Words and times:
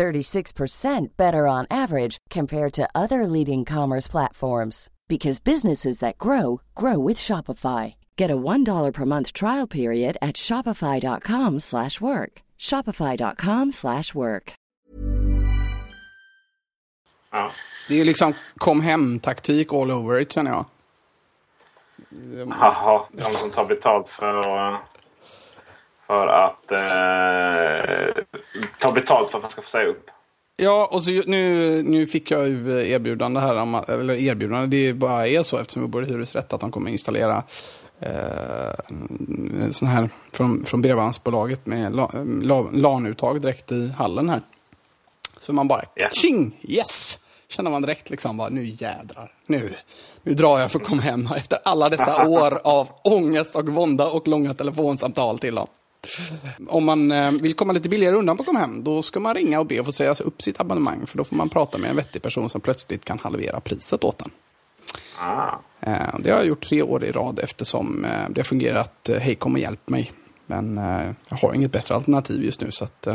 36% 0.00 1.16
better 1.16 1.46
on 1.46 1.66
average 1.70 2.16
compared 2.30 2.72
to 2.72 2.88
other 2.94 3.26
leading 3.26 3.66
commerce 3.66 4.08
platforms 4.08 4.88
because 5.08 5.40
businesses 5.40 5.98
that 5.98 6.18
grow 6.18 6.60
grow 6.74 6.98
with 7.08 7.18
Shopify. 7.18 7.94
Get 8.16 8.30
a 8.30 8.36
$1 8.36 8.94
per 8.94 9.04
month 9.04 9.32
trial 9.32 9.66
period 9.66 10.16
at 10.22 10.36
shopify.com/work. 10.36 12.42
shopify.com/work. 12.58 14.52
Ja. 17.32 17.50
Det 17.88 17.94
är 17.94 17.98
ju 17.98 18.04
liksom 18.04 18.34
kom 18.58 18.80
hem-taktik 18.80 19.72
all 19.72 19.90
over 19.90 20.20
it 20.20 20.32
känner 20.32 20.50
jag. 20.50 20.64
Jaha, 22.48 23.06
de 23.12 23.34
som 23.34 23.50
tar 23.50 23.64
betalt 23.64 24.08
för, 24.08 24.38
eh, 24.38 24.78
för 26.10 26.26
att 26.26 26.72
eh, 26.72 28.22
ta 28.80 28.92
betalt 28.92 29.30
för 29.30 29.38
att 29.38 29.42
man 29.42 29.50
ska 29.50 29.62
få 29.62 29.68
säga 29.68 29.86
upp. 29.88 30.06
Ja, 30.56 30.88
och 30.92 31.04
så 31.04 31.10
nu, 31.10 31.82
nu 31.82 32.06
fick 32.06 32.30
jag 32.30 32.48
ju 32.48 32.88
erbjudande 32.90 33.40
här, 33.40 33.54
om, 33.54 33.74
eller 33.88 34.14
erbjudande, 34.14 34.66
det 34.86 34.94
bara 34.94 35.26
är 35.26 35.42
så 35.42 35.58
eftersom 35.58 35.82
vi 35.82 35.88
bor 35.88 36.02
i 36.02 36.06
hyresrätt 36.06 36.52
att 36.52 36.60
de 36.60 36.70
kommer 36.72 36.90
installera 36.90 37.42
eh, 38.00 39.70
sån 39.70 39.88
här 39.88 40.08
från, 40.32 40.64
från 40.64 40.82
bredbandsbolaget 40.82 41.66
med 41.66 41.94
la- 41.94 42.10
la- 42.42 42.70
LAN-uttag 42.72 43.40
direkt 43.40 43.72
i 43.72 43.88
hallen 43.98 44.28
här. 44.28 44.40
Så 45.38 45.52
man 45.52 45.68
bara, 45.68 45.82
tjing, 46.12 46.60
yes! 46.62 47.18
Känner 47.48 47.70
man 47.70 47.82
direkt 47.82 48.10
liksom 48.10 48.36
bara, 48.36 48.48
nu 48.48 48.64
jädrar, 48.66 49.32
nu, 49.46 49.74
nu 50.22 50.34
drar 50.34 50.58
jag 50.58 50.70
för 50.70 50.80
att 50.80 50.86
komma 50.86 51.02
hem 51.02 51.28
efter 51.36 51.58
alla 51.64 51.88
dessa 51.88 52.26
år 52.28 52.60
av 52.64 52.88
ångest 53.04 53.56
och 53.56 53.68
vånda 53.68 54.06
och 54.10 54.28
långa 54.28 54.54
telefonsamtal 54.54 55.38
till 55.38 55.54
dem. 55.54 55.66
Om 56.68 56.84
man 56.84 57.12
eh, 57.12 57.32
vill 57.32 57.54
komma 57.54 57.72
lite 57.72 57.88
billigare 57.88 58.16
undan 58.16 58.36
på 58.36 58.44
Kom 58.44 58.56
Hem, 58.56 58.84
då 58.84 59.02
ska 59.02 59.20
man 59.20 59.34
ringa 59.34 59.60
och 59.60 59.66
be 59.66 59.80
att 59.80 59.86
få 59.86 59.92
säga 59.92 60.14
upp 60.24 60.42
sitt 60.42 60.60
abonnemang. 60.60 61.06
För 61.06 61.18
då 61.18 61.24
får 61.24 61.36
man 61.36 61.48
prata 61.48 61.78
med 61.78 61.90
en 61.90 61.96
vettig 61.96 62.22
person 62.22 62.50
som 62.50 62.60
plötsligt 62.60 63.04
kan 63.04 63.18
halvera 63.18 63.60
priset 63.60 64.04
åt 64.04 64.20
en. 64.20 64.30
Ah. 65.18 65.58
Eh, 65.80 66.18
det 66.18 66.30
har 66.30 66.38
jag 66.38 66.46
gjort 66.46 66.60
tre 66.60 66.82
år 66.82 67.04
i 67.04 67.12
rad 67.12 67.38
eftersom 67.38 68.04
eh, 68.04 68.28
det 68.28 68.40
har 68.40 68.44
fungerat. 68.44 69.10
Hej, 69.20 69.34
kom 69.34 69.52
och 69.52 69.58
hjälp 69.58 69.88
mig. 69.88 70.12
Men 70.46 70.76
jag 71.28 71.36
har 71.36 71.54
inget 71.54 71.72
bättre 71.72 71.94
alternativ 71.94 72.44
just 72.44 72.60
nu. 72.60 72.70
Så 72.70 72.84
att, 72.84 73.06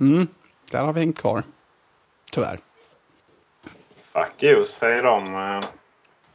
mm, 0.00 0.26
där 0.70 0.84
har 0.84 0.92
vi 0.92 1.00
hängt 1.00 1.18
kvar. 1.18 1.42
Tyvärr. 2.32 2.58
Fuck 4.12 4.42
you, 4.42 4.64
säger 4.64 5.02
de. 5.02 5.62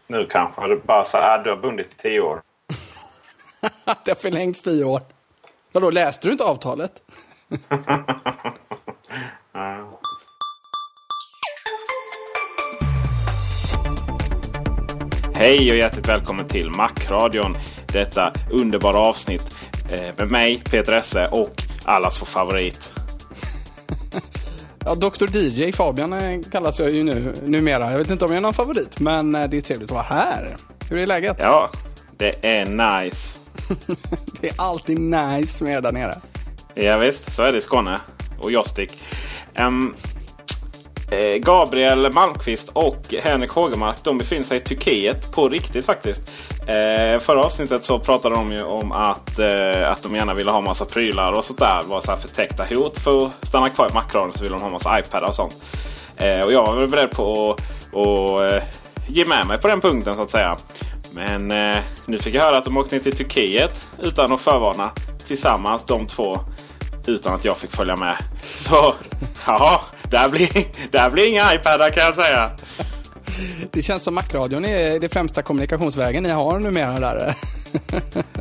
Nu 0.08 0.28
kanske 0.30 0.68
det 0.68 0.76
bara 0.76 1.06
så 1.06 1.18
här, 1.18 1.44
du 1.44 1.50
har 1.50 1.58
bundit 1.58 1.88
i 1.88 2.02
tio 2.02 2.22
år. 2.22 2.42
det 4.06 4.12
har 4.12 4.16
förlängts 4.16 4.62
tio 4.62 4.84
år. 4.84 5.02
Vadå, 5.72 5.90
läste 5.90 6.28
du 6.28 6.32
inte 6.32 6.44
avtalet? 6.44 6.92
Hej 15.36 15.72
och 15.72 15.78
hjärtligt 15.78 16.08
välkommen 16.08 16.48
till 16.48 16.70
Macradion. 16.70 17.58
Detta 17.88 18.34
underbara 18.52 19.00
avsnitt 19.00 19.58
eh, 19.92 20.16
med 20.18 20.32
mig, 20.32 20.62
Peter 20.72 20.94
Esse 20.94 21.28
och 21.28 21.64
allas 21.86 22.22
vår 22.22 22.26
favorit. 22.26 22.92
Ja, 24.86 24.96
Dr 24.96 25.26
DJ 25.38 25.72
Fabian 25.72 26.14
eh, 26.14 26.40
kallas 26.52 26.80
jag 26.80 26.90
ju 26.90 27.04
nu, 27.04 27.34
numera. 27.44 27.92
Jag 27.92 27.98
vet 27.98 28.12
inte 28.12 28.26
om 28.26 28.32
jag 28.32 28.38
är 28.38 28.42
någon 28.42 28.54
favorit, 28.54 29.00
men 29.00 29.36
eh, 29.36 29.50
det 29.50 29.58
är 29.58 29.62
trevligt 29.62 29.92
att 29.92 29.96
vara 29.96 30.04
här. 30.04 30.56
Hur 30.90 30.98
är 30.98 31.06
läget? 31.06 31.38
Ja, 31.40 31.70
det 32.18 32.46
är 32.48 32.66
nice. 32.66 33.40
Det 34.42 34.50
är 34.50 34.56
alltid 34.58 35.00
nice 35.00 35.64
med 35.64 35.74
er 35.74 35.82
där 35.82 35.92
nere. 35.92 36.22
Ja, 36.74 36.98
visst, 36.98 37.34
så 37.34 37.44
är 37.44 37.52
det 37.52 37.58
i 37.58 37.62
Skåne 37.62 38.00
och 38.40 38.52
Jostik. 38.52 39.00
Um, 39.60 39.96
eh, 41.12 41.38
Gabriel 41.38 42.14
Malmqvist 42.14 42.70
och 42.74 43.14
Henrik 43.24 43.52
Hågemark 43.52 44.04
de 44.04 44.18
befinner 44.18 44.44
sig 44.44 44.58
i 44.58 44.60
Turkiet 44.60 45.32
på 45.32 45.50
riktigt 45.50 45.86
faktiskt. 45.86 46.34
Eh, 46.68 47.20
förra 47.20 47.44
avsnittet 47.44 47.84
så 47.84 48.00
pratade 48.00 48.36
de 48.36 48.52
ju 48.52 48.64
om 48.64 48.92
att, 48.92 49.40
eh, 49.40 49.92
att 49.92 50.04
de 50.04 50.16
gärna 50.16 50.34
ville 50.34 50.52
ha 50.52 50.62
massa 50.62 50.86
prylar 50.86 51.32
och 51.32 51.46
sånt 51.46 51.60
där. 51.60 51.82
Det 51.82 51.88
var 51.88 52.00
så 52.00 52.12
här 52.12 52.18
förtäckta 52.18 52.66
hot 52.70 52.98
för 52.98 53.26
att 53.26 53.48
stanna 53.48 53.70
kvar 53.70 53.90
i 53.90 53.94
Macradion 53.94 54.34
så 54.34 54.44
ville 54.44 54.56
de 54.56 54.62
ha 54.62 54.70
massa 54.70 55.00
iPadar 55.00 55.28
och 55.28 55.36
sånt. 55.36 55.58
Eh, 56.16 56.40
och 56.40 56.54
jag 56.54 56.66
var 56.66 56.76
väl 56.76 56.90
beredd 56.90 57.12
på 57.12 57.52
att 57.52 57.62
och, 57.94 58.46
eh, 58.46 58.64
ge 59.08 59.26
med 59.26 59.48
mig 59.48 59.58
på 59.58 59.68
den 59.68 59.82
punkten 59.82 60.14
så 60.14 60.22
att 60.22 60.30
säga. 60.30 60.58
Men 61.18 61.52
eh, 61.52 61.84
nu 62.06 62.20
fick 62.20 62.36
jag 62.36 62.42
höra 62.42 62.58
att 62.58 62.66
de 62.66 62.78
åkte 62.78 62.96
ner 62.96 63.04
till 63.04 63.18
Turkiet 63.18 63.88
utan 64.04 64.34
att 64.34 64.42
förvarna. 64.42 64.92
Tillsammans 65.28 65.86
de 65.86 66.08
två. 66.08 66.40
Utan 67.08 67.34
att 67.34 67.46
jag 67.46 67.58
fick 67.58 67.72
följa 67.72 67.96
med. 67.96 68.18
Så 68.42 68.94
ja, 69.48 69.82
där 70.12 70.30
blir, 70.30 70.68
där 70.92 71.10
blir 71.10 71.28
inga 71.28 71.54
iPadar 71.54 71.90
kan 71.90 72.04
jag 72.04 72.16
säga. 72.16 72.52
Det 73.72 73.82
känns 73.82 74.04
som 74.04 74.16
Macradion 74.16 74.66
är 74.66 75.00
det 75.00 75.10
främsta 75.10 75.42
kommunikationsvägen 75.42 76.24
ni 76.24 76.30
har 76.30 76.60
numera 76.60 77.00
där. 77.00 77.34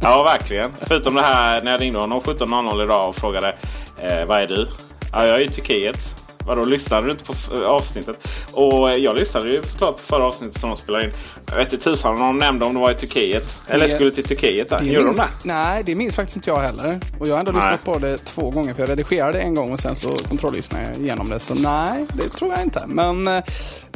Ja, 0.02 0.22
verkligen. 0.22 0.70
Förutom 0.80 1.14
det 1.14 1.22
här 1.22 1.62
när 1.62 1.70
jag 1.70 1.80
ringde 1.80 1.98
honom 1.98 2.20
17.00 2.20 2.82
idag 2.82 3.08
och 3.08 3.16
frågade 3.16 3.56
eh, 4.02 4.24
vad 4.24 4.42
är 4.42 4.46
du? 4.46 4.68
Ja, 5.12 5.26
jag 5.26 5.36
är 5.36 5.40
i 5.40 5.48
Turkiet. 5.48 6.25
Vadå, 6.46 6.64
lyssnade 6.64 7.06
du 7.06 7.10
inte 7.10 7.24
på 7.24 7.34
avsnittet? 7.64 8.16
Och 8.52 8.98
jag 8.98 9.16
lyssnade 9.16 9.50
ju 9.50 9.62
såklart 9.62 9.96
på 9.96 10.02
förra 10.02 10.24
avsnittet 10.24 10.60
som 10.60 10.70
de 10.70 10.76
spelade 10.76 11.04
in. 11.04 11.12
Jag 11.46 11.56
vet 11.56 11.72
inte 11.72 11.84
tusan 11.84 12.12
om 12.14 12.20
de 12.20 12.38
nämnde 12.38 12.64
om 12.64 12.74
de 12.74 12.80
var 12.80 12.90
i 12.90 12.94
Turkiet. 12.94 13.62
Eller 13.66 13.88
skulle 13.88 14.10
till 14.10 14.24
Turkiet 14.24 14.68
där. 14.68 14.78
Det 14.78 14.84
Gjorde 14.84 14.98
de 14.98 15.04
minns, 15.04 15.18
det? 15.18 15.32
nej, 15.42 15.82
det 15.86 15.94
minns 15.94 16.16
faktiskt 16.16 16.36
inte 16.36 16.50
jag 16.50 16.60
heller. 16.60 17.00
Och 17.20 17.28
jag 17.28 17.34
har 17.34 17.40
ändå 17.40 17.52
Nej. 17.52 17.60
lyssnat 17.60 17.84
på 17.84 17.98
det 17.98 18.18
två 18.18 18.50
gånger, 18.50 18.74
för 18.74 18.82
jag 18.82 18.90
redigerade 18.90 19.40
en 19.40 19.54
gång 19.54 19.72
och 19.72 19.80
sen 19.80 19.96
så 19.96 20.08
kontrolllyssnade 20.10 20.84
jag 20.84 21.02
igenom 21.02 21.28
det. 21.28 21.38
Så 21.38 21.54
nej, 21.54 22.06
det 22.14 22.28
tror 22.28 22.52
jag 22.52 22.62
inte. 22.62 22.82
Men 22.86 23.28
eh, 23.28 23.42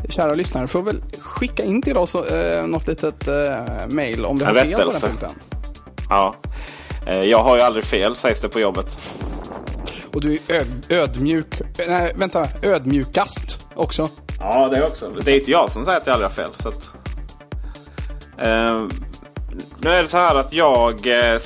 kära 0.08 0.34
lyssnare, 0.34 0.66
får 0.66 0.82
väl 0.82 1.02
skicka 1.20 1.62
in 1.64 1.82
till 1.82 1.96
oss 1.96 2.14
eh, 2.14 2.66
något 2.66 2.86
litet 2.86 3.28
eh, 3.28 3.34
mail 3.88 4.24
om 4.24 4.38
vi 4.38 4.44
har 4.44 4.54
fel 4.54 4.72
på 4.72 4.90
den 4.90 5.00
punkten. 5.00 5.30
Ja. 6.08 6.34
Eh, 7.06 7.22
jag 7.22 7.38
har 7.42 7.56
ju 7.56 7.62
aldrig 7.62 7.84
fel 7.84 8.16
sägs 8.16 8.40
det 8.40 8.48
på 8.48 8.60
jobbet. 8.60 8.98
Och 10.12 10.21
du 10.21 10.34
är 10.34 10.54
öd, 10.54 10.87
ödmjuk, 10.88 11.60
nej 11.88 12.12
vänta, 12.15 12.48
ödmjukast 12.62 13.69
också. 13.75 14.09
Ja, 14.38 14.69
det 14.69 14.87
också. 14.87 15.10
Det 15.25 15.32
är 15.32 15.38
inte 15.38 15.50
jag 15.50 15.71
som 15.71 15.84
säger 15.84 15.98
att 15.98 16.06
jag 16.06 16.15
aldrig 16.15 16.31
har 16.31 16.37
fel. 16.37 16.50
Så 16.59 16.69
att, 16.69 16.91
eh, 18.38 18.87
nu 19.78 19.91
är 19.91 20.03
det 20.03 20.09
så 20.09 20.19
här 20.19 20.34
att 20.34 20.53
jag, 20.53 21.06
eh, 21.06 21.38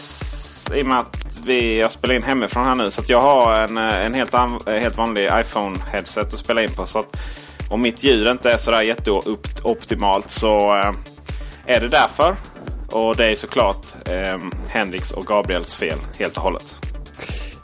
i 0.74 0.82
och 0.82 0.86
med 0.86 0.98
att 0.98 1.26
vi, 1.44 1.80
jag 1.80 1.92
spelar 1.92 2.14
in 2.14 2.22
hemifrån 2.22 2.64
här 2.64 2.74
nu, 2.74 2.90
så 2.90 3.00
att 3.00 3.08
jag 3.08 3.20
har 3.20 3.60
en, 3.60 3.78
eh, 3.78 4.06
en 4.06 4.14
helt, 4.14 4.34
an, 4.34 4.58
eh, 4.66 4.74
helt 4.74 4.96
vanlig 4.96 5.28
iPhone-headset 5.28 6.34
att 6.34 6.38
spela 6.38 6.62
in 6.62 6.70
på. 6.70 6.86
Så 6.86 6.98
att 6.98 7.16
om 7.70 7.82
mitt 7.82 8.02
ljud 8.04 8.28
inte 8.28 8.50
är 8.50 8.58
sådär 8.58 8.82
jätteoptimalt 8.82 10.30
så 10.30 10.76
eh, 10.76 10.92
är 11.66 11.80
det 11.80 11.88
därför. 11.88 12.36
Och 12.90 13.16
det 13.16 13.26
är 13.26 13.34
såklart 13.34 13.86
eh, 14.06 14.38
Henriks 14.68 15.10
och 15.10 15.26
Gabriels 15.26 15.76
fel 15.76 15.98
helt 16.18 16.36
och 16.36 16.42
hållet. 16.42 16.76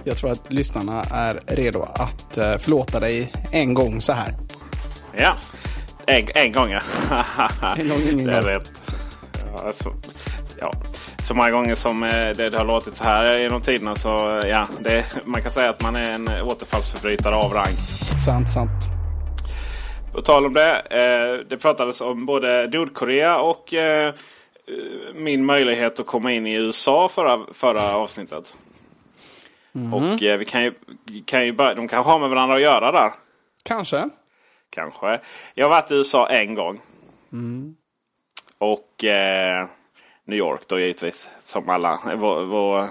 Jag 0.05 0.17
tror 0.17 0.31
att 0.31 0.53
lyssnarna 0.53 1.05
är 1.11 1.41
redo 1.47 1.83
att 1.83 2.37
eh, 2.37 2.57
förlåta 2.57 3.01
dig 3.01 3.33
en 3.53 3.75
gång 3.75 4.01
så 4.01 4.13
här. 4.13 4.35
Ja, 5.17 5.37
en, 6.07 6.27
en 6.35 6.53
gång 6.53 6.71
ja. 6.71 6.81
En 7.79 7.89
gång, 7.89 7.99
ingen 8.13 8.27
det 8.27 8.33
är 8.33 8.43
gång. 8.43 8.51
rätt. 8.51 8.73
Ja, 9.57 9.73
så, 9.73 9.93
ja. 10.61 10.73
så 11.23 11.35
många 11.35 11.51
gånger 11.51 11.75
som 11.75 12.03
eh, 12.03 12.11
det, 12.11 12.51
det 12.51 12.59
har 12.59 12.65
låtit 12.65 12.97
så 12.97 13.05
här 13.05 13.39
genom 13.39 13.61
tiderna 13.61 13.97
så 13.97 14.43
ja, 14.47 14.67
det, 14.81 15.05
man 15.25 15.43
kan 15.43 15.53
säga 15.53 15.71
att 15.71 15.83
man 15.83 15.97
är 15.97 16.13
en 16.13 16.29
återfallsförbrytare 16.29 17.35
av 17.35 17.53
rang. 17.53 17.75
Sant, 18.25 18.49
sant. 18.49 18.71
På 20.13 20.21
tal 20.23 20.47
om 20.47 20.53
det. 20.55 20.77
Eh, 20.77 21.47
det 21.49 21.57
pratades 21.57 22.01
om 22.01 22.27
både 22.27 22.71
Nordkorea 22.73 23.41
och 23.41 23.75
eh, 23.75 24.09
eh, 24.09 24.13
min 25.15 25.45
möjlighet 25.45 26.01
att 26.01 26.07
komma 26.07 26.33
in 26.33 26.47
i 26.47 26.55
USA 26.55 27.09
förra, 27.09 27.41
förra 27.53 27.97
avsnittet. 27.97 28.55
Och 29.73 30.23
eh, 30.23 30.39
vi 30.39 30.45
kan 30.45 30.63
ju, 30.63 30.75
kan 31.25 31.47
ju 31.47 31.53
börja, 31.53 31.75
de 31.75 31.89
kanske 31.89 32.11
har 32.11 32.19
med 32.19 32.31
varandra 32.31 32.57
att 32.57 32.63
göra 32.63 32.93
där. 32.93 33.13
Kanske. 33.65 34.09
Kanske. 34.71 35.21
Jag 35.55 35.65
har 35.65 35.71
varit 35.71 35.91
i 35.91 35.95
USA 35.95 36.29
en 36.29 36.55
gång. 36.55 36.81
Och 38.59 39.05
eh, 39.05 39.67
New 40.25 40.39
York 40.39 40.61
då 40.67 40.79
givetvis. 40.79 41.31
Som 41.41 41.69
alla. 41.69 42.01
Vår, 42.17 42.45
vår, 42.45 42.89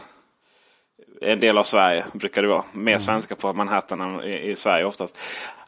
en 1.21 1.39
del 1.39 1.57
av 1.57 1.63
Sverige 1.63 2.05
brukar 2.13 2.41
det 2.41 2.47
vara. 2.47 2.63
Mer 2.73 2.97
svenska 2.97 3.35
på 3.35 3.53
Manhattan 3.53 4.01
än 4.01 4.23
i, 4.23 4.49
i 4.49 4.55
Sverige 4.55 4.85
oftast. 4.85 5.17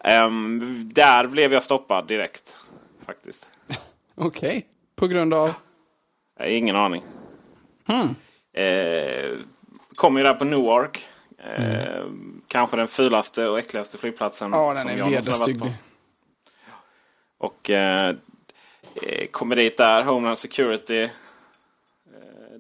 Ehm, 0.04 0.90
där 0.94 1.28
blev 1.28 1.54
jag 1.54 1.64
stoppad 1.64 2.08
direkt. 2.08 2.58
faktiskt. 3.06 3.50
Okej. 4.16 4.50
Okay. 4.50 4.62
På 4.96 5.08
grund 5.08 5.34
av? 5.34 5.54
Ingen 6.46 6.76
aning. 6.76 7.04
Hmm. 7.88 8.16
Eh, 8.54 9.38
kommer 10.02 10.20
ju 10.20 10.24
där 10.24 10.34
på 10.34 10.46
Newark. 10.46 11.08
Eh, 11.38 11.98
mm. 11.98 12.42
Kanske 12.48 12.78
den 12.78 12.88
fulaste 12.88 13.48
och 13.48 13.60
äckligaste 13.60 13.98
flygplatsen. 13.98 14.52
Ja, 14.54 14.74
den 14.74 15.00
är 15.00 15.10
vederstygglig. 15.10 15.74
Och 17.38 17.70
eh, 17.70 18.16
eh, 18.96 19.28
kommer 19.32 19.56
dit 19.56 19.78
där, 19.78 20.04
Homeland 20.04 20.38
Security. 20.38 21.04
Eh, 21.04 21.10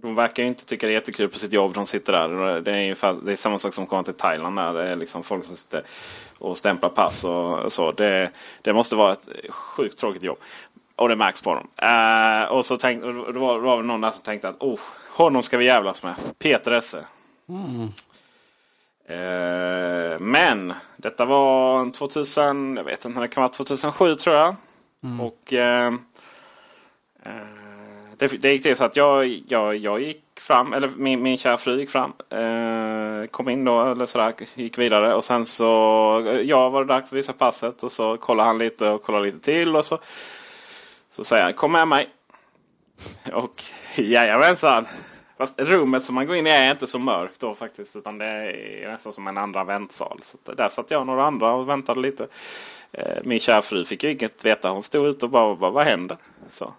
de 0.01 0.15
verkar 0.15 0.43
ju 0.43 0.49
inte 0.49 0.65
tycka 0.65 0.87
det 0.87 0.93
är 0.93 0.93
jättekul 0.93 1.29
på 1.29 1.39
sitt 1.39 1.53
jobb. 1.53 1.73
De 1.73 1.85
sitter 1.85 2.13
där. 2.13 2.61
Det 2.61 2.71
är, 2.71 2.81
ungefär, 2.81 3.15
det 3.23 3.31
är 3.31 3.35
samma 3.35 3.59
sak 3.59 3.73
som 3.73 3.83
att 3.83 3.89
komma 3.89 4.03
till 4.03 4.13
Thailand. 4.13 4.57
Där. 4.57 4.73
Det 4.73 4.83
är 4.83 4.95
liksom 4.95 5.23
folk 5.23 5.45
som 5.45 5.55
sitter 5.55 5.83
och 6.37 6.57
stämplar 6.57 6.89
pass 6.89 7.23
och 7.23 7.73
så. 7.73 7.91
Det, 7.91 8.31
det 8.61 8.73
måste 8.73 8.95
vara 8.95 9.13
ett 9.13 9.29
sjukt 9.49 9.99
tråkigt 9.99 10.23
jobb. 10.23 10.37
Och 10.95 11.09
det 11.09 11.15
märks 11.15 11.41
på 11.41 11.53
dem. 11.55 11.67
Uh, 11.83 12.51
och 12.51 12.65
så 12.65 12.77
tänkte, 12.77 13.07
det 13.07 13.39
var, 13.39 13.55
det 13.55 13.65
var 13.65 13.81
någon 13.81 14.01
där 14.01 14.11
som 14.11 14.23
tänkte 14.23 14.49
att 14.49 14.61
oh, 14.61 14.79
honom 15.09 15.43
ska 15.43 15.57
vi 15.57 15.65
jävlas 15.65 16.03
med. 16.03 16.15
Peter 16.39 16.71
Esse. 16.71 17.05
Mm. 17.51 17.91
Uh, 19.09 20.19
men 20.19 20.73
detta 20.97 21.25
var 21.25 21.91
2000, 21.91 22.77
jag 22.77 22.83
vet 22.83 23.05
inte 23.05 23.19
när 23.19 23.27
det 23.27 23.33
kan 23.33 23.41
vara, 23.41 23.53
2007 23.53 24.15
tror 24.15 24.35
jag. 24.35 24.55
Mm. 25.03 25.21
Och 25.21 25.53
uh, 25.53 25.99
det, 28.21 28.41
det 28.41 28.51
gick 28.51 28.63
till 28.63 28.75
så 28.75 28.83
att 28.83 28.95
jag, 28.95 29.41
jag, 29.47 29.75
jag 29.75 30.01
gick 30.01 30.39
fram, 30.39 30.73
eller 30.73 30.87
min, 30.87 31.21
min 31.21 31.37
kära 31.37 31.57
fru 31.57 31.79
gick 31.79 31.89
fram. 31.89 32.13
Eh, 32.29 33.27
kom 33.27 33.49
in 33.49 33.65
då 33.65 33.81
eller 33.81 34.05
sådär, 34.05 34.33
gick 34.55 34.77
vidare. 34.77 35.13
Och 35.13 35.23
sen 35.23 35.45
så, 35.45 35.65
ja 36.43 36.69
var 36.69 36.85
det 36.85 36.93
dags 36.93 37.11
att 37.11 37.17
visa 37.17 37.33
passet. 37.33 37.83
Och 37.83 37.91
så 37.91 38.17
kollade 38.17 38.47
han 38.47 38.57
lite 38.57 38.89
och 38.89 39.03
kollade 39.03 39.25
lite 39.25 39.39
till. 39.39 39.75
Och 39.75 39.85
så, 39.85 39.99
så 41.09 41.23
säger 41.23 41.43
han, 41.43 41.53
kom 41.53 41.71
med 41.71 41.87
mig. 41.87 42.09
Och 43.33 43.63
jajamensan. 43.95 44.87
Fast 45.41 45.59
rummet 45.59 46.03
som 46.03 46.15
man 46.15 46.25
går 46.25 46.35
in 46.35 46.47
i 46.47 46.49
är 46.49 46.71
inte 46.71 46.87
så 46.87 46.99
mörkt 46.99 47.39
då 47.39 47.55
faktiskt. 47.55 47.95
Utan 47.95 48.17
det 48.17 48.25
är 48.25 48.91
nästan 48.91 49.13
som 49.13 49.27
en 49.27 49.37
andra 49.37 49.63
väntsal. 49.63 50.19
Så 50.23 50.53
där 50.53 50.69
satt 50.69 50.91
jag 50.91 50.99
och 50.99 51.07
några 51.07 51.25
andra 51.25 51.53
och 51.53 51.69
väntade 51.69 52.01
lite. 52.01 52.27
Eh, 52.91 53.17
min 53.23 53.39
kära 53.39 53.61
fru 53.61 53.85
fick 53.85 54.03
ju 54.03 54.11
inget 54.11 54.45
veta. 54.45 54.69
Hon 54.69 54.83
stod 54.83 55.07
ute 55.07 55.25
och 55.25 55.31
bara, 55.31 55.55
bara 55.55 55.71
vad 55.71 55.85
händer? 55.85 56.17
Så. 56.51 56.73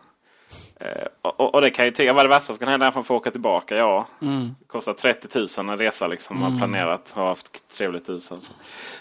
Eh, 0.81 1.07
och, 1.23 1.55
och, 1.55 1.61
det 1.61 1.71
kan 1.71 1.85
ju 1.85 1.91
tycka, 1.91 2.13
vad 2.13 2.21
är 2.21 2.29
det 2.29 2.35
värsta 2.35 2.53
som 2.53 2.59
kan 2.59 2.69
hända 2.69 2.87
att 2.87 2.95
man 2.95 3.05
får 3.05 3.15
åka 3.15 3.31
tillbaka? 3.31 3.77
Ja, 3.77 4.07
mm. 4.23 4.55
det 4.59 4.67
kostar 4.67 4.93
30 4.93 5.39
000 5.39 5.71
en 5.71 5.79
resa 5.79 6.07
liksom. 6.07 6.37
Man 6.37 6.43
har 6.43 6.59
mm. 6.59 6.61
planerat 6.61 7.13
och 7.15 7.23
haft 7.23 7.77
trevligt 7.77 8.09
hus. 8.09 8.33
Alltså. 8.33 8.53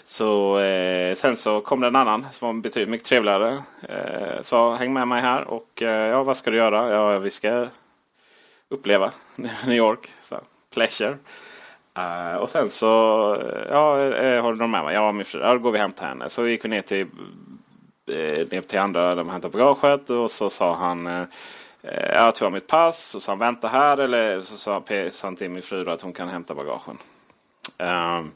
Så 0.04 0.58
eh, 0.58 1.14
sen 1.14 1.36
så 1.36 1.60
kom 1.60 1.80
det 1.80 1.86
en 1.86 1.96
annan 1.96 2.26
som 2.32 2.46
var 2.46 2.62
betydligt 2.62 2.90
mycket 2.90 3.08
trevligare. 3.08 3.62
Eh, 3.82 4.42
sa 4.42 4.74
häng 4.74 4.92
med 4.92 5.08
mig 5.08 5.22
här 5.22 5.44
och 5.44 5.82
eh, 5.82 6.08
ja, 6.08 6.22
vad 6.22 6.36
ska 6.36 6.50
du 6.50 6.56
göra? 6.56 6.90
Ja, 6.90 7.18
vi 7.18 7.30
ska 7.30 7.66
uppleva 8.72 9.12
New 9.66 9.76
York. 9.76 10.10
Så, 10.22 10.40
pleasure. 10.74 11.16
Uh, 11.98 12.36
och 12.36 12.50
sen 12.50 12.70
så, 12.70 12.86
ja, 13.70 13.94
håller 13.94 14.40
har 14.40 14.52
du 14.52 14.58
någon 14.58 14.70
med 14.70 14.84
mig? 14.84 14.94
Ja, 14.94 15.12
min 15.12 15.24
fru. 15.24 15.40
Ja, 15.40 15.52
då 15.52 15.58
går 15.58 15.72
vi 15.72 15.78
hem 15.78 15.92
till 15.92 16.06
henne. 16.06 16.28
Så 16.28 16.46
gick 16.46 16.64
vi 16.64 16.68
ner 16.68 16.82
till, 16.82 17.06
eh, 18.10 18.48
ner 18.50 18.60
till 18.60 18.78
andra, 18.78 19.14
de 19.14 19.28
hämtade 19.28 19.52
bagaget 19.52 20.10
och 20.10 20.30
så 20.30 20.50
sa 20.50 20.74
han 20.74 21.26
jag 22.14 22.34
tog 22.34 22.52
mitt 22.52 22.66
pass 22.66 23.14
och 23.14 23.22
sa 23.22 23.32
han 23.32 23.38
vänta 23.38 23.68
här. 23.68 23.98
Eller 23.98 24.40
så 24.40 24.56
sa, 24.56 24.82
han 25.22 25.36
till 25.36 25.50
min 25.50 25.62
fru 25.62 25.90
att 25.90 26.02
hon 26.02 26.12
kan 26.12 26.28
hämta 26.28 26.54
bagagen. 26.54 26.98
Um, 27.78 28.32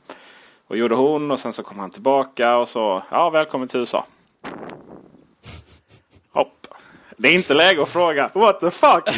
och 0.66 0.76
gjorde 0.76 0.94
hon 0.94 1.30
och 1.30 1.40
sen 1.40 1.52
så 1.52 1.62
kom 1.62 1.78
han 1.78 1.90
tillbaka 1.90 2.56
och 2.56 2.68
så 2.68 3.02
ja 3.10 3.30
välkommen 3.30 3.68
till 3.68 3.80
USA. 3.80 4.06
Hopp. 6.32 6.66
Det 7.16 7.28
är 7.28 7.34
inte 7.34 7.54
läge 7.54 7.82
att 7.82 7.88
fråga 7.88 8.30
what 8.34 8.60
the 8.60 8.70
fuck. 8.70 9.08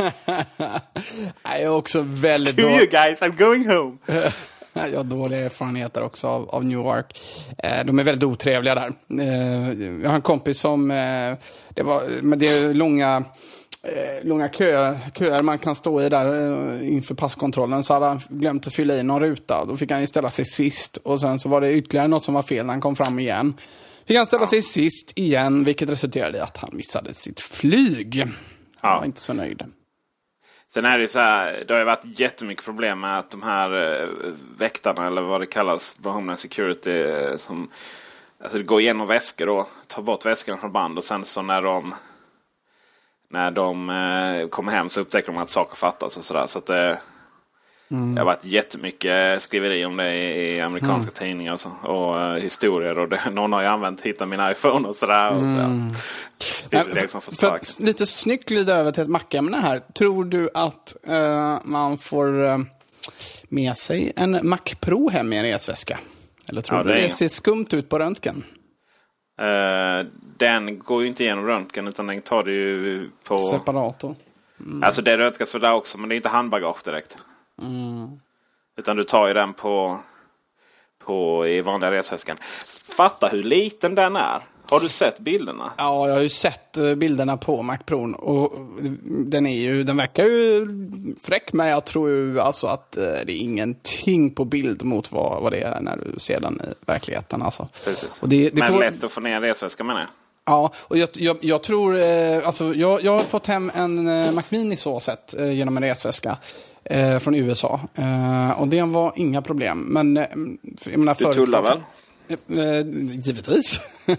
jag 1.42 1.60
är 1.60 1.68
också 1.68 2.04
väldigt 2.06 2.54
Screw 2.54 2.70
you 2.70 2.86
guys, 2.86 3.18
I'm 3.20 3.36
going 3.36 3.68
home. 3.68 3.98
jag 4.72 4.96
har 4.96 5.04
dåliga 5.04 5.40
erfarenheter 5.40 6.02
också 6.02 6.26
av, 6.26 6.50
av 6.50 6.64
Newark. 6.64 7.20
Eh, 7.58 7.84
de 7.84 7.98
är 7.98 8.04
väldigt 8.04 8.24
otrevliga 8.24 8.74
där. 8.74 8.92
Eh, 9.20 10.00
jag 10.02 10.08
har 10.08 10.16
en 10.16 10.22
kompis 10.22 10.58
som, 10.58 10.90
eh, 10.90 11.34
det 11.74 11.82
var, 11.82 12.22
men 12.22 12.38
det 12.38 12.46
är 12.46 12.74
långa 12.74 13.24
eh, 13.82 14.28
långa 14.28 14.48
köer, 14.48 14.98
köer 15.14 15.42
man 15.42 15.58
kan 15.58 15.74
stå 15.74 16.02
i 16.02 16.08
där 16.08 16.26
eh, 16.72 16.88
inför 16.88 17.14
passkontrollen. 17.14 17.84
Så 17.84 17.94
hade 17.94 18.06
han 18.06 18.20
glömt 18.28 18.66
att 18.66 18.74
fylla 18.74 18.94
i 18.94 19.02
någon 19.02 19.20
ruta. 19.20 19.64
Då 19.64 19.76
fick 19.76 19.90
han 19.90 20.06
ställa 20.06 20.30
sig 20.30 20.44
sist. 20.44 20.96
Och 20.96 21.20
sen 21.20 21.38
så 21.38 21.48
var 21.48 21.60
det 21.60 21.72
ytterligare 21.72 22.08
något 22.08 22.24
som 22.24 22.34
var 22.34 22.42
fel 22.42 22.66
när 22.66 22.72
han 22.72 22.80
kom 22.80 22.96
fram 22.96 23.18
igen. 23.18 23.54
Fick 24.06 24.16
han 24.16 24.26
ställa 24.26 24.42
ja. 24.42 24.48
sig 24.48 24.62
sist 24.62 25.12
igen, 25.14 25.64
vilket 25.64 25.88
resulterade 25.88 26.38
i 26.38 26.40
att 26.40 26.56
han 26.56 26.70
missade 26.72 27.14
sitt 27.14 27.40
flyg. 27.40 28.26
Han 28.76 28.98
var 28.98 29.04
inte 29.04 29.20
så 29.20 29.32
nöjd. 29.32 29.62
Sen 30.72 30.84
är 30.84 30.98
det 30.98 31.08
så 31.08 31.18
här, 31.18 31.64
det 31.68 31.74
har 31.74 31.78
ju 31.78 31.84
varit 31.84 32.20
jättemycket 32.20 32.64
problem 32.64 33.00
med 33.00 33.18
att 33.18 33.30
de 33.30 33.42
här 33.42 34.00
eh, 34.02 34.08
väktarna, 34.58 35.06
eller 35.06 35.22
vad 35.22 35.40
det 35.40 35.46
kallas, 35.46 35.96
Homeland 36.02 36.38
Security, 36.38 37.02
eh, 37.02 37.36
som 37.36 37.70
alltså 38.42 38.58
det 38.58 38.64
går 38.64 38.80
igenom 38.80 39.06
väskor 39.06 39.48
och 39.48 39.68
tar 39.86 40.02
bort 40.02 40.26
väskorna 40.26 40.58
från 40.58 40.72
band 40.72 40.98
och 40.98 41.04
sen 41.04 41.24
så 41.24 41.42
när 41.42 41.62
de 41.62 41.94
när 43.28 43.50
de 43.50 43.90
eh, 43.90 44.48
kommer 44.48 44.72
hem 44.72 44.88
så 44.88 45.00
upptäcker 45.00 45.32
de 45.32 45.38
att 45.38 45.50
saker 45.50 45.76
fattas 45.76 46.16
och 46.16 46.24
sådär. 46.24 46.46
Så 46.46 46.58
att 46.58 46.66
det, 46.66 47.00
mm. 47.90 48.14
det 48.14 48.20
har 48.20 48.26
varit 48.26 48.44
jättemycket 48.44 49.42
skriveri 49.42 49.84
om 49.84 49.96
det 49.96 50.14
i, 50.14 50.60
amerikanska 50.60 51.10
mm. 51.10 51.14
tidningar 51.14 51.52
och, 51.52 51.60
så, 51.60 51.70
och 51.82 52.16
uh, 52.16 52.34
historier. 52.34 52.98
Och 52.98 53.08
det, 53.08 53.20
någon 53.30 53.52
har 53.52 53.60
ju 53.60 53.66
använt 53.66 54.00
hitta 54.00 54.26
min 54.26 54.40
iPhone 54.50 54.88
och 54.88 54.96
sådär. 54.96 55.28
Och 55.28 55.40
så. 55.40 55.58
Mm. 55.58 55.92
Liksom 56.70 57.20
för, 57.20 57.32
för 57.32 57.54
att 57.54 57.80
lite 57.80 58.06
snyggt 58.06 58.48
glida 58.48 58.76
över 58.76 58.90
till 58.90 59.02
ett 59.02 59.08
mackämne 59.08 59.56
här. 59.56 59.78
Tror 59.78 60.24
du 60.24 60.48
att 60.54 60.96
uh, 61.08 61.58
man 61.64 61.98
får 61.98 62.42
uh, 62.42 62.58
med 63.48 63.76
sig 63.76 64.12
en 64.16 64.48
Mac 64.48 64.58
Pro 64.80 65.10
hem 65.10 65.32
i 65.32 65.36
en 65.36 65.44
resväska? 65.44 65.98
Eller 66.48 66.62
tror 66.62 66.78
ja, 66.78 66.84
du 66.84 66.90
det, 66.92 67.00
det 67.00 67.10
ser 67.10 67.28
skumt 67.28 67.66
ut 67.70 67.88
på 67.88 67.98
röntgen? 67.98 68.44
Uh, 69.42 70.06
den 70.36 70.78
går 70.78 71.02
ju 71.02 71.08
inte 71.08 71.24
igenom 71.24 71.46
röntgen 71.46 71.88
utan 71.88 72.06
den 72.06 72.22
tar 72.22 72.42
du 72.42 72.52
ju 72.52 73.10
på... 73.24 73.38
Separator. 73.38 74.14
Mm. 74.60 74.82
Alltså 74.82 75.02
det 75.02 75.18
röntgas 75.18 75.52
för 75.52 75.58
där 75.58 75.72
också 75.72 75.98
men 75.98 76.08
det 76.08 76.14
är 76.14 76.16
inte 76.16 76.28
handbagage 76.28 76.84
direkt. 76.84 77.16
Mm. 77.60 78.20
Utan 78.78 78.96
du 78.96 79.04
tar 79.04 79.28
ju 79.28 79.34
den 79.34 79.54
på, 79.54 80.00
på 81.04 81.46
i 81.46 81.60
vanliga 81.60 81.90
resväskan. 81.90 82.36
Fatta 82.96 83.28
hur 83.28 83.42
liten 83.42 83.94
den 83.94 84.16
är. 84.16 84.46
Har 84.70 84.80
du 84.80 84.88
sett 84.88 85.18
bilderna? 85.18 85.72
Ja, 85.76 86.08
jag 86.08 86.14
har 86.14 86.22
ju 86.22 86.28
sett 86.28 86.76
eh, 86.76 86.94
bilderna 86.94 87.36
på 87.36 87.62
Mac 87.62 87.78
Pro. 87.86 88.12
Och 88.12 88.52
den, 89.26 89.46
är 89.46 89.58
ju, 89.58 89.82
den 89.82 89.96
verkar 89.96 90.24
ju 90.24 90.66
fräck, 91.22 91.52
men 91.52 91.66
jag 91.66 91.84
tror 91.84 92.10
ju 92.10 92.40
alltså 92.40 92.66
att 92.66 92.96
eh, 92.96 93.04
det 93.04 93.32
är 93.32 93.40
ingenting 93.40 94.34
på 94.34 94.44
bild 94.44 94.84
mot 94.84 95.12
vad, 95.12 95.42
vad 95.42 95.52
det 95.52 95.60
är 95.60 95.80
när 95.80 95.96
du 95.96 96.20
ser 96.20 96.40
den 96.40 96.60
i 96.60 96.86
verkligheten. 96.86 97.42
Alltså. 97.42 97.68
Precis. 97.84 98.20
Det, 98.24 98.50
det 98.50 98.60
men 98.60 98.72
får... 98.72 98.80
lätt 98.80 99.04
att 99.04 99.12
få 99.12 99.20
ner 99.20 99.36
en 99.36 99.42
resväska 99.42 99.84
menar 99.84 100.00
jag. 100.00 100.10
Ja, 100.44 100.72
och 100.78 100.98
jag, 100.98 101.08
jag, 101.12 101.36
jag 101.40 101.62
tror, 101.62 101.98
eh, 101.98 102.46
alltså 102.46 102.74
jag, 102.74 103.02
jag 103.02 103.12
har 103.12 103.24
fått 103.24 103.46
hem 103.46 103.70
en 103.74 104.08
eh, 104.08 104.32
Mac 104.32 104.42
Mini 104.48 104.76
så 104.76 105.00
sett 105.00 105.38
eh, 105.38 105.52
genom 105.52 105.76
en 105.76 105.82
resväska 105.82 106.36
eh, 106.84 107.18
från 107.18 107.34
USA. 107.34 107.80
Eh, 107.94 108.50
och 108.50 108.68
det 108.68 108.82
var 108.82 109.12
inga 109.16 109.42
problem. 109.42 109.78
Men, 109.80 110.16
eh, 110.16 110.26
jag 110.86 110.98
menar, 110.98 111.16
du 111.18 111.34
tullar 111.34 111.62
väl? 111.62 111.80
Eh, 112.30 112.86
givetvis. 113.26 113.80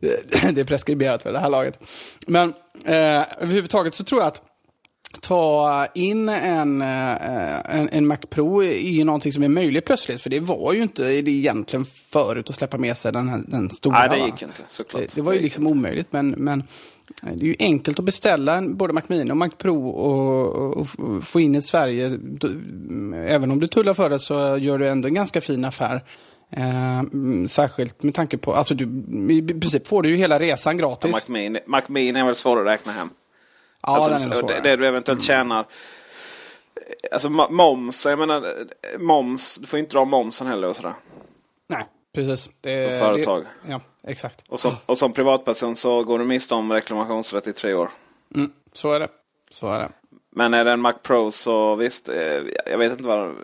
det 0.00 0.60
är 0.60 0.64
preskriberat 0.64 1.26
vid 1.26 1.32
det 1.32 1.38
här 1.38 1.48
laget. 1.48 1.80
Men 2.26 2.48
eh, 2.84 3.24
överhuvudtaget 3.38 3.94
så 3.94 4.04
tror 4.04 4.20
jag 4.20 4.28
att 4.28 4.42
ta 5.20 5.86
in 5.94 6.28
en, 6.28 6.82
eh, 6.82 7.76
en, 7.76 7.88
en 7.92 8.06
Mac 8.06 8.16
Pro 8.16 8.62
är 8.62 9.04
någonting 9.04 9.32
som 9.32 9.42
är 9.42 9.48
möjligt 9.48 9.84
plötsligt. 9.84 10.22
För 10.22 10.30
det 10.30 10.40
var 10.40 10.72
ju 10.72 10.82
inte 10.82 11.02
det 11.02 11.30
egentligen 11.30 11.86
förut 12.10 12.50
att 12.50 12.56
släppa 12.56 12.78
med 12.78 12.96
sig 12.96 13.12
den, 13.12 13.28
här, 13.28 13.42
den 13.46 13.70
stora. 13.70 13.98
Nej, 13.98 14.08
det 14.08 14.26
gick 14.26 14.42
inte 14.42 14.62
såklart. 14.68 15.02
Det, 15.02 15.14
det 15.14 15.22
var 15.22 15.32
ju 15.32 15.40
liksom 15.40 15.66
omöjligt. 15.66 16.12
Men, 16.12 16.30
men 16.30 16.64
det 17.22 17.44
är 17.44 17.48
ju 17.48 17.56
enkelt 17.58 17.98
att 17.98 18.04
beställa 18.04 18.62
både 18.62 18.92
Mac 18.92 19.02
Mini 19.06 19.30
och 19.30 19.36
Mac 19.36 19.48
Pro 19.48 19.88
och, 19.88 20.76
och, 20.76 20.88
få 21.24 21.40
in 21.40 21.54
i 21.54 21.62
Sverige. 21.62 22.18
Även 23.26 23.50
om 23.50 23.60
du 23.60 23.68
tullar 23.68 23.94
för 23.94 24.10
det 24.10 24.18
så 24.18 24.56
gör 24.58 24.78
du 24.78 24.88
ändå 24.88 25.08
en 25.08 25.14
ganska 25.14 25.40
fin 25.40 25.64
affär. 25.64 26.04
Eh, 26.50 27.02
särskilt 27.48 28.02
med 28.02 28.14
tanke 28.14 28.38
på, 28.38 28.54
alltså 28.54 28.74
du, 28.74 28.84
i 29.34 29.42
princip 29.42 29.88
får 29.88 30.02
du 30.02 30.08
ju 30.08 30.16
hela 30.16 30.38
resan 30.38 30.78
gratis. 30.78 31.10
Ja, 31.10 31.16
Mac, 31.16 31.32
Mini, 31.32 31.60
Mac 31.66 31.82
Mini 31.86 32.20
är 32.20 32.24
väl 32.24 32.36
svår 32.36 32.60
att 32.60 32.66
räkna 32.66 32.92
hem. 32.92 33.10
Ja, 33.82 34.12
alltså, 34.12 34.28
den 34.28 34.38
är 34.38 34.48
det, 34.48 34.60
det 34.60 34.76
du 34.76 34.86
eventuellt 34.86 35.22
tjänar. 35.22 35.66
Alltså 37.12 37.28
moms, 37.30 38.06
jag 38.06 38.18
menar 38.18 38.54
moms, 38.98 39.58
du 39.58 39.66
får 39.66 39.78
inte 39.78 39.96
dra 39.96 40.04
momsen 40.04 40.46
heller 40.46 40.68
och 40.68 40.76
sådär. 40.76 40.94
Nej, 41.68 41.84
precis. 42.14 42.50
Det, 42.60 42.98
som 42.98 43.06
företag. 43.06 43.42
Det, 43.62 43.70
ja, 43.70 43.80
exakt. 44.06 44.44
Och 44.48 44.60
som, 44.60 44.72
och 44.86 44.98
som 44.98 45.12
privatperson 45.12 45.76
så 45.76 46.04
går 46.04 46.18
du 46.18 46.24
miste 46.24 46.54
om 46.54 46.72
reklamationsrätt 46.72 47.46
i 47.46 47.52
tre 47.52 47.74
år. 47.74 47.90
Mm, 48.34 48.52
så 48.72 48.92
är 48.92 49.00
det. 49.00 49.08
Så 49.50 49.68
är 49.68 49.78
det. 49.78 49.88
Men 50.36 50.54
är 50.54 50.64
det 50.64 50.72
en 50.72 50.80
Mac 50.80 50.92
Pro 51.02 51.30
så 51.30 51.74
visst, 51.74 52.08
eh, 52.08 52.42
jag 52.66 52.78
vet 52.78 52.92
inte 52.92 53.04
vad 53.04 53.34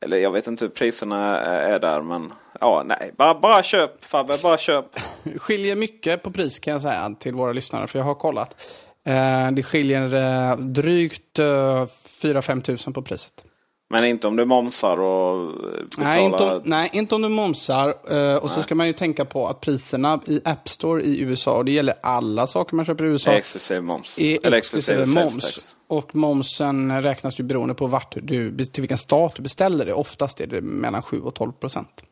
Eller 0.00 0.16
jag 0.16 0.30
vet 0.30 0.46
inte 0.46 0.64
hur 0.64 0.70
priserna 0.70 1.40
är 1.40 1.78
där 1.78 2.02
men 2.02 2.32
ja, 2.60 2.82
nej. 2.86 3.12
Bara, 3.16 3.40
bara 3.40 3.62
köp 3.62 4.04
Fabbe, 4.04 4.38
bara 4.42 4.58
köp. 4.58 4.86
skiljer 5.36 5.76
mycket 5.76 6.22
på 6.22 6.30
pris 6.30 6.58
kan 6.58 6.72
jag 6.72 6.82
säga 6.82 7.14
till 7.18 7.34
våra 7.34 7.52
lyssnare 7.52 7.86
för 7.86 7.98
jag 7.98 8.06
har 8.06 8.14
kollat. 8.14 8.62
Eh, 9.06 9.50
det 9.52 9.62
skiljer 9.62 10.14
eh, 10.14 10.56
drygt 10.56 11.38
4-5 11.38 12.62
tusen 12.62 12.92
på 12.92 13.02
priset. 13.02 13.44
Men 13.88 14.04
inte 14.04 14.26
om 14.26 14.36
du 14.36 14.44
momsar 14.44 15.00
och 15.00 15.52
betalar... 15.84 16.08
Nej, 16.08 16.24
inte 16.24 16.44
om, 16.44 16.62
nej, 16.64 16.90
inte 16.92 17.14
om 17.14 17.22
du 17.22 17.28
momsar. 17.28 17.88
Uh, 17.88 17.94
och 18.36 18.44
nej. 18.44 18.50
så 18.50 18.62
ska 18.62 18.74
man 18.74 18.86
ju 18.86 18.92
tänka 18.92 19.24
på 19.24 19.48
att 19.48 19.60
priserna 19.60 20.20
i 20.26 20.40
App 20.44 20.68
Store 20.68 21.02
i 21.02 21.20
USA, 21.20 21.56
och 21.56 21.64
det 21.64 21.72
gäller 21.72 21.94
alla 22.02 22.46
saker 22.46 22.76
man 22.76 22.84
köper 22.84 23.04
i 23.04 23.08
USA. 23.08 23.32
Exklusive 23.32 23.80
moms. 23.80 24.18
Är 24.18 24.52
exklusive 24.52 25.06
moms. 25.06 25.66
Och 25.88 26.16
momsen 26.16 27.02
räknas 27.02 27.40
ju 27.40 27.44
beroende 27.44 27.74
på 27.74 27.86
vart 27.86 28.16
du, 28.22 28.56
till 28.56 28.82
vilken 28.82 28.98
stat 28.98 29.32
du 29.36 29.42
beställer 29.42 29.86
det. 29.86 29.92
Oftast 29.92 30.40
är 30.40 30.46
det 30.46 30.60
mellan 30.60 31.02
7 31.02 31.20
och 31.20 31.34
12 31.34 31.52
procent. 31.52 32.02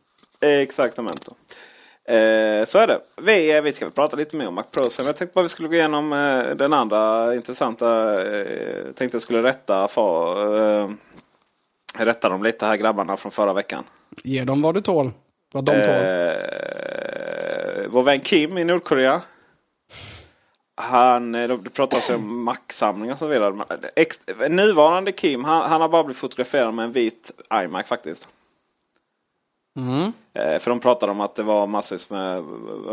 Exaktamente. 0.41 1.31
Eh, 2.09 2.65
så 2.65 2.79
är 2.79 2.87
det. 2.87 3.01
Vi, 3.23 3.61
vi 3.61 3.73
ska 3.73 3.91
prata 3.91 4.17
lite 4.17 4.37
mer 4.37 4.49
om 4.49 4.55
Mac 4.55 4.63
Pro 4.63 4.91
sen. 4.91 5.07
Jag 5.07 5.17
tänkte 5.17 5.35
bara 5.35 5.43
vi 5.43 5.49
skulle 5.49 5.69
gå 5.69 5.75
igenom 5.75 6.13
eh, 6.13 6.57
den 6.57 6.73
andra 6.73 7.35
intressanta. 7.35 8.13
Eh, 8.13 8.93
tänkte 8.95 9.15
jag 9.15 9.23
skulle 9.23 9.43
rätta 9.43 9.89
för, 9.89 10.59
eh, 10.83 10.91
rätta 11.99 12.29
dem 12.29 12.43
lite 12.43 12.67
här 12.67 12.77
grabbarna 12.77 13.17
från 13.17 13.33
förra 13.33 13.53
veckan. 13.53 13.85
Ge 14.25 14.45
dem 14.45 14.63
vad 14.63 14.75
du 14.75 14.81
tål. 14.81 15.13
Vad 15.53 15.65
de 15.65 15.73
tål. 15.73 15.81
Eh, 15.81 16.05
vår 17.89 18.03
vän 18.03 18.21
Kim 18.21 18.59
i 18.59 18.65
Nordkorea. 18.65 19.23
Han, 20.77 21.35
eh, 21.35 21.49
det 21.49 21.71
pratas 21.71 22.11
om 22.11 22.45
Mac-samling 22.45 23.13
och 23.13 23.19
så 23.19 23.27
vidare. 23.27 23.65
Ex, 23.97 24.21
nuvarande 24.51 25.13
Kim, 25.13 25.45
han, 25.45 25.71
han, 25.71 25.81
har 25.81 25.89
bara 25.89 26.05
blivit 26.05 26.21
fotograferad 26.21 26.75
med 26.75 26.85
en 26.85 26.93
vit 26.93 27.31
iMac 27.65 27.87
faktiskt. 27.87 28.29
Mm. 29.79 30.13
Eh, 30.35 30.59
för 30.59 30.71
de 30.71 30.81
pratade 30.81 31.13
om 31.13 31.21
att 31.21 31.35
det 31.35 31.43
var 31.43 31.67
massvis 31.67 32.11
med, 32.11 32.43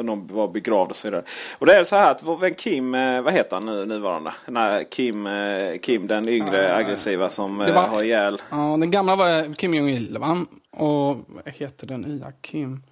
de 0.05 0.27
var 0.27 0.47
begravda 0.47 0.89
och 0.89 0.95
så 0.95 1.07
vidare. 1.07 1.23
Och 1.59 1.65
det 1.65 1.75
är 1.75 1.83
så 1.83 1.95
här 1.95 2.11
att 2.11 2.57
Kim, 2.57 2.95
eh, 2.95 3.21
vad 3.21 3.33
heter 3.33 3.55
han 3.55 3.65
nu 3.65 3.85
nuvarande? 3.85 4.33
Den 4.45 4.85
Kim, 4.85 5.27
Kim 5.81 6.07
den 6.07 6.29
yngre 6.29 6.69
uh, 6.69 6.75
aggressiva 6.75 7.29
som 7.29 7.57
var, 7.57 7.71
har 7.71 8.03
ihjäl. 8.03 8.41
Ja, 8.51 8.57
den 8.57 8.91
gamla 8.91 9.15
var 9.15 9.55
Kim 9.55 9.73
Jong-Il 9.73 10.17
va? 10.17 10.45
Och 10.77 11.17
vad 11.27 11.53
heter 11.53 11.87
den 11.87 12.01
nya 12.01 12.31
Kim? 12.41 12.83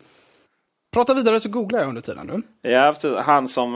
Prata 0.94 1.14
vidare 1.14 1.40
så 1.40 1.50
googlar 1.50 1.80
jag 1.80 1.90
under 1.90 2.02
tiden 2.02 2.28
du. 2.28 2.70
Ja, 2.70 2.96
han 3.18 3.48
som, 3.48 3.76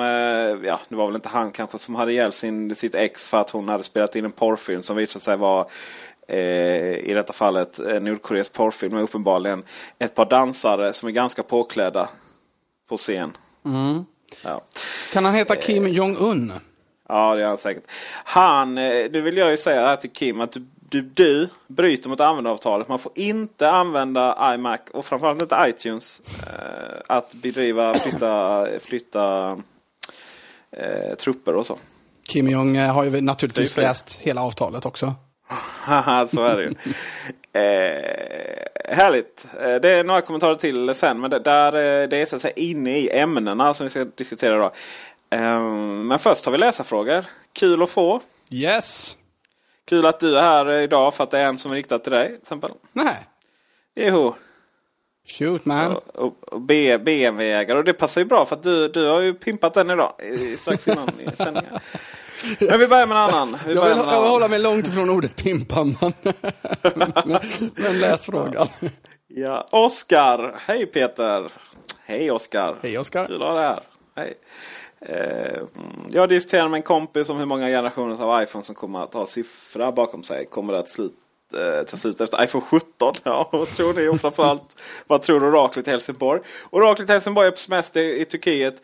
ja 0.63 0.79
det 0.89 0.95
var 0.95 1.05
väl 1.05 1.15
inte 1.15 1.29
han 1.29 1.51
kanske 1.51 1.77
som 1.77 1.95
hade 1.95 2.11
ihjäl 2.11 2.31
sin, 2.31 2.75
sitt 2.75 2.95
ex 2.95 3.29
för 3.29 3.41
att 3.41 3.49
hon 3.49 3.69
hade 3.69 3.83
spelat 3.83 4.15
in 4.15 4.25
en 4.25 4.31
porrfilm 4.31 4.83
som 4.83 4.95
visade 4.95 5.25
sig 5.25 5.37
vara 5.37 5.59
eh, 5.61 5.65
i 6.27 7.13
detta 7.13 7.33
fallet 7.33 7.79
eh, 7.79 8.01
Nordkoreas 8.01 8.49
porrfilm 8.49 8.93
med 8.93 9.03
uppenbarligen 9.03 9.63
ett 9.99 10.15
par 10.15 10.25
dansare 10.25 10.93
som 10.93 11.07
är 11.07 11.11
ganska 11.11 11.43
påklädda 11.43 12.09
på 12.89 12.97
scen. 12.97 13.37
Mm. 13.65 14.05
Ja. 14.43 14.61
Kan 15.13 15.25
han 15.25 15.33
heta 15.33 15.55
Kim 15.55 15.85
eh, 15.85 15.91
Jong-Un? 15.91 16.53
Ja, 17.09 17.35
det 17.35 17.41
är 17.41 17.47
han 17.47 17.57
säkert. 17.57 17.83
Han, 18.23 18.77
eh, 18.77 19.11
nu 19.11 19.21
vill 19.21 19.37
jag 19.37 19.51
ju 19.51 19.57
säga 19.57 19.81
här 19.81 19.95
till 19.95 20.09
Kim 20.09 20.41
att 20.41 20.51
du, 20.51 20.65
du, 20.89 21.01
du 21.01 21.49
bryter 21.67 22.09
mot 22.09 22.19
användaravtalet. 22.19 22.87
Man 22.87 22.99
får 22.99 23.11
inte 23.15 23.69
använda 23.69 24.53
iMac 24.55 24.79
och 24.91 25.05
framförallt 25.05 25.41
inte 25.41 25.65
iTunes 25.69 26.21
eh, 26.47 27.01
att 27.07 27.33
bedriva, 27.33 27.93
flytta, 27.93 28.67
flytta 28.79 29.57
eh, 30.71 31.15
trupper 31.15 31.55
och 31.55 31.65
så. 31.65 31.77
Kim 32.29 32.49
Jong 32.49 32.77
har 32.77 33.03
ju 33.03 33.21
naturligtvis 33.21 33.77
läst 33.77 34.19
hela 34.21 34.41
avtalet 34.41 34.85
också. 34.85 35.15
Så 36.27 36.43
är 36.43 36.57
det 36.57 36.63
ju. 36.63 36.69
eh, 37.61 38.95
härligt. 38.95 39.47
Eh, 39.59 39.75
det 39.75 39.89
är 39.89 40.03
några 40.03 40.21
kommentarer 40.21 40.55
till 40.55 40.95
sen. 40.95 41.19
Men 41.19 41.31
det, 41.31 41.39
där, 41.39 41.67
eh, 41.67 42.09
det 42.09 42.17
är 42.17 42.25
så 42.25 42.35
att 42.35 42.41
säga 42.41 42.53
inne 42.53 42.97
i 42.97 43.09
ämnena 43.17 43.73
som 43.73 43.83
vi 43.83 43.89
ska 43.89 44.05
diskutera 44.05 44.55
idag. 44.55 44.71
Eh, 45.29 45.61
men 46.03 46.19
först 46.19 46.45
har 46.45 46.51
vi 46.51 46.57
läsarfrågor. 46.57 47.25
Kul 47.53 47.83
att 47.83 47.89
få. 47.89 48.21
Yes. 48.49 49.17
Kul 49.85 50.05
att 50.05 50.19
du 50.19 50.37
är 50.37 50.41
här 50.41 50.71
idag 50.71 51.13
för 51.13 51.23
att 51.23 51.31
det 51.31 51.39
är 51.39 51.47
en 51.47 51.57
som 51.57 51.71
är 51.71 51.75
riktad 51.75 51.99
till 51.99 52.11
dig. 52.11 52.27
Till 52.27 52.37
exempel. 52.37 52.71
Nej. 52.91 53.27
Jo. 53.95 54.35
Shoot 55.25 55.65
man. 55.65 55.95
Och, 55.95 56.15
och, 56.15 56.53
och 56.53 56.61
BMW-ägare. 56.61 57.77
Och 57.77 57.83
det 57.83 57.93
passar 57.93 58.21
ju 58.21 58.25
bra 58.25 58.45
för 58.45 58.55
att 58.55 58.63
du, 58.63 58.87
du 58.87 59.07
har 59.07 59.21
ju 59.21 59.33
pimpat 59.33 59.73
den 59.73 59.91
idag. 59.91 60.13
Strax 60.57 60.87
innan 60.87 61.09
sändningen. 61.37 61.79
Men 62.59 62.79
vi 62.79 62.87
börjar 62.87 63.07
med 63.07 63.17
en 63.17 63.23
annan. 63.23 63.57
Vi 63.67 63.73
jag 63.73 63.87
vill, 63.87 63.97
jag 63.97 64.21
vill 64.21 64.31
hålla 64.31 64.47
mig 64.47 64.59
långt 64.59 64.87
ifrån 64.87 65.09
ordet 65.09 65.35
pimpa, 65.35 65.83
men, 65.83 66.13
men, 67.25 67.39
men 67.75 67.99
läs 67.99 68.25
frågan. 68.25 68.67
Ja, 69.27 69.67
Oskar. 69.71 70.55
Hej 70.67 70.85
Peter. 70.85 71.51
Hej 72.05 72.31
Oskar. 72.31 72.75
Hej 72.81 72.97
Oskar. 72.97 73.25
Kul 73.25 73.41
att 73.41 73.47
ha 73.47 73.55
dig 73.55 73.63
här. 73.63 73.83
Hej. 74.15 74.37
Eh, 75.05 75.61
jag 76.09 76.29
diskuterar 76.29 76.67
med 76.67 76.77
en 76.77 76.83
kompis 76.83 77.29
om 77.29 77.37
hur 77.37 77.45
många 77.45 77.67
generationer 77.67 78.23
av 78.23 78.43
iPhone 78.43 78.63
som 78.63 78.75
kommer 78.75 79.03
att 79.03 79.13
ha 79.13 79.25
siffra 79.25 79.91
bakom 79.91 80.23
sig. 80.23 80.45
Kommer 80.45 80.73
det 80.73 80.79
att 80.79 80.89
slut, 80.89 81.13
eh, 81.53 81.85
ta 81.85 81.97
slut 81.97 82.21
efter 82.21 82.43
iPhone 82.43 82.65
17? 82.69 83.13
Ja, 83.23 83.49
vad 83.51 83.67
tror 83.67 83.93
ni? 83.93 84.07
Och 84.07 84.21
framförallt, 84.21 84.77
vad 85.07 85.21
tror 85.21 85.45
oraklet 85.45 85.87
i 85.87 85.91
Helsingborg? 85.91 86.41
Oraklet 86.69 87.09
i 87.09 87.11
Helsingborg 87.11 87.47
är 87.47 87.51
på 87.51 87.57
semester 87.57 88.01
i 88.01 88.25
Turkiet. 88.25 88.75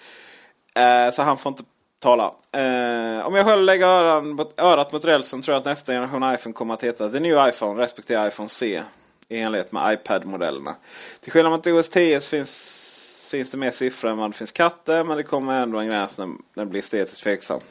Eh, 0.75 1.11
så 1.11 1.21
han 1.21 1.37
får 1.37 1.49
inte 1.49 1.63
tala. 1.99 2.35
Eh, 2.51 3.27
om 3.27 3.35
jag 3.35 3.45
själv 3.45 3.63
lägger 3.63 3.85
öran, 3.85 4.47
örat 4.57 4.91
mot 4.91 5.05
rälsen 5.05 5.41
tror 5.41 5.53
jag 5.53 5.59
att 5.59 5.65
nästa 5.65 5.91
generation 5.91 6.33
iPhone 6.33 6.53
kommer 6.53 6.73
att 6.73 6.83
heta 6.83 7.09
The 7.09 7.19
New 7.19 7.47
iPhone 7.49 7.81
respektive 7.83 8.27
iPhone 8.27 8.49
C. 8.49 8.83
I 9.27 9.39
enlighet 9.39 9.71
med 9.71 9.93
iPad-modellerna. 9.93 10.75
Till 11.19 11.31
skillnad 11.31 11.51
mot 11.51 11.67
OS 11.67 11.89
10 11.89 12.19
finns, 12.19 13.29
finns 13.31 13.51
det 13.51 13.57
mer 13.57 13.71
siffror 13.71 14.09
än 14.09 14.17
vad 14.17 14.31
det 14.31 14.37
finns 14.37 14.51
katter. 14.51 15.03
Men 15.03 15.17
det 15.17 15.23
kommer 15.23 15.61
ändå 15.61 15.79
en 15.79 15.87
gräns 15.87 16.17
när, 16.17 16.27
när 16.27 16.65
det 16.65 16.65
blir 16.65 16.79
estetiskt 16.79 17.23
tveksamt. 17.23 17.65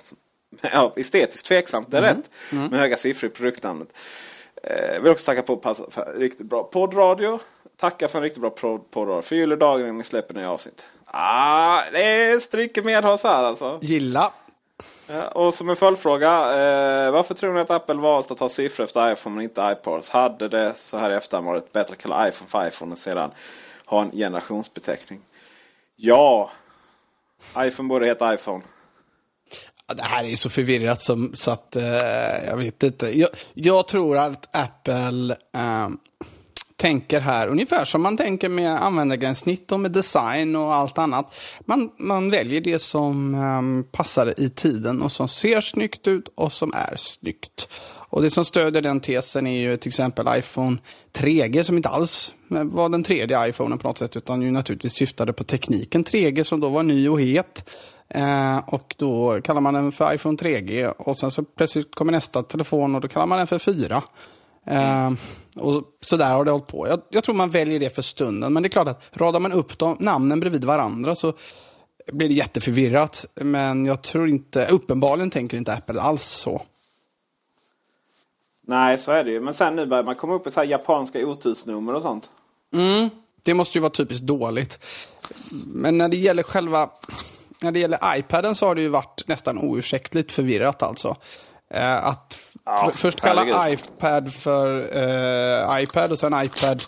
Ja, 0.60 0.94
estetiskt 0.96 1.46
tveksamt, 1.46 1.90
det 1.90 1.96
är 1.96 2.02
mm. 2.02 2.16
rätt. 2.16 2.30
Mm. 2.52 2.66
Med 2.66 2.80
höga 2.80 2.96
siffror 2.96 3.30
i 3.30 3.32
produktnamnet. 3.32 3.88
Eh, 4.62 5.02
vill 5.02 5.12
också 5.12 5.26
tacka 5.26 5.42
på 5.42 5.74
för 5.90 6.14
riktigt 6.18 6.46
bra 6.46 6.64
poddradio. 6.64 7.38
Tacka 7.76 8.08
för 8.08 8.18
en 8.18 8.22
riktigt 8.22 8.40
bra 8.40 8.78
poddradio. 8.90 9.22
Förgyller 9.22 9.56
dagen 9.56 9.86
när 9.86 9.92
ni 9.92 10.04
släpper 10.04 10.34
nya 10.34 10.50
avsnitt. 10.50 10.84
Ah, 11.10 11.82
det 11.92 12.02
är 12.02 12.40
stryker 12.40 12.82
medhårs 12.82 13.22
här 13.24 13.44
alltså. 13.44 13.78
Gilla. 13.82 14.32
Ja, 15.10 15.28
och 15.28 15.54
som 15.54 15.70
en 15.70 15.76
följdfråga. 15.76 16.28
Eh, 16.28 17.10
varför 17.10 17.34
tror 17.34 17.54
ni 17.54 17.60
att 17.60 17.70
Apple 17.70 17.94
valt 17.94 18.30
att 18.30 18.38
ta 18.38 18.48
siffror 18.48 18.84
efter 18.84 19.12
iPhone 19.12 19.36
men 19.36 19.44
inte 19.44 19.76
iPods? 19.80 20.10
Hade 20.10 20.48
det 20.48 20.74
så 20.74 20.98
här 20.98 21.10
i 21.10 21.14
efterhand 21.14 21.46
varit 21.46 21.72
bättre 21.72 21.92
att 21.92 21.98
kalla 21.98 22.28
iPhone 22.28 22.50
för 22.50 22.68
iPhone 22.68 22.92
och 22.92 22.98
sedan 22.98 23.30
ha 23.84 24.02
en 24.02 24.10
generationsbeteckning? 24.10 25.20
Ja. 25.96 26.50
iPhone 27.58 27.88
borde 27.88 28.06
heta 28.06 28.34
iPhone. 28.34 28.64
Ja, 29.86 29.94
det 29.94 30.02
här 30.02 30.24
är 30.24 30.28
ju 30.28 30.36
så 30.36 30.50
förvirrat 30.50 31.02
som, 31.02 31.30
så 31.34 31.50
att 31.50 31.76
eh, 31.76 32.46
jag 32.46 32.56
vet 32.56 32.82
inte. 32.82 33.18
Jag, 33.18 33.28
jag 33.54 33.88
tror 33.88 34.18
att 34.18 34.48
Apple 34.56 35.36
eh, 35.54 35.88
tänker 36.78 37.20
här 37.20 37.48
ungefär 37.48 37.84
som 37.84 38.02
man 38.02 38.16
tänker 38.16 38.48
med 38.48 38.82
användargränssnitt 38.82 39.72
och 39.72 39.80
med 39.80 39.92
design 39.92 40.56
och 40.56 40.74
allt 40.74 40.98
annat. 40.98 41.34
Man, 41.60 41.90
man 41.98 42.30
väljer 42.30 42.60
det 42.60 42.78
som 42.78 43.34
um, 43.34 43.84
passar 43.92 44.40
i 44.40 44.50
tiden 44.50 45.02
och 45.02 45.12
som 45.12 45.28
ser 45.28 45.60
snyggt 45.60 46.06
ut 46.06 46.28
och 46.34 46.52
som 46.52 46.72
är 46.74 46.96
snyggt. 46.96 47.68
Och 48.10 48.22
det 48.22 48.30
som 48.30 48.44
stödjer 48.44 48.82
den 48.82 49.00
tesen 49.00 49.46
är 49.46 49.60
ju 49.60 49.76
till 49.76 49.88
exempel 49.88 50.26
iPhone 50.38 50.78
3G 51.12 51.62
som 51.62 51.76
inte 51.76 51.88
alls 51.88 52.34
eh, 52.50 52.64
var 52.64 52.88
den 52.88 53.02
tredje 53.02 53.48
iPhonen 53.48 53.78
på 53.78 53.88
något 53.88 53.98
sätt 53.98 54.16
utan 54.16 54.42
ju 54.42 54.50
naturligtvis 54.50 54.94
syftade 54.94 55.32
på 55.32 55.44
tekniken 55.44 56.04
3G 56.04 56.42
som 56.42 56.60
då 56.60 56.68
var 56.68 56.82
ny 56.82 57.08
och 57.08 57.20
het. 57.20 57.70
Eh, 58.08 58.58
och 58.58 58.94
då 58.98 59.40
kallar 59.44 59.60
man 59.60 59.74
den 59.74 59.92
för 59.92 60.14
iPhone 60.14 60.36
3G 60.36 60.86
och 60.86 61.18
sen 61.18 61.30
så 61.30 61.44
plötsligt 61.44 61.94
kommer 61.94 62.12
nästa 62.12 62.42
telefon 62.42 62.94
och 62.94 63.00
då 63.00 63.08
kallar 63.08 63.26
man 63.26 63.38
den 63.38 63.46
för 63.46 63.58
4. 63.58 64.02
Uh, 64.70 65.12
och 65.56 65.82
så 66.00 66.16
där 66.16 66.34
har 66.34 66.44
det 66.44 66.50
hållit 66.50 66.66
på. 66.66 66.88
Jag, 66.88 67.00
jag, 67.10 67.24
tror 67.24 67.34
man 67.34 67.50
väljer 67.50 67.80
det 67.80 67.94
för 67.94 68.02
stunden. 68.02 68.52
Men 68.52 68.62
det 68.62 68.66
är 68.66 68.70
klart 68.70 68.88
att 68.88 69.10
radar 69.12 69.40
man 69.40 69.52
upp 69.52 69.78
dem, 69.78 69.96
namnen 70.00 70.40
bredvid 70.40 70.64
varandra 70.64 71.14
så 71.14 71.32
blir 72.12 72.28
det 72.28 72.34
jätteförvirrat. 72.34 73.26
Men 73.34 73.86
jag 73.86 74.02
tror 74.02 74.28
inte, 74.28 74.66
uppenbarligen 74.66 75.30
tänker 75.30 75.56
inte 75.56 75.72
Apple 75.72 76.00
alls 76.00 76.22
så. 76.22 76.62
Nej, 78.66 78.98
så 78.98 79.12
är 79.12 79.24
det 79.24 79.30
ju. 79.30 79.40
Men 79.40 79.54
sen 79.54 79.76
nu 79.76 79.86
börjar 79.86 80.04
man 80.04 80.14
komma 80.14 80.34
upp 80.34 80.46
i 80.46 80.50
så 80.50 80.60
här 80.60 80.66
japanska 80.66 81.26
otursnummer 81.26 81.94
och 81.94 82.02
sånt. 82.02 82.30
Mm, 82.74 83.10
det 83.44 83.54
måste 83.54 83.78
ju 83.78 83.82
vara 83.82 83.92
typiskt 83.92 84.26
dåligt. 84.26 84.84
Men 85.66 85.98
när 85.98 86.08
det 86.08 86.16
gäller 86.16 86.42
själva... 86.42 86.90
När 87.60 87.72
det 87.72 87.80
gäller 87.80 88.18
iPaden 88.18 88.54
så 88.54 88.66
har 88.66 88.74
det 88.74 88.80
ju 88.80 88.88
varit 88.88 89.24
nästan 89.26 89.58
oursäktligt 89.58 90.32
förvirrat 90.32 90.82
alltså. 90.82 91.16
Eh, 91.70 92.06
att 92.06 92.47
ja, 92.68 92.90
först 92.94 93.20
kalla 93.20 93.44
herregud. 93.44 93.80
iPad 93.80 94.32
för 94.32 94.78
eh, 94.78 95.82
iPad 95.82 96.12
och 96.12 96.18
sen 96.18 96.34
iPad 96.44 96.82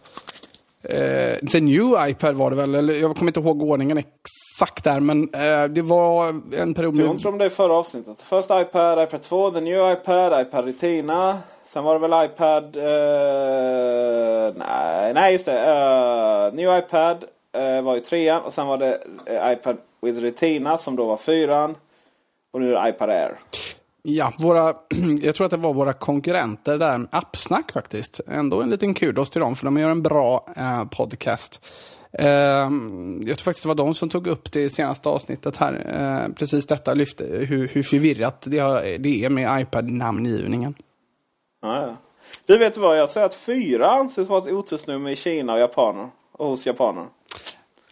Eh, 0.83 1.39
the 1.53 1.61
new 1.61 2.09
iPad 2.09 2.35
var 2.35 2.51
det 2.51 2.57
väl, 2.57 2.75
eller 2.75 2.95
jag 2.95 3.17
kommer 3.17 3.31
inte 3.31 3.41
ihåg 3.41 3.63
ordningen 3.63 3.99
exakt 3.99 4.85
där, 4.85 5.01
men 5.01 5.35
eh, 5.35 5.65
det 5.65 5.83
var 5.83 6.29
en 6.57 6.75
period... 6.75 6.95
med... 6.95 7.07
Jag 7.07 7.15
inte 7.15 7.29
om 7.29 7.39
det 7.39 7.47
i 7.47 7.51
förra 7.51 7.75
avsnittet. 7.75 8.23
Först 8.23 8.51
iPad, 8.51 9.03
iPad 9.03 9.23
2, 9.23 9.51
the 9.51 9.61
new 9.61 9.93
iPad, 9.93 10.41
iPad 10.43 10.65
Retina. 10.65 11.39
Sen 11.65 11.85
var 11.85 11.99
det 11.99 12.09
väl 12.09 12.25
iPad... 12.25 12.77
Uh, 12.77 12.83
nej, 14.57 15.15
nej, 15.15 15.33
just 15.33 15.47
det. 15.47 15.53
Uh, 15.53 16.55
New 16.55 16.79
iPad 16.79 17.25
uh, 17.59 17.83
var 17.83 17.95
ju 17.95 18.01
trean. 18.01 18.43
Och 18.43 18.53
sen 18.53 18.67
var 18.67 18.77
det 18.77 19.01
iPad 19.53 19.77
with 20.03 20.21
Retina 20.21 20.79
som 20.79 20.97
då 20.97 21.07
var 21.07 21.17
fyran. 21.17 21.77
Och 22.53 22.61
nu 22.61 22.75
är 22.77 22.83
det 22.83 22.89
iPad 22.89 23.11
Air. 23.11 23.39
Ja, 24.03 24.33
våra, 24.39 24.75
jag 25.23 25.35
tror 25.35 25.45
att 25.45 25.51
det 25.51 25.57
var 25.57 25.75
våra 25.75 25.93
konkurrenter 25.93 26.79
där, 26.79 27.07
Appsnack 27.11 27.73
faktiskt. 27.73 28.21
Ändå 28.29 28.63
en 28.63 28.71
liten 28.71 28.95
kudos 28.95 29.31
till 29.31 29.41
dem, 29.41 29.57
för 29.57 29.65
de 29.65 29.79
gör 29.79 29.89
en 29.89 30.03
bra 30.03 30.47
eh, 30.57 30.85
podcast. 30.85 31.65
Eh, 32.13 32.27
jag 33.21 33.39
tror 33.39 33.45
faktiskt 33.45 33.63
det 33.63 33.69
var 33.69 33.75
de 33.75 33.95
som 33.95 34.09
tog 34.09 34.27
upp 34.27 34.53
det 34.53 34.61
i 34.61 34.71
senaste 34.71 35.09
avsnittet 35.09 35.57
här. 35.57 35.73
Eh, 35.95 36.35
precis 36.35 36.67
detta 36.67 36.95
lyfte, 36.95 37.25
hur, 37.25 37.69
hur 37.69 37.83
förvirrat 37.83 38.47
det, 38.51 38.97
det 38.99 39.25
är 39.25 39.31
med 39.31 39.63
iPad-namngivningen. 39.63 40.75
Ja, 41.63 41.83
ja. 41.83 41.97
Du 42.47 42.59
vet 42.59 42.77
vad, 42.77 42.99
jag 42.99 43.11
säger 43.11 43.27
att 43.27 43.35
fyra 43.35 43.91
anses 43.91 44.29
vara 44.29 44.39
ett 44.39 44.53
otursnummer 44.53 45.11
i 45.11 45.17
Kina 45.17 45.53
och 45.53 45.61
japaner. 45.61 46.11
Och 46.33 46.47
hos 46.49 46.67
japaner. 46.67 47.07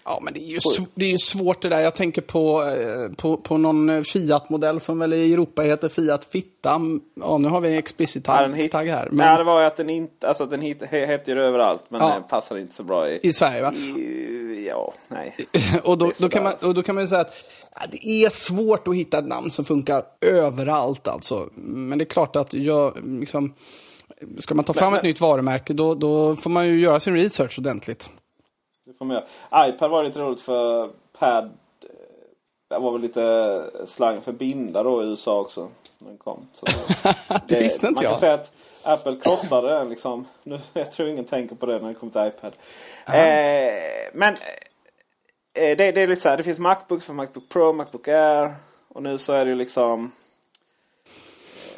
Ja, 0.09 0.21
men 0.23 0.35
det 0.35 0.41
är 0.41 0.45
ju, 0.45 0.59
det 0.95 1.05
är 1.05 1.11
ju 1.11 1.19
svårt 1.19 1.63
det 1.63 1.69
där. 1.69 1.81
Jag 1.81 1.95
tänker 1.95 2.23
på, 2.23 2.63
eh, 2.63 3.15
på, 3.17 3.37
på 3.37 3.57
någon 3.57 4.05
Fiat-modell 4.05 4.81
som 4.81 4.99
väl 4.99 5.13
i 5.13 5.33
Europa 5.33 5.63
heter 5.63 5.89
Fiat 5.89 6.25
Fitta. 6.25 6.81
Ja, 7.15 7.39
nu 7.39 7.49
har 7.49 7.61
vi 7.61 7.69
en 7.69 7.79
explicit 7.79 8.25
tagg, 8.25 8.57
hit... 8.57 8.73
tagg 8.73 8.89
här. 8.89 9.09
Men... 9.11 9.17
Nej, 9.17 9.39
det 9.39 9.45
var 9.45 9.61
ju 9.61 9.67
att 9.67 9.77
den 9.77 9.91
inte, 9.91 10.29
alltså 10.29 10.47
den 10.47 10.61
hit, 10.61 10.83
heter 10.83 11.37
ju 11.37 11.43
överallt. 11.43 11.83
Men 11.89 12.01
ja. 12.01 12.15
den 12.15 12.23
passar 12.23 12.59
inte 12.59 12.75
så 12.75 12.83
bra 12.83 13.09
i... 13.09 13.19
I 13.23 13.33
Sverige 13.33 13.63
va? 13.63 13.73
I, 13.73 14.67
ja, 14.69 14.95
nej. 15.09 15.37
och, 15.85 15.99
då, 15.99 16.13
då 16.19 16.29
kan 16.29 16.45
man, 16.45 16.53
och 16.63 16.75
då 16.75 16.83
kan 16.83 16.95
man 16.95 17.05
ju 17.05 17.09
säga 17.09 17.21
att 17.21 17.35
ja, 17.75 17.81
det 17.91 18.09
är 18.09 18.31
svårt 18.31 18.89
att 18.89 18.95
hitta 18.95 19.19
ett 19.19 19.29
namn 19.29 19.51
som 19.51 19.65
funkar 19.65 20.03
överallt 20.21 21.09
alltså. 21.09 21.49
Men 21.55 21.99
det 21.99 22.03
är 22.03 22.07
klart 22.07 22.37
att 22.37 22.55
jag, 22.55 22.93
liksom, 23.05 23.55
ska 24.39 24.55
man 24.55 24.65
ta 24.65 24.73
fram 24.73 24.91
men, 24.91 24.99
ett 24.99 25.03
men... 25.03 25.09
nytt 25.09 25.21
varumärke 25.21 25.73
då, 25.73 25.95
då 25.95 26.37
får 26.37 26.51
man 26.51 26.69
ju 26.69 26.81
göra 26.81 27.01
sin 27.01 27.15
research 27.15 27.59
ordentligt 27.59 28.11
får 28.99 29.05
man 29.05 29.17
göra. 29.51 29.69
iPad 29.69 29.91
var 29.91 30.05
lite 30.05 30.21
roligt 30.21 30.41
för 30.41 30.91
pad. 31.19 31.45
Eh, 31.45 31.89
det 32.69 32.79
var 32.79 32.93
väl 32.93 33.03
lite 33.03 33.65
slang 33.87 34.21
för 34.21 34.33
binda 34.33 34.83
då 34.83 35.03
i 35.03 35.07
USA 35.07 35.41
också. 35.41 35.69
När 35.99 36.09
den 36.09 36.19
kom. 36.19 36.49
Så 36.53 36.67
det, 37.29 37.41
det 37.47 37.61
visste 37.61 37.87
inte 37.87 38.03
man 38.03 38.05
jag. 38.05 38.11
Man 38.11 38.13
kan 38.13 38.21
säga 38.21 38.35
att 38.35 38.53
Apple 38.83 39.17
krossade 39.17 39.69
den 39.69 39.89
liksom. 39.89 40.27
Nu, 40.43 40.59
jag 40.73 40.93
tror 40.93 41.09
ingen 41.09 41.25
tänker 41.25 41.57
på 41.57 41.67
det 41.67 41.79
när 41.79 41.89
det 41.89 41.95
kommer 41.95 42.13
till 42.13 42.39
iPad. 42.39 42.53
Eh, 43.07 44.11
men 44.13 44.35
eh, 45.55 45.77
det, 45.77 45.93
det 45.93 46.03
är 46.03 46.07
lite 46.07 46.21
så 46.21 46.29
här, 46.29 46.37
det 46.37 46.43
finns 46.43 46.59
Macbooks 46.59 47.07
för 47.07 47.13
Macbook 47.13 47.49
Pro, 47.49 47.73
Macbook 47.73 48.09
Air. 48.09 48.55
Och 48.89 49.03
nu 49.03 49.19
så 49.19 49.33
är 49.33 49.45
det 49.45 49.51
ju 49.51 49.57
liksom 49.57 50.13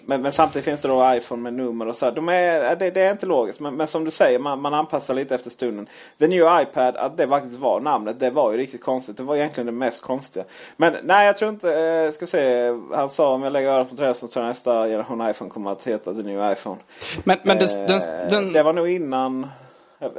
men, 0.07 0.23
men, 0.23 0.33
samtidigt 0.33 0.65
finns 0.65 0.81
det 0.81 0.89
då 0.89 1.15
iPhone 1.15 1.43
med 1.43 1.55
nummer 1.55 1.89
och 1.89 1.97
så. 1.97 2.05
Här. 2.05 2.13
De 2.13 2.29
är, 2.29 2.77
det, 2.77 2.91
det, 2.91 3.01
är 3.01 3.11
inte 3.11 3.27
logiskt. 3.27 3.61
Men, 3.61 3.75
men 3.75 3.87
som 3.87 4.05
du 4.05 4.11
säger, 4.11 4.39
man, 4.39 4.61
man, 4.61 4.75
anpassar 4.75 5.15
lite 5.15 5.35
efter 5.35 5.51
stunden. 5.51 5.89
The 6.19 6.29
New 6.29 6.63
iPad, 6.63 6.97
att 6.97 7.17
det 7.17 7.29
faktiskt 7.29 7.59
var 7.59 7.81
namnet, 7.81 8.21
det 8.21 8.31
var 8.31 8.53
ju 8.53 8.59
riktigt 8.59 8.83
konstigt. 8.83 9.17
Det 9.17 9.23
var 9.23 9.37
egentligen 9.37 9.67
det 9.67 9.73
mest 9.73 10.03
konstiga. 10.03 10.45
Men 10.77 10.97
nej, 11.05 11.27
jag 11.27 11.37
tror 11.37 11.51
inte... 11.51 11.81
Eh, 11.81 12.13
ska 12.13 12.27
se. 12.27 12.69
Han 12.95 13.11
sa 13.11 13.35
om 13.35 13.43
jag 13.43 13.53
lägger 13.53 13.69
örat 13.69 13.91
mot 13.91 14.01
rälsen 14.01 14.29
så 14.29 14.33
tror 14.33 14.45
jag 14.45 14.51
nästa 14.51 14.87
generation 14.87 15.31
iPhone 15.31 15.51
kommer 15.51 15.73
att 15.73 15.87
heta 15.87 16.15
The 16.15 16.23
New 16.23 16.53
iPhone. 16.53 16.77
Men, 17.25 17.39
men 17.43 17.59
eh, 17.59 17.65
den, 17.65 18.01
den... 18.31 18.53
Det 18.53 18.63
var 18.63 18.73
nog 18.73 18.89
innan... 18.89 19.47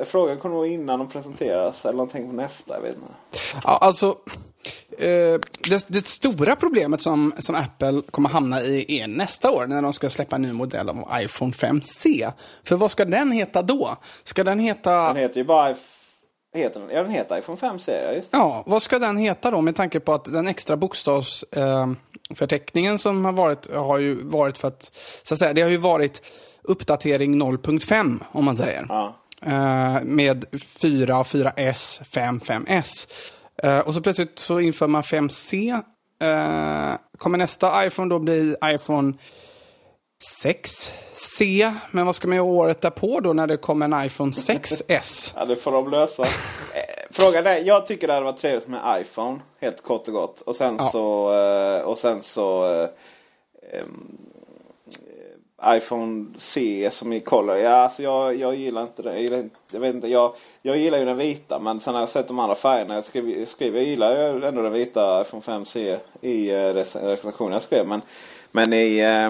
Frågan 0.06 0.40
kom 0.40 0.52
nog 0.52 0.68
innan 0.68 1.00
de 1.00 1.10
presenteras. 1.10 1.86
Eller 1.86 2.06
tänkte 2.06 2.30
på 2.30 2.36
nästa, 2.36 2.74
jag 2.74 2.82
vet 2.82 2.96
inte. 2.96 3.12
Ja, 3.64 3.78
alltså... 3.78 4.16
Eh, 5.02 5.40
det, 5.70 5.86
det, 5.88 6.08
stora 6.08 6.56
problemet 6.56 7.02
som, 7.02 7.34
som 7.40 7.56
Apple 7.56 8.02
kommer 8.12 8.30
hamna 8.30 8.62
i 8.62 9.00
är 9.00 9.08
nästa 9.08 9.52
år 9.52 9.68
när 9.68 9.82
de 9.82 9.94
ska 9.94 10.10
släppa 10.10 10.36
en 10.36 10.42
ny 10.42 10.54
modell 10.54 10.90
av 10.90 11.08
iPhone 11.14 11.52
5C. 11.52 12.32
För 12.64 12.76
vad 12.76 12.92
ska 12.92 13.06
den 13.06 13.32
heta 13.32 13.62
då? 13.62 13.98
Ska 14.24 14.44
den 14.44 14.60
heta... 14.60 15.08
Den 15.08 15.18
heter 15.18 15.38
ju 15.38 15.44
bara 15.44 15.76
Heter 16.54 16.80
den? 16.80 16.90
Ja, 16.90 17.04
den 17.04 17.12
heter 17.12 17.38
iPhone 17.38 17.58
5C. 17.58 18.16
Just. 18.16 18.30
Ja, 18.32 18.64
vad 18.66 18.84
ska 18.84 19.00
den 19.00 19.18
heta 19.18 19.52
då 19.52 19.62
med 19.62 19.76
tanke 19.76 20.00
på 20.00 20.14
att 20.14 20.26
den 20.26 20.48
extra 20.48 20.78
bokstavsförteckningen 20.78 22.94
eh, 22.94 22.98
som 22.98 23.26
har 23.26 23.32
varit 23.32 23.74
har 23.74 23.98
ju 23.98 24.24
varit 24.24 24.58
för 24.58 24.68
att, 24.68 24.92
så 25.24 25.34
att 25.34 25.40
säga, 25.40 25.54
det 25.54 25.62
har 25.62 25.70
ju 25.70 25.78
varit 25.78 26.22
uppdatering 26.62 27.42
0.5 27.42 28.20
om 28.32 28.46
man 28.46 28.58
säger. 28.58 28.86
Ja. 28.90 29.16
Eh, 29.46 29.98
med 30.04 30.46
4, 30.82 31.24
4S, 31.24 32.04
5, 32.04 32.40
5S. 32.40 33.08
Uh, 33.66 33.80
och 33.80 33.94
så 33.94 34.02
plötsligt 34.02 34.40
så 34.40 34.60
inför 34.60 34.88
man 34.88 35.02
5C. 35.02 35.72
Uh, 36.24 36.30
eh, 36.30 36.96
kommer 37.18 37.38
nästa 37.38 37.86
iPhone 37.86 38.10
då 38.10 38.20
bli 38.20 38.56
iPhone 38.66 39.14
6C. 40.44 41.74
Men 41.92 42.06
vad 42.06 42.16
ska 42.16 42.28
man 42.28 42.38
göra 42.38 42.48
året 42.48 42.82
därpå 42.82 43.20
då 43.20 43.34
när 43.34 43.48
det 43.48 43.58
kommer 43.58 43.86
en 43.86 44.06
iPhone 44.06 44.32
6S? 44.32 45.34
ja, 45.38 45.46
det 45.46 45.56
får 45.56 45.72
de 45.72 45.92
lösa. 45.92 46.24
Eh, 46.24 46.30
frågan 47.12 47.48
är, 47.48 47.58
jag 47.58 47.86
tycker 47.86 48.08
det 48.08 48.14
hade 48.14 48.26
varit 48.26 48.42
trevligt 48.42 48.68
med 48.68 49.02
iPhone. 49.02 49.40
Helt 49.60 49.84
kort 49.84 50.08
och 50.08 50.14
gott. 50.14 50.42
Och 50.42 50.56
sen 50.56 50.76
ja. 50.80 50.86
så... 50.86 51.06
Och 51.86 51.98
sen 51.98 52.22
så 52.22 52.66
um, 53.74 54.31
iPhone 55.66 56.26
C 56.38 56.90
som 56.92 57.14
i 57.14 57.20
Color. 57.20 57.58
Ja, 57.58 57.72
alltså 57.72 58.04
jag, 58.04 58.36
jag 58.36 58.56
gillar 58.56 58.82
inte 58.82 59.02
det. 59.02 59.14
Jag, 59.14 59.22
gillar 59.22 59.38
inte, 59.38 59.56
jag, 59.72 59.80
vet 59.80 59.96
inte, 59.96 60.08
jag, 60.08 60.36
jag 60.62 60.78
gillar 60.78 60.98
ju 60.98 61.06
den 61.06 61.18
vita 61.18 61.60
men 61.60 61.80
sen 61.80 61.94
har 61.94 62.02
jag 62.02 62.10
sett 62.10 62.28
de 62.28 62.40
andra 62.40 62.56
färgerna. 62.56 62.96
Jag 62.96 63.06
skrev, 63.06 63.30
jag, 63.30 63.76
jag 63.76 63.84
gillar 63.84 64.18
ju 64.18 64.46
ändå 64.46 64.62
den 64.62 64.74
vita 64.74 65.22
iPhone 65.22 65.42
5C 65.42 65.98
i 66.22 66.50
eh, 66.50 66.74
recensionen 66.74 67.54
jag 67.54 67.62
skrev. 67.62 67.88
Men, 67.88 68.02
men 68.52 68.74
i, 68.74 68.98
eh, 69.00 69.26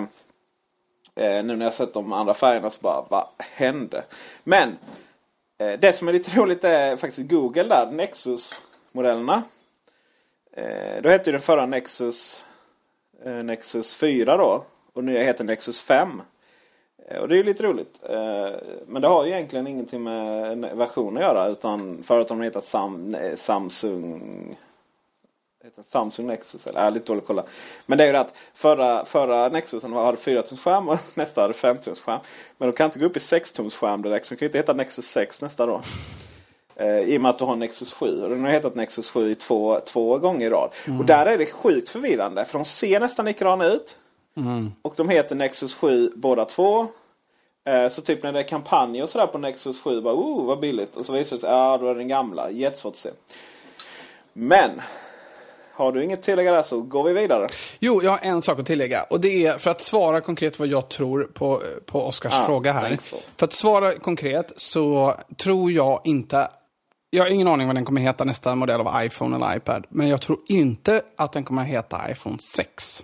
eh, 1.25 1.43
nu 1.43 1.55
när 1.55 1.65
jag 1.65 1.73
sett 1.73 1.93
de 1.93 2.13
andra 2.13 2.33
färgerna 2.33 2.69
så 2.69 2.81
bara, 2.81 3.05
vad 3.09 3.27
hände? 3.37 4.03
Men 4.43 4.77
eh, 5.57 5.79
det 5.79 5.93
som 5.93 6.07
är 6.07 6.13
lite 6.13 6.31
roligt 6.39 6.63
är 6.63 6.97
faktiskt 6.97 7.29
Google 7.29 7.63
där, 7.63 7.91
Nexus-modellerna. 7.91 9.43
Eh, 10.53 11.01
då 11.01 11.09
hette 11.09 11.29
ju 11.29 11.31
den 11.31 11.41
förra 11.41 11.65
Nexus 11.65 12.45
eh, 13.25 13.33
Nexus 13.43 13.95
4 13.95 14.37
då. 14.37 14.65
Och 14.93 15.04
nya 15.04 15.23
heter 15.23 15.43
Nexus 15.43 15.82
5. 15.82 16.21
Eh, 17.08 17.21
och 17.21 17.27
det 17.27 17.36
är 17.36 17.38
ju 17.38 17.43
lite 17.43 17.63
roligt. 17.63 17.99
Eh, 18.10 18.51
men 18.88 19.01
det 19.01 19.08
har 19.08 19.25
ju 19.25 19.32
egentligen 19.32 19.67
ingenting 19.67 20.04
med 20.04 20.77
version 20.77 21.17
att 21.17 21.23
göra. 21.23 21.47
Utan 21.47 22.04
för 22.04 22.19
att 22.19 22.27
de 22.27 22.41
hetat 22.41 22.65
Sam, 22.65 23.15
Samsung 23.36 24.21
heter 25.63 25.84
Samsung 25.84 26.27
Nexus. 26.27 26.67
Eller, 26.67 26.80
är 26.80 26.91
lite 26.91 27.06
dåligt 27.06 27.25
kolla. 27.27 27.43
Men 27.86 27.97
det 27.97 28.04
är 28.04 28.08
ju 28.08 28.13
det 28.13 28.19
att 28.19 28.34
förra, 28.54 29.06
förra 29.06 29.49
Nexusen 29.49 29.93
hade 29.93 30.17
4 30.17 30.41
tums 30.41 30.62
skärm 30.62 30.89
och 30.89 30.97
nästa 31.13 31.41
hade 31.41 31.54
5 31.54 31.77
tums 31.77 31.99
skärm. 31.99 32.19
Men 32.58 32.69
de 32.69 32.75
kan 32.75 32.86
inte 32.86 32.99
gå 32.99 33.06
upp 33.06 33.17
i 33.17 33.19
6 33.19 33.54
tums 33.54 33.75
skärm 33.75 34.01
direkt. 34.01 34.25
Så 34.25 34.34
de 34.34 34.39
kan 34.39 34.45
inte 34.45 34.58
heta 34.58 34.73
Nexus 34.73 35.06
6 35.06 35.41
nästa 35.41 35.65
då. 35.65 35.82
Eh, 36.75 36.99
I 36.99 37.17
och 37.17 37.21
med 37.21 37.30
att 37.30 37.39
du 37.39 37.45
har 37.45 37.56
Nexus 37.56 37.93
7. 37.93 38.23
Och 38.23 38.30
den 38.30 38.43
har 38.43 38.51
hetat 38.51 38.75
Nexus 38.75 39.10
7 39.10 39.32
i 39.32 39.36
två, 39.36 39.80
två 39.80 40.17
gånger 40.17 40.47
i 40.47 40.49
rad. 40.49 40.71
Mm. 40.88 40.99
Och 40.99 41.06
där 41.06 41.25
är 41.25 41.38
det 41.38 41.45
sjukt 41.45 41.89
förvirrande. 41.89 42.45
För 42.45 42.60
de 42.60 42.65
ser 42.65 42.99
nästan 42.99 43.25
likadana 43.25 43.65
ut. 43.65 43.97
Mm. 44.37 44.71
Och 44.81 44.93
de 44.97 45.09
heter 45.09 45.35
Nexus 45.35 45.75
7 45.75 46.11
båda 46.15 46.45
två. 46.45 46.87
Eh, 47.65 47.87
så 47.87 48.01
typ 48.01 48.23
när 48.23 48.31
det 48.31 48.39
är 48.39 48.43
kampanjer 48.43 49.03
och 49.03 49.09
sådär 49.09 49.27
på 49.27 49.37
Nexus 49.37 49.79
7, 49.81 50.01
bara 50.01 50.13
oh 50.13 50.45
vad 50.45 50.59
billigt. 50.59 50.97
Och 50.97 51.05
så 51.05 51.13
visar 51.13 51.35
det 51.35 51.39
sig, 51.39 51.49
ja 51.49 51.77
då 51.77 51.87
är 51.87 51.93
det 51.93 51.99
den 51.99 52.07
gamla. 52.07 52.51
Jättesvårt 52.51 52.91
att 52.91 52.97
se. 52.97 53.09
Men 54.33 54.81
har 55.73 55.91
du 55.91 56.03
inget 56.03 56.23
tillägga 56.23 56.51
där 56.51 56.63
så 56.63 56.81
går 56.81 57.03
vi 57.03 57.13
vidare. 57.13 57.47
Jo, 57.79 58.01
jag 58.03 58.11
har 58.11 58.19
en 58.21 58.41
sak 58.41 58.59
att 58.59 58.65
tillägga. 58.65 59.03
Och 59.03 59.21
det 59.21 59.45
är 59.45 59.57
för 59.57 59.69
att 59.69 59.81
svara 59.81 60.21
konkret 60.21 60.59
vad 60.59 60.67
jag 60.67 60.89
tror 60.89 61.23
på, 61.23 61.61
på 61.85 62.05
Oskars 62.05 62.33
ah, 62.33 62.45
fråga 62.45 62.71
här. 62.71 62.97
För 63.37 63.45
att 63.45 63.53
svara 63.53 63.91
konkret 63.91 64.53
så 64.55 65.15
tror 65.37 65.71
jag 65.71 66.01
inte 66.03 66.47
jag 67.13 67.23
har 67.23 67.29
ingen 67.29 67.47
aning 67.47 67.67
vad 67.67 67.75
den 67.75 67.85
kommer 67.85 68.01
heta 68.01 68.23
nästa 68.23 68.55
modell 68.55 68.81
av 68.81 69.05
iPhone 69.05 69.35
eller 69.35 69.57
iPad. 69.57 69.85
Men 69.89 70.07
jag 70.07 70.21
tror 70.21 70.39
inte 70.47 71.01
att 71.17 71.31
den 71.31 71.43
kommer 71.43 71.63
heta 71.63 72.11
iPhone 72.11 72.37
6. 72.39 73.03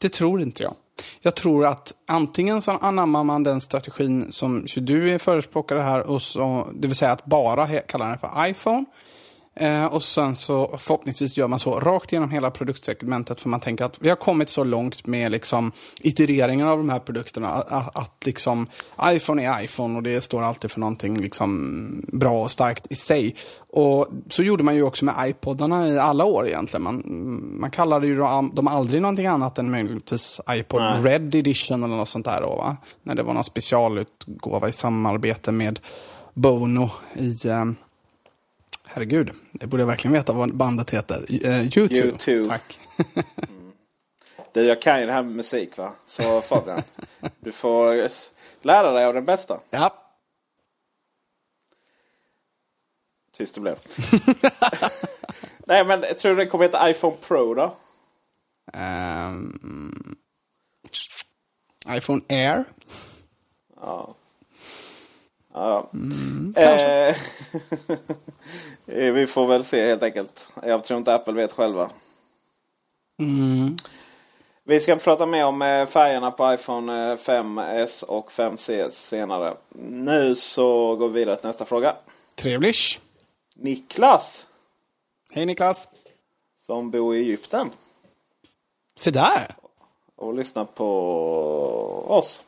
Det 0.00 0.08
tror 0.08 0.40
inte 0.40 0.62
jag. 0.62 0.74
Jag 1.20 1.34
tror 1.34 1.66
att 1.66 1.94
antingen 2.08 2.62
så 2.62 2.70
anammar 2.70 3.24
man 3.24 3.42
den 3.42 3.60
strategin 3.60 4.32
som 4.32 4.66
du 4.76 5.14
är 5.14 5.18
förespråkare 5.18 5.80
här, 5.80 6.00
och 6.00 6.22
så, 6.22 6.68
det 6.74 6.88
vill 6.88 6.96
säga 6.96 7.12
att 7.12 7.24
bara 7.24 7.66
kalla 7.66 8.08
den 8.08 8.18
för 8.18 8.46
iPhone. 8.46 8.84
Eh, 9.54 9.84
och 9.84 10.02
sen 10.02 10.36
så 10.36 10.76
förhoppningsvis 10.78 11.36
gör 11.36 11.48
man 11.48 11.58
så 11.58 11.80
rakt 11.80 12.12
igenom 12.12 12.30
hela 12.30 12.50
produktsegmentet 12.50 13.40
för 13.40 13.48
man 13.48 13.60
tänker 13.60 13.84
att 13.84 13.96
vi 14.00 14.08
har 14.08 14.16
kommit 14.16 14.48
så 14.48 14.64
långt 14.64 15.06
med 15.06 15.32
liksom 15.32 15.72
itereringen 16.00 16.68
av 16.68 16.78
de 16.78 16.88
här 16.88 16.98
produkterna 16.98 17.48
att, 17.48 17.96
att 17.96 18.26
liksom 18.26 18.66
iPhone 19.04 19.44
är 19.44 19.64
iPhone 19.64 19.96
och 19.96 20.02
det 20.02 20.20
står 20.20 20.42
alltid 20.42 20.70
för 20.70 20.80
någonting 20.80 21.20
liksom 21.20 22.04
bra 22.12 22.42
och 22.42 22.50
starkt 22.50 22.86
i 22.90 22.94
sig. 22.94 23.36
Och 23.68 24.08
så 24.28 24.42
gjorde 24.42 24.64
man 24.64 24.74
ju 24.74 24.82
också 24.82 25.04
med 25.04 25.14
iPodarna 25.28 25.88
i 25.88 25.98
alla 25.98 26.24
år 26.24 26.48
egentligen. 26.48 26.82
Man, 26.82 27.02
man 27.60 27.70
kallade 27.70 28.06
ju 28.06 28.16
dem 28.52 28.68
aldrig 28.68 29.02
någonting 29.02 29.26
annat 29.26 29.58
än 29.58 29.70
möjligtvis 29.70 30.40
iPod 30.50 30.80
Nej. 30.80 31.02
Red 31.02 31.34
Edition 31.34 31.84
eller 31.84 31.96
något 31.96 32.08
sånt 32.08 32.24
där 32.24 32.40
då 32.40 32.56
va? 32.56 32.76
När 33.02 33.14
det 33.14 33.22
var 33.22 33.34
någon 33.34 33.44
specialutgåva 33.44 34.68
i 34.68 34.72
samarbete 34.72 35.52
med 35.52 35.80
Bono 36.34 36.90
i 37.14 37.48
eh, 37.48 37.64
Herregud, 38.92 39.30
det 39.52 39.66
borde 39.66 39.82
jag 39.82 39.86
verkligen 39.86 40.12
veta 40.12 40.32
vad 40.32 40.56
bandet 40.56 40.90
heter. 40.90 41.26
Uh, 41.32 41.60
YouTube. 41.60 41.94
YouTube. 41.94 42.48
Tack. 42.48 42.78
mm. 43.48 43.72
Du, 44.52 44.62
jag 44.62 44.82
kan 44.82 45.00
ju 45.00 45.06
det 45.06 45.12
här 45.12 45.22
med 45.22 45.34
musik 45.34 45.78
va. 45.78 45.92
Så 46.06 46.40
Fabian, 46.40 46.82
du 47.40 47.52
får 47.52 47.94
Lära 48.62 48.92
dig 48.92 49.04
av 49.04 49.14
den 49.14 49.24
bästa. 49.24 49.60
Ja. 49.70 49.94
Tyst 53.36 53.54
det 53.54 53.60
blev. 53.60 53.76
Nej 55.66 55.84
men 55.84 56.00
tror 56.00 56.30
du 56.30 56.34
den 56.34 56.48
kommer 56.48 56.64
heta 56.64 56.90
iPhone 56.90 57.16
Pro 57.28 57.54
då? 57.54 57.76
Ehm, 58.72 60.16
iPhone 61.88 62.22
Air. 62.28 62.64
Ja. 63.80 64.14
Ja. 65.52 65.90
Mm, 65.94 66.54
eh, 68.86 69.12
vi 69.12 69.26
får 69.26 69.46
väl 69.46 69.64
se 69.64 69.86
helt 69.86 70.02
enkelt. 70.02 70.48
Jag 70.62 70.84
tror 70.84 70.98
inte 70.98 71.14
Apple 71.14 71.32
vet 71.32 71.52
själva. 71.52 71.90
Mm. 73.18 73.76
Vi 74.64 74.80
ska 74.80 74.96
prata 74.96 75.26
mer 75.26 75.46
om 75.46 75.62
eh, 75.62 75.86
färgerna 75.86 76.30
på 76.30 76.54
iPhone 76.54 77.16
5S 77.16 78.04
och 78.04 78.30
5C 78.32 78.90
senare. 78.90 79.56
Nu 79.88 80.34
så 80.34 80.96
går 80.96 81.08
vi 81.08 81.14
vidare 81.20 81.36
till 81.36 81.46
nästa 81.46 81.64
fråga. 81.64 81.96
Trevligt. 82.34 83.00
Niklas 83.54 84.46
Hej 85.32 85.46
Niklas. 85.46 85.88
som 86.66 86.90
bor 86.90 87.16
i 87.16 87.18
Egypten 87.20 87.70
Se 88.96 89.10
där. 89.10 89.54
och 90.16 90.34
lyssnar 90.34 90.64
på 90.64 90.86
oss. 92.08 92.44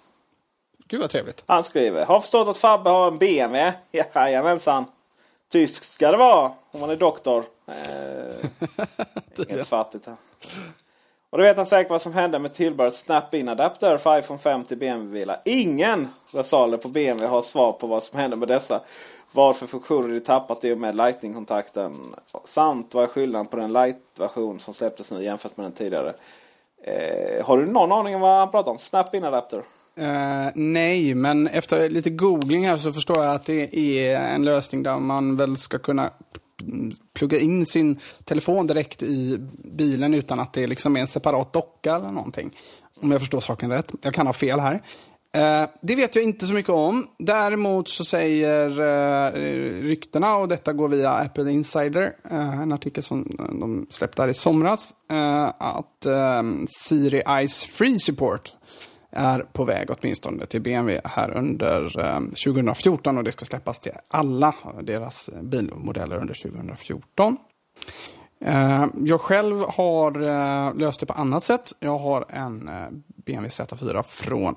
Gud 0.93 1.01
vad 1.01 1.11
trevligt. 1.11 1.45
Han 1.47 1.65
skriver. 1.65 2.05
Har 2.05 2.21
förstått 2.21 2.49
att 2.49 2.57
Fabbe 2.57 2.91
har 2.91 3.09
en 3.09 3.17
BMW. 3.17 3.73
Jajamensan. 4.15 4.85
Tysk 5.53 5.85
ska 5.85 6.11
det 6.11 6.17
vara 6.17 6.53
om 6.71 6.81
man 6.81 6.91
är 6.91 6.97
doktor. 6.97 7.45
Eh, 7.67 7.75
helt 9.49 9.69
fattigt. 9.69 10.09
Och 11.31 11.39
då 11.39 11.45
vet 11.45 11.57
han 11.57 11.67
säkert 11.67 11.91
vad 11.91 12.03
som 12.03 12.13
hände 12.13 12.39
med 12.39 12.55
tillbehöret 12.55 12.95
Snap-in-adapter 12.95 13.99
för 13.99 14.19
iPhone 14.19 14.39
5 14.39 14.65
till 14.65 14.79
BMW-bilar. 14.79 15.41
Ingen 15.45 16.09
versaler 16.33 16.77
på 16.77 16.89
BMW 16.89 17.27
har 17.27 17.43
svar 17.43 17.73
på 17.73 17.87
vad 17.87 18.03
som 18.03 18.19
hände 18.19 18.37
med 18.37 18.49
dessa. 18.49 18.81
Varför 19.33 19.67
funktioner 19.67 20.09
de 20.09 20.21
tappat 20.21 20.65
i 20.65 20.73
och 20.73 20.79
med 20.79 20.97
Lightning-kontakten. 20.97 22.15
Samt 22.45 22.95
vad 22.95 23.05
är 23.05 23.09
skillnaden 23.09 23.47
på 23.47 23.57
den 23.57 23.73
Light-version 23.73 24.61
som 24.61 24.75
släpptes 24.75 25.13
nu 25.13 25.25
jämfört 25.25 25.57
med 25.57 25.67
den 25.67 25.73
tidigare. 25.73 26.15
Eh, 26.83 27.47
har 27.47 27.59
du 27.59 27.67
någon 27.67 27.93
aning 27.93 28.15
om 28.15 28.21
vad 28.21 28.39
han 28.39 28.51
pratar 28.51 28.71
om? 28.71 28.79
Snap-in-adapter? 28.79 29.63
Uh, 29.99 30.51
nej, 30.55 31.15
men 31.15 31.47
efter 31.47 31.91
lite 31.91 32.11
googling 32.11 32.67
här 32.67 32.77
så 32.77 32.93
förstår 32.93 33.25
jag 33.25 33.35
att 33.35 33.47
det 33.47 33.79
är 33.79 34.35
en 34.35 34.45
lösning 34.45 34.83
där 34.83 34.99
man 34.99 35.37
väl 35.37 35.57
ska 35.57 35.79
kunna 35.79 36.11
plugga 37.15 37.39
in 37.39 37.67
sin 37.67 38.01
telefon 38.25 38.67
direkt 38.67 39.03
i 39.03 39.39
bilen 39.65 40.15
utan 40.15 40.41
att 40.41 40.53
det 40.53 40.67
liksom 40.67 40.97
är 40.97 41.01
en 41.01 41.07
separat 41.07 41.53
docka 41.53 41.95
eller 41.97 42.11
någonting. 42.11 42.57
Om 43.01 43.11
jag 43.11 43.21
förstår 43.21 43.41
saken 43.41 43.71
rätt. 43.71 43.93
Jag 44.03 44.15
kan 44.15 44.27
ha 44.27 44.35
fel 44.35 44.61
här. 44.61 44.83
Uh, 45.37 45.69
det 45.83 45.95
vet 45.95 46.17
jag 46.17 46.25
inte 46.25 46.47
så 46.47 46.53
mycket 46.53 46.73
om. 46.73 47.07
Däremot 47.19 47.89
så 47.89 48.05
säger 48.05 48.81
uh, 48.81 49.33
ryktena, 49.83 50.37
och 50.37 50.49
detta 50.49 50.73
går 50.73 50.89
via 50.89 51.11
Apple 51.11 51.51
Insider, 51.51 52.13
uh, 52.33 52.63
en 52.63 52.73
artikel 52.73 53.03
som 53.03 53.37
de 53.61 53.87
släppte 53.91 54.23
här 54.23 54.29
i 54.29 54.35
somras, 54.35 54.95
att 55.59 56.07
Siri 56.69 57.23
Eyes 57.27 57.65
Free 57.65 57.99
Support 57.99 58.53
är 59.13 59.39
på 59.53 59.65
väg 59.65 59.89
åtminstone 59.91 60.47
till 60.47 60.63
BMW 60.63 61.01
här 61.05 61.37
under 61.37 62.01
eh, 62.01 62.21
2014 62.21 63.19
och 63.19 63.25
det 63.25 63.33
ska 63.33 63.45
släppas 63.45 63.81
till 63.81 63.93
alla 64.09 64.55
deras 64.83 65.31
bilmodeller 65.43 66.17
under 66.17 66.35
2014. 66.35 67.37
Eh, 68.45 68.87
jag 68.97 69.21
själv 69.21 69.65
har 69.69 70.23
eh, 70.23 70.75
löst 70.75 71.01
det 71.01 71.07
på 71.07 71.13
annat 71.13 71.45
sätt. 71.45 71.73
Jag 71.81 71.99
har 71.99 72.25
en 72.29 72.71
BMW 73.27 73.49
Z4 73.49 74.03
från 74.03 74.55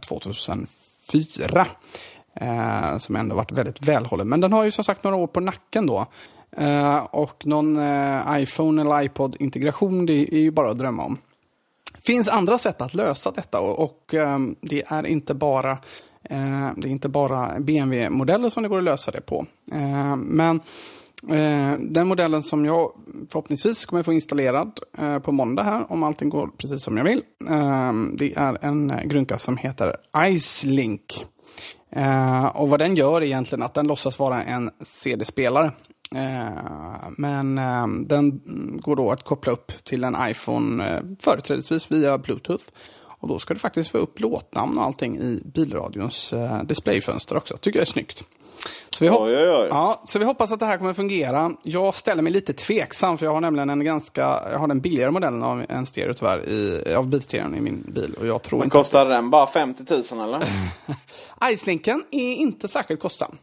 2004. 0.00 1.66
Som 2.98 3.16
ändå 3.16 3.34
varit 3.34 3.52
väldigt 3.52 3.82
välhållen. 3.82 4.28
Men 4.28 4.40
den 4.40 4.52
har 4.52 4.64
ju 4.64 4.70
som 4.70 4.84
sagt 4.84 5.04
några 5.04 5.16
år 5.16 5.26
på 5.26 5.40
nacken 5.40 5.86
då. 5.86 6.06
Och 7.10 7.46
någon 7.46 7.78
iPhone 8.30 8.82
eller 8.82 9.02
iPod-integration, 9.02 10.06
det 10.06 10.34
är 10.34 10.38
ju 10.38 10.50
bara 10.50 10.70
att 10.70 10.78
drömma 10.78 11.04
om 11.04 11.18
finns 12.06 12.28
andra 12.28 12.58
sätt 12.58 12.80
att 12.80 12.94
lösa 12.94 13.30
detta 13.30 13.60
och, 13.60 13.78
och 13.78 14.14
ehm, 14.14 14.56
det 14.60 14.82
är 14.86 15.06
inte 15.06 15.34
bara 15.34 15.70
eh, 16.30 16.70
det 16.76 16.88
är 16.88 16.90
inte 16.90 17.08
bara 17.08 17.60
BMW-modeller 17.60 18.50
som 18.50 18.62
det 18.62 18.68
går 18.68 18.78
att 18.78 18.84
lösa 18.84 19.10
det 19.10 19.20
på. 19.20 19.46
Ehm, 19.72 20.20
men 20.20 20.60
eh, 21.28 21.78
den 21.80 22.06
modellen 22.06 22.42
som 22.42 22.64
jag 22.64 22.92
förhoppningsvis 23.30 23.86
kommer 23.86 24.02
få 24.02 24.12
installerad 24.12 24.72
eh, 24.98 25.18
på 25.18 25.32
måndag 25.32 25.62
här, 25.62 25.92
om 25.92 26.02
allting 26.02 26.28
går 26.28 26.50
precis 26.58 26.82
som 26.82 26.96
jag 26.96 27.04
vill. 27.04 27.22
Ehm, 27.48 28.14
det 28.18 28.34
är 28.36 28.58
en 28.64 28.92
grunka 29.04 29.38
som 29.38 29.56
heter 29.56 29.96
Icelink. 30.26 31.26
och 32.54 32.68
vad 32.68 32.78
den 32.78 32.96
gör 32.96 33.16
är 33.20 33.26
egentligen 33.26 33.62
att 33.62 33.74
den 33.74 33.86
låtsas 33.86 34.18
vara 34.18 34.42
en 34.42 34.70
CD-spelare. 34.80 35.72
Men 37.16 37.54
den 38.08 38.40
går 38.82 38.96
då 38.96 39.10
att 39.10 39.22
koppla 39.22 39.52
upp 39.52 39.72
till 39.84 40.04
en 40.04 40.16
iPhone 40.20 41.02
företrädesvis 41.20 41.90
via 41.90 42.18
Bluetooth. 42.18 42.64
Och 43.22 43.28
då 43.28 43.38
ska 43.38 43.54
du 43.54 43.60
faktiskt 43.60 43.90
få 43.90 43.98
upp 43.98 44.20
låtnamn 44.20 44.78
och 44.78 44.84
allting 44.84 45.18
i 45.18 45.42
bilradions 45.44 46.34
displayfönster 46.64 47.36
också. 47.36 47.56
Tycker 47.56 47.78
jag 47.78 47.82
är 47.82 47.90
snyggt. 47.90 48.24
Så 48.90 49.04
vi, 49.04 49.10
Oj, 49.10 49.36
oj, 49.36 49.50
oj. 49.50 49.68
Ja, 49.70 50.02
så 50.06 50.18
vi 50.18 50.24
hoppas 50.24 50.52
att 50.52 50.60
det 50.60 50.66
här 50.66 50.78
kommer 50.78 50.94
fungera. 50.94 51.52
Jag 51.62 51.94
ställer 51.94 52.22
mig 52.22 52.32
lite 52.32 52.52
tveksam 52.52 53.18
för 53.18 53.26
jag 53.26 53.32
har 53.32 53.40
nämligen 53.40 53.70
en 53.70 53.84
ganska, 53.84 54.20
jag 54.52 54.58
har 54.58 54.68
den 54.68 54.80
billigare 54.80 55.10
modellen 55.10 55.42
av 55.42 55.64
en 55.68 55.86
stereo 55.86 56.14
tyvärr, 56.14 56.48
i, 56.48 56.94
av 56.94 57.08
bilstereon 57.08 57.54
i 57.54 57.60
min 57.60 57.84
bil. 57.94 58.14
Och 58.20 58.26
jag 58.26 58.42
tror 58.42 58.58
Men 58.58 58.70
kostar 58.70 59.08
den 59.08 59.30
bara 59.30 59.46
50 59.46 59.84
000 60.14 60.28
eller? 60.28 60.42
Icelinken 61.52 62.04
är 62.10 62.34
inte 62.34 62.68
särskilt 62.68 63.00
kostsam. 63.00 63.38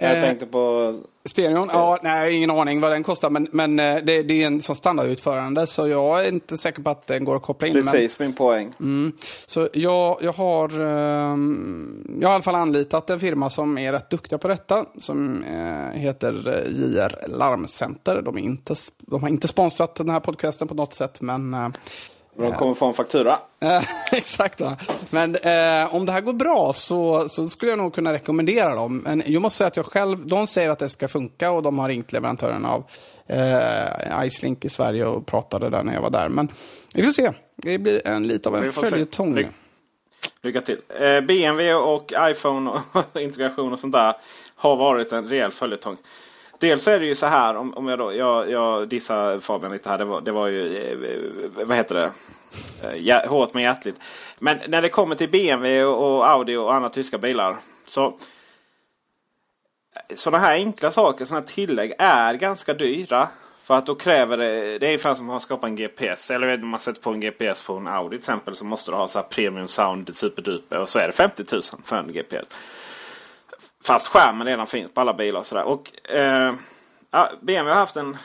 Jag 0.00 0.16
Eh, 0.16 0.22
tänkte 0.22 0.46
på... 0.46 0.94
Stereon? 1.24 1.68
Ja, 1.72 1.98
nej, 2.02 2.34
ingen 2.34 2.50
aning 2.50 2.80
vad 2.80 2.92
den 2.92 3.02
kostar. 3.02 3.30
Men, 3.30 3.48
men 3.52 3.78
eh, 3.80 3.96
det, 4.04 4.22
det 4.22 4.42
är 4.42 4.46
en 4.46 4.60
sån 4.60 4.76
standardutförande 4.76 5.66
så 5.66 5.88
jag 5.88 6.24
är 6.26 6.28
inte 6.32 6.58
säker 6.58 6.82
på 6.82 6.90
att 6.90 7.06
den 7.06 7.24
går 7.24 7.36
att 7.36 7.42
koppla 7.42 7.66
in. 7.68 7.74
Men, 7.74 7.82
Precis 7.82 8.18
min 8.18 8.32
poäng. 8.34 8.74
mm, 8.80 9.12
så 9.46 9.68
jag, 9.72 10.18
jag, 10.22 10.32
har, 10.32 10.80
ehm, 10.80 12.18
jag 12.20 12.28
har 12.28 12.32
i 12.32 12.34
alla 12.34 12.42
fall 12.42 12.54
anlitat 12.54 13.10
en 13.10 13.20
firma 13.20 13.50
som 13.50 13.78
är 13.78 13.92
rätt 13.92 14.10
duktiga 14.10 14.38
på 14.38 14.48
detta. 14.48 14.84
Som 14.98 15.42
eh, 15.44 16.00
heter 16.00 16.32
JR 16.68 17.28
Larmcenter. 17.28 18.22
De, 18.22 18.36
är 18.38 18.42
inte, 18.42 18.74
de 19.00 19.22
har 19.22 19.28
inte 19.28 19.48
sponsrat 19.48 19.94
den 19.94 20.10
här 20.10 20.20
podcasten 20.20 20.68
på 20.68 20.74
något 20.74 20.94
sätt. 20.94 21.20
Men 21.20 21.54
eh, 21.54 21.68
De 22.38 22.52
kommer 22.52 22.74
få 22.74 22.86
en 22.86 22.94
faktura. 22.94 23.38
Eh, 23.62 23.82
Exakt. 24.12 24.60
Va? 24.60 24.76
Men 25.10 25.34
eh, 25.36 25.94
om 25.94 26.06
det 26.06 26.12
här 26.12 26.20
går 26.20 26.32
bra 26.32 26.72
så, 26.72 27.28
så 27.28 27.48
skulle 27.48 27.72
jag 27.72 27.78
nog 27.78 27.94
kunna 27.94 28.12
rekommendera 28.12 28.74
dem. 28.74 28.98
Men 28.98 29.22
jag 29.26 29.42
måste 29.42 29.56
säga 29.58 29.68
att 29.68 29.76
jag 29.76 29.86
själv, 29.86 30.26
de 30.26 30.46
säger 30.46 30.70
att 30.70 30.78
det 30.78 30.88
ska 30.88 31.08
funka 31.08 31.50
och 31.50 31.62
de 31.62 31.78
har 31.78 31.88
ringt 31.88 32.12
leverantören 32.12 32.64
av 32.64 32.84
eh, 33.26 34.26
Icelink 34.26 34.64
i 34.64 34.68
Sverige 34.68 35.06
och 35.06 35.26
pratade 35.26 35.70
där 35.70 35.82
när 35.82 35.94
jag 35.94 36.00
var 36.02 36.10
där. 36.10 36.28
Men 36.28 36.48
vi 36.94 37.02
får 37.02 37.10
se. 37.12 37.32
Det 37.56 37.78
blir 37.78 38.06
en, 38.08 38.28
lite 38.28 38.48
av 38.48 38.56
en 38.56 38.72
följetong. 38.72 39.34
Ly- 39.34 39.46
Lycka 40.42 40.60
till. 40.60 40.78
Eh, 41.00 41.20
BMW 41.20 41.74
och 41.74 42.12
iPhone 42.20 42.70
och 42.70 43.20
integration 43.20 43.72
och 43.72 43.78
sånt 43.78 43.92
där 43.92 44.14
har 44.54 44.76
varit 44.76 45.12
en 45.12 45.26
rejäl 45.28 45.50
följetong. 45.52 45.96
Dels 46.58 46.88
är 46.88 47.00
det 47.00 47.06
ju 47.06 47.14
så 47.14 47.26
här, 47.26 47.56
om, 47.56 47.74
om 47.74 47.88
jag 47.88 47.98
då, 47.98 48.14
jag, 48.14 48.50
jag 48.50 48.88
dissar 48.88 49.38
Fabian 49.38 49.72
lite 49.72 49.88
här, 49.88 49.98
det 49.98 50.04
var, 50.04 50.20
det 50.20 50.32
var 50.32 50.46
ju, 50.46 50.76
eh, 50.76 51.66
vad 51.66 51.76
heter 51.76 51.94
det, 51.94 52.10
eh, 52.84 52.96
ja, 52.96 53.26
hårt 53.28 53.54
men 53.54 53.62
hjärtligt. 53.62 53.96
Men 54.38 54.58
när 54.68 54.82
det 54.82 54.88
kommer 54.88 55.14
till 55.14 55.28
BMW 55.28 55.84
och 55.84 56.30
Audi 56.30 56.56
och 56.56 56.74
andra 56.74 56.88
tyska 56.88 57.18
bilar 57.18 57.56
så 57.86 58.06
eh, 58.06 58.12
sådana 60.16 60.38
här 60.38 60.52
enkla 60.52 60.90
saker, 60.90 61.24
sådana 61.24 61.46
här 61.46 61.54
tillägg 61.54 61.94
är 61.98 62.34
ganska 62.34 62.74
dyra. 62.74 63.28
För 63.62 63.74
att 63.74 63.86
då 63.86 63.94
kräver 63.94 64.36
det, 64.36 64.78
det 64.78 64.86
är 64.86 64.88
ungefär 64.88 65.14
som 65.14 65.26
att 65.26 65.32
man 65.32 65.40
skapar 65.40 65.68
en 65.68 65.76
GPS. 65.76 66.30
Eller 66.30 66.62
om 66.62 66.68
man 66.68 66.80
sätter 66.80 67.00
på 67.00 67.10
en 67.10 67.20
GPS 67.20 67.62
på 67.62 67.76
en 67.76 67.86
Audi 67.86 68.10
till 68.10 68.18
exempel 68.18 68.56
så 68.56 68.64
måste 68.64 68.90
du 68.90 68.96
ha 68.96 69.08
så 69.08 69.18
här 69.18 69.26
premium 69.26 69.68
sound 69.68 70.16
superduper. 70.16 70.78
Och 70.78 70.88
så 70.88 70.98
är 70.98 71.06
det 71.06 71.12
50 71.12 71.44
000 71.52 71.62
för 71.84 71.96
en 71.96 72.12
GPS. 72.12 72.48
Fast 73.84 74.08
skärmen 74.08 74.46
redan 74.46 74.66
finns 74.66 74.92
på 74.92 75.00
alla 75.00 75.14
bilar 75.14 75.40
och 75.40 75.46
sådär. 75.46 75.64
Och 75.64 76.10
eh, 76.10 76.54
ja, 77.10 77.30
BMW 77.40 77.72
har 77.72 77.80
haft 77.80 77.96
en 77.96 78.16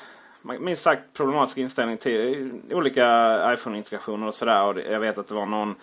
minst 0.60 0.84
sagt 0.84 1.04
problematisk 1.14 1.58
inställning 1.58 1.98
till 1.98 2.52
olika 2.72 3.36
iPhone-integrationer 3.54 4.28
och 4.28 4.34
sådär. 4.34 4.64
Och 4.64 4.80
jag 4.92 5.00
vet 5.00 5.18
att 5.18 5.28
det 5.28 5.36
var 5.36 5.46
någon, 5.46 5.76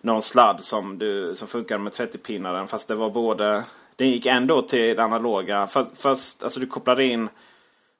någon 0.00 0.22
sladd 0.22 0.60
som, 0.60 0.98
du, 0.98 1.34
som 1.34 1.48
funkade 1.48 1.82
med 1.82 1.92
30-pinnaren. 1.92 2.66
Fast 2.66 2.88
det 2.88 2.94
var 2.94 3.10
både... 3.10 3.64
Den 3.96 4.10
gick 4.10 4.26
ändå 4.26 4.62
till 4.62 4.96
det 4.96 5.04
analoga. 5.04 5.66
Först, 5.66 5.90
först 5.96 6.42
alltså 6.42 6.60
du 6.60 6.66
kopplade 6.66 7.04
in 7.04 7.28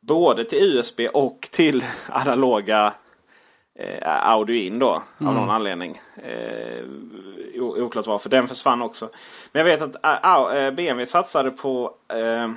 både 0.00 0.44
till 0.44 0.58
USB 0.58 1.00
och 1.12 1.48
till 1.50 1.84
analoga 2.08 2.92
eh, 3.78 4.28
audio 4.30 4.56
in 4.56 4.78
då. 4.78 5.02
Av 5.18 5.34
någon 5.34 5.50
anledning. 5.50 6.00
Eh, 6.16 6.84
oklart 7.61 8.07
varför. 8.07 8.29
Den 8.31 8.49
försvann 8.49 8.83
också. 8.83 9.09
Men 9.53 9.67
jag 9.67 9.79
vet 9.79 9.97
att 10.03 10.25
eh, 10.25 10.71
BMW 10.71 11.07
satsade 11.07 11.51
på... 11.51 11.95
Eh, 12.09 12.51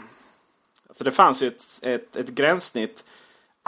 alltså 0.87 1.03
det 1.03 1.11
fanns 1.11 1.43
ju 1.43 1.47
ett, 1.47 1.79
ett, 1.83 2.15
ett 2.15 2.29
gränssnitt 2.29 3.03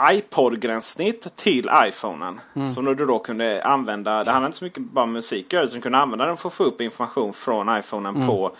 iPod-gränssnitt 0.02 1.36
till 1.36 1.70
iPhonen. 1.74 2.40
Mm. 2.56 2.70
Som 2.72 2.84
du 2.84 2.94
då 2.94 3.18
kunde 3.18 3.62
använda. 3.64 4.24
Det 4.24 4.30
handlar 4.30 4.48
inte 4.48 4.58
så 4.58 4.64
mycket 4.64 4.82
bara 4.82 5.04
om 5.04 5.12
musik 5.12 5.52
utan 5.52 5.68
du 5.68 5.80
kunde 5.80 5.98
använda 5.98 6.26
den 6.26 6.36
för 6.36 6.48
att 6.48 6.54
få 6.54 6.64
upp 6.64 6.80
information 6.80 7.32
från 7.32 7.78
iPhonen 7.78 8.16
Mm. 8.16 8.28
på 8.28 8.52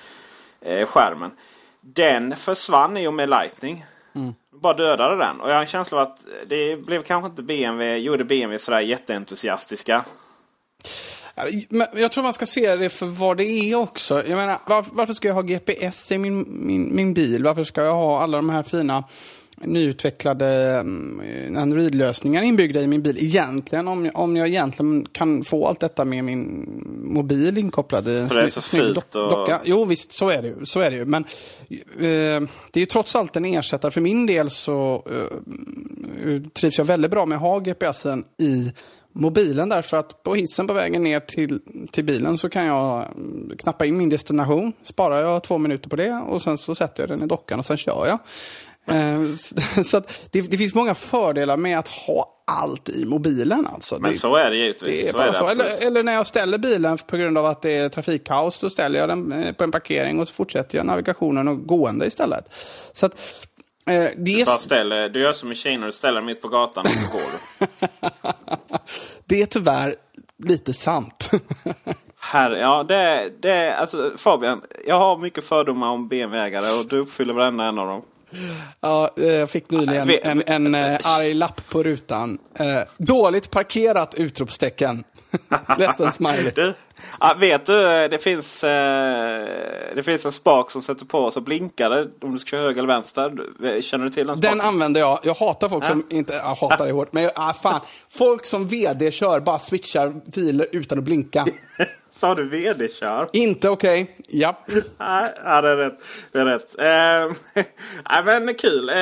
eh, 0.61 0.87
skärmen. 0.87 1.31
Den 1.81 2.37
försvann 2.37 2.97
i 2.97 3.07
och 3.07 3.15
med 3.15 3.29
Lightning. 3.29 3.85
Mm. 4.15 4.35
Bara 4.51 4.73
dödade 4.73 5.17
den. 5.17 5.41
Och 5.41 5.51
jag 5.51 5.55
har 5.55 5.61
en 5.61 5.67
känsla 5.67 6.01
av 6.01 6.09
att 6.09 6.19
det 6.47 6.87
blev 6.87 7.03
kanske 7.03 7.31
inte 7.31 7.43
BMW, 7.43 7.99
gjorde 7.99 8.25
BMW 8.25 8.59
sådär 8.59 8.81
jätteentusiastiska. 8.81 10.05
Men 11.69 11.87
jag 11.95 12.12
tror 12.12 12.25
man 12.25 12.33
ska 12.35 12.47
se 12.47 12.77
det 12.77 12.88
för 12.88 13.07
vad 13.07 13.37
det 13.37 13.45
är 13.45 13.75
också. 13.75 14.14
Jag 14.29 14.37
menar, 14.37 14.59
varför, 14.66 14.90
varför 14.95 15.14
ska 15.14 15.29
jag 15.29 15.35
ha 15.35 15.43
GPS 15.43 16.12
i 16.12 16.19
min, 16.19 16.47
min, 16.66 16.95
min 16.97 17.14
bil? 17.14 17.45
Varför 17.45 17.64
ska 17.64 17.83
jag 17.83 17.95
ha 17.95 18.23
alla 18.23 18.38
de 18.38 18.51
här 18.51 18.62
fina 18.62 19.05
nyutvecklade 19.64 20.47
mm, 20.81 21.57
Android-lösningar 21.57 22.43
inbyggda 22.43 22.81
i 22.83 22.87
min 22.87 23.03
bil 23.03 23.16
egentligen? 23.25 23.88
Om, 23.88 24.11
om 24.14 24.37
jag 24.37 24.49
egentligen 24.49 25.07
kan 25.12 25.45
få 25.45 25.66
allt 25.66 25.81
detta 25.81 26.05
med 26.05 26.25
min 26.25 26.66
mobil 27.05 27.59
inkopplad 27.59 28.09
i 28.09 28.19
en 28.19 28.29
För 28.29 28.37
det 28.37 28.43
är 28.43 28.47
snygg- 28.47 28.51
så 28.51 28.61
snygg 28.61 28.95
dock- 28.95 29.14
och- 29.14 29.31
docka. 29.31 29.61
Jo 29.64 29.85
visst, 29.85 30.12
så 30.12 30.29
är 30.29 30.43
det 30.43 30.49
ju. 30.49 30.66
Så 30.66 30.81
är 30.81 30.90
det 30.90 30.97
ju. 30.97 31.05
Men 31.05 31.25
eh, 31.99 32.49
det 32.73 32.83
är 32.83 32.87
trots 32.87 33.16
allt 33.16 33.37
en 33.37 33.45
ersättare. 33.45 33.90
För 33.90 34.01
min 34.01 34.27
del 34.27 34.51
så 34.51 35.05
eh, 35.11 36.43
trivs 36.53 36.79
jag 36.79 36.85
väldigt 36.85 37.11
bra 37.11 37.27
med 37.27 37.37
att 37.37 37.43
ha 37.43 37.59
GPSen 37.59 38.25
i 38.43 38.73
mobilen 39.12 39.68
därför 39.68 39.96
att 39.96 40.23
på 40.23 40.35
hissen 40.35 40.66
på 40.66 40.73
vägen 40.73 41.03
ner 41.03 41.20
till, 41.20 41.61
till 41.92 42.05
bilen 42.05 42.38
så 42.38 42.49
kan 42.49 42.64
jag 42.64 43.07
mm, 43.16 43.53
knappa 43.59 43.87
in 43.87 43.96
min 43.96 44.09
destination. 44.09 44.73
Sparar 44.83 45.23
jag 45.23 45.42
två 45.42 45.59
minuter 45.59 45.88
på 45.90 45.96
det 45.96 46.12
och 46.12 46.42
sen 46.42 46.59
så 46.59 46.75
sätter 46.75 47.03
jag 47.03 47.11
den 47.11 47.23
i 47.23 47.27
dockan 47.27 47.59
och 47.59 47.66
sen 47.66 47.77
kör 47.77 48.07
jag. 48.07 48.18
S- 49.35 49.55
Så 49.90 50.03
det, 50.31 50.40
det 50.40 50.57
finns 50.57 50.75
många 50.75 50.94
fördelar 50.94 51.57
med 51.57 51.79
att 51.79 51.88
ha 51.88 52.37
allt 52.46 52.88
i 52.88 53.05
mobilen. 53.05 53.66
Alltså. 53.75 53.99
Men 54.01 54.12
det, 54.12 54.18
så 54.18 54.37
är 54.37 54.51
det 54.51 54.57
givetvis. 54.57 55.03
det 55.03 55.09
är 55.09 55.12
så 55.12 55.18
är 55.18 55.33
så. 55.33 55.49
Eller, 55.49 55.87
eller 55.87 56.03
när 56.03 56.12
jag 56.14 56.27
ställer 56.27 56.59
bilen 56.59 56.99
på 56.99 57.16
grund 57.16 57.38
av 57.38 57.46
att 57.46 57.62
det 57.62 57.70
är 57.77 57.88
trafikkaos, 57.88 58.61
då 58.61 58.70
ställer 58.70 59.01
jag 59.01 59.09
den 59.09 59.33
eh, 59.33 59.53
på 59.53 59.64
en 59.64 59.70
parkering 59.70 60.20
och 60.20 60.29
så 60.29 60.35
fortsätter 60.35 60.79
jag 60.79 60.87
navigationen 60.87 61.49
och 61.49 61.66
gående 61.66 62.07
istället. 62.07 62.44
Så 62.92 63.07
att, 63.07 63.20
eh, 63.94 64.03
det 64.03 64.14
Du, 64.16 64.40
är, 64.40 64.46
bara 64.46 64.59
ställer, 64.59 65.09
du 65.09 65.20
gör 65.20 65.33
som 65.33 65.53
i 65.53 65.55
Kina, 65.55 65.87
du 65.87 65.92
ställer 65.92 66.22
mitt 66.22 66.42
på 66.42 66.48
gatan 66.48 66.85
och 66.87 66.90
så 66.92 67.12
går 67.12 67.20
du. 67.31 67.66
det 69.26 69.42
är 69.42 69.46
tyvärr 69.46 69.94
lite 70.44 70.72
sant. 70.74 71.31
Här, 72.22 72.50
ja, 72.57 72.83
det, 72.83 73.31
det, 73.42 73.74
alltså 73.76 74.12
Fabian, 74.16 74.61
jag 74.87 74.98
har 74.98 75.16
mycket 75.18 75.44
fördomar 75.44 75.88
om 75.88 76.09
BMW-ägare 76.09 76.81
och 76.81 76.88
du 76.88 76.98
uppfyller 76.98 77.35
varenda 77.35 77.64
en 77.64 77.79
av 77.79 77.87
dem. 77.87 78.03
Ja, 78.81 79.11
eh, 79.16 79.26
jag 79.26 79.50
fick 79.50 79.70
nyligen 79.70 80.09
Vi- 80.09 80.20
en, 80.22 80.42
en 80.46 80.74
eh, 80.74 80.98
arg 81.05 81.35
lapp 81.35 81.70
på 81.70 81.83
rutan. 81.83 82.38
Eh, 82.59 82.81
dåligt 82.98 83.50
parkerat! 83.50 84.14
Utropstecken. 84.14 85.05
Ledsen 85.79 86.12
smiley. 86.12 86.53
Du, 86.55 86.75
ja, 87.21 87.35
vet 87.38 87.66
du, 87.66 88.09
det 88.09 88.19
finns, 88.23 88.64
eh, 88.64 89.40
det 89.95 90.03
finns 90.05 90.27
en 90.27 90.33
spak 90.33 90.71
som 90.71 90.83
sätter 90.83 91.05
på 91.07 91.19
och 91.19 91.33
så 91.33 91.40
blinkar 91.40 91.90
det 91.90 92.09
om 92.23 92.33
du 92.33 92.38
ska 92.38 92.49
köra 92.51 92.61
höger 92.61 92.79
eller 92.79 92.88
vänster. 92.95 93.31
Du- 93.31 93.83
Känner 93.83 94.05
du 94.05 94.11
till 94.11 94.27
den 94.27 94.37
spaken? 94.37 94.59
Den 94.59 94.66
använder 94.66 95.01
jag. 95.01 95.21
Jag 95.23 95.35
hatar 95.35 95.69
folk 95.69 95.85
som 95.85 96.07
inte, 96.11 96.33
jag 96.33 96.55
hatar 96.55 96.87
det 96.87 96.93
hårt, 96.93 97.12
men 97.12 97.23
jag, 97.23 97.33
ah, 97.35 97.53
fan. 97.53 97.81
Folk 98.09 98.47
som 98.47 98.69
vd 98.69 99.11
kör, 99.11 99.40
bara 99.40 99.59
switchar 99.59 100.14
filer 100.35 100.66
utan 100.73 100.99
att 100.99 101.05
blinka. 101.05 101.47
Sa 102.21 102.35
du 102.35 102.45
vd-kör? 102.45 103.29
inte 103.33 103.69
okej. 103.69 104.17
Japp. 104.29 104.71
Nej, 104.99 105.35
ja, 105.45 105.61
det 105.61 105.69
är 105.69 105.77
rätt. 105.77 105.99
Det 106.33 106.39
är 106.39 106.45
rätt. 106.45 106.79
Eh, 106.79 107.65
nej, 108.25 108.41
men 108.41 108.55
kul. 108.55 108.89
Eh, 108.89 108.95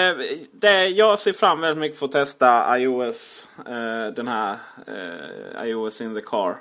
det, 0.52 0.86
jag 0.86 1.18
ser 1.18 1.32
fram 1.32 1.60
väldigt 1.60 1.80
mycket 1.80 1.98
för 1.98 2.06
att 2.06 2.12
testa 2.12 2.78
iOS. 2.78 3.48
Eh, 3.58 4.14
den 4.16 4.28
här 4.28 4.56
eh, 4.86 5.68
iOS 5.68 6.00
in 6.00 6.14
the 6.14 6.20
car. 6.20 6.56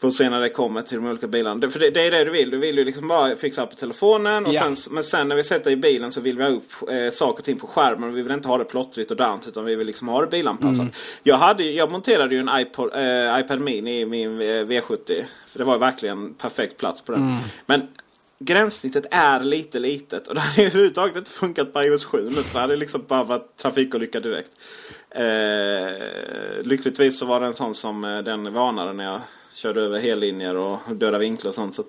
Får 0.00 0.10
se 0.10 0.30
när 0.30 0.40
det 0.40 0.48
kommer 0.48 0.82
till 0.82 0.96
de 0.96 1.06
olika 1.06 1.26
bilarna. 1.26 1.70
För 1.70 1.78
det, 1.78 1.90
det 1.90 2.00
är 2.06 2.10
det 2.10 2.24
du 2.24 2.30
vill. 2.30 2.50
Du 2.50 2.56
vill 2.58 2.78
ju 2.78 2.84
liksom 2.84 3.08
bara 3.08 3.36
fixa 3.36 3.66
på 3.66 3.74
telefonen. 3.76 4.46
Och 4.46 4.52
Ja. 4.54 4.60
sen, 4.60 4.94
men 4.94 5.04
sen 5.04 5.28
när 5.28 5.36
vi 5.36 5.44
sätter 5.44 5.70
i 5.70 5.76
bilen 5.76 6.12
så 6.12 6.20
vill 6.20 6.36
vi 6.38 6.42
ha 6.44 6.50
upp 6.50 6.70
eh, 6.90 7.10
saker 7.10 7.38
och 7.40 7.44
ting 7.44 7.58
på 7.58 7.66
skärmen. 7.66 8.14
Vi 8.14 8.22
vill 8.22 8.32
inte 8.32 8.48
ha 8.48 8.58
det 8.58 8.64
plottrigt 8.64 9.10
och 9.10 9.16
dant. 9.16 9.48
Utan 9.48 9.64
vi 9.64 9.74
vill 9.74 9.86
liksom 9.86 10.08
ha 10.08 10.20
det 10.20 10.26
bilanpassat. 10.26 10.86
Jag, 11.22 11.36
hade, 11.36 11.64
jag 11.64 11.90
monterade 11.90 12.34
ju 12.34 12.40
en 12.40 12.50
iPod, 12.60 12.90
eh, 12.94 13.40
iPad 13.40 13.60
Mini 13.60 14.00
i 14.00 14.06
min 14.06 14.40
eh, 14.40 14.44
V70. 14.44 15.24
För 15.46 15.58
det 15.58 15.64
var 15.64 15.78
verkligen 15.78 16.34
perfekt 16.34 16.76
plats 16.76 17.00
på 17.00 17.12
den. 17.12 17.36
Men 17.66 17.88
gränssnittet 18.38 19.06
är 19.10 19.40
lite 19.40 19.78
litet. 19.78 20.26
Och 20.28 20.34
det 20.34 20.40
hade 20.40 20.60
ju 20.62 20.66
överhuvudtaget 20.68 21.16
inte 21.16 21.30
funkat 21.30 21.72
på 21.72 21.82
iOS 21.82 22.04
7 22.04 22.22
nu. 22.24 22.30
för 22.30 22.54
Det 22.54 22.60
hade 22.60 22.76
liksom 22.76 23.04
bara 23.08 23.24
varit 23.24 23.56
trafikolycka 23.56 24.20
direkt. 24.20 24.50
Eh, 25.10 26.62
lyckligtvis 26.62 27.18
så 27.18 27.26
var 27.26 27.40
det 27.40 27.46
en 27.46 27.52
sån 27.54 27.74
som 27.74 28.04
eh, 28.04 28.18
den 28.18 28.52
varnade 28.52 28.92
när 28.92 29.04
jag 29.04 29.20
körde 29.54 29.80
över 29.80 30.00
hellinjer 30.00 30.56
och 30.56 30.78
döda 30.94 31.18
vinklar 31.18 31.48
och 31.48 31.54
sånt. 31.54 31.74
Så 31.74 31.82
att, 31.82 31.88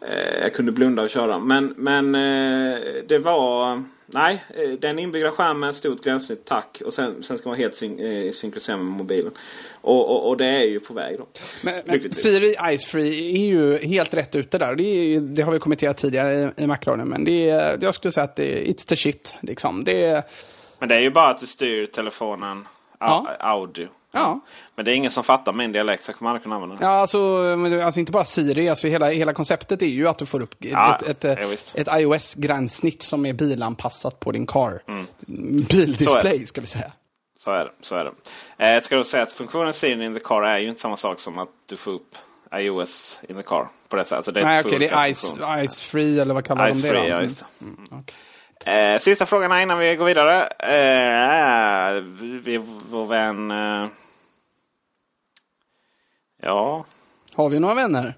eh, 0.00 0.40
jag 0.40 0.54
kunde 0.54 0.72
blunda 0.72 1.02
och 1.02 1.10
köra. 1.10 1.38
Men, 1.38 1.74
men 1.76 2.14
eh, 2.14 2.80
det 3.06 3.18
var... 3.18 3.84
Nej, 4.12 4.44
eh, 4.48 4.70
den 4.70 4.98
inbyggda 4.98 5.30
skärmen, 5.30 5.74
stort 5.74 6.04
gränssnitt, 6.04 6.44
tack. 6.44 6.82
Och 6.84 6.92
sen, 6.92 7.22
sen 7.22 7.38
ska 7.38 7.48
man 7.48 7.58
helt 7.58 7.74
syn 7.74 7.98
eh, 7.98 8.30
synkronisera 8.30 8.76
med 8.76 8.86
mobilen. 8.86 9.32
Och, 9.80 10.10
och, 10.10 10.28
och 10.28 10.36
det 10.36 10.46
är 10.46 10.64
ju 10.64 10.80
på 10.80 10.94
väg 10.94 11.18
då. 11.18 11.26
Men, 11.64 11.74
men. 11.84 12.12
Siri 12.12 12.78
Ice 12.78 12.86
Free 12.86 13.34
är 13.34 13.48
ju 13.48 13.76
helt 13.76 14.14
rätt 14.14 14.34
ute 14.34 14.58
där. 14.58 14.74
Det, 14.74 14.84
är, 14.84 15.20
det 15.20 15.42
har 15.42 15.52
vi 15.52 15.58
kommenterat 15.58 15.96
tidigare 15.96 16.52
i, 16.56 16.62
i 16.62 16.66
Macradion, 16.66 17.08
men 17.08 17.24
det 17.24 17.50
är, 17.50 17.78
jag 17.80 17.94
skulle 17.94 18.12
säga 18.12 18.24
att 18.24 18.36
det 18.36 18.58
är 18.58 18.72
it's 18.72 18.88
the 18.88 18.96
shit. 18.96 19.34
Liksom. 19.40 19.84
Det 19.84 20.04
är, 20.04 20.22
Men 20.78 20.88
det 20.88 20.94
är 20.94 21.00
ju 21.00 21.10
bara 21.10 21.28
att 21.28 21.38
du 21.38 21.46
styr 21.46 21.86
telefonen 21.86 22.66
ja. 22.98 23.36
audio. 23.40 23.88
Ja. 24.12 24.40
Men 24.76 24.84
det 24.84 24.90
är 24.92 24.94
ingen 24.94 25.10
som 25.10 25.24
fattar 25.24 25.52
min 25.52 25.72
dialekt 25.72 26.02
så 26.02 26.10
jag 26.10 26.16
kommer 26.16 26.30
aldrig 26.30 26.42
kunna 26.42 26.54
använda 26.54 26.76
den. 26.76 26.84
Ja, 26.84 26.90
alltså, 27.00 27.54
det- 27.56 27.84
alltså 27.84 28.00
inte 28.00 28.12
bara 28.12 28.24
Siri, 28.24 28.68
alltså 28.68 28.86
hela, 28.86 29.08
hela 29.08 29.32
konceptet 29.32 29.82
är 29.82 29.86
ju 29.86 30.08
att 30.08 30.18
du 30.18 30.26
får 30.26 30.42
upp 30.42 30.54
ett, 30.64 30.70
Ja, 30.70 30.98
ett, 31.06 31.24
ett, 31.24 31.38
ja, 31.74 31.80
ett 31.80 31.88
iOS-gränssnitt 32.00 33.02
som 33.02 33.26
är 33.26 33.32
bilanpassat 33.32 34.20
på 34.20 34.32
din 34.32 34.46
car. 34.46 34.82
Mm. 34.88 35.06
Bildisplay, 35.68 36.46
ska 36.46 36.60
vi 36.60 36.66
säga. 36.66 36.92
Så 37.38 37.50
är 37.50 37.64
det. 37.64 37.70
Så 37.80 37.94
är 37.94 38.12
det. 38.58 38.74
Eh, 38.74 38.80
ska 38.80 38.96
då 38.96 39.04
säga 39.04 39.22
att 39.22 39.32
funktionen 39.32 39.72
Siri 39.72 40.04
in 40.04 40.14
the 40.14 40.20
car 40.20 40.42
är 40.42 40.58
ju 40.58 40.68
inte 40.68 40.80
samma 40.80 40.96
sak 40.96 41.20
som 41.20 41.38
att 41.38 41.48
du 41.66 41.76
får 41.76 41.90
upp 41.92 42.14
iOS 42.54 43.18
in 43.28 43.36
the 43.36 43.42
car. 43.42 43.68
På 43.88 43.96
det 43.96 44.04
sättet. 44.04 44.16
Alltså 44.16 44.32
det 44.32 44.40
är 44.40 44.44
Nej, 44.44 44.60
okej, 44.60 44.70
det 44.70 44.76
olika 44.76 44.94
är 44.96 45.14
ice, 45.14 45.70
ice 45.74 45.82
free, 45.82 46.20
eller 46.20 46.34
vad 46.34 46.44
kallar 46.44 46.72
Ice 46.72 46.76
de 46.76 46.82
det 46.82 46.88
free, 46.88 47.02
då? 47.02 47.08
ja 47.08 47.22
just 47.22 47.38
det. 47.38 47.64
Mm, 47.64 47.76
okej. 47.90 48.14
Eh, 48.66 48.98
sista 48.98 49.26
frågan 49.26 49.50
här 49.52 49.60
innan 49.60 49.78
vi 49.78 49.96
går 49.96 50.04
vidare. 50.04 50.46
Eh, 50.46 52.00
vi, 52.20 52.56
vår 52.90 53.06
vän... 53.06 53.50
Eh, 53.50 53.88
ja... 56.42 56.84
Har 57.36 57.48
vi 57.48 57.60
några 57.60 57.74
vänner? 57.74 58.14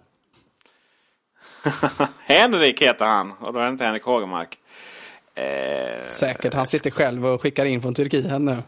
Henrik 2.24 2.82
heter 2.82 3.04
han. 3.04 3.32
Och 3.32 3.52
då 3.52 3.58
är 3.60 3.64
det 3.64 3.70
inte 3.70 3.84
Henrik 3.84 4.04
Hågemark. 4.04 4.58
Eh, 5.34 6.06
Säkert, 6.08 6.54
han 6.54 6.66
sitter 6.66 6.90
själv 6.90 7.26
och 7.26 7.42
skickar 7.42 7.66
in 7.66 7.82
från 7.82 7.94
Turkiet 7.94 8.40
nu. 8.40 8.62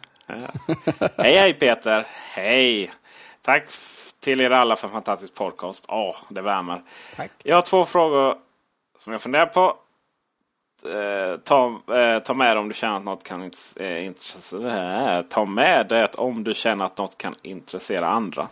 hej 1.17 1.37
hej 1.37 1.55
Peter! 1.55 2.07
Hej! 2.35 2.91
Tack 3.43 3.69
till 4.21 4.41
er 4.41 4.51
alla 4.51 4.77
för 4.77 4.89
en 4.89 4.93
fantastisk 4.93 5.35
podcast. 5.35 5.85
Åh, 5.89 6.17
det 6.29 6.43
värmer. 6.43 6.83
Tack. 7.17 7.31
Jag 7.43 7.57
har 7.57 7.63
två 7.63 7.85
frågor 7.85 8.37
som 8.99 9.13
jag 9.13 9.23
funderar 9.23 9.47
på. 9.47 9.77
Eh, 10.85 11.37
ta, 11.37 11.81
eh, 11.95 12.19
ta 12.19 12.35
med 12.35 12.59
om 12.59 12.69
du 12.69 12.75
känner 12.75 12.97
att 12.97 13.05
något 13.05 13.25
kan 13.25 13.51
eh, 13.81 14.05
intressera. 14.07 15.23
Ta 15.23 15.45
med 15.45 15.87
det 15.89 16.15
om 16.15 16.45
du 16.45 16.55
känner 16.55 16.85
att 16.85 16.99
något 16.99 17.19
kan 17.19 17.35
intressera 17.43 18.07
andra. 18.07 18.49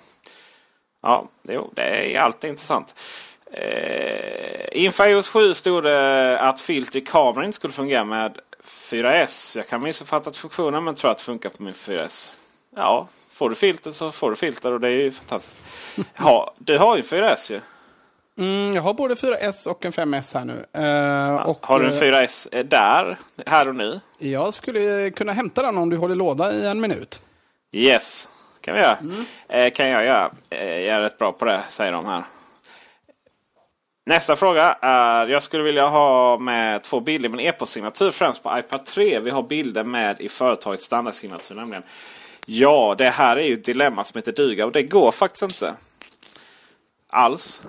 Ja, 1.03 1.29
jo, 1.43 1.71
det 1.75 2.17
är 2.17 2.21
alltid 2.21 2.51
intressant. 2.51 2.95
Eh, 3.53 4.83
inför 4.85 5.09
iOS 5.09 5.29
7 5.29 5.55
stod 5.55 5.83
det 5.85 6.41
att 6.41 6.61
filter 6.61 6.99
i 6.99 7.03
kameran 7.03 7.45
inte 7.45 7.57
skulle 7.57 7.73
fungera 7.73 8.05
med 8.05 8.39
4S. 8.65 9.57
Jag 9.57 9.69
kan 9.69 9.81
ha 9.81 9.87
missuppfattat 9.87 10.37
funktionen 10.37 10.85
men 10.85 10.95
tror 10.95 11.11
att 11.11 11.17
det 11.17 11.23
funkar 11.25 11.49
på 11.51 11.63
min 11.63 11.75
4S. 11.75 12.31
Ja, 12.77 13.09
får 13.31 13.49
du 13.49 13.55
filter 13.55 13.91
så 13.91 14.13
får 14.13 14.31
du 14.31 14.37
filter 14.37 14.73
och 14.73 14.81
det 14.81 14.89
är 14.89 14.93
ju 14.93 15.13
fantastiskt. 15.13 15.67
Ja, 16.17 16.55
du 16.59 16.79
har 16.79 16.97
ju 16.97 17.03
4S 17.03 17.53
ju. 17.53 17.61
Mm, 18.39 18.75
jag 18.75 18.83
har 18.83 18.95
både 18.95 19.15
4S 19.15 19.67
och 19.67 19.85
en 19.85 19.93
5S 19.93 20.35
här 20.35 20.45
nu. 20.45 20.65
Eh, 20.73 21.35
och, 21.37 21.67
Har 21.67 21.81
du 21.81 21.87
en 21.87 21.93
eh, 21.93 21.99
4S 21.99 22.63
där, 22.63 23.19
här 23.47 23.69
och 23.69 23.75
nu? 23.77 24.01
Jag 24.19 24.55
skulle 24.55 25.11
kunna 25.11 25.33
hämta 25.33 25.63
den 25.63 25.79
om 25.79 25.91
du 25.91 25.97
håller 25.97 26.15
låda 26.15 26.53
i 26.55 26.67
en 26.67 26.81
minut. 26.81 27.21
Yes, 27.73 28.29
kan 28.61 28.75
vi 28.75 28.81
göra. 28.81 28.99
Eh, 29.49 29.73
kan 29.73 29.89
jag 29.89 30.05
göra. 30.05 30.31
Eh, 30.51 30.79
jag 30.79 30.97
är 30.97 31.01
rätt 31.01 31.19
bra 31.19 31.33
på 31.33 31.45
det, 31.45 31.63
säger 31.69 31.93
de 31.93 32.07
här. 32.07 32.25
Nästa 34.07 34.37
fråga 34.37 34.77
är, 34.81 35.27
jag 35.27 35.43
skulle 35.43 35.63
vilja 35.63 35.87
ha 35.87 36.39
med 36.39 36.83
två 36.83 37.01
bilder 37.01 37.29
med 37.29 37.47
e-postsignatur 37.47 38.11
främst 38.11 38.43
på 38.43 38.59
iPad 38.59 38.85
3. 38.85 39.21
Vi 39.21 39.31
har 39.31 39.43
bilder 39.43 39.85
med 39.85 40.21
i 40.21 40.29
företagets 40.29 40.85
standardsignatur 40.85 41.55
nämligen. 41.55 41.83
Ja, 42.47 42.95
det 42.99 43.09
här 43.09 43.37
är 43.37 43.45
ju 43.45 43.55
ett 43.55 43.65
dilemma 43.65 44.05
som 44.05 44.19
heter 44.19 44.33
duga 44.33 44.67
och 44.67 44.73
det 44.73 44.83
går 44.83 45.13
faktiskt 45.13 45.43
inte. 45.43 45.75
Alls. 47.11 47.63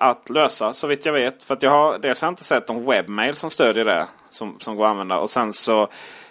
Att 0.00 0.30
lösa 0.30 0.72
så 0.72 0.86
vitt 0.86 1.06
jag 1.06 1.12
vet. 1.12 1.44
För 1.44 1.54
att 1.54 1.62
jag 1.62 1.70
har 1.70 1.98
dels 1.98 2.20
har 2.20 2.26
jag 2.26 2.32
inte 2.32 2.44
sett 2.44 2.68
någon 2.68 2.84
webbmail 2.84 3.36
som 3.36 3.50
stödjer 3.50 3.84
det. 3.84 4.06
Som, 4.30 4.60
som 4.60 4.76
går 4.76 4.84
att 4.84 4.90
använda. 4.90 5.18
Och 5.18 5.30
sen 5.30 5.52
så 5.52 5.88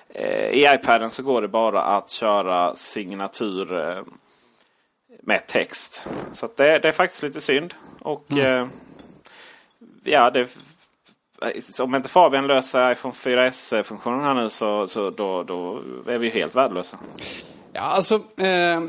eh, 0.09 0.49
I 0.49 0.67
iPaden 0.75 1.11
så 1.11 1.23
går 1.23 1.41
det 1.41 1.47
bara 1.47 1.83
att 1.83 2.09
köra 2.09 2.75
signatur 2.75 3.89
eh, 3.89 4.03
med 5.23 5.47
text. 5.47 6.07
Så 6.33 6.49
det, 6.55 6.79
det, 6.79 6.87
är 6.87 6.91
faktiskt 6.91 7.23
lite 7.23 7.41
synd. 7.41 7.73
Och 7.99 8.31
mm. 8.31 8.45
eh, 8.45 8.67
ja, 10.03 10.29
det, 10.29 10.49
om 11.81 11.95
inte 11.95 12.09
Fabian 12.09 12.47
löser 12.47 12.91
iPhone 12.91 13.13
4S-funktionen 13.13 14.23
här 14.23 14.33
nu 14.33 14.49
så, 14.49 14.87
så 14.87 15.09
då, 15.09 15.43
då 15.43 15.81
är 16.07 16.17
vi 16.17 16.29
helt 16.29 16.55
värdelösa. 16.55 16.97
Ja, 17.73 17.81
alltså, 17.81 18.15
eh, 18.15 18.81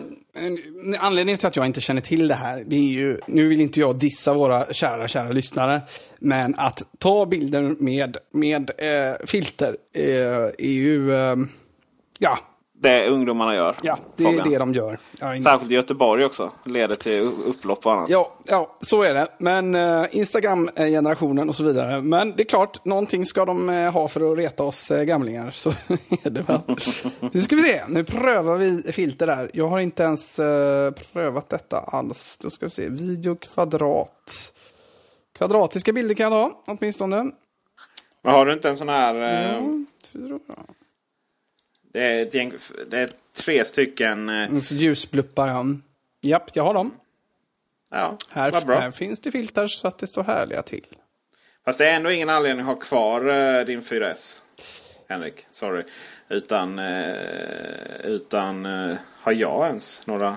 anledningen 0.99 1.39
till 1.39 1.47
att 1.47 1.57
jag 1.57 1.67
inte 1.67 1.81
känner 1.81 2.01
till 2.01 2.29
det 2.29 2.35
här, 2.35 2.65
det 2.67 2.77
är 2.77 2.93
ju, 2.93 3.19
nu 3.27 3.49
vill 3.49 3.61
inte 3.61 3.81
jag 3.81 3.99
dissa 3.99 4.35
våra 4.35 4.73
kära, 4.73 5.09
kära 5.09 5.29
lyssnare, 5.33 5.81
men 6.19 6.55
att 6.55 6.83
ta 6.99 7.27
bilder 7.27 7.63
med, 7.79 8.17
med 8.33 8.71
eh, 8.79 9.27
filter 9.27 9.77
eh, 9.95 10.05
är 10.59 10.73
ju, 10.73 11.15
eh, 11.15 11.37
ja, 12.19 12.39
det 12.81 13.09
ungdomarna 13.09 13.55
gör. 13.55 13.77
Ja, 13.83 13.99
det 14.17 14.25
är 14.25 14.45
det 14.45 14.59
de 14.59 14.75
gör. 14.75 14.99
Särskilt 15.43 15.73
i 15.73 15.75
Göteborg 15.75 16.25
också. 16.25 16.51
Leder 16.65 16.95
till 16.95 17.21
upplopp 17.47 17.87
och 17.87 17.93
annat. 17.93 18.09
Ja, 18.09 18.37
ja 18.47 18.77
så 18.81 19.03
är 19.03 19.15
det. 19.15 19.27
Men 19.39 19.75
uh, 19.75 20.07
Instagram-generationen 20.11 21.49
och 21.49 21.57
så 21.57 21.65
vidare. 21.65 22.01
Men 22.01 22.37
det 22.37 22.43
är 22.43 22.45
klart, 22.45 22.85
någonting 22.85 23.25
ska 23.25 23.45
de 23.45 23.69
uh, 23.69 23.91
ha 23.91 24.09
för 24.09 24.33
att 24.33 24.39
reta 24.39 24.63
oss 24.63 24.91
uh, 24.91 25.03
gamlingar. 25.03 25.51
Så 25.51 25.71
är 26.23 26.31
det 26.31 26.43
väl. 26.43 26.61
nu 27.33 27.43
ska 27.43 27.57
vi 27.57 27.63
se. 27.63 27.81
Nu 27.89 28.05
prövar 28.05 28.57
vi 28.57 28.93
filter 28.93 29.27
där. 29.27 29.51
Jag 29.55 29.69
har 29.69 29.79
inte 29.79 30.03
ens 30.03 30.37
prövat 31.13 31.49
detta 31.49 31.79
alls. 31.79 32.39
Då 32.43 32.51
ska 32.51 32.67
vi 32.67 32.71
se. 32.71 32.89
Video 32.89 33.37
kvadrat. 33.37 34.53
Kvadratiska 35.39 35.93
bilder 35.93 36.15
kan 36.15 36.33
jag 36.33 36.51
ta, 36.51 36.63
åtminstone. 36.67 37.31
Men 38.23 38.35
har 38.35 38.47
du 38.47 38.53
inte 38.53 38.69
en 38.69 38.77
sån 38.77 38.89
här... 38.89 39.15
Ja, 39.15 40.39
det 41.93 42.01
är, 42.01 42.23
ett 42.23 42.35
gäng, 42.35 42.53
det 42.91 42.99
är 42.99 43.09
tre 43.37 43.65
stycken... 43.65 44.29
Eh... 44.29 44.59
Ljusbluppar, 44.71 45.49
ja. 45.49 45.65
Japp, 46.21 46.57
jag 46.57 46.65
har 46.65 46.75
dem. 46.75 46.95
Ja, 47.91 48.17
här, 48.31 48.51
vad 48.51 48.67
bra. 48.67 48.79
här 48.79 48.91
finns 48.91 49.21
det 49.21 49.31
filter 49.31 49.67
så 49.67 49.89
att 49.89 49.99
det 49.99 50.07
står 50.07 50.23
härliga 50.23 50.63
till. 50.63 50.87
Fast 51.65 51.79
det 51.79 51.89
är 51.91 51.95
ändå 51.95 52.11
ingen 52.11 52.29
anledning 52.29 52.61
att 52.61 52.67
ha 52.67 52.77
kvar 52.77 53.29
uh, 53.29 53.65
din 53.65 53.83
4S. 53.83 54.41
Henrik, 55.09 55.47
sorry. 55.51 55.85
Utan, 56.29 56.79
uh, 56.79 58.01
utan 58.05 58.65
har 59.21 59.33
jag 59.33 59.67
ens 59.67 60.07
några... 60.07 60.37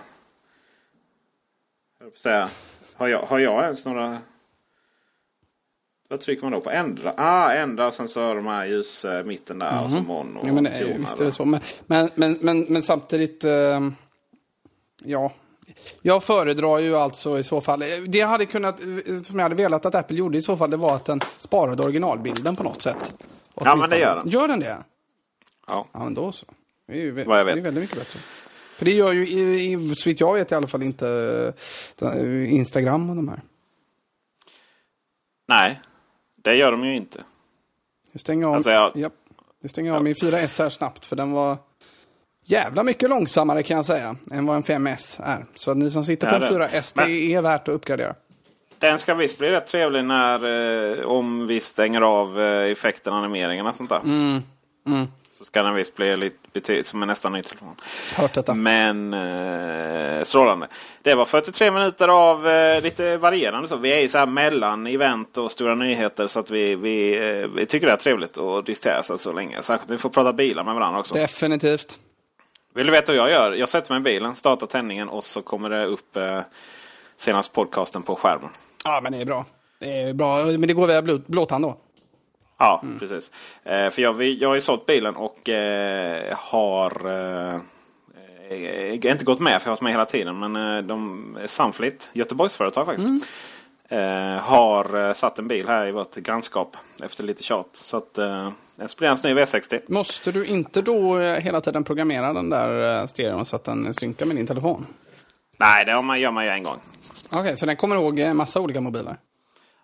Jag 2.00 2.18
säga, 2.18 2.48
har, 2.96 3.08
jag, 3.08 3.22
har 3.22 3.40
jag 3.40 3.64
ens 3.64 3.86
några 3.86 4.22
vad 6.12 6.20
trycker 6.20 6.44
man 6.44 6.52
då 6.52 6.62
på? 6.62 6.70
Ändra? 6.70 7.14
Ah, 7.18 7.52
ändra 7.52 7.88
och 7.88 7.94
sen 7.94 8.08
så 8.08 8.22
har 8.22 8.36
de 8.36 8.46
här 8.46 8.66
ljusmitten 8.66 9.60
där. 9.60 9.72
Mm. 9.72 9.84
Och 9.84 9.92
så 9.92 9.98
mhm. 9.98 10.06
mono 10.06 10.40
ja, 10.46 10.54
men, 10.54 10.66
toner, 10.66 10.98
Visst 10.98 11.20
är 11.20 11.26
det 11.26 11.32
så. 11.32 11.46
Men, 11.46 11.62
men, 11.86 12.10
men, 12.16 12.38
men, 12.42 12.62
men 12.62 12.82
samtidigt. 12.82 13.44
Eh, 13.44 13.90
ja. 15.04 15.32
Jag 16.02 16.24
föredrar 16.24 16.80
ju 16.80 16.96
alltså 16.96 17.40
i 17.40 17.44
så 17.44 17.62
fall. 17.62 17.80
Det 18.08 18.18
jag 18.18 18.28
hade 18.28 18.46
kunnat, 18.46 18.80
som 19.24 19.40
jag 19.40 19.44
hade 19.44 19.56
velat 19.56 19.86
att 19.86 19.96
Apple 19.96 20.18
gjorde 20.18 20.38
i 20.38 20.42
så 20.42 20.58
fall, 20.58 20.70
det 20.70 20.78
var 20.78 20.96
att 20.96 21.06
den 21.06 21.22
sparade 21.38 21.84
originalbilden 21.84 22.56
på 22.56 22.64
något 22.64 22.82
sätt. 22.82 23.14
Ja, 23.56 23.76
men 23.76 23.90
det 23.90 24.00
gör 24.00 24.16
den. 24.16 24.30
Gör 24.30 24.48
den 24.48 24.60
det? 24.60 24.78
Ja. 25.68 25.88
Ja, 25.94 26.04
men 26.04 26.14
då 26.14 26.32
så. 26.32 26.46
Det 26.88 26.94
är 26.94 26.98
ju 26.98 27.24
Vad 27.24 27.40
jag 27.40 27.46
vet. 27.46 27.56
Det 27.56 27.62
är 27.62 27.64
väldigt 27.64 27.84
mycket 27.84 27.98
bättre. 27.98 28.20
För 28.76 28.86
det 28.86 28.92
gör 28.92 29.12
ju, 29.12 29.96
så 29.96 30.10
vitt 30.10 30.20
jag 30.20 30.34
vet 30.34 30.52
i 30.52 30.56
alla 30.56 30.68
fall 30.68 30.84
inte 30.84 31.08
eh, 32.02 32.54
Instagram 32.54 33.10
och 33.10 33.16
de 33.16 33.30
här. 33.30 33.42
Nej, 35.48 35.80
det 36.42 36.56
gör 36.56 36.72
de 36.72 36.86
ju 36.86 36.96
inte. 36.96 37.24
Nu 38.12 38.20
stänger 38.20 38.42
jag 38.42 38.50
av, 38.50 38.56
alltså 38.56 38.72
jag... 39.00 39.12
Nu 39.64 39.70
stänger 39.70 39.90
jag 39.90 39.98
av 39.98 40.04
min 40.04 40.14
4S 40.14 40.62
här 40.62 40.70
snabbt 40.70 41.06
för 41.06 41.16
den 41.16 41.32
var 41.32 41.58
jävla 42.46 42.84
mycket 42.84 43.10
långsammare 43.10 43.64
kan 43.64 43.76
jag 43.76 43.86
säga 43.86 44.16
än 44.32 44.46
vad 44.46 44.56
en 44.56 44.64
5S 44.64 45.22
är. 45.24 45.46
Så 45.54 45.72
att 45.72 45.78
ni 45.78 45.90
som 45.90 46.04
sitter 46.04 46.30
på 46.30 46.36
en 46.36 46.52
4S, 46.52 46.94
det 46.96 47.02
Men... 47.02 47.10
är 47.10 47.42
värt 47.42 47.68
att 47.68 47.74
uppgradera. 47.74 48.16
Den 48.78 49.00
ska 49.00 49.14
visst 49.14 49.38
bli 49.38 49.50
rätt 49.50 49.68
trevlig 49.68 50.06
när 50.06 51.00
eh, 51.00 51.06
om 51.06 51.48
vi 51.48 51.60
stänger 51.60 52.02
av 52.02 52.42
eh, 52.42 52.72
effekten, 52.72 53.14
animeringarna 53.14 53.70
och 53.70 53.76
sånt 53.76 53.90
där. 53.90 54.00
Mm. 54.00 54.42
Mm 54.88 55.08
så 55.42 55.46
ska 55.46 55.64
den 55.64 55.76
visst 55.76 55.96
bli 55.96 56.32
lite 56.54 56.84
som 56.84 57.02
en 57.02 57.08
nästan 57.08 57.34
ny 57.34 57.42
telefon. 57.42 57.76
Hört 58.16 58.34
detta. 58.34 58.54
Men 58.54 59.14
eh, 59.14 60.24
strålande. 60.24 60.68
Det 61.02 61.16
var 61.16 61.26
43 61.26 61.72
minuter 61.72 62.08
av 62.08 62.48
eh, 62.48 62.82
lite 62.84 63.18
varierande. 63.18 63.68
Så. 63.68 63.76
Vi 63.76 63.94
är 63.94 64.00
ju 64.00 64.08
så 64.08 64.18
här 64.18 64.26
mellan 64.26 64.88
event 64.88 65.38
och 65.38 65.52
stora 65.52 65.76
nyheter. 65.76 66.28
Så 66.28 66.40
att 66.40 66.52
vi, 66.52 66.76
vi, 66.76 67.18
eh, 67.30 67.48
vi 67.48 67.66
tycker 67.66 67.88
det 67.88 67.94
är 67.94 67.98
trevligt 67.98 68.38
att 68.38 68.66
distrahera 68.66 69.04
sig 69.04 69.20
så 69.20 69.34
länge. 69.34 69.62
Särskilt 69.62 69.90
när 69.90 69.96
vi 69.96 70.02
får 70.02 70.10
prata 70.10 70.34
bilar 70.34 70.64
med 70.64 70.76
varandra 70.76 71.00
också. 71.00 71.16
Definitivt. 71.16 72.00
Vill 72.74 72.86
du 72.86 72.92
veta 72.92 73.12
hur 73.12 73.20
jag 73.20 73.32
gör? 73.32 73.52
Jag 73.52 73.70
sätter 73.70 73.94
mig 73.94 74.00
i 74.00 74.14
bilen, 74.14 74.36
startar 74.36 74.68
tändningen 74.68 75.10
och 75.10 75.24
så 75.24 75.42
kommer 75.42 75.70
det 75.70 75.86
upp 75.86 76.18
eh, 76.18 76.40
senast 77.18 77.54
podcasten 77.54 78.04
på 78.04 78.16
skärmen. 78.16 78.50
Ja, 78.84 79.00
men 79.04 79.12
det 79.12 79.18
är 79.22 79.26
bra. 79.26 79.46
Det 79.80 80.02
är 80.02 80.14
bra, 80.14 80.46
men 80.46 80.62
det 80.62 80.74
går 80.74 80.88
via 80.88 81.02
blåtand 81.28 81.66
då? 81.66 81.78
Ja, 82.62 82.80
mm. 82.84 83.00
precis. 83.00 83.32
Eh, 83.64 83.90
för 83.90 84.02
jag, 84.02 84.24
jag 84.24 84.50
har 84.50 84.56
ju 84.56 84.62
sålt 84.62 84.86
bilen 84.86 85.16
och 85.16 85.50
eh, 85.50 86.36
har 86.38 87.08
eh, 87.08 87.56
eh, 88.50 88.94
inte 88.94 89.26
gått 89.26 89.40
med, 89.40 89.62
för 89.62 89.68
jag 89.68 89.72
har 89.72 89.76
varit 89.76 89.82
med 89.82 89.92
hela 89.92 90.06
tiden. 90.06 90.40
Men 90.40 90.56
eh, 90.56 90.84
de, 90.84 91.38
Sunflit, 91.46 92.10
Göteborgsföretag 92.14 92.86
faktiskt. 92.86 93.08
Mm. 93.08 93.22
Eh, 93.90 94.42
har 94.42 95.14
satt 95.14 95.40
en 95.40 95.48
bil 95.48 95.68
här 95.68 95.88
i 95.88 95.92
vårt 95.92 96.16
grannskap 96.16 96.78
efter 97.04 97.24
lite 97.24 97.44
tjat. 97.44 97.70
Så 97.72 97.98
att 97.98 98.18
eh, 98.18 98.50
en 98.78 98.90
splittrans 98.90 99.24
ny 99.24 99.34
V60. 99.34 99.82
Måste 99.88 100.32
du 100.32 100.46
inte 100.46 100.82
då 100.82 101.18
hela 101.20 101.62
tiden 101.62 101.84
programmera 101.84 102.34
den 102.34 102.50
där 102.50 103.08
stereon 103.08 103.46
så 103.46 103.56
att 103.56 103.64
den 103.64 103.94
synkar 103.94 104.26
med 104.26 104.36
din 104.36 104.48
telefon? 104.48 104.86
Nej, 105.58 105.86
det 105.86 105.92
gör 105.92 106.32
man 106.32 106.46
ju 106.46 106.50
en 106.50 106.64
gång. 106.64 106.78
Okej, 107.30 107.42
okay, 107.42 107.56
så 107.56 107.66
den 107.66 107.76
kommer 107.76 107.96
ihåg 107.96 108.20
en 108.20 108.38
massa 108.38 108.60
olika 108.60 108.82
mobiler? 108.82 109.18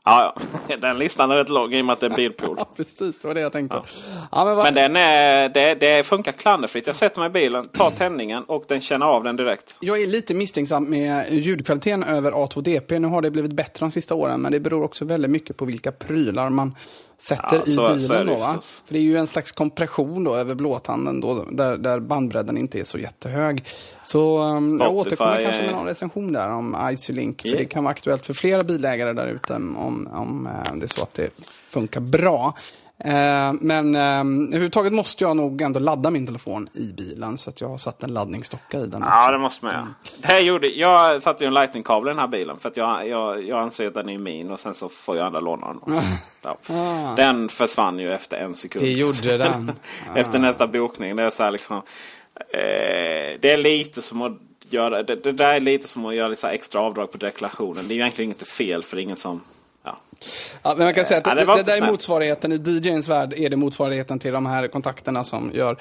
Ja, 0.07 0.35
den 0.81 0.97
listan 0.97 1.31
är 1.31 1.35
rätt 1.35 1.49
lång 1.49 1.73
i 1.73 1.81
och 1.81 1.85
med 1.85 1.93
att 1.93 1.99
det 1.99 2.05
är 2.05 2.15
bilpool. 2.15 2.55
ja, 2.57 2.69
precis. 2.75 3.19
Det 3.19 3.27
var 3.27 3.35
det 3.35 3.41
jag 3.41 3.51
tänkte. 3.51 3.77
Ja. 3.77 3.85
Ja, 4.31 4.45
men, 4.45 4.57
men 4.57 4.73
den 4.73 4.95
är, 4.95 5.49
det, 5.49 5.75
det 5.75 6.03
funkar 6.03 6.31
klanderfritt. 6.31 6.87
Jag 6.87 6.95
sätter 6.95 7.19
mig 7.19 7.27
i 7.27 7.31
bilen, 7.31 7.67
tar 7.67 7.91
tändningen 7.91 8.43
och 8.43 8.63
den 8.67 8.81
känner 8.81 9.05
av 9.05 9.23
den 9.23 9.35
direkt. 9.35 9.77
Jag 9.81 10.01
är 10.01 10.07
lite 10.07 10.33
misstänksam 10.33 10.89
med 10.89 11.33
ljudkvaliteten 11.33 12.03
över 12.03 12.31
A2DP. 12.31 12.99
Nu 12.99 13.07
har 13.07 13.21
det 13.21 13.31
blivit 13.31 13.51
bättre 13.51 13.85
de 13.85 13.91
sista 13.91 14.15
åren, 14.15 14.41
men 14.41 14.51
det 14.51 14.59
beror 14.59 14.83
också 14.83 15.05
väldigt 15.05 15.31
mycket 15.31 15.57
på 15.57 15.65
vilka 15.65 15.91
prylar 15.91 16.49
man 16.49 16.75
sätter 17.19 17.55
ja, 17.55 17.63
i 17.65 17.71
så, 17.71 17.87
bilen. 17.87 17.99
Så 17.99 18.13
det, 18.13 18.23
då, 18.23 18.35
va? 18.35 18.59
För 18.85 18.93
det 18.93 18.99
är 18.99 19.03
ju 19.03 19.17
en 19.17 19.27
slags 19.27 19.51
kompression 19.51 20.23
då 20.23 20.35
över 20.35 20.55
blåtanden 20.55 21.21
då, 21.21 21.45
där, 21.51 21.77
där 21.77 21.99
bandbredden 21.99 22.57
inte 22.57 22.79
är 22.79 22.83
så 22.83 22.97
jättehög. 22.97 23.63
Så 24.03 24.41
um, 24.43 24.79
jag 24.79 24.93
återkommer 24.93 25.43
kanske 25.43 25.61
med 25.61 25.71
någon 25.71 25.85
recension 25.85 26.33
där 26.33 26.49
om 26.49 26.89
Isolink. 26.91 27.41
För 27.41 27.49
yeah. 27.49 27.59
det 27.59 27.65
kan 27.65 27.83
vara 27.83 27.91
aktuellt 27.91 28.25
för 28.25 28.33
flera 28.33 28.63
bilägare 28.63 29.13
där 29.13 29.27
ute 29.27 29.53
om, 29.55 30.07
om 30.11 30.47
uh, 30.47 30.79
det 30.79 30.85
är 30.85 30.87
så 30.87 31.03
att 31.03 31.13
det 31.13 31.29
funkar 31.45 32.01
bra. 32.01 32.53
Eh, 32.99 33.53
men 33.61 33.95
eh, 33.95 34.01
överhuvudtaget 34.01 34.93
måste 34.93 35.23
jag 35.23 35.37
nog 35.37 35.61
ändå 35.61 35.79
ladda 35.79 36.11
min 36.11 36.25
telefon 36.25 36.69
i 36.73 36.93
bilen. 36.93 37.37
Så 37.37 37.49
att 37.49 37.61
jag 37.61 37.69
har 37.69 37.77
satt 37.77 38.03
en 38.03 38.13
laddningsdocka 38.13 38.77
i 38.77 38.85
den. 38.85 39.01
Ja, 39.01 39.19
också. 39.19 39.31
det 39.31 39.37
måste 39.37 39.65
man 39.65 39.75
mm. 39.75 39.87
det 40.21 40.27
här 40.27 40.39
gjorde, 40.39 40.67
Jag 40.67 41.21
satte 41.21 41.43
ju 41.43 41.47
en 41.47 41.53
lightning-kabel 41.53 42.07
i 42.07 42.11
den 42.11 42.19
här 42.19 42.27
bilen. 42.27 42.59
För 42.59 42.69
att 42.69 42.77
jag, 42.77 43.07
jag, 43.07 43.47
jag 43.47 43.59
anser 43.59 43.87
att 43.87 43.93
den 43.93 44.09
är 44.09 44.17
min 44.17 44.51
och 44.51 44.59
sen 44.59 44.73
så 44.73 44.89
får 44.89 45.17
jag 45.17 45.25
andra 45.25 45.39
låna 45.39 45.67
den. 45.67 46.01
ah. 46.77 47.15
Den 47.15 47.49
försvann 47.49 47.99
ju 47.99 48.13
efter 48.13 48.37
en 48.37 48.53
sekund. 48.53 48.85
Det 48.85 48.91
gjorde 48.91 49.37
den. 49.37 49.71
efter 50.15 50.39
nästa 50.39 50.67
bokning. 50.67 51.15
Det 51.15 51.23
är 51.23 51.29
så 51.29 51.49
liksom, 51.49 51.75
eh, 52.37 53.39
Det 53.39 53.51
är 53.51 53.57
lite 53.57 54.01
som 54.01 54.21
att 54.21 54.37
göra, 54.69 55.03
det, 55.03 55.15
det, 55.15 55.31
där 55.31 55.53
är 55.53 55.59
lite 55.59 55.87
som 55.87 56.05
att 56.05 56.15
göra 56.15 56.27
lite 56.27 56.49
extra 56.49 56.81
avdrag 56.81 57.11
på 57.11 57.17
deklarationen. 57.17 57.87
Det 57.87 57.93
är 57.93 57.95
ju 57.95 58.01
egentligen 58.01 58.31
inte 58.31 58.45
fel 58.45 58.83
för 58.83 58.95
det 58.95 59.01
är 59.01 59.03
ingen 59.03 59.17
som 59.17 59.41
Ja. 60.63 60.73
Men 60.77 60.85
man 60.85 60.93
kan 60.93 61.05
säga 61.05 61.19
att 61.19 61.27
ja, 61.27 61.35
det, 61.35 61.55
det, 61.55 61.63
där 61.63 61.87
är 61.87 61.91
motsvarigheten, 61.91 62.51
i 62.51 62.55
DJs 62.55 63.07
värld 63.07 63.33
är 63.33 63.49
det 63.49 63.57
motsvarigheten 63.57 64.19
till 64.19 64.33
de 64.33 64.45
här 64.45 64.67
kontakterna 64.67 65.23
som 65.23 65.51
gör, 65.53 65.77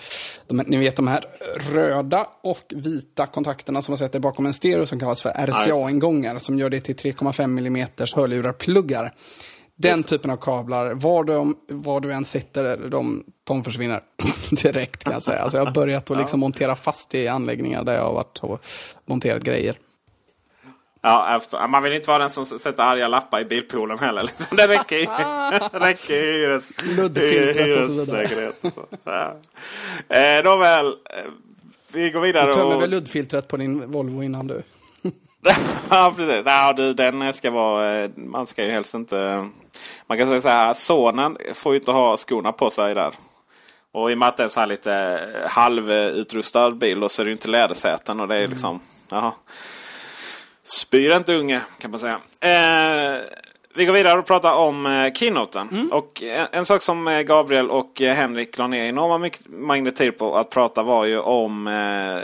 de, 0.46 0.56
ni 0.56 0.76
vet 0.76 0.96
de 0.96 1.06
här 1.06 1.24
röda 1.72 2.26
och 2.42 2.72
vita 2.74 3.26
kontakterna 3.26 3.82
som 3.82 3.92
man 3.92 3.98
sätter 3.98 4.20
bakom 4.20 4.46
en 4.46 4.54
stereo 4.54 4.86
som 4.86 5.00
kallas 5.00 5.22
för 5.22 5.30
RCA-ingångar 5.30 6.38
som 6.38 6.58
gör 6.58 6.70
det 6.70 6.80
till 6.80 6.96
3,5 6.96 7.44
mm 7.44 7.88
hörlurar-pluggar. 8.16 9.14
Den 9.78 10.02
typen 10.02 10.30
av 10.30 10.36
kablar, 10.36 10.94
var 10.94 11.24
du, 11.24 11.54
var 11.74 12.00
du 12.00 12.12
än 12.12 12.24
sitter, 12.24 12.76
de, 12.90 13.24
de 13.44 13.64
försvinner 13.64 14.02
direkt 14.62 15.04
kan 15.04 15.12
jag 15.12 15.22
säga. 15.22 15.38
Alltså 15.38 15.58
jag 15.58 15.64
har 15.64 15.72
börjat 15.72 16.10
att 16.10 16.18
liksom 16.18 16.40
montera 16.40 16.76
fast 16.76 17.14
i 17.14 17.28
anläggningar 17.28 17.84
där 17.84 17.94
jag 17.94 18.02
har 18.02 18.12
varit 18.12 18.38
och 18.38 18.60
monterat 19.06 19.42
grejer. 19.42 19.76
Ja, 21.06 21.66
man 21.68 21.82
vill 21.82 21.92
inte 21.92 22.08
vara 22.08 22.18
den 22.18 22.30
som 22.30 22.46
sätter 22.46 22.82
arga 22.82 23.08
lappar 23.08 23.40
i 23.40 23.44
bilpoolen 23.44 23.98
heller. 23.98 24.22
Liksom. 24.22 24.56
Det 24.56 24.68
räcker 24.68 24.96
i, 24.96 25.06
räcker 25.72 26.14
i 26.14 26.32
hyres, 26.32 26.82
Luddfiltret 26.82 27.78
och 27.78 27.84
så 27.84 28.16
vidare. 28.16 28.52
Ja. 29.04 29.36
Eh, 30.16 30.44
Nåväl, 30.44 30.86
eh, 30.86 30.92
vi 31.92 32.10
går 32.10 32.20
vidare. 32.20 32.46
Du 32.46 32.52
tömmer 32.52 32.74
och... 32.74 32.82
väl 32.82 32.90
luddfiltret 32.90 33.48
på 33.48 33.56
din 33.56 33.90
Volvo 33.90 34.22
innan 34.22 34.46
du? 34.46 34.62
ja, 35.90 36.14
precis. 36.16 36.42
Ja, 36.44 36.72
du, 36.72 36.94
den 36.94 37.32
ska 37.32 37.50
vara... 37.50 37.94
Eh, 37.94 38.10
man 38.16 38.46
ska 38.46 38.64
ju 38.64 38.70
helst 38.70 38.94
inte... 38.94 39.48
Man 40.06 40.18
kan 40.18 40.28
säga 40.28 40.40
så 40.40 40.48
här, 40.48 40.72
sonen 40.72 41.36
får 41.54 41.72
ju 41.72 41.78
inte 41.78 41.92
ha 41.92 42.16
skorna 42.16 42.52
på 42.52 42.70
sig 42.70 42.94
där. 42.94 43.12
Och 43.92 44.10
i 44.10 44.14
och 44.14 44.18
med 44.18 44.28
att 44.28 44.36
det 44.36 44.44
är 44.44 44.48
så 44.48 44.60
här 44.60 44.66
lite 44.66 45.20
halvutrustad 45.48 46.70
bil 46.70 47.02
och 47.02 47.10
så 47.10 47.22
är 47.22 47.24
det 47.24 47.30
ju 47.30 47.36
inte 47.36 47.48
lädersäten. 47.48 48.20
Och 48.20 48.28
det 48.28 48.34
är 48.34 48.38
mm. 48.38 48.50
liksom... 48.50 48.80
Jaha. 49.08 49.32
Spyr 50.66 51.16
inte 51.16 51.34
unge 51.34 51.62
kan 51.78 51.90
man 51.90 52.00
säga. 52.00 52.20
Eh, 52.40 53.20
vi 53.74 53.84
går 53.84 53.92
vidare 53.92 54.18
och 54.18 54.26
pratar 54.26 54.54
om 54.54 54.86
eh, 54.86 55.12
keynoten. 55.12 55.68
Mm. 55.72 55.88
Och 55.88 56.22
en, 56.22 56.46
en, 56.52 56.64
sak 56.64 56.82
som 56.82 57.08
eh, 57.08 57.20
Gabriel 57.20 57.70
och 57.70 58.02
eh, 58.02 58.14
Henrik 58.14 58.58
la 58.58 58.66
ner 58.66 58.84
enorma 58.84 59.18
mycket 59.18 59.48
mängder 59.48 59.90
tid 59.90 60.18
på 60.18 60.36
att 60.36 60.50
prata 60.50 60.82
var 60.82 61.04
ju 61.04 61.18
om 61.18 61.66
eh, 61.66 62.22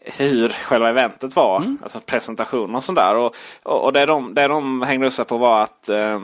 hur 0.00 0.48
själva 0.48 0.88
eventet 0.88 1.36
var. 1.36 1.56
Mm. 1.56 1.78
Alltså 1.82 2.00
presentationen 2.00 2.74
och 2.74 2.84
sådär. 2.84 3.16
Och, 3.16 3.36
och, 3.62 3.84
och 3.84 3.92
det, 3.92 4.06
de, 4.06 4.34
det 4.34 4.48
de 4.48 4.82
hängde 4.82 5.06
upp 5.06 5.12
sig 5.12 5.24
på 5.24 5.36
var 5.36 5.62
att 5.62 5.88
eh, 5.88 6.20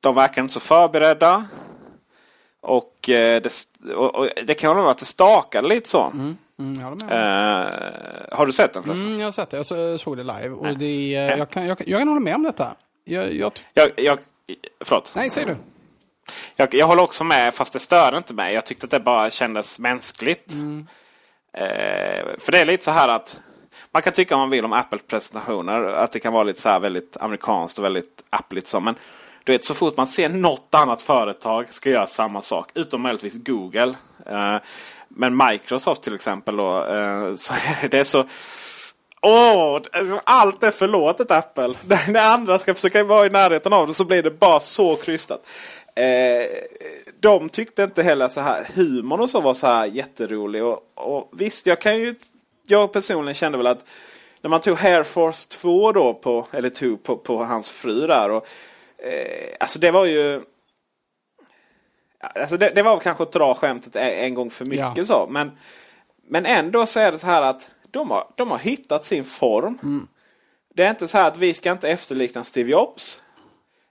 de 0.00 0.14
verkar 0.14 0.42
inte 0.42 0.54
så 0.54 0.60
förberedda. 0.60 1.44
Och, 2.60 3.08
eh, 3.08 3.42
det, 3.42 3.52
och, 3.94 4.14
och 4.14 4.28
det 4.44 4.54
kan 4.54 4.76
vara 4.76 4.90
att 4.90 4.98
det 4.98 5.04
stakade 5.04 5.68
lite 5.68 5.88
så. 5.88 6.04
Mm. 6.04 6.36
Mm, 6.60 7.02
uh, 7.02 7.08
har 8.32 8.46
du 8.46 8.52
sett 8.52 8.72
den 8.72 8.82
förresten? 8.82 9.06
Mm, 9.06 9.18
jag 9.18 9.26
har 9.26 9.32
sett 9.32 9.50
det. 9.50 9.56
Jag 9.56 10.00
såg 10.00 10.16
det 10.16 10.22
live. 10.22 10.48
Och 10.48 10.78
det, 10.78 11.10
jag, 11.12 11.50
kan, 11.50 11.66
jag, 11.66 11.82
jag 11.86 12.00
kan 12.00 12.08
hålla 12.08 12.20
med 12.20 12.34
om 12.34 12.42
detta. 12.42 12.74
Jag, 13.04 13.32
jag... 13.32 13.52
Jag, 13.74 13.90
jag, 13.96 14.18
förlåt. 14.84 15.12
Nej, 15.14 15.30
säg 15.30 15.44
du. 15.44 15.56
Jag, 16.56 16.74
jag 16.74 16.86
håller 16.86 17.02
också 17.02 17.24
med, 17.24 17.54
fast 17.54 17.72
det 17.72 17.78
stör 17.78 18.16
inte 18.16 18.34
mig. 18.34 18.54
Jag 18.54 18.66
tyckte 18.66 18.84
att 18.84 18.90
det 18.90 19.00
bara 19.00 19.30
kändes 19.30 19.78
mänskligt. 19.78 20.52
Mm. 20.52 20.86
Eh, 21.52 22.38
för 22.38 22.52
det 22.52 22.58
är 22.58 22.64
lite 22.64 22.84
så 22.84 22.90
här 22.90 23.08
att 23.08 23.40
man 23.90 24.02
kan 24.02 24.12
tycka 24.12 24.34
om 24.34 24.40
man 24.40 24.50
vill 24.50 24.64
om 24.64 24.72
Apple-presentationer. 24.72 25.84
Att 25.84 26.12
det 26.12 26.20
kan 26.20 26.32
vara 26.32 26.42
lite 26.42 26.60
så 26.60 26.68
här 26.68 26.80
väldigt 26.80 27.16
amerikanskt 27.20 27.78
och 27.78 27.84
väldigt 27.84 28.22
appligt. 28.30 28.66
Så. 28.66 28.80
Men 28.80 28.94
du 29.44 29.52
vet, 29.52 29.64
så 29.64 29.74
fort 29.74 29.96
man 29.96 30.06
ser 30.06 30.28
något 30.28 30.74
annat 30.74 31.02
företag 31.02 31.74
ska 31.74 31.90
göra 31.90 32.06
samma 32.06 32.42
sak. 32.42 32.70
Utom 32.74 33.02
möjligtvis 33.02 33.44
Google. 33.44 33.94
Eh, 34.26 34.56
men 35.10 35.36
Microsoft 35.36 36.02
till 36.02 36.14
exempel 36.14 36.56
då. 36.56 36.84
Eh, 36.84 37.34
så 37.34 37.52
är 37.82 37.88
det 37.88 38.04
så 38.04 38.24
Åh, 39.22 39.76
oh, 39.76 40.18
allt 40.24 40.62
är 40.62 40.70
förlåtet 40.70 41.30
Apple. 41.30 41.74
När 42.08 42.32
andra 42.32 42.58
ska 42.58 42.74
försöka 42.74 43.04
vara 43.04 43.26
i 43.26 43.30
närheten 43.30 43.72
av 43.72 43.86
det 43.86 43.94
så 43.94 44.04
blir 44.04 44.22
det 44.22 44.30
bara 44.30 44.60
så 44.60 44.96
krystat. 44.96 45.46
Eh, 45.94 46.46
de 47.20 47.48
tyckte 47.48 47.82
inte 47.82 48.02
heller 48.02 48.28
så 48.28 48.40
här 48.40 48.68
humorn 48.74 49.20
och 49.20 49.30
så 49.30 49.40
var 49.40 49.54
så 49.54 49.66
här 49.66 49.86
jätterolig. 49.86 50.64
Och, 50.64 50.92
och 50.94 51.28
visst, 51.32 51.66
jag 51.66 51.80
kan 51.80 51.98
ju... 51.98 52.14
Jag 52.66 52.92
personligen 52.92 53.34
kände 53.34 53.58
väl 53.58 53.66
att 53.66 53.84
när 54.40 54.50
man 54.50 54.60
tog 54.60 54.78
Hair 54.78 55.02
Force 55.02 55.48
2 55.48 55.92
då 55.92 56.14
på, 56.14 56.46
eller 56.50 56.68
tog 56.68 57.02
på, 57.02 57.16
på 57.16 57.44
hans 57.44 57.72
fru 57.72 58.06
där. 58.06 58.30
Och, 58.30 58.46
eh, 58.98 59.56
alltså 59.60 59.78
det 59.78 59.90
var 59.90 60.04
ju... 60.04 60.42
Alltså 62.20 62.56
det, 62.56 62.70
det 62.70 62.82
var 62.82 62.98
kanske 62.98 63.22
att 63.22 63.32
dra 63.32 63.54
skämtet 63.54 63.96
en, 63.96 64.34
gång 64.34 64.50
för 64.50 64.64
mycket 64.64 64.96
ja. 64.96 65.04
så. 65.04 65.26
Men, 65.30 65.50
men 66.28 66.46
ändå 66.46 66.86
så 66.86 67.00
är 67.00 67.12
det 67.12 67.18
så 67.18 67.26
här 67.26 67.42
att 67.42 67.70
de 67.90 68.10
har, 68.10 68.26
de 68.36 68.50
har 68.50 68.58
hittat 68.58 69.04
sin 69.04 69.24
form. 69.24 69.78
Mm. 69.82 70.08
Det 70.74 70.84
är 70.84 70.90
inte 70.90 71.08
så 71.08 71.18
här 71.18 71.28
att 71.28 71.36
vi 71.36 71.54
ska 71.54 71.72
inte 71.72 71.88
efterlikna 71.88 72.44
Steve 72.44 72.70
Jobs. 72.70 73.22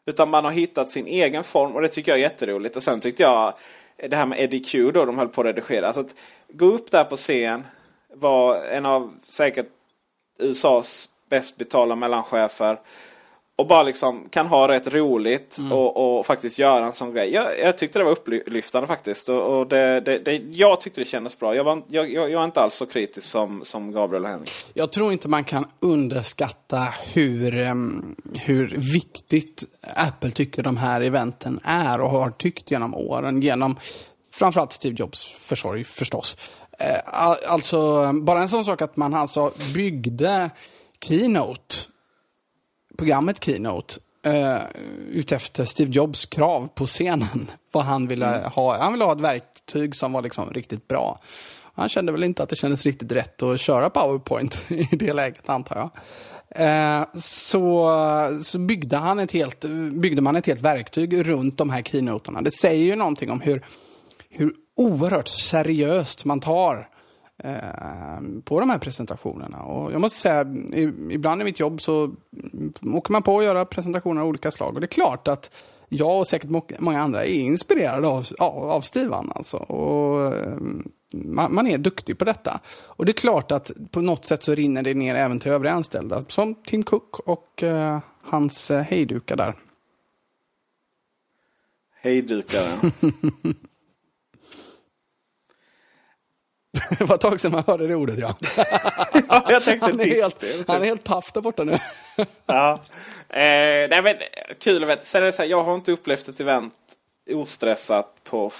Utan 0.06 0.30
man 0.30 0.46
har 0.46 0.52
hittat 0.52 0.90
sin 0.90 1.08
egen 1.08 1.44
form 1.44 1.76
och 1.76 1.82
det 1.82 1.88
tycker 1.88 2.12
jag 2.12 2.20
är 2.20 2.24
jätteroligt. 2.24 2.76
Och 2.76 2.84
sen 2.84 3.00
tyckte 3.00 3.24
jag 3.24 3.54
det 4.10 4.16
här 4.16 4.26
med 4.26 4.40
Eddie 4.40 4.64
Q 4.64 4.92
då 4.92 5.06
de 5.06 5.18
höll 5.18 5.28
på 5.28 5.42
att 5.42 5.48
redigera. 5.48 5.88
Alltså 5.88 6.02
att 6.02 6.16
gå 6.50 6.66
upp 6.66 6.92
där 6.92 7.04
på 7.04 7.16
scen. 7.16 7.64
Var 8.14 8.56
en 8.56 8.86
av 8.86 9.14
säkert 9.30 9.68
USAs 10.40 11.10
bäst 11.30 11.58
betalda 11.58 11.96
mellanchefer 11.96 12.80
och 13.60 13.68
bara 13.68 13.84
liksom 13.84 14.30
kan 14.30 14.48
ha 14.48 14.68
rätt 14.68 14.94
roligt 14.94 15.58
mm. 15.58 15.72
och, 15.72 16.20
och, 16.20 16.26
faktiskt 16.26 16.60
göra 16.60 16.86
en 16.86 16.94
sån 16.94 17.14
grej. 17.14 17.34
Jag, 17.34 17.60
jag 17.60 17.78
tyckte 17.78 18.00
det 18.00 18.06
var 18.06 18.12
upplyftande 18.12 18.88
faktiskt. 18.88 19.30
Och, 19.30 19.60
och 19.60 19.68
det, 19.68 20.00
det, 20.00 20.20
det, 20.20 20.42
jag 20.52 20.82
tyckte 20.82 21.02
det 21.02 21.06
kändes 21.06 21.40
bra. 21.40 21.56
Jag 21.56 21.64
var, 21.64 21.82
jag, 21.88 22.12
jag, 22.12 22.32
är 22.32 22.46
inte 22.46 22.62
alls 22.62 22.74
så 22.74 22.86
kritisk 22.86 23.28
som, 23.28 23.62
som 23.64 23.92
Gabriel 23.92 24.24
och 24.24 24.30
Henrik. 24.30 24.50
Jag 24.74 24.92
tror 24.92 25.14
inte 25.14 25.28
man 25.28 25.44
kan 25.44 25.66
underskatta 25.82 26.88
hur, 27.14 27.52
hur 28.40 28.78
viktigt 28.94 29.64
Apple 29.96 30.32
tycker 30.32 30.64
de 30.64 30.78
här 30.78 31.02
eventen 31.02 31.60
är 31.64 32.02
och 32.02 32.10
har 32.10 32.32
tyckt 32.32 32.72
genom 32.72 32.96
åren. 32.96 33.42
Genom 33.42 33.76
framförallt 34.34 34.74
Steve 34.74 34.96
Jobs 35.00 35.26
försorg 35.26 35.84
förstås. 35.84 36.38
Uh, 36.82 37.52
alltså, 37.52 38.12
bara 38.14 38.42
en 38.42 38.50
sån 38.50 38.66
sak 38.66 38.82
att 38.82 38.98
man 38.98 39.14
alltså 39.14 39.52
byggde 39.76 40.50
Keynote 41.02 41.76
programmet 43.00 43.44
Keynote 43.44 43.96
uh, 44.28 44.62
utefter 45.10 45.66
Steve 45.66 45.92
Jobs 45.92 46.26
krav 46.26 46.68
på 46.76 46.86
scenen. 46.86 47.52
Vad 47.72 47.86
han 47.86 48.08
ville 48.08 48.28
mm. 48.28 48.52
ha. 48.52 48.78
Han 48.78 48.92
ville 48.92 49.06
ha 49.06 49.12
ett 49.12 49.22
verktyg 49.22 49.96
som 49.96 50.14
var 50.14 50.22
liksom 50.22 50.50
riktigt 50.50 50.88
bra. 50.88 51.20
Han 51.74 51.90
kände 51.90 52.12
väl 52.12 52.24
inte 52.24 52.44
att 52.44 52.50
det 52.50 52.56
kändes 52.56 52.86
riktigt 52.86 53.12
rätt 53.12 53.44
att 53.44 53.60
köra 53.60 53.90
PowerPoint 53.90 54.66
i 54.72 54.88
det 54.92 55.14
läget, 55.14 55.50
antar 55.50 55.76
jag. 55.76 55.90
Eh, 56.50 57.06
så, 57.16 57.90
så 58.44 58.60
byggde, 58.60 58.98
han 58.98 59.20
ett 59.20 59.32
helt, 59.32 59.66
byggde 59.92 60.22
man 60.22 60.36
ett 60.36 60.46
helt 60.46 60.62
verktyg 60.62 61.28
runt 61.28 61.58
de 61.58 61.70
här 61.70 61.82
keynoterna. 61.82 62.42
Det 62.42 62.52
säger 62.52 62.86
ju 62.86 62.96
någonting 62.96 63.32
om 63.32 63.42
hur, 63.42 63.66
hur 64.30 64.54
oerhört 64.76 65.28
seriöst 65.28 66.26
man 66.26 66.40
tar 66.40 66.88
på 68.44 68.60
de 68.60 68.70
här 68.70 68.78
presentationerna. 68.78 69.62
Och 69.62 69.92
jag 69.92 70.02
måste 70.02 70.20
säga, 70.20 70.46
ibland 71.10 71.42
i 71.42 71.44
mitt 71.44 71.60
jobb 71.60 71.82
så 71.82 72.12
åker 72.94 73.12
man 73.12 73.24
på 73.24 73.38
att 73.38 73.44
göra 73.44 73.66
presentationer 73.66 74.22
av 74.22 74.28
olika 74.28 74.52
slag. 74.52 74.74
Och 74.74 74.82
det 74.82 74.86
är 74.86 74.88
klart 74.88 75.28
att 75.28 75.52
jag 75.90 76.20
och 76.20 76.28
säkert 76.28 76.80
många 76.80 77.02
andra 77.02 77.26
är 77.26 77.40
inspirerade 77.40 78.08
av, 78.08 78.26
av 78.40 78.82
Stivan. 78.82 79.32
Alltså. 79.36 79.58
Och, 79.58 80.36
eh, 80.36 80.58
man, 81.14 81.54
man, 81.54 81.68
är 81.68 81.78
duktig 81.78 82.18
på 82.18 82.26
detta. 82.26 82.60
Och 82.88 83.06
det 83.06 83.12
är 83.12 83.14
klart 83.14 83.52
att 83.52 83.72
på 83.92 84.02
något 84.02 84.26
sätt 84.26 84.44
så 84.44 84.56
rinner 84.56 84.84
det 84.84 84.94
ner 84.94 85.16
även 85.16 85.40
till 85.40 85.52
övriga 85.52 85.74
anställda. 85.74 86.24
Som 86.28 86.56
Tim 86.56 86.84
Cook 86.84 87.20
och 87.20 87.64
uh, 87.64 88.00
hans 88.22 88.70
hejdukar 88.72 89.36
där. 89.36 89.56
Hejdukaren. 92.02 92.92
det 97.00 97.04
var 97.06 97.16
ett 97.16 97.22
tag 97.22 97.40
sedan 97.40 97.52
man 97.52 97.64
hörde 97.68 97.88
det 97.88 97.96
ordet, 97.96 98.20
ja. 98.20 98.36
ja 99.30 99.46
jag 99.50 99.64
tänkte 99.64 99.86
han, 99.86 100.00
är 100.00 100.06
helt, 100.06 100.44
han 100.68 100.82
är 100.82 100.86
helt 100.86 101.04
paff 101.04 101.32
där 101.32 101.42
borta 101.42 101.64
nu. 101.64 101.80
ja. 102.46 102.82
Eh, 103.30 103.90
nej, 103.90 104.02
men, 104.04 104.16
kul 104.60 104.84
att 104.84 104.90
veta. 104.90 105.06
Sen 105.06 105.22
är 105.22 105.26
det 105.26 105.32
så 105.32 105.42
här, 105.42 105.50
jag 105.50 105.64
har 105.64 105.76
inte 105.76 105.92
upplevt 105.92 106.28
ett 106.28 106.40
event 106.40 106.74
ostressat 107.30 108.16
på 108.24 108.52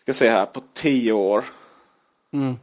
ska 0.00 0.12
se 0.12 0.30
här, 0.30 0.46
på 0.46 0.62
tio 0.72 1.12
år. 1.12 1.44
Mm. 2.32 2.56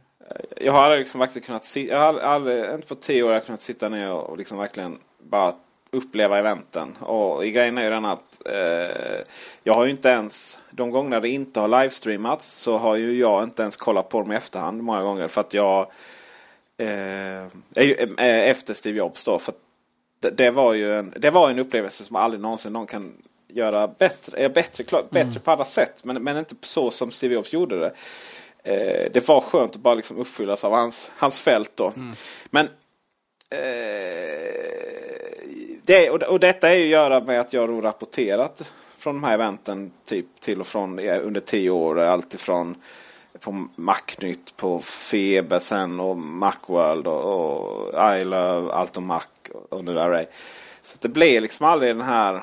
Jag 0.56 0.72
har 0.72 0.82
aldrig 0.82 0.98
liksom 0.98 1.20
verkligen 1.20 1.46
kunnat 1.46 1.64
sitta, 1.64 1.92
jag 1.92 2.00
har 2.00 2.20
aldrig, 2.20 2.74
inte 2.74 2.88
på 2.88 2.94
tio 2.94 3.22
år 3.22 3.26
har 3.26 3.34
jag 3.34 3.46
kunnat 3.46 3.60
sitta 3.60 3.88
ner 3.88 4.12
och 4.12 4.38
liksom 4.38 4.58
verkligen 4.58 4.98
bara 5.22 5.52
uppleva 5.90 6.38
eventen. 6.38 6.96
Och 7.00 7.44
grejen 7.44 7.78
är 7.78 7.84
ju 7.84 7.90
den 7.90 8.04
att 8.04 8.46
eh, 8.46 9.20
jag 9.64 9.74
har 9.74 9.84
ju 9.84 9.90
inte 9.90 10.08
ens, 10.08 10.58
de 10.70 10.90
gånger 10.90 11.20
det 11.20 11.28
inte 11.28 11.60
har 11.60 11.68
livestreamats 11.68 12.48
så 12.48 12.78
har 12.78 12.96
ju 12.96 13.18
jag 13.18 13.42
inte 13.42 13.62
ens 13.62 13.76
kollat 13.76 14.08
på 14.08 14.20
dem 14.20 14.32
i 14.32 14.36
efterhand 14.36 14.82
många 14.82 15.02
gånger. 15.02 15.28
För 15.28 15.40
att 15.40 15.54
jag 15.54 15.90
eh, 16.76 17.42
eh, 17.76 18.48
efter 18.50 18.74
Steve 18.74 18.98
Jobs 18.98 19.24
då. 19.24 19.38
För 19.38 19.54
det, 20.20 20.30
det, 20.30 20.50
var 20.50 20.74
ju 20.74 20.94
en, 20.94 21.14
det 21.16 21.30
var 21.30 21.50
en 21.50 21.58
upplevelse 21.58 22.04
som 22.04 22.16
aldrig 22.16 22.40
någonsin 22.40 22.72
någon 22.72 22.86
kan 22.86 23.12
göra 23.48 23.88
bättre. 23.88 24.48
Bättre, 24.48 24.84
bättre 25.10 25.20
mm. 25.20 25.40
på 25.40 25.50
alla 25.50 25.64
sätt 25.64 26.04
men, 26.04 26.22
men 26.22 26.36
inte 26.36 26.54
så 26.60 26.90
som 26.90 27.10
Steve 27.10 27.34
Jobs 27.34 27.52
gjorde 27.52 27.78
det. 27.78 27.92
Eh, 28.62 29.10
det 29.12 29.28
var 29.28 29.40
skönt 29.40 29.76
att 29.76 29.82
bara 29.82 29.94
liksom 29.94 30.16
uppfyllas 30.16 30.64
av 30.64 30.72
hans, 30.72 31.12
hans 31.16 31.38
fält 31.38 31.72
då. 31.74 31.92
Mm. 31.96 32.12
Men 32.50 32.68
Eh, 33.50 34.68
det, 35.88 36.10
och, 36.10 36.22
och 36.22 36.40
detta 36.40 36.68
är 36.68 36.74
ju 36.74 36.84
att 36.84 36.90
göra 36.90 37.20
med 37.20 37.40
att 37.40 37.52
jag 37.52 37.68
har 37.68 37.82
rapporterat 37.82 38.72
från 38.98 39.14
de 39.14 39.24
här 39.24 39.34
eventen 39.34 39.92
typ 40.04 40.40
till 40.40 40.60
och 40.60 40.66
från 40.66 40.98
under 40.98 41.40
tio 41.40 41.70
år. 41.70 41.98
Alltifrån 42.00 42.76
på 43.40 43.68
Macnytt, 43.76 44.56
på 44.56 44.78
Feber 44.80 45.58
sen 45.58 46.00
och 46.00 46.16
Macworld 46.16 47.06
och, 47.06 47.24
och 47.24 48.16
I 48.16 48.24
Love, 48.24 48.72
Allt 48.72 48.96
om 48.96 49.06
Mac 49.06 49.22
och 49.70 49.84
nu 49.84 50.00
Array. 50.00 50.26
Så 50.82 50.96
det 51.00 51.08
blir 51.08 51.40
liksom 51.40 51.66
aldrig 51.66 51.96
den 51.96 52.06
här... 52.06 52.34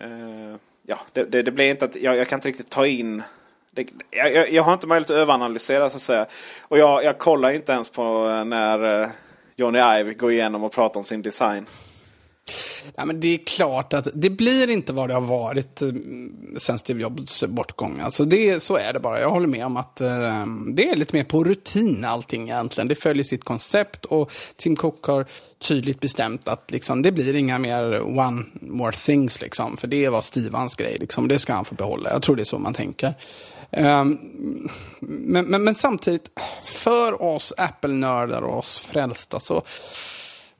Eh, 0.00 0.56
ja, 0.82 0.98
det, 1.12 1.24
det, 1.24 1.42
det, 1.42 1.50
blir 1.50 1.70
inte 1.70 1.84
att 1.84 1.96
jag, 1.96 2.16
jag 2.16 2.28
kan 2.28 2.36
inte 2.36 2.48
riktigt 2.48 2.70
ta 2.70 2.86
in 2.86 3.22
det, 3.70 3.88
jag, 4.10 4.52
jag, 4.52 4.62
har 4.62 4.74
inte 4.74 4.86
möjlighet 4.86 5.10
att 5.10 5.16
överanalysera 5.16 5.90
så 5.90 5.96
att 5.96 6.02
säga. 6.02 6.26
Och 6.60 6.78
jag, 6.78 7.04
jag 7.04 7.18
kollar 7.18 7.50
inte 7.50 7.72
ens 7.72 7.88
på 7.88 8.28
när 8.44 9.02
eh, 9.02 9.08
Johnny 9.56 9.78
Ive 9.78 10.14
går 10.14 10.32
igenom 10.32 10.64
och 10.64 10.72
pratar 10.72 11.00
om 11.00 11.04
sin 11.04 11.22
design. 11.22 11.66
Ja, 12.94 13.04
men 13.04 13.20
det 13.20 13.34
är 13.34 13.38
klart 13.38 13.92
att 13.92 14.08
det 14.14 14.30
blir 14.30 14.70
inte 14.70 14.92
vad 14.92 15.08
det 15.08 15.14
har 15.14 15.20
varit 15.20 15.82
eh, 15.82 15.88
sen 16.56 16.78
Steve 16.78 17.02
Jobs 17.02 17.44
bortgång. 17.44 18.00
Alltså 18.00 18.24
det, 18.24 18.62
så 18.62 18.76
är 18.76 18.92
det 18.92 19.00
bara. 19.00 19.20
Jag 19.20 19.30
håller 19.30 19.46
med 19.46 19.66
om 19.66 19.76
att 19.76 20.00
eh, 20.00 20.46
det 20.74 20.88
är 20.88 20.96
lite 20.96 21.16
mer 21.16 21.24
på 21.24 21.44
rutin 21.44 22.04
allting 22.04 22.42
egentligen. 22.42 22.88
Det 22.88 22.94
följer 22.94 23.24
sitt 23.24 23.44
koncept 23.44 24.04
och 24.04 24.32
Tim 24.56 24.76
Cook 24.76 25.04
har 25.04 25.26
tydligt 25.58 26.00
bestämt 26.00 26.48
att 26.48 26.70
liksom, 26.70 27.02
det 27.02 27.12
blir 27.12 27.34
inga 27.34 27.58
mer 27.58 28.18
one 28.18 28.42
more 28.60 28.92
things. 28.92 29.40
Liksom, 29.40 29.76
för 29.76 29.88
det 29.88 30.08
var 30.08 30.20
Stevans 30.20 30.74
grej. 30.76 30.96
Liksom, 31.00 31.28
det 31.28 31.38
ska 31.38 31.52
han 31.52 31.64
få 31.64 31.74
behålla. 31.74 32.10
Jag 32.10 32.22
tror 32.22 32.36
det 32.36 32.42
är 32.42 32.44
så 32.44 32.58
man 32.58 32.74
tänker. 32.74 33.14
Um, 33.70 34.18
men, 35.00 35.46
men, 35.46 35.64
men, 35.64 35.74
samtidigt, 35.74 36.30
för 36.64 37.22
oss 37.22 37.54
Apple-nördar 37.56 38.42
och 38.42 38.58
oss 38.58 38.78
frälsta 38.78 39.40
så 39.40 39.62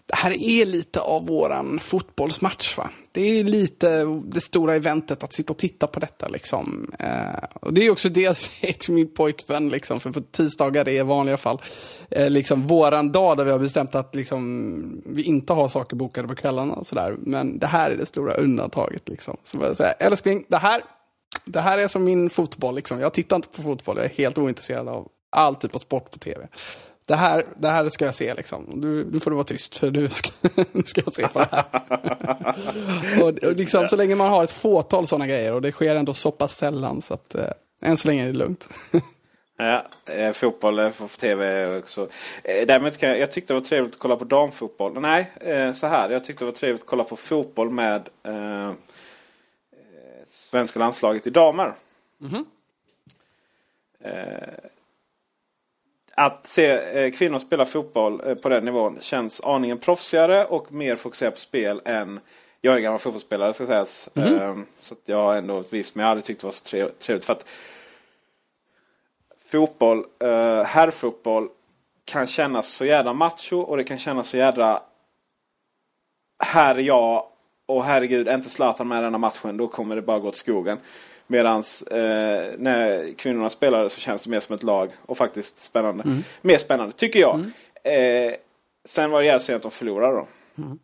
det 0.06 0.16
här 0.16 0.30
är 0.30 0.66
lite 0.66 1.00
av 1.00 1.26
våran 1.26 1.80
fotbollsmatch. 1.80 2.78
Va? 2.78 2.90
Det 3.12 3.20
är 3.20 3.44
lite 3.44 4.04
det 4.04 4.40
stora 4.40 4.74
eventet 4.74 5.24
att 5.24 5.32
sitta 5.32 5.52
och 5.52 5.58
titta 5.58 5.86
på 5.86 6.00
detta. 6.00 6.28
Liksom. 6.28 6.90
Eh, 6.98 7.44
och 7.60 7.74
Det 7.74 7.86
är 7.86 7.90
också 7.90 8.08
det 8.08 8.20
jag 8.20 8.36
säger 8.36 8.72
till 8.72 8.94
min 8.94 9.14
pojkvän, 9.14 9.68
liksom, 9.68 10.00
för 10.00 10.10
på 10.10 10.20
tisdagar 10.20 10.88
är 10.88 11.00
i 11.00 11.02
vanliga 11.02 11.36
fall 11.36 11.62
eh, 12.10 12.30
liksom, 12.30 12.66
våran 12.66 13.12
dag 13.12 13.36
där 13.36 13.44
vi 13.44 13.50
har 13.50 13.58
bestämt 13.58 13.94
att 13.94 14.14
liksom, 14.14 15.02
vi 15.06 15.22
inte 15.22 15.52
har 15.52 15.68
saker 15.68 15.96
bokade 15.96 16.28
på 16.28 16.34
kvällarna. 16.34 16.74
Och 16.74 16.86
sådär. 16.86 17.14
Men 17.18 17.58
det 17.58 17.66
här 17.66 17.90
är 17.90 17.96
det 17.96 18.06
stora 18.06 18.34
undantaget. 18.34 19.08
Liksom. 19.08 19.36
Så 19.44 19.58
jag 19.60 19.76
säga, 19.76 19.92
älskling, 19.92 20.44
det 20.48 20.58
här, 20.58 20.82
det 21.44 21.60
här 21.60 21.78
är 21.78 21.88
som 21.88 22.04
min 22.04 22.30
fotboll. 22.30 22.74
Liksom. 22.74 23.00
Jag 23.00 23.12
tittar 23.12 23.36
inte 23.36 23.48
på 23.48 23.62
fotboll, 23.62 23.96
jag 23.96 24.04
är 24.04 24.10
helt 24.10 24.38
ointresserad 24.38 24.88
av 24.88 25.08
all 25.30 25.56
typ 25.56 25.74
av 25.74 25.78
sport 25.78 26.10
på 26.10 26.18
tv 26.18 26.48
det 27.06 27.14
här, 27.14 27.46
det 27.56 27.68
här 27.68 27.88
ska 27.88 28.04
jag 28.04 28.14
se 28.14 28.34
liksom. 28.34 28.80
Du, 28.80 29.04
nu 29.12 29.20
får 29.20 29.30
du 29.30 29.34
vara 29.34 29.44
tyst 29.44 29.76
för 29.76 29.90
nu 29.90 30.08
ska, 30.08 30.48
nu 30.72 30.82
ska 30.82 31.00
jag 31.04 31.14
se 31.14 31.28
på 31.28 31.38
det 31.38 31.48
här. 31.52 31.64
och, 33.22 33.28
och 33.28 33.56
liksom, 33.56 33.86
så 33.86 33.96
länge 33.96 34.14
man 34.14 34.30
har 34.30 34.44
ett 34.44 34.50
fåtal 34.50 35.06
sådana 35.06 35.26
grejer 35.26 35.52
och 35.52 35.62
det 35.62 35.72
sker 35.72 35.94
ändå 35.94 36.14
så 36.14 36.30
pass 36.30 36.56
sällan 36.56 37.02
så 37.02 37.14
att 37.14 37.34
eh, 37.34 37.50
än 37.82 37.96
så 37.96 38.08
länge 38.08 38.22
är 38.22 38.26
det 38.26 38.38
lugnt. 38.38 38.68
ja, 39.56 39.86
eh, 40.04 40.32
fotboll 40.32 40.78
eh, 40.78 40.90
på 40.90 41.08
tv 41.08 41.76
också. 41.78 42.08
Eh, 42.44 42.66
däremot 42.66 42.96
kan 42.96 43.08
jag, 43.08 43.18
jag 43.18 43.30
tyckte 43.30 43.52
det 43.52 43.60
var 43.60 43.66
trevligt 43.66 43.94
att 43.94 44.00
kolla 44.00 44.16
på 44.16 44.24
damfotboll. 44.24 45.00
Nej, 45.00 45.30
eh, 45.40 45.72
så 45.72 45.86
här. 45.86 46.10
Jag 46.10 46.24
tyckte 46.24 46.44
det 46.44 46.50
var 46.50 46.56
trevligt 46.56 46.82
att 46.82 46.88
kolla 46.88 47.04
på 47.04 47.16
fotboll 47.16 47.70
med 47.70 48.08
eh, 48.22 48.72
svenska 50.26 50.78
landslaget 50.78 51.26
i 51.26 51.30
damer. 51.30 51.74
Mm 52.20 52.32
-hmm 52.32 52.44
att 56.16 56.46
se 56.46 56.66
eh, 56.70 57.10
kvinnor 57.10 57.38
spela 57.38 57.64
fotboll 57.64 58.22
eh, 58.26 58.34
på 58.34 58.48
den 58.48 58.64
nivån 58.64 58.98
känns 59.00 59.40
aningen 59.40 59.78
proffsigare 59.78 60.44
och 60.44 60.72
mer 60.72 60.96
fokuserat 60.96 61.34
på 61.34 61.40
spel 61.40 61.80
än 61.84 62.20
jag 62.60 62.76
är 62.76 62.80
gammal 62.80 62.98
fotbollsspelare 62.98 63.52
ska 63.52 63.66
sägas. 63.66 64.08
Mm. 64.14 64.66
Så 64.78 64.94
att 64.94 65.00
jag 65.04 65.16
har 65.16 65.36
ändå 65.36 65.64
visst, 65.70 65.94
men 65.94 66.02
jag 66.02 66.10
aldrig 66.10 66.24
tyckt 66.24 66.40
det 66.40 66.46
var 66.46 66.52
så 66.52 66.90
trevligt. 66.98 67.24
För 67.24 67.32
att 67.32 67.48
fotboll, 69.50 70.04
eh, 70.18 70.62
herrfotboll 70.64 71.48
kan 72.04 72.26
kännas 72.26 72.68
så 72.68 72.84
jävla 72.84 73.12
macho 73.12 73.56
och 73.56 73.76
det 73.76 73.84
kan 73.84 73.98
kännas 73.98 74.28
så 74.28 74.36
jädra 74.36 74.82
här 76.44 76.74
är 76.74 76.82
jag 76.82 77.26
och 77.66 77.84
herregud, 77.84 78.28
är 78.28 78.34
inte 78.34 78.50
Zlatan 78.50 78.88
med 78.88 78.98
i 78.98 79.02
denna 79.02 79.18
matchen 79.18 79.56
då 79.56 79.68
kommer 79.68 79.96
det 79.96 80.02
bara 80.02 80.18
gå 80.18 80.28
åt 80.28 80.36
skogen. 80.36 80.78
Medan 81.26 81.58
eh, 81.90 81.96
när 82.58 83.14
kvinnorna 83.18 83.50
spelade 83.50 83.90
så 83.90 84.00
känns 84.00 84.22
det 84.22 84.30
mer 84.30 84.40
som 84.40 84.54
ett 84.54 84.62
lag 84.62 84.90
och 85.06 85.16
faktiskt 85.16 85.58
spännande. 85.58 86.02
Mm. 86.02 86.24
Mer 86.42 86.58
spännande 86.58 86.92
tycker 86.92 87.20
jag. 87.20 87.34
Mm. 87.34 88.28
Eh, 88.28 88.34
sen 88.84 89.10
var 89.10 89.20
det 89.20 89.26
jävligt 89.26 89.42
sent 89.42 89.56
att 89.56 89.62
de 89.62 89.70
förlorade 89.70 90.14
då. 90.14 90.26
Mm. 90.58 90.78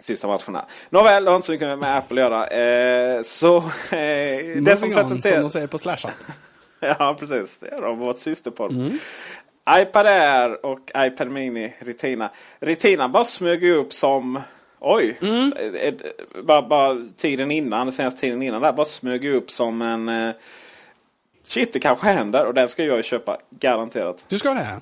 Sista 0.00 0.26
matcherna. 0.26 0.64
Nåväl, 0.90 1.24
det 1.24 1.30
har 1.30 1.36
inte 1.36 1.46
så 1.46 1.52
mycket 1.52 1.78
med 1.78 1.96
Apple 1.96 2.24
att 2.26 2.30
göra. 2.30 2.46
Eh, 2.46 3.22
så 3.22 3.56
eh, 3.56 3.62
det 4.62 4.76
som 4.78 4.90
presenteras... 4.90 5.22
som 5.22 5.42
de 5.42 5.50
säger 5.50 5.66
på 5.66 5.78
Slashat. 5.78 6.26
ja, 6.80 7.16
precis. 7.18 7.58
Det 7.58 7.68
är 7.68 7.82
de, 7.82 7.98
vårt 7.98 8.18
systerpodd. 8.18 8.72
Mm. 8.72 8.98
iPad 9.70 10.06
Air 10.06 10.66
och 10.66 10.90
iPad 10.96 11.30
Mini 11.30 11.74
Retina. 11.78 12.30
Retina 12.60 13.08
bara 13.08 13.24
smög 13.24 13.64
upp 13.64 13.92
som 13.92 14.40
Oj! 14.80 15.18
Mm. 15.20 15.52
Bara, 16.42 16.62
bara, 16.62 17.06
tiden 17.16 17.50
innan, 17.50 17.92
senaste 17.92 18.20
tiden 18.20 18.42
innan 18.42 18.62
där 18.62 18.72
bara 18.72 18.86
smög 18.86 19.24
upp 19.24 19.50
som 19.50 19.82
en... 19.82 20.08
Eh, 20.08 20.34
shit, 21.44 21.72
det 21.72 21.80
kanske 21.80 22.08
händer 22.08 22.46
och 22.46 22.54
den 22.54 22.68
ska 22.68 22.84
jag 22.84 23.04
köpa 23.04 23.38
garanterat. 23.50 24.24
Du 24.28 24.38
ska 24.38 24.54
det? 24.54 24.80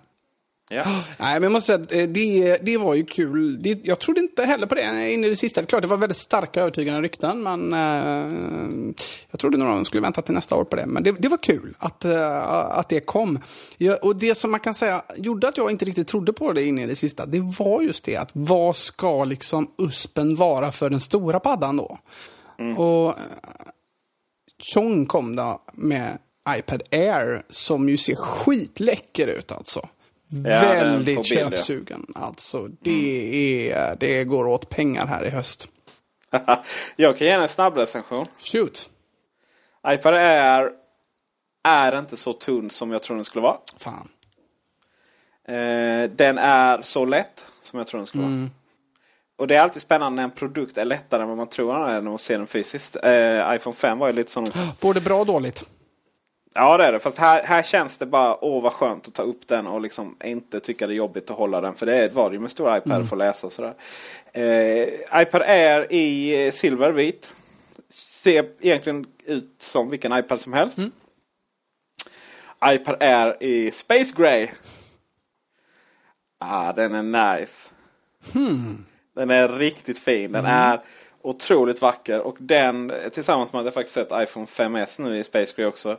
Ja. 0.68 0.84
Nej, 1.18 1.34
men 1.34 1.42
jag 1.42 1.52
måste 1.52 1.66
säga 1.66 1.82
att 1.82 1.92
eh, 1.92 2.02
det, 2.02 2.58
det 2.62 2.76
var 2.76 2.94
ju 2.94 3.04
kul. 3.04 3.62
Det, 3.62 3.84
jag 3.84 3.98
trodde 3.98 4.20
inte 4.20 4.44
heller 4.44 4.66
på 4.66 4.74
det 4.74 5.12
in 5.12 5.24
i 5.24 5.28
det 5.28 5.36
sista. 5.36 5.60
Det, 5.60 5.66
klart, 5.66 5.82
det 5.82 5.88
var 5.88 5.96
väldigt 5.96 6.18
starka 6.18 6.60
övertygande 6.60 7.00
rykten, 7.00 7.42
men 7.42 7.72
eh, 7.72 8.94
jag 9.30 9.40
trodde 9.40 9.58
nog 9.58 9.68
de 9.68 9.84
skulle 9.84 10.02
vänta 10.02 10.22
till 10.22 10.34
nästa 10.34 10.56
år 10.56 10.64
på 10.64 10.76
det. 10.76 10.86
Men 10.86 11.02
det, 11.02 11.12
det 11.18 11.28
var 11.28 11.38
kul 11.38 11.74
att, 11.78 12.04
eh, 12.04 12.50
att 12.78 12.88
det 12.88 13.00
kom. 13.00 13.38
Jag, 13.76 14.04
och 14.04 14.16
det 14.16 14.34
som 14.34 14.50
man 14.50 14.60
kan 14.60 14.74
säga 14.74 15.02
gjorde 15.16 15.48
att 15.48 15.56
jag 15.56 15.70
inte 15.70 15.84
riktigt 15.84 16.08
trodde 16.08 16.32
på 16.32 16.52
det 16.52 16.62
in 16.62 16.78
i 16.78 16.86
det 16.86 16.96
sista, 16.96 17.26
det 17.26 17.40
var 17.58 17.82
just 17.82 18.04
det 18.04 18.16
att 18.16 18.30
vad 18.32 18.76
ska 18.76 19.24
liksom 19.24 19.70
USPen 19.78 20.36
vara 20.36 20.72
för 20.72 20.90
den 20.90 21.00
stora 21.00 21.40
paddan 21.40 21.76
då? 21.76 21.98
Mm. 22.58 22.78
Och 22.78 23.08
eh, 23.08 23.14
Chong 24.74 25.06
kom 25.06 25.36
då 25.36 25.62
med 25.72 26.18
iPad 26.58 26.82
Air 26.90 27.42
som 27.48 27.88
ju 27.88 27.96
ser 27.96 28.14
skitläcker 28.14 29.26
ut 29.26 29.52
alltså. 29.52 29.88
Ja, 30.28 30.60
Väldigt 30.60 31.26
köpsugen. 31.26 32.06
Alltså, 32.14 32.68
det, 32.80 33.72
är, 33.72 33.96
det 33.96 34.24
går 34.24 34.46
åt 34.46 34.68
pengar 34.68 35.06
här 35.06 35.24
i 35.24 35.30
höst. 35.30 35.68
jag 36.96 37.18
kan 37.18 37.26
ge 37.26 37.32
en 37.32 37.48
snabb 37.48 37.76
recension. 37.76 38.26
Shoot. 38.38 38.90
iPad 39.88 40.14
Air 40.14 40.70
är 41.64 41.98
inte 41.98 42.16
så 42.16 42.32
tunn 42.32 42.70
som 42.70 42.90
jag 42.90 43.02
tror 43.02 43.16
den 43.16 43.24
skulle 43.24 43.42
vara. 43.42 43.58
Fan. 43.76 44.08
Eh, 45.48 46.10
den 46.10 46.38
är 46.38 46.82
så 46.82 47.04
lätt 47.04 47.44
som 47.62 47.78
jag 47.78 47.86
tror 47.86 47.98
den 47.98 48.06
skulle 48.06 48.24
mm. 48.24 48.40
vara. 48.40 48.50
Och 49.38 49.46
det 49.46 49.56
är 49.56 49.60
alltid 49.60 49.82
spännande 49.82 50.16
när 50.16 50.24
en 50.24 50.30
produkt 50.30 50.78
är 50.78 50.84
lättare 50.84 51.22
än 51.22 51.28
vad 51.28 51.36
man 51.36 51.48
tror 51.48 51.74
den 51.74 51.82
är 51.82 52.00
när 52.00 52.10
man 52.10 52.18
ser 52.18 52.38
den 52.38 52.46
fysiskt. 52.46 52.96
Eh, 53.02 53.54
iPhone 53.54 53.76
5 53.76 53.98
var 53.98 54.06
ju 54.08 54.12
lite 54.12 54.30
sån. 54.30 54.46
Både 54.80 55.00
bra 55.00 55.20
och 55.20 55.26
dåligt. 55.26 55.64
Ja 56.56 56.76
det 56.76 56.84
är 56.84 56.92
det. 56.92 56.98
Fast 56.98 57.18
här, 57.18 57.42
här 57.42 57.62
känns 57.62 57.98
det 57.98 58.06
bara 58.06 58.44
åh 58.44 58.62
vad 58.62 58.72
skönt 58.72 59.08
att 59.08 59.14
ta 59.14 59.22
upp 59.22 59.48
den 59.48 59.66
och 59.66 59.80
liksom 59.80 60.16
inte 60.24 60.60
tycka 60.60 60.86
det 60.86 60.92
är 60.92 60.96
jobbigt 60.96 61.30
att 61.30 61.36
hålla 61.36 61.60
den. 61.60 61.74
För 61.74 61.86
det 61.86 62.14
var 62.14 62.32
ju 62.32 62.38
med 62.38 62.50
stor 62.50 62.76
iPad 62.76 62.92
mm. 62.92 63.06
för 63.06 63.16
att 63.16 63.18
läsa 63.18 63.46
och 63.46 63.52
sådär. 63.52 63.74
Eh, 64.32 65.22
iPad 65.22 65.42
Air 65.42 65.92
i 65.92 66.46
eh, 66.46 66.52
silvervit. 66.52 67.34
Ser 67.88 68.48
egentligen 68.60 69.06
ut 69.24 69.54
som 69.58 69.90
vilken 69.90 70.18
iPad 70.18 70.40
som 70.40 70.52
helst. 70.52 70.78
Mm. 70.78 70.92
iPad 72.64 73.02
Air 73.02 73.42
i 73.42 73.70
Space 73.70 74.14
Gray. 74.16 74.48
Ah, 76.38 76.72
den 76.72 76.94
är 76.94 77.36
nice. 77.36 77.70
Hmm. 78.32 78.84
Den 79.14 79.30
är 79.30 79.48
riktigt 79.48 79.98
fin. 79.98 80.32
Den 80.32 80.44
mm. 80.44 80.52
är 80.52 80.80
otroligt 81.22 81.82
vacker. 81.82 82.20
Och 82.20 82.36
den 82.38 82.92
tillsammans 83.12 83.52
med 83.52 83.60
att 83.60 83.64
jag 83.64 83.74
faktiskt 83.74 83.94
sett 83.94 84.22
iPhone 84.22 84.46
5S 84.46 85.02
nu 85.02 85.18
i 85.18 85.24
Space 85.24 85.54
Gray 85.56 85.66
också 85.66 85.96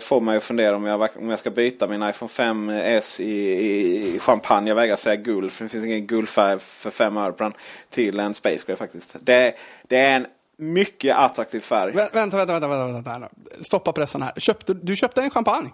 får 0.00 0.20
mig 0.20 0.36
att 0.36 0.42
fundera 0.44 0.76
om 0.76 0.86
jag, 0.86 1.08
om 1.16 1.30
jag 1.30 1.38
ska 1.38 1.50
byta 1.50 1.86
min 1.86 2.02
iPhone 2.02 2.28
5S 2.28 3.20
i, 3.20 4.16
i 4.16 4.18
champagne. 4.18 4.70
Jag 4.70 4.74
vägrar 4.74 4.96
säga 4.96 5.16
guld 5.16 5.52
för 5.52 5.64
det 5.64 5.68
finns 5.68 5.84
ingen 5.84 6.06
guldfärg 6.06 6.58
för 6.58 6.90
5 6.90 7.16
öre 7.16 7.32
på 7.32 7.42
den. 7.42 7.52
Till 7.90 8.20
en 8.20 8.34
Space 8.34 8.64
Gray 8.66 8.76
faktiskt. 8.76 9.16
Det, 9.20 9.54
det 9.88 9.96
är 9.96 10.16
en 10.16 10.26
mycket 10.58 11.16
attraktiv 11.16 11.60
färg. 11.60 11.92
Vä 11.92 12.08
vänta, 12.12 12.36
vänta, 12.36 12.52
vänta, 12.52 12.68
vänta, 12.68 13.10
vänta. 13.10 13.28
Stoppa 13.60 13.92
pressen 13.92 14.22
här. 14.22 14.32
Köpte, 14.36 14.74
du 14.74 14.96
köpte 14.96 15.22
en 15.22 15.30
champagne? 15.30 15.70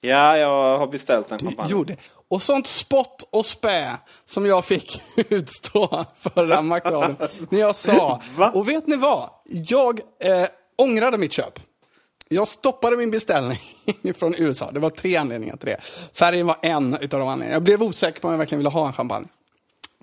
Ja, 0.00 0.36
jag 0.36 0.78
har 0.78 0.86
beställt 0.86 1.32
en 1.32 1.38
champagne. 1.38 1.68
Du 1.68 1.72
gjorde. 1.72 1.96
Och 2.28 2.42
sånt 2.42 2.66
spott 2.66 3.28
och 3.30 3.46
spä 3.46 3.96
som 4.24 4.46
jag 4.46 4.64
fick 4.64 5.02
utstå 5.28 6.04
förra 6.16 6.62
Macradion. 6.62 7.16
när 7.50 7.60
jag 7.60 7.76
sa, 7.76 8.20
och 8.54 8.68
vet 8.68 8.86
ni 8.86 8.96
vad? 8.96 9.30
Jag 9.44 10.00
eh, 10.00 10.48
ångrade 10.76 11.18
mitt 11.18 11.32
köp. 11.32 11.60
Jag 12.28 12.48
stoppade 12.48 12.96
min 12.96 13.10
beställning 13.10 13.58
från 14.14 14.34
USA. 14.38 14.70
Det 14.72 14.80
var 14.80 14.90
tre 14.90 15.16
anledningar 15.16 15.56
till 15.56 15.68
det. 15.68 15.80
Färgen 16.12 16.46
var 16.46 16.56
en 16.62 16.94
utav 17.00 17.20
de 17.20 17.28
anledningarna. 17.28 17.54
Jag 17.54 17.62
blev 17.62 17.82
osäker 17.82 18.20
på 18.20 18.28
om 18.28 18.32
jag 18.32 18.38
verkligen 18.38 18.58
ville 18.58 18.70
ha 18.70 18.86
en 18.86 18.92
champagne. 18.92 19.28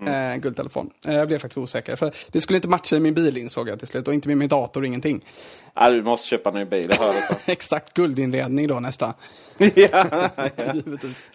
Mm. 0.01 0.32
Eh, 0.32 0.38
guldtelefon. 0.38 0.89
Eh, 1.07 1.13
jag 1.13 1.28
blev 1.28 1.39
faktiskt 1.39 1.57
osäker. 1.57 1.95
För 1.95 2.13
det 2.32 2.41
skulle 2.41 2.57
inte 2.57 2.67
matcha 2.67 2.95
i 2.95 2.99
min 2.99 3.13
bil 3.13 3.38
insåg 3.38 3.69
jag 3.69 3.80
till 3.80 3.88
slut. 3.88 4.07
Och 4.07 4.13
inte 4.13 4.28
med 4.28 4.38
min 4.38 4.47
dator, 4.47 4.82
och 4.82 4.88
ingenting. 4.88 5.26
Ja, 5.74 5.89
du 5.89 6.03
måste 6.03 6.28
köpa 6.28 6.49
en 6.49 6.55
ny 6.55 6.65
bil, 6.65 6.88
det 6.88 6.95
hör 6.99 7.13
Exakt, 7.51 7.93
guldinredning 7.93 8.67
då 8.67 8.80
nästa. 8.80 9.13
ja, 9.76 10.30
Givetvis. 10.74 11.26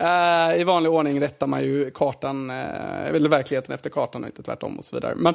Eh, 0.00 0.60
I 0.60 0.64
vanlig 0.64 0.92
ordning 0.92 1.20
rättar 1.20 1.46
man 1.46 1.62
ju 1.62 1.90
kartan, 1.90 2.50
eh, 2.50 3.06
eller 3.06 3.28
verkligheten 3.28 3.74
efter 3.74 3.90
kartan 3.90 4.22
och 4.22 4.28
inte 4.28 4.42
tvärtom 4.42 4.78
och 4.78 4.84
så 4.84 4.96
vidare. 4.96 5.14
Men 5.16 5.34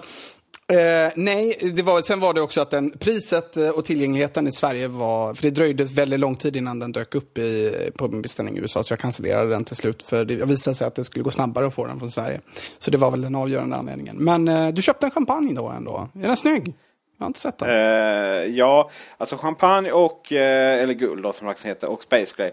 Eh, 0.72 1.12
nej, 1.16 1.72
det 1.76 1.84
var, 1.84 2.02
sen 2.02 2.20
var 2.20 2.34
det 2.34 2.42
också 2.42 2.62
att 2.62 2.70
den, 2.70 2.92
priset 2.92 3.58
eh, 3.58 3.70
och 3.70 3.86
tillgängligheten 3.86 4.48
i 4.48 4.52
Sverige 4.52 4.88
var... 4.88 5.34
För 5.34 5.44
det 5.44 5.50
dröjde 5.50 5.84
väldigt 5.84 6.20
lång 6.20 6.36
tid 6.36 6.56
innan 6.56 6.80
den 6.80 6.92
dök 6.92 7.16
upp 7.16 7.38
i, 7.38 7.72
på 7.98 8.08
min 8.08 8.22
beställning 8.22 8.58
i 8.58 8.60
USA, 8.60 8.84
så 8.84 8.92
jag 8.92 9.00
cancellerade 9.00 9.50
den 9.50 9.66
till 9.66 9.76
slut. 9.76 10.04
För 10.04 10.26
det 10.26 10.46
visade 10.46 10.76
sig 10.76 10.88
att 10.88 10.96
det 10.96 11.04
skulle 11.04 11.24
gå 11.24 11.32
snabbare 11.32 11.68
att 11.68 11.74
få 11.74 11.86
den 11.86 12.00
från 12.00 12.12
Sverige. 12.12 12.40
Så 12.78 12.92
det 12.92 12.98
var 12.98 13.12
väl 13.12 13.22
den 13.22 13.36
avgörande 13.36 13.76
anledningen. 13.76 14.16
Men 14.20 14.48
eh, 14.48 14.68
du 14.68 14.82
köpte 14.82 15.06
en 15.06 15.12
champagne 15.12 15.54
då 15.54 15.68
ändå. 15.68 16.10
Är 16.16 16.28
den 16.28 16.38
snygg? 16.38 16.74
Jag 17.18 17.24
har 17.24 17.28
inte 17.28 17.40
sett 17.40 17.58
den. 17.58 17.70
Eh, 17.70 18.46
ja, 18.46 18.90
alltså 19.18 19.38
champagne 19.38 19.92
och, 19.92 20.34
eh, 20.34 20.84
eller 20.84 20.94
guld 20.94 21.24
då 21.24 21.34
som 21.34 21.48
det 21.48 21.66
heter, 21.66 21.90
och 21.90 22.04
Space 22.04 22.34
Gray. 22.38 22.52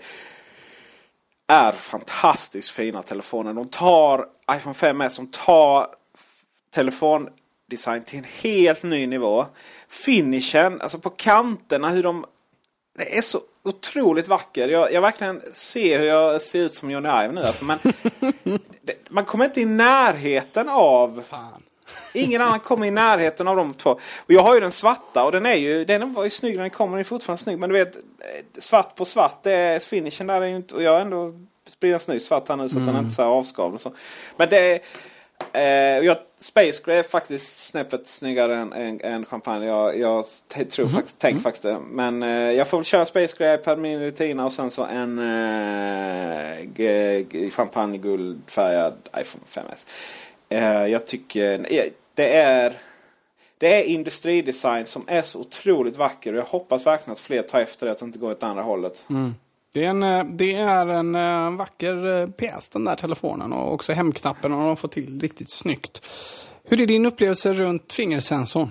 Är 1.49 1.73
fantastiskt 1.73 2.71
fina 2.71 3.03
telefoner. 3.03 3.53
De 3.53 3.69
tar 3.69 4.27
iPhone 4.53 4.75
5S 4.75 5.09
som 5.09 5.27
tar 5.27 5.87
telefon 6.75 7.29
telefondesign 7.69 8.03
till 8.03 8.19
en 8.19 8.25
helt 8.25 8.83
ny 8.83 9.07
nivå. 9.07 9.47
Finishen, 9.89 10.81
alltså 10.81 10.99
på 10.99 11.11
kanterna 11.11 11.91
hur 11.91 12.03
de... 12.03 12.25
Det 12.99 13.19
är 13.19 13.23
så 13.23 13.41
otroligt 13.65 14.29
vacker. 14.29 14.69
Jag, 14.69 14.93
jag 14.93 15.01
verkligen 15.01 15.43
ser 15.53 15.99
hur 15.99 16.07
jag 16.07 16.43
ser 16.43 16.59
ut 16.59 16.73
som 16.73 16.91
Johnny 16.91 17.09
Ive 17.09 17.33
nu. 17.33 17.41
Alltså, 17.41 17.65
men 17.65 17.79
det, 18.83 18.95
man 19.11 19.25
kommer 19.25 19.45
inte 19.45 19.61
i 19.61 19.65
närheten 19.65 20.69
av... 20.69 21.23
Fan. 21.29 21.63
Ingen 22.15 22.43
annan 22.43 22.61
kommer 22.61 22.87
i 22.87 22.91
närheten 22.91 23.49
av 23.49 23.57
de 23.57 23.75
två. 23.75 23.91
Och 23.91 24.33
jag 24.33 24.43
har 24.43 24.55
ju 24.55 24.61
den 24.61 24.73
svarta 24.73 25.25
och 25.25 25.33
den 25.33 25.47
är 25.47 25.55
ju, 25.55 25.85
den 25.85 26.13
var 26.13 26.25
ju 26.25 26.31
snygg 26.31 26.55
när 26.55 26.63
den 26.63 26.71
kom. 26.71 26.91
Den 26.91 27.01
är 27.01 27.05
fortfarande 27.05 27.43
snygg. 27.43 27.59
Men 27.59 27.71
du 27.71 27.75
vet, 27.85 27.97
svart 28.59 28.97
på 28.97 29.05
svart, 29.05 29.43
det 29.43 29.53
är 29.53 29.79
finishen 29.79 30.27
där 30.27 30.41
är 30.41 30.47
ju 30.47 30.57
inte... 30.57 30.75
Och 30.75 30.83
jag 30.83 30.93
har 30.93 31.01
ändå 31.01 31.35
spridat 31.69 32.03
snygg 32.03 32.23
svart 32.23 32.49
här 32.49 32.57
nu 32.57 32.69
så 32.69 32.79
att 32.79 32.87
den 32.87 32.95
är 32.95 32.99
inte 32.99 33.15
så 33.15 33.23
avskavd 33.23 33.75
och 33.75 33.81
så. 33.81 33.93
Men 34.37 34.49
det. 34.49 34.81
Eh, 35.53 35.61
jag, 36.05 36.17
Space 36.41 36.83
Gray 36.85 36.97
är 36.99 37.03
faktiskt 37.03 37.67
snäppet 37.67 38.09
snyggare 38.09 38.57
än, 38.57 38.73
än, 38.73 39.01
än 39.01 39.25
champagne. 39.25 39.67
Jag, 39.67 39.99
jag 39.99 40.25
tror 40.71 40.85
Mhm. 40.87 40.95
faktiskt, 40.95 41.19
tänker 41.19 41.41
faktiskt 41.41 41.63
det. 41.63 41.79
Men 41.91 42.23
eh, 42.23 42.29
jag 42.53 42.69
får 42.69 42.79
väl 42.79 42.85
köra 42.85 43.05
Space 43.05 43.37
Gray 43.39 43.57
per 43.57 43.77
min 43.77 44.01
retina 44.01 44.47
och 44.47 44.53
sen 44.53 44.71
så 44.71 44.85
en 44.85 45.19
eh, 45.19 46.59
champagne 47.51 47.99
guldfärgad 47.99 48.95
iPhone 49.21 49.45
5S. 49.51 49.87
Eh, 50.49 50.87
jag 50.87 51.07
tycker 51.07 51.53
eh, 51.73 51.85
det 52.15 52.37
är 52.37 52.73
det 53.59 53.75
är 53.75 53.83
industridesign 53.85 54.87
som 54.87 55.05
är 55.07 55.23
så 55.23 55.41
otroligt 55.41 55.97
vacker. 55.97 56.33
Och 56.33 56.39
jag 56.39 56.45
hoppas 56.45 56.87
verkligen 56.87 57.13
att 57.13 57.19
fler 57.19 57.43
tar 57.43 57.61
efter 57.61 57.87
det. 57.87 57.93
Att 57.93 57.99
det 57.99 58.05
inte 58.05 58.19
går 58.19 58.31
åt 58.31 58.43
andra 58.43 58.63
hållet. 58.63 59.05
Det 59.75 59.85
är 59.85 59.89
en, 59.91 60.03
eh, 60.03 60.25
det 60.25 60.55
är 60.55 60.87
en 60.87 61.15
eh, 61.15 61.51
vacker 61.59 62.21
eh, 62.21 62.27
pjäs 62.27 62.69
den 62.71 62.85
där 62.85 62.95
telefonen 62.95 63.53
och 63.53 63.73
också 63.73 63.93
hemknappen 63.93 64.53
och 64.53 64.59
de 64.59 64.67
har 64.69 64.77
fått 64.77 64.93
till 64.93 65.21
riktigt 65.21 65.53
snyggt. 65.53 66.03
Hur 66.65 66.81
är 66.81 66.87
din 66.87 67.07
upplevelse 67.07 67.53
runt 67.55 67.93
fingersensorn? 67.93 68.71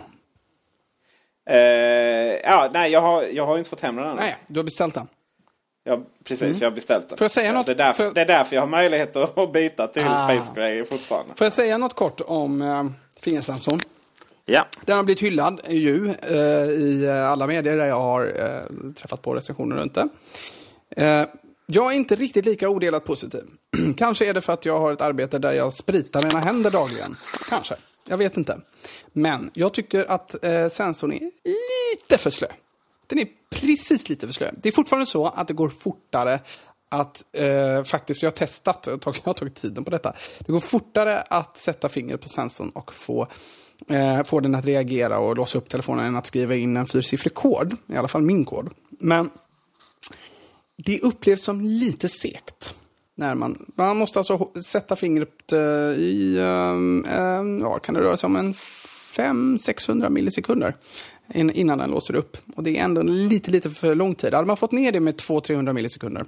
Eh, 1.49 1.57
ja, 2.43 2.69
nej, 2.73 2.91
jag 2.91 3.01
har, 3.01 3.23
jag 3.23 3.45
har 3.45 3.57
inte 3.57 3.69
fått 3.69 3.81
hem 3.81 3.95
den 3.95 4.05
än. 4.07 4.15
Nej, 4.15 4.35
du 4.47 4.59
har 4.59 4.63
beställt 4.63 4.93
den. 4.93 5.07
Ja, 5.83 5.99
precis. 6.23 6.61
Jag 6.61 6.69
har 6.69 6.75
beställt 6.75 7.09
den. 7.09 7.17
Får 7.17 7.25
jag 7.25 7.31
säga 7.31 7.53
något? 7.53 7.65
Det 7.65 7.71
är, 7.71 7.75
därför, 7.75 8.05
Får- 8.07 8.13
det 8.13 8.21
är 8.21 8.25
därför 8.25 8.55
jag 8.55 8.61
har 8.61 8.67
möjlighet 8.67 9.15
att 9.15 9.53
byta 9.53 9.87
till 9.87 10.03
Ah. 10.07 10.27
Space 10.27 10.51
Gray 10.55 10.85
fortfarande. 10.85 11.33
Får 11.35 11.45
jag 11.45 11.53
säga 11.53 11.77
något 11.77 11.93
kort 11.95 12.21
om 12.25 12.61
eh, 12.61 12.85
fingersensorn? 13.21 13.79
Ja. 14.45 14.65
Den 14.85 14.95
har 14.97 15.03
blivit 15.03 15.23
hyllad 15.23 15.61
ju 15.69 16.13
eh, 16.21 16.37
i 16.71 17.09
alla 17.09 17.47
medier 17.47 17.77
där 17.77 17.85
jag 17.85 17.99
har 17.99 18.25
eh, 18.25 18.91
träffat 18.93 19.21
på 19.21 19.33
recensioner 19.35 19.75
runt 19.75 19.95
det. 19.95 20.09
Eh, 20.95 21.25
jag 21.65 21.91
är 21.91 21.95
inte 21.95 22.15
riktigt 22.15 22.45
lika 22.45 22.69
odelat 22.69 23.03
positiv. 23.03 23.43
Kanske 23.97 24.25
är 24.25 24.33
det 24.33 24.41
för 24.41 24.53
att 24.53 24.65
jag 24.65 24.79
har 24.79 24.91
ett 24.91 25.01
arbete 25.01 25.39
där 25.39 25.51
jag 25.51 25.73
spritar 25.73 26.23
mina 26.23 26.39
händer 26.39 26.71
dagligen. 26.71 27.15
Kanske. 27.49 27.75
Jag 28.07 28.17
vet 28.17 28.38
inte. 28.38 28.57
Men 29.13 29.51
jag 29.53 29.73
tycker 29.73 30.11
att 30.11 30.43
eh, 30.45 30.67
sensorn 30.69 31.11
är 31.13 31.31
lite 31.91 32.17
för 32.17 32.29
slö. 32.29 32.47
Den 33.07 33.19
är 33.19 33.27
precis 33.49 34.09
lite 34.09 34.27
för 34.27 34.33
slö. 34.33 34.51
Det 34.61 34.69
är 34.69 34.73
fortfarande 34.73 35.05
så 35.05 35.27
att 35.27 35.47
det 35.47 35.53
går 35.53 35.69
fortare 35.69 36.39
att 36.89 37.23
eh, 37.33 37.83
faktiskt, 37.83 38.23
jag 38.23 38.31
har 38.31 38.35
testat, 38.35 38.83
jag 38.85 38.93
har, 38.93 38.97
tagit, 38.97 39.21
jag 39.25 39.29
har 39.29 39.33
tagit 39.33 39.55
tiden 39.55 39.83
på 39.83 39.91
detta. 39.91 40.13
Det 40.39 40.51
går 40.51 40.59
fortare 40.59 41.21
att 41.21 41.57
sätta 41.57 41.89
fingret 41.89 42.21
på 42.21 42.29
sensorn 42.29 42.69
och 42.69 42.93
få, 42.93 43.27
eh, 43.88 44.23
få 44.23 44.39
den 44.39 44.55
att 44.55 44.65
reagera 44.65 45.19
och 45.19 45.38
låsa 45.38 45.57
upp 45.57 45.69
telefonen 45.69 46.05
än 46.05 46.15
att 46.15 46.25
skriva 46.25 46.55
in 46.55 46.77
en 46.77 46.88
fyrsiffrig 46.88 47.33
kod. 47.33 47.75
I 47.88 47.95
alla 47.95 48.07
fall 48.07 48.21
min 48.21 48.45
kod. 48.45 48.69
Men 48.89 49.29
det 50.86 50.99
upplevs 50.99 51.43
som 51.43 51.61
lite 51.61 52.09
segt. 52.09 52.75
När 53.15 53.36
man, 53.36 53.65
man 53.75 53.97
måste 53.97 54.19
alltså 54.19 54.49
sätta 54.65 54.95
fingret 54.95 55.51
eh, 55.51 55.59
i, 55.99 56.36
eh, 56.38 57.13
eh, 57.17 57.43
ja, 57.61 57.80
kan 57.80 57.95
det 57.95 58.01
röra 58.01 58.17
sig 58.17 58.28
om 58.28 58.36
en 58.36 58.53
500-600 58.53 60.09
millisekunder 60.09 60.75
innan 61.34 61.78
den 61.78 61.89
låser 61.89 62.15
upp. 62.15 62.38
Och 62.55 62.63
det 62.63 62.78
är 62.78 62.84
ändå 62.84 63.01
lite, 63.01 63.51
lite 63.51 63.69
för 63.69 63.95
lång 63.95 64.15
tid. 64.15 64.34
Hade 64.34 64.47
man 64.47 64.57
fått 64.57 64.71
ner 64.71 64.91
det 64.91 64.99
med 64.99 65.15
200-300 65.15 65.73
millisekunder, 65.73 66.25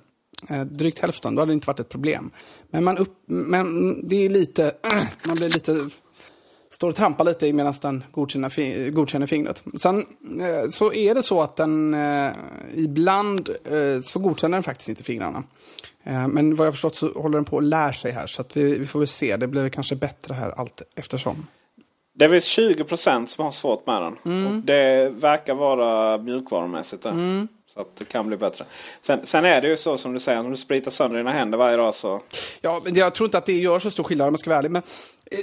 drygt 0.65 0.99
hälften, 0.99 1.35
då 1.35 1.41
hade 1.41 1.51
det 1.51 1.53
inte 1.53 1.67
varit 1.67 1.79
ett 1.79 1.89
problem. 1.89 2.31
Men, 2.69 2.83
man 2.83 2.97
upp, 2.97 3.13
men 3.25 4.07
det 4.07 4.25
är 4.25 4.29
lite, 4.29 4.73
man 5.23 5.35
blir 5.35 5.49
lite 5.49 5.89
står 6.79 6.89
och 6.89 6.95
trampar 6.95 7.25
lite 7.25 7.47
i 7.47 7.53
medan 7.53 7.73
den 7.81 8.03
godkänner, 8.11 8.49
fi- 8.49 8.89
godkänner 8.89 9.27
fingret. 9.27 9.63
Sen 9.79 9.97
eh, 10.41 10.67
så 10.69 10.93
är 10.93 11.15
det 11.15 11.23
så 11.23 11.41
att 11.41 11.55
den 11.55 11.93
eh, 11.93 12.31
ibland 12.73 13.49
eh, 13.49 14.01
så 14.01 14.19
godkänner 14.19 14.55
den 14.55 14.63
faktiskt 14.63 14.89
inte 14.89 15.03
fingrarna. 15.03 15.43
Men 16.03 16.55
vad 16.55 16.67
jag 16.67 16.73
förstått 16.73 16.95
så 16.95 17.11
håller 17.13 17.37
den 17.37 17.45
på 17.45 17.57
att 17.57 17.63
lära 17.63 17.93
sig 17.93 18.11
här 18.11 18.27
så 18.27 18.43
vi, 18.53 18.79
vi 18.79 18.85
får 18.85 18.99
väl 18.99 19.07
se. 19.07 19.37
Det 19.37 19.47
blir 19.47 19.69
kanske 19.69 19.95
bättre 19.95 20.33
här 20.33 20.53
allt 20.57 20.81
eftersom. 20.95 21.47
Det 22.15 22.25
är 22.25 22.29
väl 22.29 22.41
20 22.41 22.83
procent 22.83 23.29
som 23.29 23.45
har 23.45 23.51
svårt 23.51 23.87
med 23.87 24.01
den. 24.01 24.15
Mm. 24.25 24.47
Och 24.47 24.63
det 24.63 25.09
verkar 25.09 25.55
vara 25.55 26.17
mjukvarumässigt 26.17 27.03
där. 27.03 27.47
Så 27.73 27.81
att 27.81 27.95
det 27.95 28.05
kan 28.05 28.27
bli 28.27 28.37
bättre. 28.37 28.65
Sen, 29.01 29.19
sen 29.23 29.45
är 29.45 29.61
det 29.61 29.67
ju 29.67 29.77
så 29.77 29.97
som 29.97 30.13
du 30.13 30.19
säger, 30.19 30.39
om 30.39 30.51
du 30.51 30.57
spritar 30.57 30.91
sönder 30.91 31.17
dina 31.17 31.31
händer 31.31 31.57
varje 31.57 31.77
dag 31.77 31.95
så... 31.95 32.21
Ja, 32.61 32.81
men 32.83 32.95
jag 32.95 33.13
tror 33.13 33.27
inte 33.27 33.37
att 33.37 33.45
det 33.45 33.53
gör 33.53 33.79
så 33.79 33.91
stor 33.91 34.03
skillnad 34.03 34.27
om 34.27 34.33
jag 34.33 34.39
ska 34.39 34.49
vara 34.49 34.59
ärlig. 34.59 34.71
Men 34.71 34.81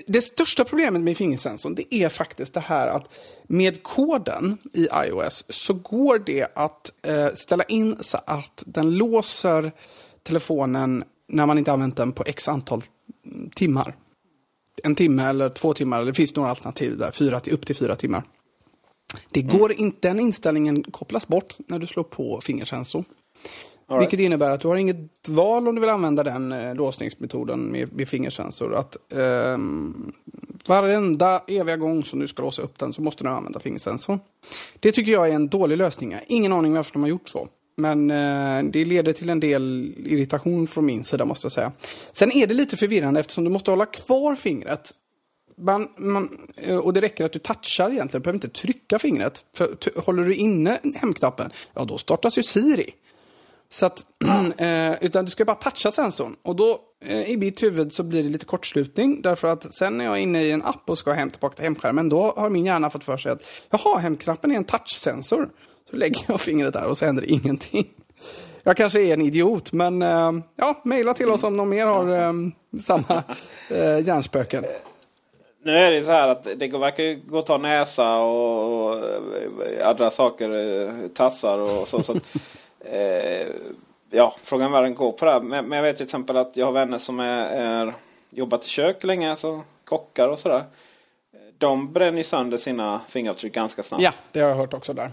det 0.07 0.23
största 0.23 0.65
problemet 0.65 1.03
med 1.03 1.17
fingersensorn 1.17 1.75
det 1.75 1.95
är 1.95 2.09
faktiskt 2.09 2.55
det 2.55 2.61
här 2.61 2.89
att 2.89 3.11
med 3.47 3.83
koden 3.83 4.59
i 4.73 4.89
iOS 5.07 5.45
så 5.49 5.75
går 5.75 6.19
det 6.19 6.47
att 6.55 6.93
eh, 7.03 7.29
ställa 7.35 7.65
in 7.65 7.97
så 8.01 8.19
att 8.27 8.63
den 8.67 8.97
låser 8.97 9.73
telefonen 10.23 11.05
när 11.29 11.47
man 11.47 11.59
inte 11.59 11.73
använt 11.73 11.97
den 11.97 12.13
på 12.13 12.25
x 12.27 12.49
antal 12.49 12.83
mm, 13.27 13.51
timmar. 13.51 13.97
En 14.83 14.95
timme 14.95 15.25
eller 15.25 15.49
två 15.49 15.75
timmar, 15.75 15.97
eller 15.97 16.13
det 16.13 16.17
finns 16.17 16.37
några 16.37 16.51
alternativ 16.51 16.99
där, 16.99 17.11
fyra 17.11 17.41
till, 17.41 17.53
upp 17.53 17.67
till 17.67 17.77
fyra 17.77 17.97
timmar. 17.97 18.25
Det 19.31 19.43
går 19.43 19.73
inte, 19.73 20.09
den 20.09 20.21
inställningen 20.21 20.83
kopplas 20.83 21.29
bort 21.29 21.57
när 21.67 21.79
du 21.79 21.87
slår 21.87 22.05
på 22.05 22.41
fingersensor 22.41 23.05
right. 23.91 24.03
Vilket 24.03 24.21
innebär 24.21 24.51
att 24.51 24.61
du 24.61 24.69
har 24.69 24.77
inget 24.77 25.29
val 25.29 25.69
om 25.69 25.75
du 25.75 25.81
vill 25.81 25.91
använda 25.91 26.23
den 26.23 26.53
eh, 26.53 26.75
låsningsmetoden 26.75 27.61
med, 27.61 27.93
med 27.93 28.09
fingersensor. 28.09 28.75
Att 28.75 29.13
eh, 29.13 29.59
varenda 30.67 31.43
eviga 31.47 31.77
gång 31.77 32.05
som 32.05 32.19
du 32.19 32.27
ska 32.27 32.43
låsa 32.43 32.63
upp 32.63 32.79
den 32.79 32.93
så 32.93 33.03
måste 33.03 33.25
du 33.25 33.31
använda 33.31 33.61
fingersensorn. 33.61 34.21
Det 34.81 34.93
tycker 34.93 35.13
jag 35.13 35.29
är 35.29 35.33
en 35.33 35.49
dålig 35.49 35.77
lösning. 35.77 36.11
Jag 36.11 36.19
har 36.19 36.25
ingen 36.29 36.53
aning 36.53 36.73
varför 36.73 36.93
de 36.93 37.03
har 37.03 37.09
gjort 37.09 37.29
så. 37.29 37.49
Men 37.77 38.11
eh, 38.11 38.71
det 38.71 38.85
leder 38.85 39.13
till 39.13 39.31
en 39.31 39.41
del 39.41 39.95
irritation 39.97 40.67
från 40.67 40.87
min 40.87 41.05
sida 41.05 41.25
måste 41.25 41.45
jag 41.45 41.53
säga. 41.53 41.73
Sen 42.13 42.33
är 42.33 42.47
det 42.47 42.55
lite 42.55 42.77
förvirrande 42.77 43.21
eftersom 43.21 43.45
du 43.45 43.51
måste 43.51 43.71
hålla 43.71 43.87
kvar 43.87 44.35
fingret 44.35 44.93
man, 45.57 45.89
man, 45.97 46.49
eh, 46.57 46.77
och 46.77 46.93
det 46.93 47.01
räcker 47.01 47.25
att 47.25 47.33
du 47.33 47.39
touchar 47.39 47.91
egentligen, 47.91 48.23
du 48.23 48.25
behöver 48.25 48.37
inte 48.37 48.49
trycka 48.49 48.99
fingret. 48.99 49.45
För 49.57 50.01
håller 50.01 50.25
du 50.25 50.35
inne 50.35 50.81
hemknappen, 50.95 51.51
ja 51.75 51.85
då 51.85 51.99
startas 51.99 52.39
ju 52.39 52.43
Siri. 52.43 52.91
Så 53.69 53.87
att, 53.87 54.05
eh, 54.61 55.05
utan 55.05 55.25
du 55.25 55.31
ska 55.31 55.45
bara 55.45 55.57
toucha 55.57 55.91
sensorn. 55.93 56.37
Och 56.43 56.57
då 56.57 56.79
eh, 57.05 57.31
i 57.31 57.37
mitt 57.37 57.63
huvud 57.63 57.93
så 57.93 58.03
blir 58.03 58.23
det 58.23 58.29
lite 58.29 58.45
kortslutning. 58.45 59.23
Därför 59.23 59.49
att 59.49 59.75
sen 59.75 59.99
när 59.99 60.05
jag 60.05 60.15
är 60.15 60.21
inne 60.21 60.43
i 60.43 60.51
en 60.53 60.63
app 60.63 60.91
och 60.91 60.99
ska 60.99 61.13
hem 61.13 61.31
tillbaka 61.31 61.55
till 61.55 61.65
hemskärmen, 61.65 62.09
då 62.09 62.35
har 62.37 62.51
min 62.51 62.67
hjärna 62.67 62.91
fått 62.91 63.05
för 63.05 63.17
sig 63.17 63.33
att 63.33 63.43
jaha, 63.71 63.99
hemknappen 63.99 64.53
är 64.53 64.57
en 64.57 64.65
touchsensor. 64.65 65.49
Så 65.91 65.97
lägger 65.97 66.21
jag 66.29 66.41
fingret 66.41 66.73
där 66.73 66.85
och 66.85 66.99
så 66.99 67.05
händer 67.05 67.31
ingenting. 67.31 67.87
Jag 68.63 68.77
kanske 68.77 69.01
är 69.03 69.15
en 69.15 69.21
idiot, 69.21 69.73
men 69.73 70.03
eh, 70.03 70.33
ja, 70.57 70.81
mejla 70.85 71.15
till 71.15 71.31
oss 71.31 71.45
om 71.45 71.57
någon 71.57 71.69
mer 71.69 71.87
har 71.87 72.13
eh, 72.13 72.33
samma 72.81 73.23
eh, 73.71 74.07
hjärnspöken. 74.07 74.65
Nu 75.65 75.73
är 75.73 75.91
det 75.91 76.03
så 76.03 76.11
här 76.11 76.29
att 76.29 76.47
det 76.57 76.69
går- 76.69 76.79
verkar 76.79 77.29
gå 77.29 77.39
att 77.39 77.47
ta 77.47 77.59
näsa 77.59 78.17
och, 78.19 78.93
och 78.93 79.05
andra 79.85 80.11
saker, 80.11 81.09
tassar 81.15 81.59
och 81.59 81.89
så. 81.89 82.03
så 82.03 82.13
att, 82.13 82.19
eh, 82.91 83.49
ja, 84.11 84.37
frågan 84.43 84.67
är 84.67 84.73
vad 84.73 84.83
den 84.83 84.95
går 84.95 85.13
på 85.13 85.25
det 85.25 85.33
här. 85.33 85.41
Men, 85.41 85.67
men 85.69 85.77
jag 85.77 85.83
vet 85.83 85.97
till 85.97 86.05
exempel 86.05 86.37
att 86.37 86.57
jag 86.57 86.67
har 86.67 86.73
vänner 86.73 86.99
som 86.99 87.21
är, 87.21 87.47
är 87.47 87.95
jobbat 88.31 88.67
i 88.67 88.69
kök 88.69 89.05
länge, 89.05 89.31
alltså 89.31 89.63
kockar 89.85 90.29
och 90.29 90.39
sådär. 90.39 90.65
De 91.59 91.93
bränner 91.93 92.19
ju 92.19 92.25
sönder 92.25 92.59
sina 92.59 93.01
fingeravtryck 93.09 93.53
ganska 93.53 93.83
snabbt. 93.83 94.03
Ja, 94.03 94.13
det 94.33 94.41
har 94.41 94.49
jag 94.49 94.57
hört 94.57 94.75
också 94.75 94.93
där. 94.93 95.11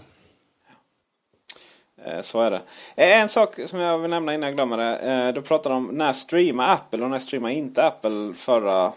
Eh, 2.04 2.20
Så 2.20 2.40
är 2.40 2.50
det. 2.50 2.62
Eh, 2.96 3.20
En 3.20 3.28
sak 3.28 3.58
som 3.66 3.78
jag 3.78 3.98
vill 3.98 4.10
nämna 4.10 4.34
innan 4.34 4.46
jag 4.46 4.54
glömmer 4.54 4.76
det. 4.76 4.96
Eh, 4.98 5.34
Du 5.34 5.42
pratade 5.42 5.74
om 5.74 5.86
när 5.86 6.12
streamar 6.12 6.72
Apple 6.74 7.04
och 7.04 7.10
när 7.10 7.18
streamar 7.18 7.50
inte 7.50 7.84
Apple 7.86 8.34
förra 8.36 8.92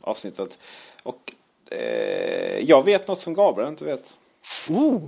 avsnittet. 0.00 0.58
Och 1.02 1.32
Eh, 1.70 2.58
jag 2.60 2.84
vet 2.84 3.08
något 3.08 3.18
som 3.20 3.34
Gabriel 3.34 3.68
inte 3.68 3.84
vet. 3.84 4.16
Oh. 4.70 5.02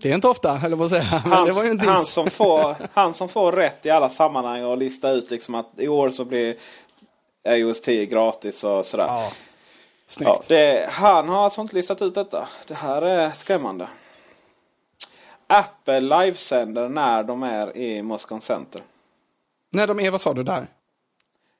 Det 0.00 0.10
är 0.10 0.14
inte 0.14 0.28
ofta, 0.28 0.52
var 1.52 1.64
ju 1.64 1.70
en 1.70 1.80
han, 1.80 1.98
diss. 1.98 2.08
som 2.08 2.30
får, 2.30 2.76
han 2.92 3.14
som 3.14 3.28
får 3.28 3.52
rätt 3.52 3.86
i 3.86 3.90
alla 3.90 4.08
sammanhang 4.08 4.64
och 4.64 4.78
lista 4.78 5.10
ut 5.10 5.30
liksom 5.30 5.54
att 5.54 5.70
i 5.76 5.88
år 5.88 6.10
så 6.10 6.24
blir 6.24 6.56
iOS 7.48 7.80
10 7.80 8.06
gratis 8.06 8.64
och 8.64 8.84
sådär. 8.84 9.06
Ja. 9.08 9.32
Ja, 10.20 10.40
det, 10.48 10.88
han 10.92 11.28
har 11.28 11.44
alltså 11.44 11.60
inte 11.60 11.74
listat 11.74 12.02
ut 12.02 12.14
detta. 12.14 12.48
Det 12.66 12.74
här 12.74 13.02
är 13.02 13.30
skrämmande. 13.30 13.88
Apple 15.46 16.00
livesänder 16.00 16.88
när 16.88 17.22
de 17.24 17.42
är 17.42 17.76
i 17.76 18.02
Moscow 18.02 18.38
Center. 18.40 18.82
När 19.70 19.86
de 19.86 20.00
är, 20.00 20.10
vad 20.10 20.20
sa 20.20 20.34
du 20.34 20.42
där? 20.42 20.66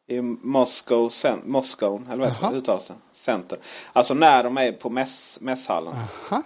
I 0.07 0.21
Moscow, 0.23 1.09
cen- 1.09 1.43
Moscow 1.45 2.07
eller 2.13 2.35
vad 2.41 2.55
uttalas 2.55 2.87
det? 2.87 2.95
Center. 3.13 3.59
Alltså 3.93 4.15
när 4.15 4.45
de 4.45 4.59
är 4.59 4.73
på 4.73 4.91
mäss, 4.91 5.39
mässhallen. 5.41 5.95
Aha. 6.31 6.43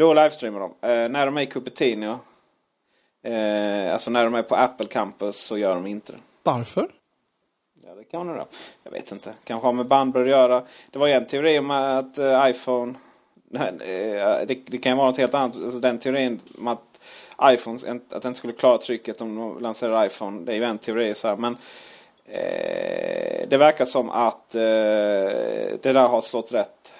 Då 0.00 0.14
livestreamar 0.14 0.60
de. 0.60 0.88
Eh, 0.88 1.08
när 1.08 1.26
de 1.26 1.36
är 1.36 1.42
i 1.42 1.46
Cupertino. 1.46 2.18
Eh, 3.24 3.92
alltså 3.92 4.10
när 4.10 4.24
de 4.24 4.34
är 4.34 4.42
på 4.42 4.56
Apple 4.56 4.86
Campus 4.86 5.36
så 5.36 5.58
gör 5.58 5.74
de 5.74 5.86
inte 5.86 6.12
det. 6.12 6.18
Varför? 6.42 6.88
Ja, 7.84 7.94
det 7.94 8.04
kan 8.04 8.26
man 8.26 8.34
göra. 8.34 8.46
Jag 8.82 8.90
vet 8.90 9.12
inte. 9.12 9.34
Kanske 9.44 9.66
har 9.66 9.72
med 9.72 9.86
bandbredd 9.86 10.24
att 10.24 10.30
göra. 10.30 10.62
Det 10.90 10.98
var 10.98 11.06
ju 11.06 11.12
en 11.12 11.26
teori 11.26 11.58
om 11.58 11.70
att 11.70 12.18
eh, 12.18 12.50
iPhone... 12.50 12.94
Eh, 13.54 13.60
det, 14.46 14.58
det 14.66 14.78
kan 14.78 14.92
ju 14.92 14.96
vara 14.96 15.06
något 15.06 15.18
helt 15.18 15.34
annat. 15.34 15.56
Alltså, 15.56 15.78
den 15.78 15.98
teorin 15.98 16.40
om 16.58 16.68
att 16.68 17.00
iPhones 17.42 17.84
att 18.10 18.22
den 18.22 18.34
skulle 18.34 18.52
klara 18.52 18.78
trycket 18.78 19.20
om 19.20 19.36
de 19.36 19.58
lanserar 19.58 20.06
iPhone. 20.06 20.44
Det 20.44 20.52
är 20.52 20.56
ju 20.56 20.64
en 20.64 20.78
teori. 20.78 21.14
Så 21.14 21.28
här. 21.28 21.36
Men 21.36 21.56
eh, 22.24 23.48
det 23.48 23.56
verkar 23.56 23.84
som 23.84 24.10
att 24.10 24.54
eh, 24.54 24.60
det 25.80 25.92
där 25.92 26.08
har 26.08 26.20
slått 26.20 26.52
rätt. 26.52 26.92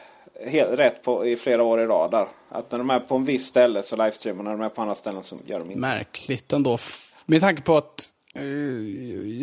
Helt 0.47 0.79
rätt 0.79 1.03
på, 1.03 1.27
i 1.27 1.37
flera 1.37 1.63
år 1.63 1.81
i 1.81 1.87
rad. 1.87 2.11
Där. 2.11 2.29
Att 2.49 2.71
när 2.71 2.79
de 2.79 2.91
är 2.91 3.01
på 3.01 3.15
en 3.17 3.25
viss 3.25 3.47
ställe 3.47 3.83
så 3.83 3.97
livestreamar. 3.97 4.45
När 4.45 4.51
de 4.51 4.61
är 4.61 4.69
på 4.69 4.83
andra 4.83 4.95
ställen 4.95 5.23
så 5.23 5.37
gör 5.47 5.59
de 5.59 5.65
inte. 5.69 5.79
Märkligt 5.81 6.53
ändå. 6.53 6.79
Med 7.27 7.41
tanke 7.41 7.63
på 7.63 7.77
att, 7.77 8.09
eh, 8.35 8.45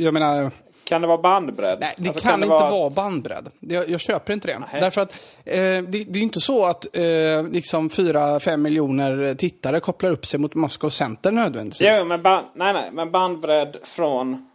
jag 0.04 0.14
menar, 0.14 0.52
Kan 0.84 1.02
det 1.02 1.08
vara 1.08 1.18
bandbredd? 1.18 1.78
nej, 1.80 1.94
det 1.98 2.08
Alltså, 2.10 2.24
kan, 2.24 2.40
det 2.40 2.44
inte 2.46 2.56
vara 2.56 2.90
bandbredd. 2.90 3.48
Jag, 3.60 3.90
jag 3.90 4.00
köper 4.02 4.34
inte 4.34 4.48
det. 4.48 4.60
Nej. 4.60 4.82
Därför 4.82 5.02
att 5.02 5.12
eh, 5.46 5.58
det, 5.60 5.82
det 6.08 6.20
är 6.20 6.24
inte 6.24 6.42
så 6.42 6.66
att 6.66 6.96
eh, 6.96 7.04
liksom 7.52 7.90
4-5 7.90 8.58
miljoner 8.58 9.34
tittare 9.34 9.80
kopplar 9.80 10.12
upp 10.12 10.26
sig 10.26 10.40
mot 10.40 10.56
Moscow 10.56 10.90
Center 10.90 11.32
nödvändigtvis. 11.32 11.96
Jo, 12.00 12.06
men, 12.06 12.22
ban- 12.22 12.44
nej, 12.56 12.74
nej, 12.74 12.90
men 12.94 13.12
bandbredd 13.12 13.78
från 13.84 14.48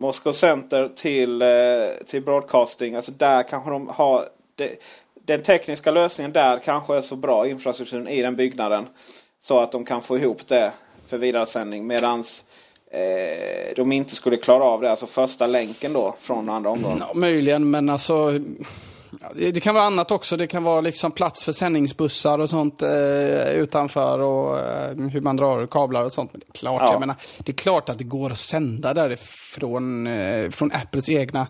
Moscow 0.00 0.32
Center 0.32 0.88
till, 0.96 1.42
eh, 1.42 1.48
till 2.06 2.22
broadcasting. 2.22 2.94
Alltså 2.94 3.12
där 3.12 3.42
kanske 3.48 3.70
de 3.70 3.88
har... 3.88 4.28
Det, 4.54 4.76
den 5.26 5.42
tekniska 5.42 5.90
lösningen 5.90 6.32
där 6.32 6.58
kanske 6.58 6.96
är 6.96 7.00
så 7.00 7.16
bra, 7.16 7.48
infrastrukturen 7.48 8.08
i 8.08 8.22
den 8.22 8.36
byggnaden. 8.36 8.86
Så 9.38 9.60
att 9.60 9.72
de 9.72 9.84
kan 9.84 10.02
få 10.02 10.18
ihop 10.18 10.46
det 10.48 10.72
för 11.08 11.18
vidaresändning. 11.18 11.86
Medans 11.86 12.44
eh, 12.92 13.74
de 13.76 13.92
inte 13.92 14.14
skulle 14.14 14.36
klara 14.36 14.64
av 14.64 14.80
det. 14.80 14.90
Alltså 14.90 15.06
första 15.06 15.46
länken 15.46 15.92
då 15.92 16.16
från 16.20 16.48
andra 16.48 16.70
områden. 16.70 16.98
Ja, 17.00 17.14
möjligen, 17.14 17.70
men 17.70 17.90
alltså... 17.90 18.38
det 19.34 19.60
kan 19.62 19.74
vara 19.74 19.84
annat 19.84 20.10
också. 20.10 20.36
Det 20.36 20.46
kan 20.46 20.64
vara 20.64 20.80
liksom 20.80 21.12
plats 21.12 21.44
för 21.44 21.52
sändningsbussar 21.52 22.38
och 22.38 22.50
sånt 22.50 22.82
eh, 22.82 23.52
utanför 23.52 24.18
och 24.18 24.58
eh, 24.58 24.96
hur 25.12 25.20
man 25.20 25.36
drar 25.36 25.66
kablar 25.66 26.04
och 26.04 26.12
sånt. 26.12 26.32
Men 26.32 26.40
det 26.40 26.46
är 26.48 26.58
klart, 26.60 26.82
Ja. 26.82 26.92
jag 26.92 27.00
menar, 27.00 27.16
det 27.38 27.52
är 27.52 27.56
klart 27.56 27.88
att 27.88 27.98
det 27.98 28.04
går 28.04 28.30
att 28.30 28.38
sända 28.38 28.94
därifrån 28.94 30.06
eh, 30.06 30.50
från 30.50 30.72
Apples 30.72 31.08
egna 31.08 31.46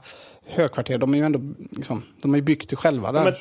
högkvarter. 0.46 0.98
De 0.98 1.14
är 1.14 1.18
ju 1.18 1.24
ändå 1.24 1.40
liksom, 1.70 2.02
de 2.22 2.30
har 2.30 2.36
ju 2.36 2.42
byggt 2.42 2.70
det 2.70 2.76
själva 2.76 3.12
där. 3.12 3.18
men- 3.24 3.32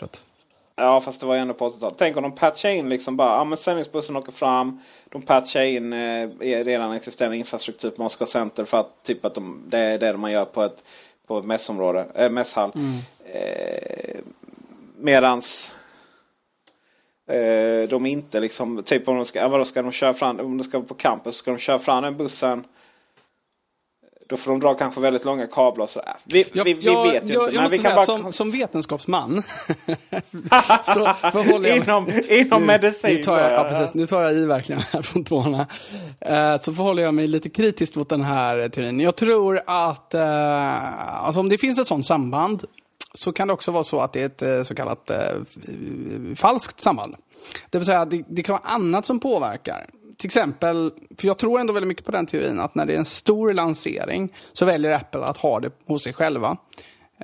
Ja, 0.76 1.02
fast 1.02 1.20
det 1.20 1.26
var 1.26 1.36
ju 1.36 1.42
ändå 1.42 1.54
på 1.54 1.70
80-talet. 1.70 1.96
Tänk 1.98 2.18
om 2.18 2.24
de 2.24 2.32
patchar 2.36 2.70
in 2.70 2.90
liksom 2.90 3.18
bara, 3.18 3.38
ja 3.38 3.44
men 3.44 3.58
sändningsbussen 3.58 4.16
åker 4.16 4.32
fram. 4.32 4.80
De 5.10 5.22
patchar 5.22 5.62
in 5.62 5.94
eh, 5.94 6.30
redan 6.40 6.92
existerande 6.92 7.38
infrastruktur 7.38 7.90
på 7.90 8.04
Moscow 8.04 8.26
Center 8.26 8.66
för 8.66 8.80
att 8.80 9.04
typ 9.04 9.26
att 9.26 9.34
de, 9.36 9.62
det 9.68 9.78
är 9.78 10.00
det 10.00 10.18
man 10.18 10.32
gör 10.32 10.46
på 10.46 10.62
ett, 10.64 10.84
på 11.28 11.40
ett 11.40 11.46
mässområde, 11.46 12.06
äh, 12.16 12.30
mässhall. 12.30 12.72
Eh, 13.34 14.16
medans 14.98 15.74
eh, 17.28 17.90
de 17.90 18.06
inte 18.06 18.40
liksom, 18.40 18.84
typ 18.84 19.08
om 19.08 19.16
de 19.16 19.26
ska, 19.26 19.48
vadå, 19.48 19.66
ska 19.66 19.82
de 19.82 19.92
köra 19.92 20.14
fram, 20.14 20.40
om 20.40 20.58
de 20.58 20.64
ska 20.64 20.82
på 20.82 20.94
campus, 20.94 21.36
ska 21.36 21.52
de 21.52 21.58
köra 21.58 21.80
fram 21.80 22.04
den 22.04 22.18
bussen. 22.18 22.64
Då 24.32 24.38
får 24.38 24.52
de 24.52 24.60
dra 24.60 24.74
kanske 24.74 25.02
väldigt 25.02 25.26
långa 25.26 25.48
kablar 25.48 25.84
och 25.84 25.90
sådär. 25.90 26.14
Vi, 26.24 26.46
Jag, 26.54 26.64
vi, 26.64 26.74
vi 26.74 26.86
jag, 26.86 27.04
vet 27.04 27.30
ju 27.30 27.34
jag, 27.34 27.48
inte. 27.48 27.62
Men 27.62 27.70
vi 27.70 27.78
kan 27.78 27.84
säga, 27.84 27.96
bara 27.96 28.06
som, 28.06 28.32
som 28.32 28.52
vetenskapsman 28.52 29.44
så 30.84 31.14
förhåller 31.32 31.70
jag 31.70 31.78
mig... 31.78 31.84
inom, 31.84 32.10
inom 32.30 32.62
Nu- 32.62 32.68
medicin. 32.68 33.16
Nu 33.16 33.24
tar, 33.24 33.40
jag, 33.40 33.52
ja, 33.52 33.64
precis, 33.70 33.94
nu 33.94 34.08
tar 34.08 34.22
jag 34.22 34.34
i 34.34 34.46
verkligen 34.46 34.82
här 34.82 35.02
från 35.02 35.24
tårna. 35.24 35.68
Eh, 36.20 36.62
så 36.62 36.74
förhåller 36.74 37.04
jag 37.04 37.14
mig 37.14 37.28
lite 37.28 37.50
kritiskt 37.50 37.96
mot 37.96 38.10
den 38.10 38.22
här 38.22 38.70
teorin. 38.70 39.00
Jag 39.00 39.16
tror 39.16 39.62
att 39.68 40.14
eh, 40.14 41.26
alltså 41.26 41.40
om 41.40 41.50
det 41.50 41.58
finns 41.58 41.80
ett 41.80 41.88
sånt 41.88 42.06
samband 42.06 42.64
så 43.14 43.32
kan 43.34 43.48
det 43.48 43.54
också 43.54 43.72
vara 43.72 43.84
så 43.84 44.00
att 44.00 44.14
det 44.14 44.22
är 44.22 44.26
ett 44.26 44.42
eh, 44.42 44.64
så 44.64 44.76
kallat 44.76 45.12
falskt 46.36 46.82
samband. 46.82 47.16
Det 47.70 47.78
vill 47.78 47.86
säga, 47.86 48.06
det, 48.06 48.24
det 48.28 48.44
kan 48.44 48.54
vara 48.54 48.74
annat 48.74 49.06
som 49.06 49.20
påverkar. 49.20 49.86
Till 50.22 50.28
exempel, 50.28 50.92
för 51.18 51.28
jag 51.28 51.38
tror 51.38 51.60
ändå 51.60 51.74
väldigt 51.74 51.88
mycket 51.88 52.06
på 52.06 52.12
den 52.12 52.26
teorin, 52.26 52.60
att 52.60 52.76
när 52.76 52.86
det 52.86 52.94
är 52.94 52.98
en 52.98 53.06
stor 53.06 53.54
lansering 53.54 54.34
så 54.54 54.66
väljer 54.66 54.92
Apple 54.92 55.24
att 55.24 55.38
ha 55.38 55.60
det 55.60 55.72
hos 55.88 56.04
sig 56.04 56.14
själva. 56.14 56.58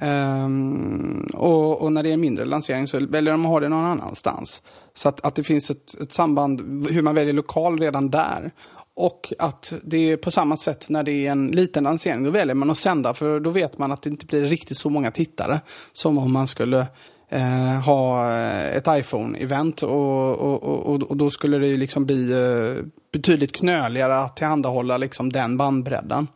Um, 0.01 1.29
och, 1.33 1.81
och 1.81 1.91
när 1.91 2.03
det 2.03 2.09
är 2.09 2.13
en 2.13 2.21
mindre 2.21 2.45
lansering 2.45 2.87
så 2.87 2.99
väljer 2.99 3.31
de 3.31 3.45
att 3.45 3.51
ha 3.51 3.59
det 3.59 3.69
någon 3.69 3.85
annanstans. 3.85 4.61
Så 4.93 5.09
att, 5.09 5.25
att 5.25 5.35
det 5.35 5.43
finns 5.43 5.71
ett, 5.71 6.01
ett 6.01 6.11
samband, 6.11 6.87
hur 6.89 7.01
man 7.01 7.15
väljer 7.15 7.33
lokal 7.33 7.79
redan 7.79 8.09
där. 8.09 8.51
Och 8.95 9.33
att 9.39 9.73
det 9.83 10.11
är 10.11 10.17
på 10.17 10.31
samma 10.31 10.57
sätt 10.57 10.89
när 10.89 11.03
det 11.03 11.27
är 11.27 11.31
en 11.31 11.47
liten 11.47 11.83
lansering, 11.83 12.23
då 12.23 12.29
väljer 12.29 12.55
man 12.55 12.69
att 12.69 12.77
sända 12.77 13.13
för 13.13 13.39
då 13.39 13.49
vet 13.49 13.77
man 13.77 13.91
att 13.91 14.01
det 14.01 14.09
inte 14.09 14.25
blir 14.25 14.45
riktigt 14.45 14.77
så 14.77 14.89
många 14.89 15.11
tittare 15.11 15.59
som 15.91 16.17
om 16.17 16.33
man 16.33 16.47
skulle 16.47 16.87
eh, 17.29 17.81
ha 17.85 18.31
eh, 18.31 18.75
ett 18.75 18.87
iPhone-event 18.87 19.83
och, 19.83 20.39
och, 20.39 20.63
och, 20.63 21.03
och 21.03 21.17
då 21.17 21.29
skulle 21.29 21.57
det 21.57 21.67
ju 21.67 21.77
liksom 21.77 22.05
bli 22.05 22.31
eh, 22.31 22.85
betydligt 23.11 23.55
knöligare 23.55 24.19
att 24.19 24.35
tillhandahålla 24.37 24.97
liksom 24.97 25.31
den 25.31 25.57
bandbredden. 25.57 26.27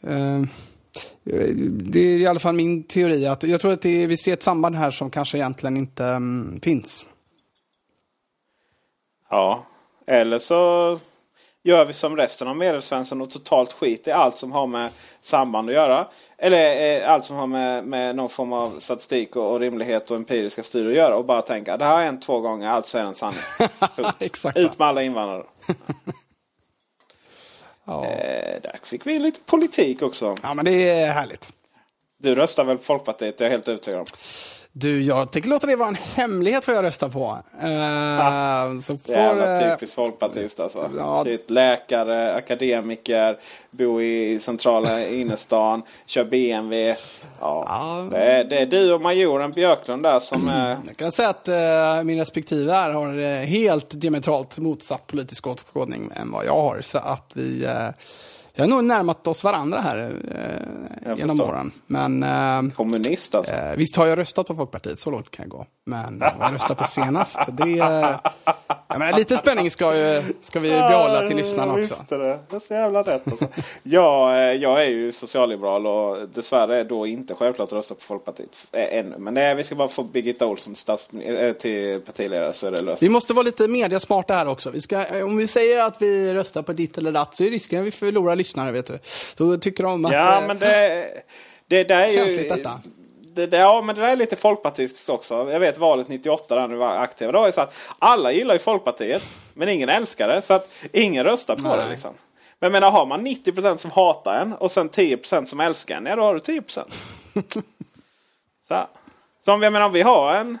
Eh, 0.00 0.42
det 1.70 2.00
är 2.00 2.18
i 2.18 2.26
alla 2.26 2.40
fall 2.40 2.54
min 2.54 2.82
teori. 2.82 3.26
att 3.26 3.42
Jag 3.42 3.60
tror 3.60 3.72
att 3.72 3.82
det 3.82 4.02
är, 4.02 4.06
vi 4.06 4.16
ser 4.16 4.32
ett 4.32 4.42
samband 4.42 4.76
här 4.76 4.90
som 4.90 5.10
kanske 5.10 5.38
egentligen 5.38 5.76
inte 5.76 6.04
mm, 6.04 6.60
finns. 6.62 7.06
Ja, 9.30 9.66
eller 10.06 10.38
så 10.38 11.00
gör 11.66 11.84
vi 11.84 11.92
som 11.92 12.16
resten 12.16 12.48
av 12.48 12.56
medelsvensson 12.56 13.20
och 13.20 13.30
totalt 13.30 13.72
skit 13.72 14.08
i 14.08 14.10
allt 14.10 14.38
som 14.38 14.52
har 14.52 14.66
med 14.66 14.90
samband 15.20 15.68
att 15.68 15.74
göra. 15.74 16.06
Eller 16.38 17.00
eh, 17.02 17.10
allt 17.10 17.24
som 17.24 17.36
har 17.36 17.46
med, 17.46 17.84
med 17.84 18.16
någon 18.16 18.28
form 18.28 18.52
av 18.52 18.78
statistik 18.78 19.36
och, 19.36 19.52
och 19.52 19.60
rimlighet 19.60 20.10
och 20.10 20.16
empiriska 20.16 20.62
studier 20.62 20.90
att 20.90 20.96
göra. 20.96 21.16
Och 21.16 21.24
bara 21.24 21.42
tänka 21.42 21.76
det 21.76 21.84
här 21.84 21.96
har 21.96 22.02
hänt 22.02 22.22
två 22.22 22.40
gånger, 22.40 22.68
alltså 22.68 22.98
är 22.98 23.02
det 23.02 23.08
en 23.08 23.14
sanning. 23.14 23.40
Exakt. 24.20 24.56
Ut 24.56 24.78
med 24.78 24.88
alla 24.88 25.02
invandrare. 25.02 25.44
Ja. 27.88 28.04
Eh, 28.04 28.62
där 28.62 28.78
fick 28.82 29.06
vi 29.06 29.18
lite 29.18 29.40
politik 29.40 30.02
också. 30.02 30.36
ja, 30.42 30.54
men 30.54 30.64
det 30.64 30.90
är 30.90 31.12
härligt. 31.12 31.52
Du 32.18 32.34
röstar 32.34 32.64
väl 32.64 32.76
på 32.76 32.82
Folkpartiet? 32.82 33.38
Det 33.38 33.44
är 33.44 33.46
jag 33.46 33.50
helt 33.50 33.68
övertygad 33.68 34.00
om. 34.00 34.06
Du, 34.78 35.02
jag 35.02 35.32
tänker 35.32 35.48
låta 35.48 35.66
det 35.66 35.76
vara 35.76 35.88
en 35.88 35.94
hemlighet 35.94 36.66
vad 36.66 36.76
jag 36.76 36.84
röstar 36.84 37.08
på. 37.08 37.38
Uh, 37.62 38.80
så 38.80 38.98
får, 38.98 39.14
Jävla 39.14 39.62
eh, 39.62 39.72
typiskt 39.72 39.94
folkpartist 39.94 40.60
alltså. 40.60 40.90
ja. 40.98 41.24
Shit, 41.24 41.50
läkare, 41.50 42.34
akademiker, 42.34 43.38
bor 43.70 44.02
i 44.02 44.38
centrala 44.38 45.06
innerstan, 45.06 45.82
kör 46.06 46.24
BMW. 46.24 46.96
Ja. 47.40 47.64
Ja. 47.68 48.08
Det, 48.10 48.18
är, 48.18 48.44
det 48.44 48.58
är 48.58 48.66
du 48.66 48.92
och 48.92 49.00
majoren 49.00 49.50
Björklund 49.50 50.02
där 50.02 50.20
som 50.20 50.48
är... 50.48 50.78
Jag 50.86 50.96
kan 50.96 51.12
säga 51.12 51.28
att 51.28 51.48
uh, 51.48 52.04
min 52.04 52.18
respektive 52.18 52.72
här 52.72 52.92
har 52.92 53.18
eh, 53.18 53.46
helt 53.46 54.00
diametralt 54.00 54.58
motsatt 54.58 55.06
politisk 55.06 55.46
åskådning 55.46 56.10
än 56.16 56.30
vad 56.30 56.46
jag 56.46 56.62
har. 56.62 56.80
Så 56.80 56.98
att 56.98 57.30
vi, 57.34 57.66
uh, 57.66 57.90
vi 58.56 58.62
har 58.62 58.68
nog 58.68 58.84
närmat 58.84 59.26
oss 59.26 59.44
varandra 59.44 59.80
här 59.80 59.96
Jag 61.04 61.18
genom 61.18 61.36
förstår. 61.36 61.52
åren. 61.52 61.72
Men 61.86 62.22
uh, 62.22 62.72
kommunist 62.74 63.34
alltså. 63.34 63.52
Eh, 63.54 63.76
visst 63.76 63.96
har 63.96 64.06
jag 64.06 64.18
röstat 64.18 64.46
på 64.46 64.54
Folkpartiet, 64.54 64.98
så 64.98 65.10
långt 65.10 65.30
kan 65.30 65.42
jag 65.42 65.50
gå. 65.50 65.66
Men 65.86 66.18
vad 66.18 66.32
jag 66.40 66.54
röstat 66.54 66.78
på 66.78 66.84
senast, 66.84 67.38
det... 67.52 67.62
Eh, 67.62 68.16
jag 68.88 68.98
menar, 68.98 69.18
lite 69.18 69.36
spänning 69.36 69.70
ska, 69.70 69.96
ju, 69.96 70.22
ska 70.40 70.60
vi 70.60 70.68
behålla 70.70 71.28
till 71.28 71.36
lyssnarna 71.36 71.72
Jag 71.72 71.80
också. 71.80 71.94
visste 71.98 72.16
det. 72.16 72.38
Det 72.50 72.56
är 72.56 72.60
så 72.60 72.74
jävla 72.74 73.02
rätt 73.02 73.28
alltså. 73.28 73.46
jag, 73.82 74.30
eh, 74.30 74.52
jag 74.62 74.82
är 74.82 74.88
ju 74.88 75.12
socialliberal 75.12 75.86
och 75.86 76.28
dessvärre 76.28 76.80
är 76.80 76.84
då 76.84 77.06
inte 77.06 77.34
självklart 77.34 77.68
att 77.68 77.72
rösta 77.72 77.94
på 77.94 78.00
Folkpartiet 78.00 78.66
eh, 78.72 78.98
ännu. 78.98 79.18
Men 79.18 79.34
nej, 79.34 79.54
vi 79.54 79.64
ska 79.64 79.74
bara 79.74 79.88
få 79.88 80.02
Birgitta 80.02 80.46
Olsson 80.46 80.74
till, 81.60 81.92
eh, 81.92 81.98
partiledare 81.98 82.52
så 82.52 82.66
är 82.66 82.70
det 82.70 82.80
löst. 82.80 83.02
Vi 83.02 83.08
måste 83.08 83.34
vara 83.34 83.42
lite 83.42 83.68
mediasmarta 83.68 84.34
här 84.34 84.48
också. 84.48 84.70
Vi 84.70 84.80
ska, 84.80 85.06
eh, 85.06 85.24
om 85.24 85.36
vi 85.36 85.48
säger 85.48 85.80
att 85.80 86.02
vi 86.02 86.34
röstar 86.34 86.62
på 86.62 86.72
ditt 86.72 86.98
eller 86.98 87.12
datt 87.12 87.36
så 87.36 87.44
är 87.44 87.50
risken 87.50 87.80
att 87.80 87.86
vi 87.86 87.90
förlorar 87.90 88.36
lyssnare, 88.46 88.72
vet 88.72 88.86
du. 88.86 88.98
Så 89.36 89.56
tycker 89.56 89.84
de 89.84 90.04
att... 90.04 90.12
Ja, 90.12 90.40
eh, 90.40 90.46
men 90.46 90.58
det, 90.58 91.08
det, 91.66 91.84
det 91.84 91.94
är 91.94 92.08
ju... 92.08 92.14
Känsligt 92.14 92.48
detta. 92.48 92.80
det, 93.34 93.46
det, 93.46 93.56
ja, 93.56 93.82
men 93.82 93.94
det 93.94 94.00
där 94.00 94.08
är 94.08 94.16
lite 94.16 94.36
folkpartistiskt 94.36 95.08
också. 95.08 95.50
Jag 95.50 95.60
vet 95.60 95.78
valet 95.78 96.08
98 96.08 96.54
där 96.54 96.68
ni 96.68 96.76
var 96.76 96.96
aktiva. 96.96 97.32
Då 97.32 97.44
är 97.44 97.50
så 97.50 97.60
att 97.60 97.74
alla 97.98 98.32
gillar 98.32 98.54
ju 98.54 98.58
Folkpartiet. 98.58 99.22
Men 99.54 99.68
ingen 99.68 99.88
älskar 99.88 100.28
det. 100.28 100.42
Så 100.42 100.54
att 100.54 100.70
ingen 100.92 101.24
röstar 101.24 101.56
på 101.56 101.62
Nej. 101.62 101.76
det. 101.76 101.90
Liksom. 101.90 102.10
Men 102.58 102.72
menar, 102.72 102.90
har 102.90 103.06
man 103.06 103.26
90% 103.26 103.76
som 103.76 103.90
hatar 103.90 104.40
en 104.40 104.52
och 104.52 104.70
sen 104.70 104.90
10% 104.90 105.44
som 105.44 105.60
älskar 105.60 105.96
en. 105.96 106.06
Ja, 106.06 106.16
då 106.16 106.22
har 106.22 106.34
du 106.34 106.40
10%. 106.40 106.62
så, 108.68 108.74
här. 108.74 108.86
så 109.44 109.52
om, 109.52 109.62
jag 109.62 109.72
menar, 109.72 109.86
om 109.86 109.92
vi 109.92 110.02
har 110.02 110.34
en... 110.34 110.58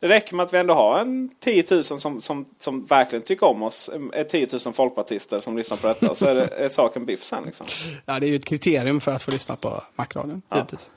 Det 0.00 0.08
räcker 0.08 0.36
med 0.36 0.44
att 0.44 0.54
vi 0.54 0.58
ändå 0.58 0.74
har 0.74 0.98
en 0.98 1.30
10 1.40 1.64
000 1.70 1.84
som, 1.84 2.20
som, 2.20 2.46
som 2.60 2.86
verkligen 2.86 3.22
tycker 3.22 3.46
om 3.46 3.62
oss. 3.62 3.90
Är 4.12 4.24
10 4.24 4.48
000 4.64 4.74
folkpartister 4.74 5.40
som 5.40 5.56
lyssnar 5.56 5.76
på 5.76 5.86
detta. 5.86 6.14
Så 6.14 6.26
är, 6.26 6.34
det, 6.34 6.46
är 6.46 6.68
saken 6.68 7.06
biff 7.06 7.22
sen. 7.24 7.44
Liksom. 7.44 7.66
Ja, 8.06 8.20
det 8.20 8.26
är 8.26 8.28
ju 8.28 8.36
ett 8.36 8.44
kriterium 8.44 9.00
för 9.00 9.12
att 9.12 9.22
få 9.22 9.30
lyssna 9.30 9.56
på 9.56 9.82
Macradion. 9.96 10.42
givetvis. 10.54 10.90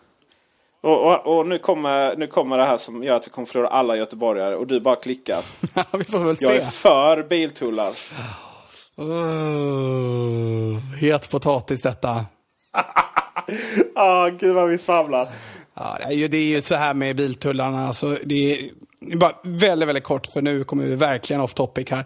Och, 0.81 1.05
och, 1.05 1.37
och 1.37 1.47
nu, 1.47 1.59
kommer, 1.59 2.15
nu 2.15 2.27
kommer 2.27 2.57
det 2.57 2.65
här 2.65 2.77
som 2.77 3.03
gör 3.03 3.15
att 3.15 3.27
vi 3.27 3.31
kommer 3.31 3.45
förlora 3.45 3.67
alla 3.67 3.95
göteborgare. 3.95 4.55
Och 4.55 4.67
du 4.67 4.79
bara 4.79 4.95
klickar. 4.95 5.39
Ja, 5.75 5.83
vi 5.97 6.03
får 6.03 6.19
väl 6.19 6.35
Jag 6.39 6.55
är 6.55 6.59
se. 6.59 6.71
för 6.71 7.23
biltullar. 7.23 7.91
Uh, 8.99 10.77
het 10.99 11.29
potatis 11.29 11.81
detta. 11.81 12.25
Ah, 13.95 14.29
gud 14.29 14.55
vad 14.55 14.69
vi 14.69 14.77
svamlar. 14.77 15.27
Ja, 15.73 15.97
det, 15.99 16.05
är 16.05 16.11
ju, 16.11 16.27
det 16.27 16.37
är 16.37 16.43
ju 16.43 16.61
så 16.61 16.75
här 16.75 16.93
med 16.93 17.15
biltullarna. 17.15 17.87
Alltså, 17.87 18.17
det 18.23 18.53
är 18.53 18.69
bara 19.15 19.35
väldigt, 19.43 19.87
väldigt 19.87 20.03
kort, 20.03 20.27
för 20.27 20.41
nu 20.41 20.63
kommer 20.63 20.83
vi 20.83 20.95
verkligen 20.95 21.41
off 21.41 21.53
topic 21.53 21.89
här. 21.91 22.05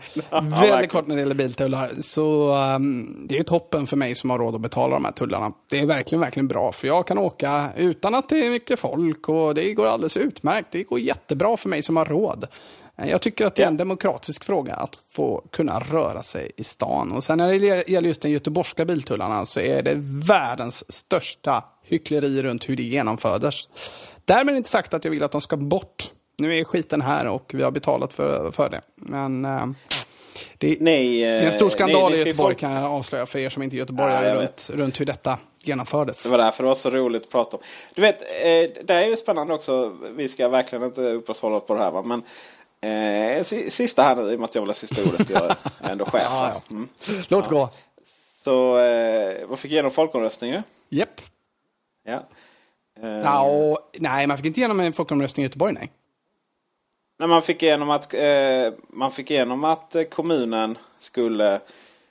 väldigt 0.70 0.92
kort 0.92 1.08
när 1.08 1.16
det 1.16 1.22
gäller 1.22 1.36
biltullar. 1.36 1.92
Så 2.02 2.56
um, 2.56 3.28
det 3.30 3.38
är 3.38 3.44
toppen 3.44 3.88
för 3.88 3.98
mig 3.98 4.16
som 4.16 4.30
har 4.30 4.40
råd 4.40 4.56
att 4.56 4.62
betala 4.62 4.94
de 4.94 5.06
här 5.06 5.12
tullarna. 5.12 5.52
Det 5.70 5.80
är 5.80 5.86
verkligen, 5.86 6.20
verkligen 6.22 6.48
bra. 6.48 6.72
För 6.72 6.88
jag 6.88 7.08
kan 7.08 7.18
åka 7.18 7.70
utan 7.78 8.16
att 8.16 8.30
det 8.30 8.46
är 8.46 8.50
mycket 8.50 8.80
folk 8.80 9.30
och 9.30 9.56
det 9.56 9.74
går 9.74 9.88
alldeles 9.88 10.18
utmärkt. 10.18 10.68
Det 10.72 10.84
går 10.84 11.00
jättebra 11.00 11.58
för 11.58 11.70
mig 11.70 11.82
som 11.82 11.98
har 11.98 12.06
råd. 12.06 12.48
Eh, 12.98 13.10
Jag 13.10 13.22
tycker 13.22 13.46
att 13.46 13.56
det 13.56 13.64
är 13.64 13.68
en 13.68 13.78
demokratisk 13.78 14.44
fråga 14.44 14.74
att 14.74 14.96
få 14.96 15.44
kunna 15.52 15.80
röra 15.80 16.24
sig 16.24 16.52
i 16.58 16.64
stan. 16.64 17.12
Och 17.12 17.24
sen 17.24 17.38
när 17.38 17.48
det 17.48 17.90
gäller 17.90 18.08
just 18.08 18.22
den 18.22 18.32
göteborgska 18.32 18.86
biltullarna 18.86 19.46
så 19.46 19.60
är 19.60 19.84
det 19.84 19.94
världens 20.28 20.92
största 20.92 21.64
hyckleri 21.84 22.44
runt 22.44 22.70
hur 22.70 22.76
det 22.76 22.84
genomfördes. 22.84 23.70
Därmed 24.26 24.56
inte 24.56 24.70
sagt 24.70 24.94
att 24.94 25.04
jag 25.06 25.12
vill 25.12 25.24
att 25.24 25.32
de 25.32 25.42
ska 25.42 25.58
bort. 25.58 26.04
Nu 26.42 26.58
är 26.60 26.64
skiten 26.64 27.02
här 27.02 27.28
och 27.28 27.52
vi 27.54 27.64
har 27.64 27.72
betalat 27.72 28.14
för, 28.14 28.52
för 28.52 28.70
det. 28.70 28.82
Men 28.96 29.46
eh, 29.46 29.66
det, 30.58 30.78
Nej, 30.80 31.18
det 31.22 31.26
är 31.28 31.46
en 31.46 31.52
stor 31.52 31.70
skandal 31.70 32.12
nej, 32.12 32.22
i 32.22 32.24
Göteborg 32.24 32.48
folk- 32.54 32.60
kan 32.60 32.72
jag 32.72 32.84
avslöja 32.92 33.26
för 33.26 33.40
er 33.40 33.50
som 33.50 33.64
inte 33.64 33.76
är 33.76 33.78
göteborgare 33.78 34.28
Ja, 34.28 34.36
runt, 34.36 34.70
runt 34.74 35.00
hur 35.00 35.06
detta 35.06 35.38
genomfördes. 35.64 36.24
Det 36.24 36.30
var 36.30 36.38
därför 36.38 36.64
det 36.64 36.68
var 36.68 36.76
så 36.76 36.90
roligt 36.90 37.24
att 37.24 37.30
prata 37.32 37.58
om. 37.58 37.64
Du 37.96 38.02
vet, 38.02 38.22
eh, 38.22 38.84
det 38.86 38.94
är 38.94 39.08
ju 39.08 39.16
spännande 39.18 39.54
också. 39.54 39.90
Vi 40.16 40.30
ska 40.30 40.50
verkligen 40.50 40.84
inte 40.86 41.02
upprätthålla 41.02 41.60
på 41.60 41.74
det 41.74 41.80
här. 41.84 41.92
Va? 41.92 42.04
Men 42.04 42.24
eh, 43.38 43.44
si- 43.44 43.70
sista 43.72 44.04
här 44.04 44.16
nu, 44.16 44.32
i 44.32 44.36
och 44.36 44.40
med 44.40 44.46
att 44.50 44.56
jag 44.56 44.62
vill 44.62 44.70
ha 44.70 44.76
sista 44.76 45.04
ordet. 45.04 45.30
Jag 45.30 45.44
är 45.82 45.92
ändå 45.92 46.06
chef. 46.06 46.22
Ja, 46.26 46.52
ja. 46.54 46.62
Mm. 46.72 46.88
Låt 47.30 47.48
gå. 47.50 47.70
Så 48.44 48.80
eh, 48.80 49.48
vad 49.48 49.60
fick 49.60 49.72
igenom 49.72 49.92
folkomröstningen? 49.92 50.64
Japp. 50.90 51.22
Ja. 52.08 52.28
Eh, 53.04 53.10
Ja, 53.24 53.42
och, 53.44 53.80
nej, 54.00 54.28
man 54.28 54.38
fick 54.38 54.46
inte 54.46 54.60
igenom 54.60 54.80
en 54.80 54.94
folkomröstning 54.94 55.44
i 55.44 55.46
Göteborg, 55.46 55.74
nej. 55.74 55.92
När 57.22 57.28
man, 57.28 57.42
fick 57.42 57.64
igenom 57.64 57.90
att, 57.90 58.14
eh, 58.14 58.74
man 58.88 59.12
fick 59.12 59.32
igenom 59.32 59.64
att 59.64 59.96
eh, 59.96 60.04
kommunen 60.04 60.78
skulle... 61.00 61.60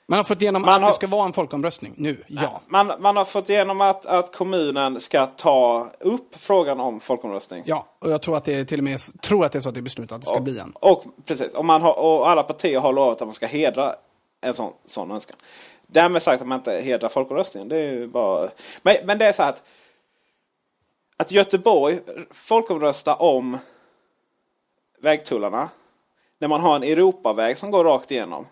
Man 0.07 0.17
har 0.17 0.23
fått 0.23 0.41
igenom 0.41 0.61
Man 0.61 0.73
att 0.73 0.81
har- 0.81 0.87
det 0.87 0.93
ska 0.93 1.07
vara 1.07 1.25
en 1.25 1.33
folkomröstning 1.33 1.93
nu, 1.97 2.23
ja. 2.27 2.61
Man, 2.67 2.91
man 2.99 3.17
har 3.17 3.25
fått 3.25 3.49
igenom 3.49 3.81
att, 3.81 4.05
att 4.05 4.35
kommunen 4.35 4.99
ska 4.99 5.25
ta 5.25 5.87
upp 5.99 6.35
frågan 6.35 6.79
om 6.79 6.99
folkomröstning. 6.99 7.63
Ja, 7.65 7.87
och 7.99 8.11
jag 8.11 8.21
tror 8.21 8.37
att 8.37 8.43
det 8.43 8.59
är 8.59 8.63
till 8.63 8.79
och 8.79 8.83
med 8.83 8.99
tror 9.21 9.45
att 9.45 9.51
det 9.51 9.59
är 9.59 9.61
så 9.61 9.69
att 9.69 9.75
det 9.75 9.79
är 9.79 9.81
beslutat 9.81 10.15
att 10.15 10.21
det 10.21 10.25
ska 10.25 10.35
och, 10.35 10.43
bli 10.43 10.59
en. 10.59 10.71
Och, 10.79 11.03
precis, 11.25 11.53
och, 11.53 11.65
man 11.65 11.81
har, 11.81 11.99
och 11.99 12.29
alla 12.29 12.43
partier 12.43 12.79
har 12.79 12.93
lovat 12.93 13.21
att 13.21 13.27
man 13.27 13.33
ska 13.33 13.47
hedra 13.47 13.95
en 14.41 14.53
sån, 14.53 14.73
sån 14.85 15.11
önskan. 15.11 15.37
Därmed 15.87 16.21
sagt 16.21 16.41
att 16.41 16.47
man 16.47 16.57
inte 16.57 16.81
hedrar 16.81 17.09
folkomröstningen. 17.09 17.69
Det 17.69 17.77
är 17.79 17.91
ju 17.91 18.07
bara... 18.07 18.49
men, 18.81 18.95
men 19.03 19.17
det 19.17 19.25
är 19.25 19.33
så 19.33 19.43
här 19.43 19.49
att, 19.49 19.63
att 21.17 21.31
Göteborg 21.31 21.99
folkomröstar 22.31 23.21
om 23.21 23.57
vägtullarna. 25.01 25.69
När 26.39 26.47
man 26.47 26.61
har 26.61 26.75
en 26.75 26.83
Europaväg 26.83 27.57
som 27.57 27.71
går 27.71 27.83
rakt 27.83 28.11
igenom. 28.11 28.45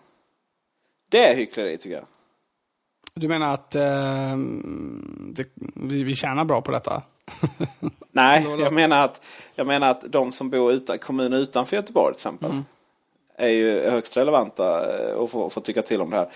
Det 1.08 1.28
är 1.28 1.34
hyckleri 1.34 1.78
tycker 1.78 1.96
jag. 1.96 2.06
Du 3.14 3.28
menar 3.28 3.54
att 3.54 3.74
eh, 3.74 4.36
det, 5.18 5.48
vi, 5.74 6.04
vi 6.04 6.14
tjänar 6.14 6.44
bra 6.44 6.60
på 6.60 6.72
detta? 6.72 7.02
Nej, 8.12 8.46
jag 8.58 8.72
menar 8.72 9.04
att, 9.04 9.20
jag 9.54 9.66
menar 9.66 9.90
att 9.90 10.04
de 10.12 10.32
som 10.32 10.50
bor 10.50 10.72
i 10.72 10.98
kommuner 11.00 11.38
utanför 11.38 11.76
Göteborg 11.76 12.14
till 12.14 12.18
exempel. 12.18 12.50
Mm. 12.50 12.64
Är 13.36 13.48
ju 13.48 13.90
högst 13.90 14.16
relevanta 14.16 14.96
eh, 14.98 15.12
och 15.12 15.30
får, 15.30 15.50
får 15.50 15.60
tycka 15.60 15.82
till 15.82 16.00
om 16.00 16.10
det 16.10 16.16
här. 16.16 16.30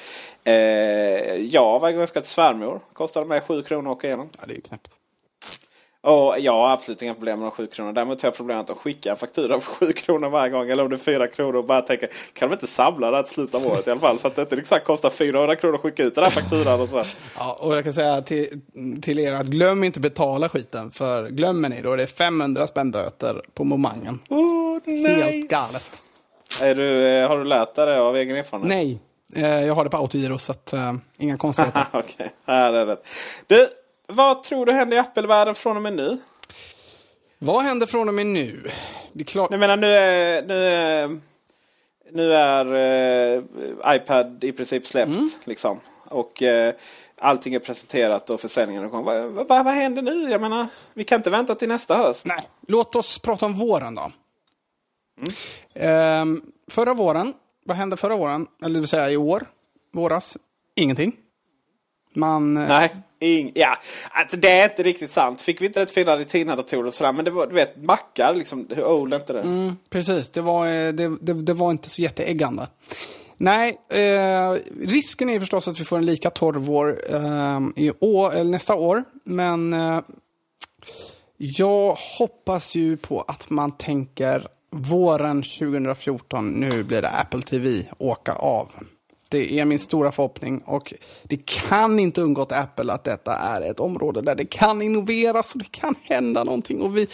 Eh, 0.45 1.35
jag 1.35 1.81
var 1.81 1.91
ganska 1.91 2.21
till 2.21 2.31
svärmor. 2.31 2.81
Kostade 2.93 3.27
mig 3.27 3.41
7 3.41 3.63
kronor 3.63 3.91
att 3.91 3.97
åka 3.97 4.07
igenom. 4.07 4.29
Ja, 4.41 4.47
det 4.47 4.53
är 4.53 4.57
ju 4.57 4.61
knäppt. 4.61 4.97
Och 6.05 6.41
jag 6.41 6.53
har 6.53 6.71
absolut 6.71 7.03
inga 7.03 7.15
problem 7.15 7.39
med 7.39 7.47
de 7.47 7.51
7 7.51 7.67
kronorna. 7.67 7.93
Däremot 7.93 8.23
har 8.23 8.27
jag 8.27 8.37
problem 8.37 8.59
att 8.59 8.71
skicka 8.71 9.11
en 9.11 9.17
faktura 9.17 9.55
på 9.55 9.61
7 9.61 9.93
kronor 9.93 10.29
varje 10.29 10.51
gång. 10.51 10.71
Eller 10.71 10.83
om 10.83 10.91
det 10.91 10.97
är 10.97 10.99
4 10.99 11.27
kronor 11.27 11.57
och 11.57 11.65
bara 11.65 11.81
tänka 11.81 12.07
kan 12.33 12.49
de 12.49 12.53
inte 12.53 12.67
samla 12.67 13.11
det 13.11 13.17
här 13.17 13.23
till 13.23 13.35
slutet 13.35 13.55
av 13.55 13.67
året 13.67 13.87
i 13.87 13.91
alla 13.91 14.01
fall. 14.01 14.19
Så 14.19 14.27
att 14.27 14.37
det 14.37 14.43
inte 14.43 14.57
exakt 14.57 14.87
kostar 14.87 15.11
400 15.11 15.57
kronor 15.57 15.75
att 15.75 15.81
skicka 15.81 16.03
ut 16.03 16.15
den 16.15 16.25
här 16.25 16.31
fakturan. 16.31 16.81
Och 16.81 16.89
så. 16.89 17.05
Ja, 17.39 17.59
och 17.61 17.77
jag 17.77 17.85
kan 17.85 17.95
säga 17.95 18.23
till, 18.23 18.61
till 19.03 19.19
er 19.19 19.33
att 19.33 19.47
glöm 19.47 19.85
inte 19.85 20.01
betala 20.01 20.49
skiten. 20.49 20.91
För 20.91 21.29
glömmer 21.29 21.69
ni 21.69 21.83
då 21.83 21.93
är 21.93 21.97
det 21.97 22.07
500 22.07 22.67
spänn 22.67 22.91
böter 22.91 23.43
på 23.55 23.65
momangen. 23.65 24.19
Oh, 24.29 24.65
Helt 25.07 25.51
galet. 25.51 26.03
Är 26.63 26.75
du, 26.75 27.07
eh, 27.07 27.29
har 27.29 27.39
du 27.39 27.45
lärt 27.45 27.75
dig 27.75 27.87
det 27.87 28.01
av 28.01 28.17
egen 28.17 28.37
erfarenhet? 28.37 28.69
Nej, 28.69 29.01
eh, 29.37 29.67
jag 29.67 29.75
har 29.75 29.85
det 29.85 29.91
på 29.91 29.97
autogiro 29.97 30.39
så 30.39 30.53
att, 30.53 30.73
eh, 30.73 30.93
inga 31.19 31.39
konstigheter. 31.39 31.87
Okej, 31.93 32.31
här 32.47 32.73
är 32.73 32.87
det. 32.87 32.97
Du, 33.47 33.69
vad 34.07 34.43
tror 34.43 34.67
du 34.67 34.73
händer 34.73 34.97
i 34.97 35.01
Apple-världen 35.01 35.55
från 35.55 35.77
och 35.77 35.83
med 35.83 35.93
nu? 35.93 36.19
Vad 37.39 37.63
händer 37.63 37.87
från 37.87 38.09
och 38.09 38.15
med 38.15 38.27
nu? 38.27 38.71
Det 39.13 39.21
är 39.21 39.25
klart... 39.25 39.51
Jag 39.51 39.61
menar 39.61 39.77
nu 39.77 39.87
är, 39.87 40.47
nu 40.47 40.69
är, 40.69 41.21
nu 42.13 42.35
är 42.35 42.75
eh, 43.37 43.97
iPad 43.97 44.45
i 44.45 44.53
princip 44.53 44.87
släppt. 44.87 45.13
Mm. 45.13 45.31
Liksom. 45.45 45.81
Och 46.09 46.43
eh, 46.43 46.75
allting 47.19 47.55
är 47.55 47.59
presenterat 47.59 48.31
och 48.31 48.41
försäljningen 48.41 48.83
är 48.83 48.87
igång. 48.87 49.05
Vad, 49.05 49.31
vad, 49.31 49.49
vad 49.49 49.75
händer 49.75 50.03
nu? 50.03 50.31
Jag 50.31 50.41
menar, 50.41 50.67
vi 50.95 51.05
kan 51.05 51.17
inte 51.17 51.31
vänta 51.31 51.55
till 51.55 51.69
nästa 51.69 51.97
höst. 51.97 52.27
Nej, 52.27 52.49
låt 52.69 52.97
oss 52.97 53.19
prata 53.19 53.47
om 53.47 53.55
våren 53.55 53.95
då. 53.95 54.13
Ehm, 55.75 56.43
förra 56.71 56.95
våren, 56.95 57.35
vad 57.65 57.77
hände 57.77 57.97
förra 57.97 58.17
våren? 58.17 58.47
Eller 58.63 58.75
det 58.75 58.81
vill 58.81 58.89
säga 58.89 59.11
i 59.11 59.17
år, 59.17 59.47
våras? 59.93 60.37
Ingenting. 60.75 61.17
Man... 62.15 62.57
eh, 62.57 62.69
Nej, 62.69 62.93
ing, 63.21 63.53
ja, 63.55 63.77
alltså 64.11 64.37
det 64.37 64.51
är 64.51 64.65
inte 64.71 64.83
riktigt 64.83 65.11
sant. 65.11 65.41
Fick 65.41 65.61
vi 65.61 65.67
inte 65.67 65.81
rätt 65.81 65.91
fina 65.91 66.17
Retina-datorer 66.19 66.87
och 66.87 66.95
sådär. 66.95 67.13
Men 67.13 67.25
det 67.25 67.31
var, 67.31 67.47
du 67.47 67.55
vet, 67.55 67.83
mackar 67.85 68.35
liksom. 68.35 68.67
Hur 68.71 68.85
old 68.85 69.13
är 69.15 69.17
inte 69.17 69.33
det? 69.33 69.41
Mm, 69.41 69.77
precis, 69.91 70.31
det 70.31 70.41
var, 70.43 70.67
eh, 70.67 70.93
det, 70.93 71.17
det, 71.21 71.33
det 71.33 71.55
var 71.55 71.71
inte 71.71 71.91
så 71.91 72.03
jätteäggande. 72.03 72.69
Nej, 73.37 73.77
eh, 73.91 74.57
risken 74.87 75.29
är 75.31 75.41
förstås 75.41 75.69
att 75.69 75.81
vi 75.81 75.85
får 75.85 75.97
en 75.99 76.07
lika 76.07 76.31
torr 76.31 76.55
vår 76.55 76.99
eh, 77.15 77.61
i 77.77 77.93
år, 78.01 78.35
eller 78.35 78.51
nästa 78.51 78.75
år. 78.75 79.05
Men 79.25 79.73
eh, 79.73 80.01
jag 81.37 81.97
hoppas 82.19 82.75
ju 82.75 82.97
på 82.97 83.21
att 83.23 83.51
man 83.51 83.73
tänker 83.73 84.47
våren 84.71 85.43
2014, 85.43 86.51
nu 86.51 86.83
blir 86.83 87.03
det 87.03 87.09
Apple 87.09 87.43
TV, 87.43 87.85
åka 87.99 88.33
av. 88.33 88.73
Det 89.35 89.61
är 89.61 89.65
min 89.65 89.79
stora 89.79 90.13
förhoppning 90.13 90.63
och 90.65 90.95
det 91.23 91.47
kan 91.47 91.99
inte 91.99 92.23
undgått 92.23 92.53
Apple 92.53 92.93
att 92.93 93.05
detta 93.05 93.37
är 93.37 93.71
ett 93.71 93.81
område 93.81 94.23
där 94.23 94.35
det 94.35 94.45
kan 94.45 94.83
innoveras 94.83 95.55
och 95.55 95.59
det 95.59 95.71
kan 95.71 95.95
hända 96.03 96.45
någonting. 96.45 96.81
Och 96.83 96.97
vi, 96.97 97.07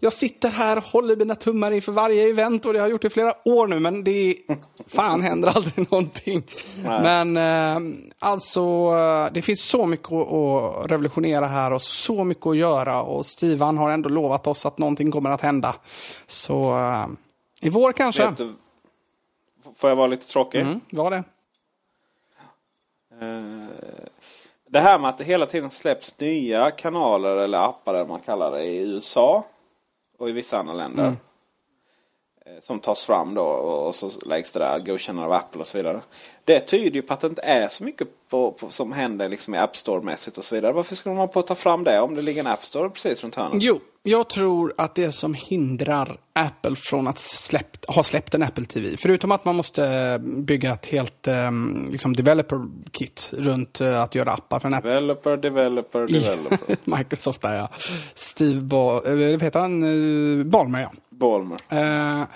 jag 0.00 0.12
sitter 0.12 0.50
här 0.50 0.76
och 0.76 0.84
håller 0.84 1.16
mina 1.16 1.34
tummar 1.34 1.70
inför 1.70 1.92
varje 1.92 2.30
event 2.30 2.66
och 2.66 2.72
det 2.72 2.78
har 2.78 2.86
jag 2.86 2.90
gjort 2.90 3.04
i 3.04 3.10
flera 3.10 3.34
år 3.44 3.66
nu 3.66 3.80
men 3.80 4.04
det 4.04 4.36
fan 4.86 5.22
händer 5.22 5.48
aldrig 5.48 5.90
någonting. 5.90 6.42
Nej. 6.84 7.02
Men 7.02 7.36
eh, 7.36 7.98
alltså, 8.18 8.60
eh, 8.60 9.32
det 9.32 9.42
finns 9.42 9.68
så 9.68 9.86
mycket 9.86 10.12
att, 10.12 10.90
revolutionera 10.90 11.46
här 11.46 11.72
och 11.72 11.82
så 11.82 12.24
mycket 12.24 12.46
att 12.46 12.56
göra 12.56 13.02
och 13.02 13.26
Stivan 13.26 13.78
har 13.78 13.90
ändå 13.90 14.08
lovat 14.08 14.46
oss 14.46 14.66
att 14.66 14.78
någonting 14.78 15.10
kommer 15.10 15.30
att 15.30 15.40
hända. 15.40 15.74
Så 16.26 16.78
eh, 16.78 17.06
i 17.62 17.68
vår 17.68 17.92
kanske. 17.92 18.26
Vet 18.26 18.36
du, 18.36 18.52
får 19.76 19.90
jag 19.90 19.96
vara 19.96 20.06
lite 20.06 20.26
tråkig? 20.26 20.60
Mm, 20.60 20.80
var 20.90 21.10
det. 21.10 21.24
Eh, 23.20 23.66
det 24.70 24.80
här 24.80 24.98
med 24.98 25.08
att 25.08 25.18
det 25.18 25.24
hela 25.24 25.46
tiden 25.46 25.70
släpps 25.70 26.20
nya 26.20 26.70
kanaler 26.70 27.36
eller 27.36 27.58
appar 27.58 27.94
eller 27.94 28.04
vad 28.04 28.08
man 28.08 28.20
kallar 28.20 28.50
det 28.50 28.64
i 28.64 28.92
USA 28.92 29.44
och 30.18 30.28
i 30.28 30.32
vissa 30.32 30.58
andra 30.58 30.74
länder. 30.74 31.02
Mm 31.02 31.16
som 32.60 32.80
tas 32.80 33.04
fram 33.04 33.34
då 33.34 33.42
och 33.42 33.94
så 33.94 34.10
läggs 34.26 34.52
det 34.52 34.58
där 34.58 34.78
godkännande 34.78 35.26
av 35.26 35.32
Apple 35.32 35.60
och 35.60 35.66
så 35.66 35.78
vidare. 35.78 36.00
Det 36.44 36.60
tyder 36.60 36.96
ju 36.96 37.02
på 37.02 37.14
att 37.14 37.20
det 37.20 37.26
inte 37.26 37.42
är 37.42 37.68
så 37.68 37.84
mycket 37.84 38.08
på, 38.30 38.52
på, 38.52 38.70
som 38.70 38.92
händer 38.92 39.28
liksom 39.28 39.54
i 39.54 39.58
App 39.58 39.76
Store-mässigt 39.76 40.38
och 40.38 40.44
så 40.44 40.54
vidare. 40.54 40.72
Varför 40.72 40.96
ska 40.96 41.12
man 41.12 41.28
på 41.28 41.40
att 41.40 41.46
ta 41.46 41.54
fram 41.54 41.84
det 41.84 42.00
om 42.00 42.14
det 42.14 42.22
ligger 42.22 42.40
en 42.40 42.46
App 42.46 42.64
Store 42.64 42.90
precis 42.90 43.24
runt 43.24 43.34
hörnet? 43.34 43.62
Jo, 43.62 43.80
jag 44.02 44.28
tror 44.28 44.74
att 44.76 44.94
det 44.94 45.12
som 45.12 45.34
hindrar 45.34 46.18
Apple 46.32 46.76
från 46.76 47.08
att 47.08 47.18
släppt, 47.18 47.84
ha 47.84 48.02
släppt 48.02 48.34
en 48.34 48.42
Apple 48.42 48.64
TV, 48.64 48.96
förutom 48.96 49.32
att 49.32 49.44
man 49.44 49.56
måste 49.56 50.18
bygga 50.22 50.72
ett 50.72 50.86
helt 50.86 51.28
um, 51.28 51.88
liksom 51.92 52.16
developer 52.16 52.60
kit 52.90 53.30
runt 53.32 53.80
uh, 53.80 54.02
att 54.02 54.14
göra 54.14 54.32
appar 54.32 54.60
för 54.60 54.68
en 54.68 54.74
Apple. 54.74 54.90
Developer, 54.90 55.36
developer, 55.36 56.06
developer. 56.06 56.76
Microsoft 56.98 57.42
där 57.42 57.56
ja. 57.56 57.68
Steve 58.14 58.60
ba 58.60 59.00
uh, 59.00 59.40
heter 59.40 59.60
han? 59.60 60.50
Ballmer 60.50 60.80
ja. 60.80 60.92
Balmer? 61.18 61.58
Uh, 61.72 61.78
eh, 61.78 62.26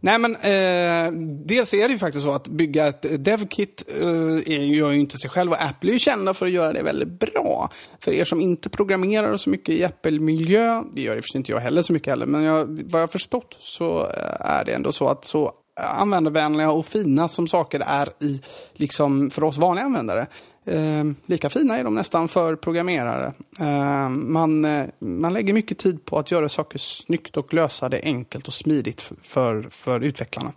nej 0.00 0.18
men, 0.18 0.36
uh, 0.36 1.20
dels 1.46 1.74
är 1.74 1.88
det 1.88 1.92
ju 1.92 1.98
faktiskt 1.98 2.24
så 2.24 2.32
att 2.32 2.48
bygga 2.48 2.86
ett 2.86 3.24
DevKit 3.24 3.84
uh, 4.02 4.40
gör 4.74 4.90
ju 4.90 5.00
inte 5.00 5.18
sig 5.18 5.30
själv 5.30 5.50
och 5.50 5.62
Apple 5.62 5.90
är 5.90 5.92
ju 5.92 5.98
kända 5.98 6.34
för 6.34 6.46
att 6.46 6.52
göra 6.52 6.72
det 6.72 6.82
väldigt 6.82 7.32
bra. 7.32 7.70
För 8.00 8.12
er 8.12 8.24
som 8.24 8.40
inte 8.40 8.70
programmerar 8.70 9.36
så 9.36 9.50
mycket 9.50 9.74
i 9.74 9.84
Apple-miljö, 9.84 10.82
det 10.94 11.02
gör 11.02 11.16
i 11.16 11.20
och 11.20 11.24
för 11.24 11.28
sig 11.28 11.38
inte 11.38 11.52
jag 11.52 11.60
heller 11.60 11.82
så 11.82 11.92
mycket 11.92 12.08
heller, 12.08 12.26
men 12.26 12.42
jag, 12.42 12.82
vad 12.84 13.02
jag 13.02 13.10
förstått 13.10 13.56
så 13.58 14.06
är 14.40 14.64
det 14.64 14.72
ändå 14.72 14.92
så 14.92 15.08
att 15.08 15.24
så 15.24 15.52
användarvänliga 15.80 16.70
och 16.70 16.86
fina 16.86 17.28
som 17.28 17.46
saker 17.46 17.82
är 17.86 18.08
i, 18.20 18.42
liksom 18.74 19.30
för 19.30 19.44
oss 19.44 19.58
vanliga 19.58 19.84
användare. 19.84 20.26
Eh, 20.68 21.04
lika 21.26 21.50
fina 21.50 21.78
är 21.78 21.84
de 21.84 21.94
nästan 21.94 22.28
för 22.28 22.56
programmerare. 22.56 23.32
Eh, 23.60 24.08
man, 24.08 24.64
eh, 24.64 24.86
man 24.98 25.32
lägger 25.32 25.52
mycket 25.52 25.78
tid 25.78 26.04
på 26.04 26.18
att 26.18 26.30
göra 26.30 26.48
saker 26.48 26.78
snyggt 26.78 27.36
och 27.36 27.54
lösa 27.54 27.88
det 27.88 28.00
enkelt 28.02 28.46
och 28.46 28.52
smidigt 28.52 29.12
för, 29.22 29.62
för, 29.70 30.00
utvecklarna. 30.00 30.52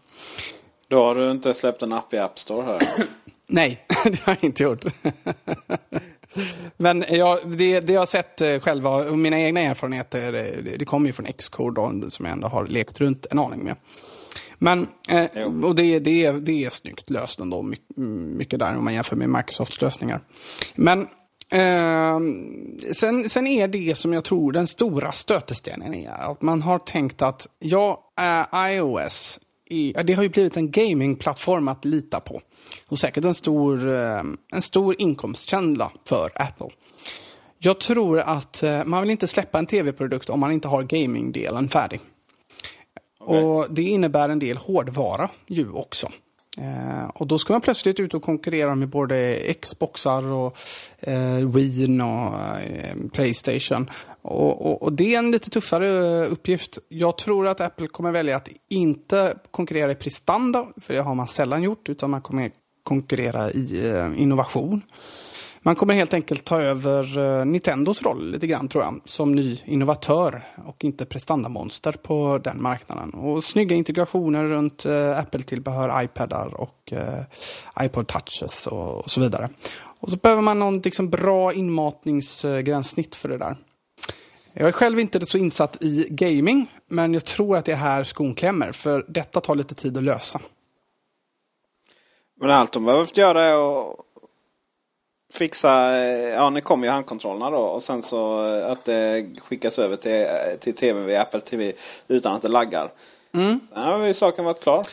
Då 0.87 1.03
har 1.03 1.15
du 1.15 1.31
inte 1.31 1.53
släppt 1.53 1.81
en 1.81 1.93
app 1.93 2.13
i 2.13 2.17
App 2.17 2.39
Store 2.39 2.65
här? 2.65 2.79
Nej, 3.47 3.85
det 4.03 4.21
har 4.21 4.33
jag 4.33 4.43
inte 4.43 4.63
gjort. 4.63 4.85
Men 6.77 7.05
jag, 7.09 7.39
det, 7.45 7.79
det 7.79 7.93
jag 7.93 8.01
har 8.01 8.05
sett 8.05 8.41
eh, 8.41 8.59
själva 8.59 8.89
och 8.89 9.17
mina 9.17 9.39
egna 9.39 9.59
erfarenheter, 9.59 10.31
det, 10.31 10.77
det 10.77 10.85
kommer 10.85 11.07
ju 11.07 11.13
från 11.13 11.25
Xcode 11.25 12.09
som 12.09 12.25
jag 12.25 12.33
ändå 12.33 12.47
har 12.47 12.67
lekt 12.67 13.01
runt 13.01 13.25
en 13.31 13.39
aning 13.39 13.63
med. 13.63 13.75
Men, 14.63 14.87
eh, 15.09 15.43
och 15.63 15.75
det, 15.75 15.99
det, 15.99 16.25
är, 16.25 16.33
det 16.33 16.65
är 16.65 16.69
snyggt 16.69 17.09
löst 17.09 17.39
ändå, 17.39 17.71
mycket 18.37 18.59
där 18.59 18.77
om 18.77 18.83
man 18.83 18.93
jämför 18.93 19.15
med 19.15 19.29
Microsofts 19.29 19.81
lösningar. 19.81 20.21
Men 20.75 21.01
eh, 21.51 22.19
sen, 22.93 23.29
sen 23.29 23.47
är 23.47 23.67
det 23.67 23.97
som 23.97 24.13
jag 24.13 24.23
tror 24.23 24.51
den 24.51 24.67
stora 24.67 25.11
stötestenen 25.11 25.93
är 25.93 26.31
att 26.31 26.41
man 26.41 26.61
har 26.61 26.79
tänkt 26.79 27.21
att 27.21 27.47
ja, 27.59 28.11
eh, 28.19 28.71
iOS, 28.71 29.39
är, 29.69 30.03
det 30.03 30.13
har 30.13 30.23
ju 30.23 30.29
blivit 30.29 30.57
en 30.57 30.71
gamingplattform 30.71 31.67
att 31.67 31.85
lita 31.85 32.19
på. 32.19 32.41
Och 32.87 32.99
säkert 32.99 33.25
en 33.25 33.35
stor, 33.35 33.89
eh, 33.89 34.23
en 34.53 34.61
stor 34.61 34.95
inkomstkälla 35.01 35.91
för 36.05 36.31
Apple. 36.35 36.69
Jag 37.57 37.79
tror 37.79 38.19
att 38.19 38.63
eh, 38.63 38.83
man 38.85 39.01
vill 39.01 39.09
inte 39.09 39.27
släppa 39.27 39.59
en 39.59 39.65
tv-produkt 39.65 40.29
om 40.29 40.39
man 40.39 40.51
inte 40.51 40.67
har 40.67 40.83
gamingdelen 40.83 41.69
färdig. 41.69 42.01
Okay. 43.25 43.43
Och 43.43 43.65
Det 43.69 43.83
innebär 43.83 44.29
en 44.29 44.39
del 44.39 44.57
hårdvara 44.57 45.29
ju 45.47 45.71
också. 45.71 46.07
Eh, 46.57 47.09
och 47.13 47.27
då 47.27 47.37
ska 47.37 47.53
man 47.53 47.61
plötsligt 47.61 47.99
ut 47.99 48.13
och 48.13 48.23
konkurrera 48.23 48.75
med 48.75 48.89
både 48.89 49.39
Xboxar 49.61 50.23
och 50.23 50.57
eh, 50.99 51.35
Wii 51.35 52.01
och 52.01 52.39
eh, 52.59 52.95
Playstation. 53.13 53.89
Och, 54.21 54.65
och, 54.65 54.83
och, 54.83 54.93
det 54.93 55.15
är 55.15 55.19
en 55.19 55.31
lite 55.31 55.49
tuffare 55.49 56.21
eh, 56.23 56.31
uppgift. 56.31 56.77
Jag 56.89 57.17
tror 57.17 57.47
att 57.47 57.61
Apple 57.61 57.87
kommer 57.87 58.11
välja 58.11 58.35
att 58.35 58.49
inte 58.69 59.37
konkurrera 59.51 59.91
i 59.91 59.95
prestanda, 59.95 60.67
för 60.81 60.93
det 60.93 61.01
har 61.01 61.15
man 61.15 61.27
sällan 61.27 61.63
gjort, 61.63 61.89
utan 61.89 62.09
man 62.09 62.21
kommer 62.21 62.51
konkurrera 62.83 63.51
i 63.51 63.89
eh, 63.89 64.21
innovation. 64.21 64.81
Man 65.63 65.75
kommer 65.75 65.93
helt 65.93 66.13
enkelt 66.13 66.45
ta 66.45 66.61
över 66.61 67.19
eh, 67.19 67.45
Nintendos 67.45 68.01
roll 68.03 68.31
lite 68.31 68.47
grann 68.47 68.67
tror 68.67 68.83
jag. 68.83 69.01
Som 69.05 69.35
ny 69.35 69.61
innovatör 69.65 70.47
och 70.65 70.83
inte 70.83 71.05
prestandamonster 71.05 71.91
på 71.91 72.39
den 72.43 72.61
marknaden. 72.61 73.13
Och 73.13 73.43
snygga 73.43 73.75
integrationer 73.75 74.45
runt 74.45 74.85
eh, 74.85 75.19
Apple-tillbehör, 75.19 76.03
iPadar 76.03 76.53
och 76.53 76.93
eh, 76.93 77.85
iPod 77.85 78.07
touches 78.07 78.67
och, 78.67 78.97
och, 78.97 79.11
så 79.11 79.21
vidare. 79.21 79.49
Och 79.99 80.11
så 80.11 80.17
behöver 80.17 80.41
man 80.41 80.59
någon 80.59 80.79
liksom, 80.79 81.09
bra 81.09 81.53
inmatningsgränssnitt 81.53 83.15
för 83.15 83.29
det 83.29 83.37
där. 83.37 83.57
Jag 84.53 84.67
är 84.67 84.71
själv 84.71 84.99
inte 84.99 85.25
så 85.25 85.37
insatt 85.37 85.83
i 85.83 86.07
gaming, 86.09 86.71
men 86.87 87.13
jag 87.13 87.25
tror 87.25 87.57
att 87.57 87.65
det 87.65 87.71
är 87.71 87.75
här 87.75 88.03
skon 88.03 88.35
klämmer. 88.35 88.71
För 88.71 89.05
detta 89.07 89.41
tar 89.41 89.55
lite 89.55 89.75
tid 89.75 89.97
att 89.97 90.03
lösa. 90.03 90.39
Men 92.39 92.49
allt 92.49 92.73
de 92.73 92.85
behövt 92.85 93.17
göra 93.17 93.43
är 93.43 93.53
att 93.53 94.10
fixa, 95.33 95.97
eh, 95.97 96.29
ja 96.29 96.49
nu 96.49 96.61
kommer 96.61 96.87
ju 96.87 96.91
handkontrollerna 96.91 97.49
då 97.49 97.57
och 97.57 97.83
sen 97.83 98.01
så 98.01 98.45
eh, 98.55 98.71
att 98.71 98.85
det 98.85 99.25
skickas 99.41 99.79
över 99.79 99.95
till, 99.95 100.21
eh, 100.21 100.59
till 100.59 100.75
tv 100.75 101.01
via 101.01 101.21
Apple 101.21 101.41
TV 101.41 101.73
utan 102.07 102.35
att 102.35 102.41
det 102.41 102.47
laggar. 102.47 102.91
Mm. 103.33 103.59
Sen 103.69 103.83
har 103.83 104.05
ju 104.05 104.13
saken 104.13 104.45
varit 104.45 104.63
klar. 104.63 104.85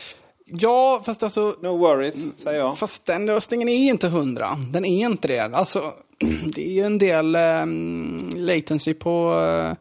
Ja, 0.45 1.01
fast 1.05 1.23
alltså... 1.23 1.55
No 1.61 1.77
worries, 1.77 2.39
säger 2.43 2.59
jag. 2.59 2.77
Fast 2.77 3.05
den 3.05 3.25
lösningen 3.25 3.69
är 3.69 3.89
inte 3.89 4.07
hundra. 4.07 4.49
Den 4.71 4.85
är 4.85 5.05
inte 5.05 5.27
det. 5.27 5.39
Alltså, 5.39 5.93
det 6.55 6.67
är 6.67 6.71
ju 6.71 6.81
en 6.81 6.97
del 6.97 7.35
um, 7.35 8.29
latency 8.35 8.93
på, 8.93 9.33
uh, 9.33 9.73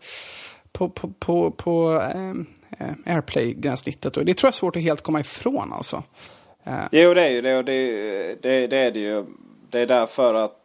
på, 0.72 0.88
på, 0.88 1.11
på, 1.18 1.50
på 1.50 1.90
uh, 1.90 2.34
AirPlay-gränssnittet. 3.06 4.14
Det 4.14 4.34
tror 4.34 4.46
jag 4.46 4.52
är 4.52 4.52
svårt 4.52 4.76
att 4.76 4.82
helt 4.82 5.02
komma 5.02 5.20
ifrån 5.20 5.72
alltså. 5.72 6.02
Uh. 6.66 6.84
Jo, 6.92 7.14
det 7.14 7.22
är 7.22 7.30
ju 7.30 7.40
det. 7.40 7.59
Och 7.59 7.64
det, 7.64 8.42
det, 8.42 8.66
det 8.66 8.76
är 8.76 8.90
det 8.90 9.00
ju 9.00 9.24
det 9.71 9.81
är 9.81 9.87
därför 9.87 10.35
att 10.35 10.59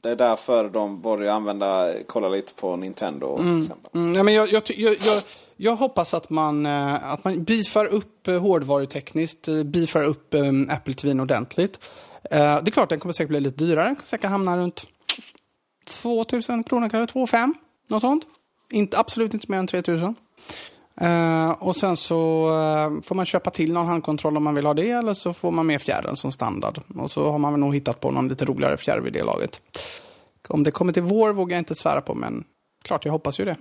det 0.00 0.10
är 0.10 0.16
därför 0.16 0.68
de 0.68 1.00
borde 1.00 1.32
använda, 1.32 1.94
kolla 2.06 2.28
lite 2.28 2.54
på 2.54 2.76
Nintendo. 2.76 3.38
Mm. 3.38 3.60
Exempel. 3.60 3.90
Mm, 3.94 4.14
ja, 4.14 4.22
men 4.22 4.34
jag, 4.34 4.48
jag, 4.48 4.62
jag, 4.76 4.96
jag, 5.56 5.76
hoppas 5.76 6.14
att 6.14 6.30
man, 6.30 6.66
eh, 6.66 7.12
att 7.12 7.24
man 7.24 7.44
beefar 7.44 7.86
upp 7.86 8.28
eh, 8.28 8.40
hårdvarutekniskt, 8.40 9.48
eh, 9.48 9.62
beefar 9.62 10.04
upp 10.04 10.34
Apple 10.68 10.94
TV 10.94 11.20
ordentligt. 11.20 11.84
Det 12.30 12.36
är 12.36 12.70
klart 12.70 12.88
den 12.88 12.98
kommer 12.98 13.12
säkert 13.12 13.28
bli 13.28 13.40
lite 13.40 13.64
dyrare, 13.64 13.84
den 13.84 13.94
kommer 13.94 14.06
säkert 14.06 14.30
hamna 14.30 14.56
runt 14.56 14.86
2000 15.84 16.64
kronor, 16.64 16.88
kanske 16.88 17.12
2 17.12 17.26
5 17.26 17.54
något 17.88 18.00
sånt. 18.00 18.24
Inte, 18.70 18.98
absolut 18.98 19.34
inte 19.34 19.50
mer 19.50 19.58
än 19.58 19.66
3000. 19.66 20.14
Uh, 21.02 21.50
och 21.50 21.76
sen 21.76 21.96
så 21.96 22.48
uh, 22.48 23.00
får 23.00 23.14
man 23.14 23.26
köpa 23.26 23.50
till 23.50 23.72
någon 23.72 23.86
handkontroll 23.86 24.36
om 24.36 24.44
man 24.44 24.54
vill 24.54 24.66
ha 24.66 24.74
det 24.74 24.90
eller 24.90 25.14
så 25.14 25.32
får 25.32 25.50
man 25.50 25.66
med 25.66 25.82
fjärren 25.82 26.16
som 26.16 26.32
standard. 26.32 26.80
Och 26.98 27.10
så 27.10 27.30
har 27.30 27.38
man 27.38 27.52
väl 27.52 27.60
nog 27.60 27.74
hittat 27.74 28.00
på 28.00 28.10
någon 28.10 28.28
lite 28.28 28.44
roligare 28.44 28.76
fjärr 28.76 28.98
vid 28.98 29.12
det 29.12 29.22
laget. 29.22 29.60
Om 30.48 30.64
det 30.64 30.70
kommer 30.70 30.92
till 30.92 31.02
vår 31.02 31.32
vågar 31.32 31.56
jag 31.56 31.60
inte 31.60 31.74
svära 31.74 32.00
på 32.00 32.14
men 32.14 32.44
klart 32.82 33.04
jag 33.04 33.12
hoppas 33.12 33.40
ju 33.40 33.44
det. 33.44 33.56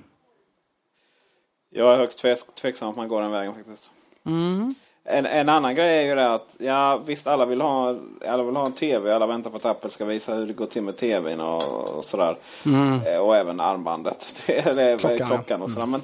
Jag 1.70 1.94
är 1.94 1.98
högst 1.98 2.26
tveksam 2.56 2.90
att 2.90 2.96
man 2.96 3.08
går 3.08 3.22
den 3.22 3.32
vägen 3.32 3.54
faktiskt. 3.54 3.92
Mm. 4.26 4.76
En, 5.08 5.26
en, 5.26 5.50
annan 5.50 5.76
grej 5.76 5.98
är 5.98 6.02
ju 6.02 6.16
det 6.16 6.34
att 6.34 6.56
ja 6.60 7.02
visst 7.06 7.28
alla 7.28 7.46
vill, 7.46 7.62
ha, 7.62 7.96
alla 8.28 8.44
vill 8.44 8.56
ha 8.56 8.66
en 8.66 8.72
TV. 8.72 9.14
Alla 9.14 9.28
väntar 9.28 9.50
på 9.50 9.58
att 9.58 9.66
Apple 9.66 9.90
ska 9.90 10.06
visa 10.06 10.36
hur 10.36 10.48
det 10.48 10.54
går 10.54 10.66
till 10.66 10.82
med 10.82 10.98
TVn 10.98 11.42
och, 11.42 11.98
och 11.98 12.06
sådär. 12.06 12.36
Mm. 12.66 13.06
Eh, 13.06 13.18
och 13.18 13.36
även 13.36 13.60
armbandet. 13.60 14.44
Klockan, 15.00 15.28
klockan 15.28 15.62
och 15.62 15.70
sådär. 15.70 15.84
Mm. 15.84 15.92
Men, 15.92 16.02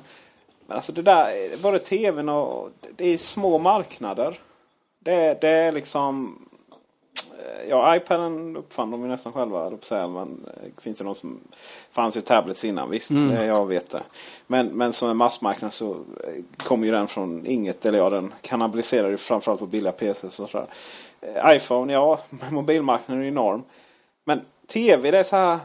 men 0.71 0.75
alltså 0.75 0.91
det 0.91 1.01
där, 1.01 1.57
både 1.61 1.79
tvn 1.79 2.29
och... 2.29 2.69
Det 2.95 3.13
är 3.13 3.17
små 3.17 3.57
marknader. 3.57 4.39
Det, 4.99 5.41
det 5.41 5.49
är 5.49 5.71
liksom... 5.71 6.45
Eh, 7.39 7.69
ja, 7.69 7.95
iPaden 7.95 8.57
uppfann 8.57 8.91
de 8.91 9.01
ju 9.01 9.07
nästan 9.07 9.33
själva, 9.33 9.71
säga. 9.81 10.07
Men 10.07 10.43
det 10.43 10.67
eh, 10.67 10.83
finns 10.83 11.01
ju 11.01 11.05
någon 11.05 11.15
som... 11.15 11.39
fanns 11.91 12.17
ju 12.17 12.21
tablets 12.21 12.65
innan, 12.65 12.89
visst. 12.89 13.11
Mm. 13.11 13.47
Jag 13.47 13.67
vet 13.67 13.89
det. 13.89 14.01
Men, 14.47 14.67
men 14.67 14.93
som 14.93 15.09
en 15.09 15.17
massmarknad 15.17 15.73
så 15.73 15.91
eh, 15.91 16.43
kommer 16.57 16.85
ju 16.85 16.91
den 16.91 17.07
från 17.07 17.45
inget. 17.45 17.85
Eller 17.85 17.97
ja, 17.97 18.09
den 18.09 18.33
kannibaliserar 18.41 19.09
ju 19.09 19.17
framförallt 19.17 19.59
på 19.59 19.67
billiga 19.67 19.91
PCs 19.91 20.39
och 20.39 20.49
sådär. 20.49 20.67
iPhone, 21.45 21.93
ja, 21.93 22.19
mobilmarknaden 22.51 23.23
är 23.23 23.27
enorm. 23.27 23.63
Men 24.23 24.41
TV, 24.67 25.11
det 25.11 25.19
är 25.19 25.23
så 25.23 25.35
här... 25.35 25.59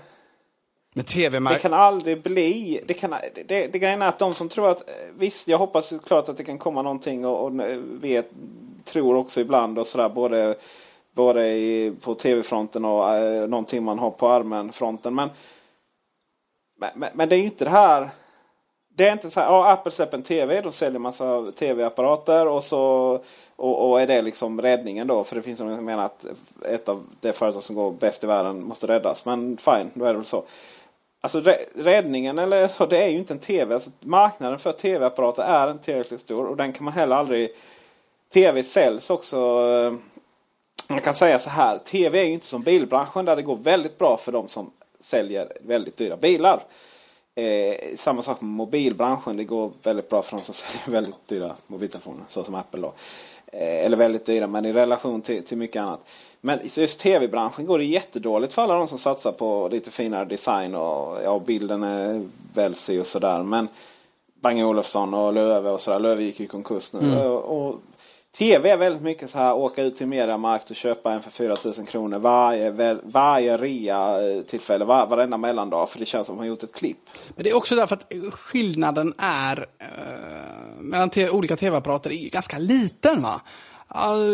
Men 0.96 1.04
tv 1.04 1.40
Det 1.40 1.58
kan 1.58 1.74
aldrig 1.74 2.22
bli. 2.22 2.80
Det, 2.86 2.94
kan, 2.94 3.14
det, 3.34 3.66
det 3.66 3.78
grejen 3.78 4.02
är 4.02 4.08
att 4.08 4.18
de 4.18 4.34
som 4.34 4.48
tror 4.48 4.70
att 4.70 4.82
visst, 5.18 5.48
jag 5.48 5.58
hoppas 5.58 5.92
klart 6.06 6.28
att 6.28 6.36
det 6.36 6.44
kan 6.44 6.58
komma 6.58 6.82
någonting 6.82 7.26
och, 7.26 7.44
och 7.44 7.60
vet, 8.02 8.30
tror 8.84 9.16
också 9.16 9.40
ibland 9.40 9.78
och 9.78 9.86
sådär 9.86 10.08
både, 10.08 10.54
både 11.12 11.48
i, 11.48 11.92
på 12.00 12.14
tv-fronten 12.14 12.84
och 12.84 13.14
eh, 13.14 13.48
någonting 13.48 13.84
man 13.84 13.98
har 13.98 14.10
på 14.10 14.28
armen-fronten. 14.28 15.14
Men, 15.14 15.30
men, 16.94 17.10
men, 17.14 17.28
det 17.28 17.36
är 17.36 17.42
inte 17.42 17.64
det 17.64 17.70
här. 17.70 18.10
Det 18.88 19.08
är 19.08 19.12
inte 19.12 19.30
så 19.30 19.40
här, 19.40 19.46
ja, 19.46 19.72
Apple 19.72 19.92
släpper 19.92 20.16
en 20.16 20.22
TV, 20.22 20.60
de 20.60 20.72
säljer 20.72 20.98
massa 20.98 21.52
tv-apparater 21.52 22.46
och 22.46 22.64
så 22.64 23.12
och, 23.56 23.90
och, 23.90 24.00
är 24.00 24.06
det 24.06 24.22
liksom 24.22 24.62
räddningen 24.62 25.06
då? 25.06 25.24
För 25.24 25.36
det 25.36 25.42
finns 25.42 25.58
de 25.58 25.76
som 25.76 25.84
menar 25.84 26.04
att 26.04 26.26
ett 26.64 26.88
av 26.88 27.04
de 27.20 27.32
företag 27.32 27.62
som 27.62 27.76
går 27.76 27.92
bäst 27.92 28.24
i 28.24 28.26
världen 28.26 28.64
måste 28.64 28.86
räddas. 28.86 29.26
Men 29.26 29.56
fine, 29.56 29.90
då 29.94 30.04
är 30.04 30.08
det 30.08 30.18
väl 30.18 30.26
så 30.26 30.42
Alltså 31.26 31.54
räddningen 31.74 32.38
eller 32.38 32.68
så, 32.68 32.86
det 32.86 33.02
är 33.02 33.08
ju 33.08 33.18
inte 33.18 33.32
en 33.32 33.38
TV. 33.38 33.74
Alltså, 33.74 33.90
marknaden 34.00 34.58
för 34.58 34.72
TV-apparater 34.72 35.42
är 35.42 35.70
inte 35.70 35.84
tillräckligt 35.84 36.20
stor 36.20 36.46
och 36.46 36.56
den 36.56 36.72
kan 36.72 36.84
man 36.84 36.94
heller 36.94 37.16
aldrig... 37.16 37.50
TV 38.32 38.62
säljs 38.62 39.10
också. 39.10 39.36
Eh, 39.36 39.94
man 40.88 41.00
kan 41.00 41.14
säga 41.14 41.38
så 41.38 41.50
här. 41.50 41.78
TV 41.78 42.20
är 42.20 42.24
ju 42.24 42.32
inte 42.32 42.46
som 42.46 42.62
bilbranschen 42.62 43.24
där 43.24 43.36
det 43.36 43.42
går 43.42 43.56
väldigt 43.56 43.98
bra 43.98 44.16
för 44.16 44.32
de 44.32 44.48
som 44.48 44.70
säljer 45.00 45.52
väldigt 45.60 45.96
dyra 45.96 46.16
bilar. 46.16 46.62
Eh, 47.34 47.96
samma 47.96 48.22
sak 48.22 48.40
med 48.40 48.50
mobilbranschen. 48.50 49.36
Det 49.36 49.44
går 49.44 49.70
väldigt 49.82 50.08
bra 50.08 50.22
för 50.22 50.36
de 50.36 50.44
som 50.44 50.54
säljer 50.54 50.90
väldigt 51.00 51.28
dyra 51.28 51.54
mobiltelefoner. 51.66 52.24
Så 52.28 52.44
som 52.44 52.54
Apple 52.54 52.80
då. 52.80 52.92
Eh, 53.46 53.84
eller 53.84 53.96
väldigt 53.96 54.26
dyra 54.26 54.46
men 54.46 54.64
i 54.64 54.72
relation 54.72 55.22
till, 55.22 55.44
till 55.44 55.58
mycket 55.58 55.82
annat. 55.82 56.00
Men 56.46 56.58
just 56.64 57.00
tv-branschen 57.00 57.66
går 57.66 57.78
det 57.78 57.84
jättedåligt 57.84 58.52
för 58.52 58.62
alla 58.62 58.74
de 58.74 58.88
som 58.88 58.98
satsar 58.98 59.32
på 59.32 59.68
lite 59.72 59.90
finare 59.90 60.24
design 60.24 60.74
och 60.74 61.22
ja, 61.24 61.42
bilden 61.46 61.82
är 61.82 62.28
väl 62.54 62.74
si 62.74 63.00
och 63.00 63.06
sådär. 63.06 63.42
Men 63.42 63.68
Bang 64.40 64.64
Olufsson 64.64 65.14
och 65.14 65.32
Löve 65.32 65.70
och 65.70 65.80
sådär. 65.80 65.98
Löve 65.98 66.22
gick 66.22 66.40
i 66.40 66.46
konkurs 66.46 66.92
nu. 66.92 66.98
Mm. 66.98 67.26
Och, 67.26 67.66
och, 67.66 67.80
TV 68.38 68.70
är 68.70 68.76
väldigt 68.76 69.02
mycket 69.02 69.30
så 69.30 69.38
här 69.38 69.54
åka 69.54 69.82
ut 69.82 69.96
till 69.96 70.06
Mediamarkt 70.06 70.70
och 70.70 70.76
köpa 70.76 71.12
en 71.12 71.22
för 71.22 71.30
4000 71.30 71.86
kronor 71.86 72.18
varje, 72.18 72.98
varje 73.02 73.56
rea-tillfälle, 73.56 74.84
var, 74.84 75.06
varenda 75.06 75.36
mellandag. 75.36 75.90
För 75.90 75.98
det 75.98 76.06
känns 76.06 76.26
som 76.26 76.34
att 76.34 76.36
man 76.36 76.46
har 76.46 76.48
gjort 76.48 76.62
ett 76.62 76.74
klipp. 76.74 76.98
Men 77.34 77.44
det 77.44 77.50
är 77.50 77.56
också 77.56 77.74
därför 77.74 77.94
att 77.94 78.12
skillnaden 78.32 79.14
är 79.18 79.66
eh, 79.78 79.86
mellan 80.80 81.10
olika 81.32 81.56
tv-apparater 81.56 82.10
är 82.10 82.30
ganska 82.30 82.58
liten. 82.58 83.22
va? 83.22 83.40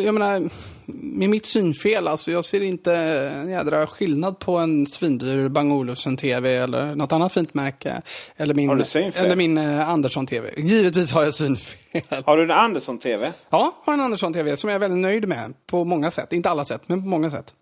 Jag 0.05 0.15
menar, 0.15 0.51
med 0.87 1.31
mitt 1.31 1.47
synfel, 1.47 2.09
alltså 2.09 2.31
jag 2.31 2.45
ser 2.45 2.61
inte 2.61 2.95
en 2.95 3.51
jädra 3.51 3.87
skillnad 3.87 4.39
på 4.39 4.57
en 4.57 4.87
svindyr 4.87 5.49
Bang 5.49 5.73
Olufsen-TV 5.73 6.57
eller 6.57 6.95
något 6.95 7.13
annat 7.13 7.33
fint 7.33 7.55
märke. 7.55 8.03
Eller 8.37 8.55
min, 8.55 8.71
eller 8.71 9.37
min 9.37 9.59
eh, 9.59 9.91
Andersson-TV. 9.91 10.51
Givetvis 10.57 11.13
har 11.13 11.23
jag 11.23 11.35
synfel. 11.35 12.03
Har 12.25 12.37
du 12.37 12.43
en 12.43 12.51
Andersson-TV? 12.51 13.33
Ja, 13.51 13.73
har 13.85 13.95
en 13.95 14.01
Andersson-TV 14.01 14.57
som 14.57 14.71
jag 14.71 14.75
är 14.75 14.81
väldigt 14.81 15.01
nöjd 15.01 15.29
med 15.29 15.55
på 15.67 15.85
många 15.85 16.11
sätt. 16.11 16.33
Inte 16.33 16.51
alla 16.51 16.65
sätt, 16.65 16.83
men 16.87 17.03
på 17.03 17.09
många 17.09 17.31
sätt. 17.31 17.55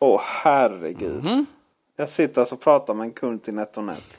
Åh, 0.00 0.16
oh, 0.16 0.20
herregud. 0.24 1.26
Mm. 1.26 1.46
Jag 2.00 2.10
sitter 2.10 2.40
alltså 2.40 2.54
och 2.54 2.60
pratar 2.60 2.94
med 2.94 3.04
en 3.04 3.12
kund 3.12 3.42
till 3.42 3.54
NetOnNet. 3.54 4.18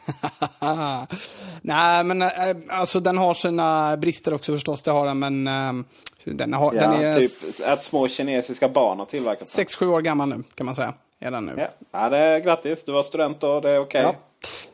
Nej, 1.61 2.03
men 2.03 2.21
äh, 2.21 2.29
alltså 2.69 2.99
den 2.99 3.17
har 3.17 3.33
sina 3.33 3.97
brister 3.97 4.33
också 4.33 4.51
förstås. 4.51 4.83
Det 4.83 4.91
har 4.91 5.05
den, 5.05 5.19
men 5.19 5.47
äh, 5.47 5.85
den, 6.25 6.53
har, 6.53 6.73
ja, 6.73 6.81
den 6.81 6.91
är... 6.91 7.19
Typ 7.19 7.67
att 7.67 7.83
små 7.83 8.07
kinesiska 8.07 8.69
barn 8.69 8.99
har 8.99 9.05
tillverkat 9.05 9.55
den. 9.55 9.65
6-7 9.65 9.85
år 9.85 10.01
gammal 10.01 10.29
nu, 10.29 10.43
kan 10.55 10.65
man 10.65 10.75
säga. 10.75 10.93
Är 11.19 11.31
den 11.31 11.45
nu. 11.45 11.53
Ja, 11.57 11.67
ja 11.91 12.09
det 12.09 12.17
är 12.17 12.39
grattis. 12.39 12.85
Du 12.85 12.91
var 12.91 13.03
student 13.03 13.39
då, 13.39 13.59
det 13.59 13.69
är 13.69 13.79
okej. 13.79 14.01
Okay. 14.01 14.13
Ja. 14.19 14.28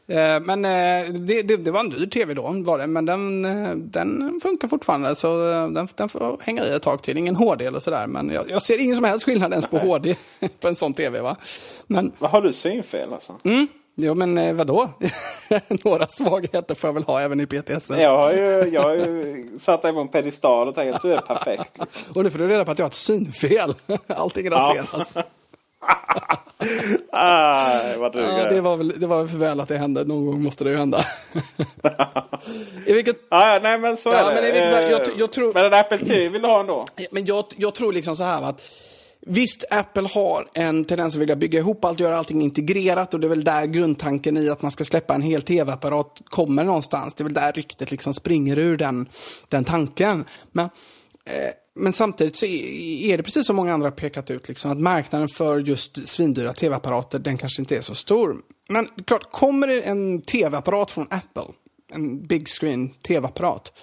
Eh, 0.07 0.39
men 0.41 0.65
eh, 0.65 1.13
det, 1.13 1.41
det, 1.41 1.57
det, 1.57 1.71
var 1.71 1.79
en 1.79 1.89
dyr 1.89 2.05
tv 2.05 2.33
då, 2.33 2.41
var 2.41 2.77
det. 2.77 2.87
Men 2.87 3.05
den, 3.05 3.45
eh, 3.45 3.75
den 3.75 4.39
funkar 4.43 4.67
fortfarande. 4.67 5.15
Så 5.15 5.37
den, 5.73 5.87
den 5.95 6.09
får 6.09 6.37
hänga 6.41 6.65
i 6.65 6.75
ett 6.75 6.81
tag 6.81 7.01
till. 7.03 7.17
Ingen 7.17 7.35
HD 7.35 7.65
eller 7.65 7.79
sådär. 7.79 8.07
Men 8.07 8.29
jag, 8.29 8.49
jag, 8.49 8.61
ser 8.61 8.81
ingen 8.81 8.95
som 8.95 9.05
helst 9.05 9.25
skillnad 9.25 9.51
ens 9.51 9.65
på 9.65 9.77
HD 9.77 10.15
på 10.59 10.67
en 10.67 10.75
sån 10.75 10.93
tv. 10.93 11.21
Va? 11.21 11.35
Men, 11.87 12.11
Vad 12.19 12.31
har 12.31 12.41
du 12.41 12.53
synfel 12.53 13.13
alltså? 13.13 13.39
Mm. 13.43 13.67
Jo 13.97 14.13
men 14.13 14.57
vadå? 14.57 14.89
Några 15.83 16.07
svagheter 16.07 16.75
får 16.75 16.87
jag 16.87 16.93
väl 16.93 17.03
ha 17.03 17.21
även 17.21 17.39
i 17.39 17.45
PTSS. 17.45 17.89
Jag 17.89 18.17
har 18.17 18.31
ju, 18.31 18.69
jag 18.73 18.81
har 18.81 18.93
ju 18.93 19.47
satt 19.61 19.81
dig 19.81 19.93
på 19.93 19.99
en 19.99 20.07
pedestal 20.07 20.67
och 20.67 20.75
tänkt 20.75 20.95
att 20.95 21.01
du 21.01 21.13
är 21.13 21.17
perfekt. 21.17 21.79
Liksom. 21.79 22.13
Och 22.15 22.23
nu 22.23 22.29
får 22.29 22.39
du 22.39 22.47
reda 22.47 22.65
på 22.65 22.71
att 22.71 22.79
jag 22.79 22.85
har 22.85 22.89
ett 22.89 22.93
synfel. 22.93 23.73
Allting 24.07 24.49
raseras. 24.49 25.11
Ja. 25.15 25.23
Ah, 27.11 27.97
vad 27.97 28.15
ja, 28.15 28.49
det, 28.49 28.61
var 28.61 28.77
väl, 28.77 28.99
det 28.99 29.07
var 29.07 29.17
väl 29.19 29.27
för 29.27 29.37
väl 29.37 29.59
att 29.59 29.67
det 29.67 29.77
hände. 29.77 30.03
Någon 30.03 30.25
gång 30.25 30.43
måste 30.43 30.63
det 30.63 30.69
ju 30.69 30.77
hända. 30.77 30.99
I 32.85 32.93
vilket... 32.93 33.15
Ah, 33.29 33.59
nej, 33.59 33.77
men 33.77 33.97
så 33.97 34.09
ja, 34.09 34.31
är 34.31 34.35
det. 34.35 34.41
Men, 34.41 34.43
vilket, 34.43 35.07
jag, 35.07 35.19
jag 35.19 35.31
tror... 35.31 35.53
men 35.53 35.65
en 35.65 35.73
Apple 35.73 35.97
TV 35.97 36.29
vill 36.29 36.41
du 36.41 36.47
ha 36.47 36.59
ändå? 36.59 36.85
Men 37.11 37.25
jag, 37.25 37.45
jag 37.57 37.75
tror 37.75 37.93
liksom 37.93 38.15
så 38.15 38.23
här 38.23 38.41
att 38.41 38.61
Visst, 39.27 39.65
Apple 39.71 40.09
har 40.13 40.47
en 40.53 40.85
tendens 40.85 41.15
att 41.15 41.21
vilja 41.21 41.35
bygga 41.35 41.59
ihop 41.59 41.85
allt, 41.85 41.99
göra 41.99 42.17
allting 42.17 42.41
integrerat 42.41 43.13
och 43.13 43.19
det 43.19 43.27
är 43.27 43.29
väl 43.29 43.43
där 43.43 43.65
grundtanken 43.65 44.37
i 44.37 44.49
att 44.49 44.61
man 44.61 44.71
ska 44.71 44.85
släppa 44.85 45.13
en 45.13 45.21
hel 45.21 45.41
tv-apparat 45.41 46.21
kommer 46.25 46.63
någonstans. 46.63 47.15
Det 47.15 47.21
är 47.21 47.23
väl 47.23 47.33
där 47.33 47.51
ryktet 47.51 47.91
liksom 47.91 48.13
springer 48.13 48.59
ur 48.59 48.77
den, 48.77 49.09
den 49.49 49.63
tanken. 49.63 50.25
Men 50.51 50.65
eh, 50.65 50.71
men 51.75 51.93
samtidigt 51.93 52.35
så 52.35 52.45
är 52.45 53.17
det 53.17 53.23
precis 53.23 53.47
som 53.47 53.55
många 53.55 53.73
andra 53.73 53.91
pekat 53.91 54.31
ut, 54.31 54.47
liksom, 54.47 54.71
att 54.71 54.77
marknaden 54.77 55.29
för 55.29 55.59
just 55.59 56.07
svindyra 56.07 56.53
tv-apparater, 56.53 57.19
den 57.19 57.37
kanske 57.37 57.61
inte 57.61 57.77
är 57.77 57.81
så 57.81 57.95
stor. 57.95 58.37
Men 58.69 58.87
klart, 59.05 59.31
kommer 59.31 59.67
det 59.67 59.81
en 59.81 60.21
tv-apparat 60.21 60.91
från 60.91 61.07
Apple, 61.09 61.53
en 61.93 62.23
big 62.23 62.47
screen 62.47 62.89
tv-apparat, 62.89 63.73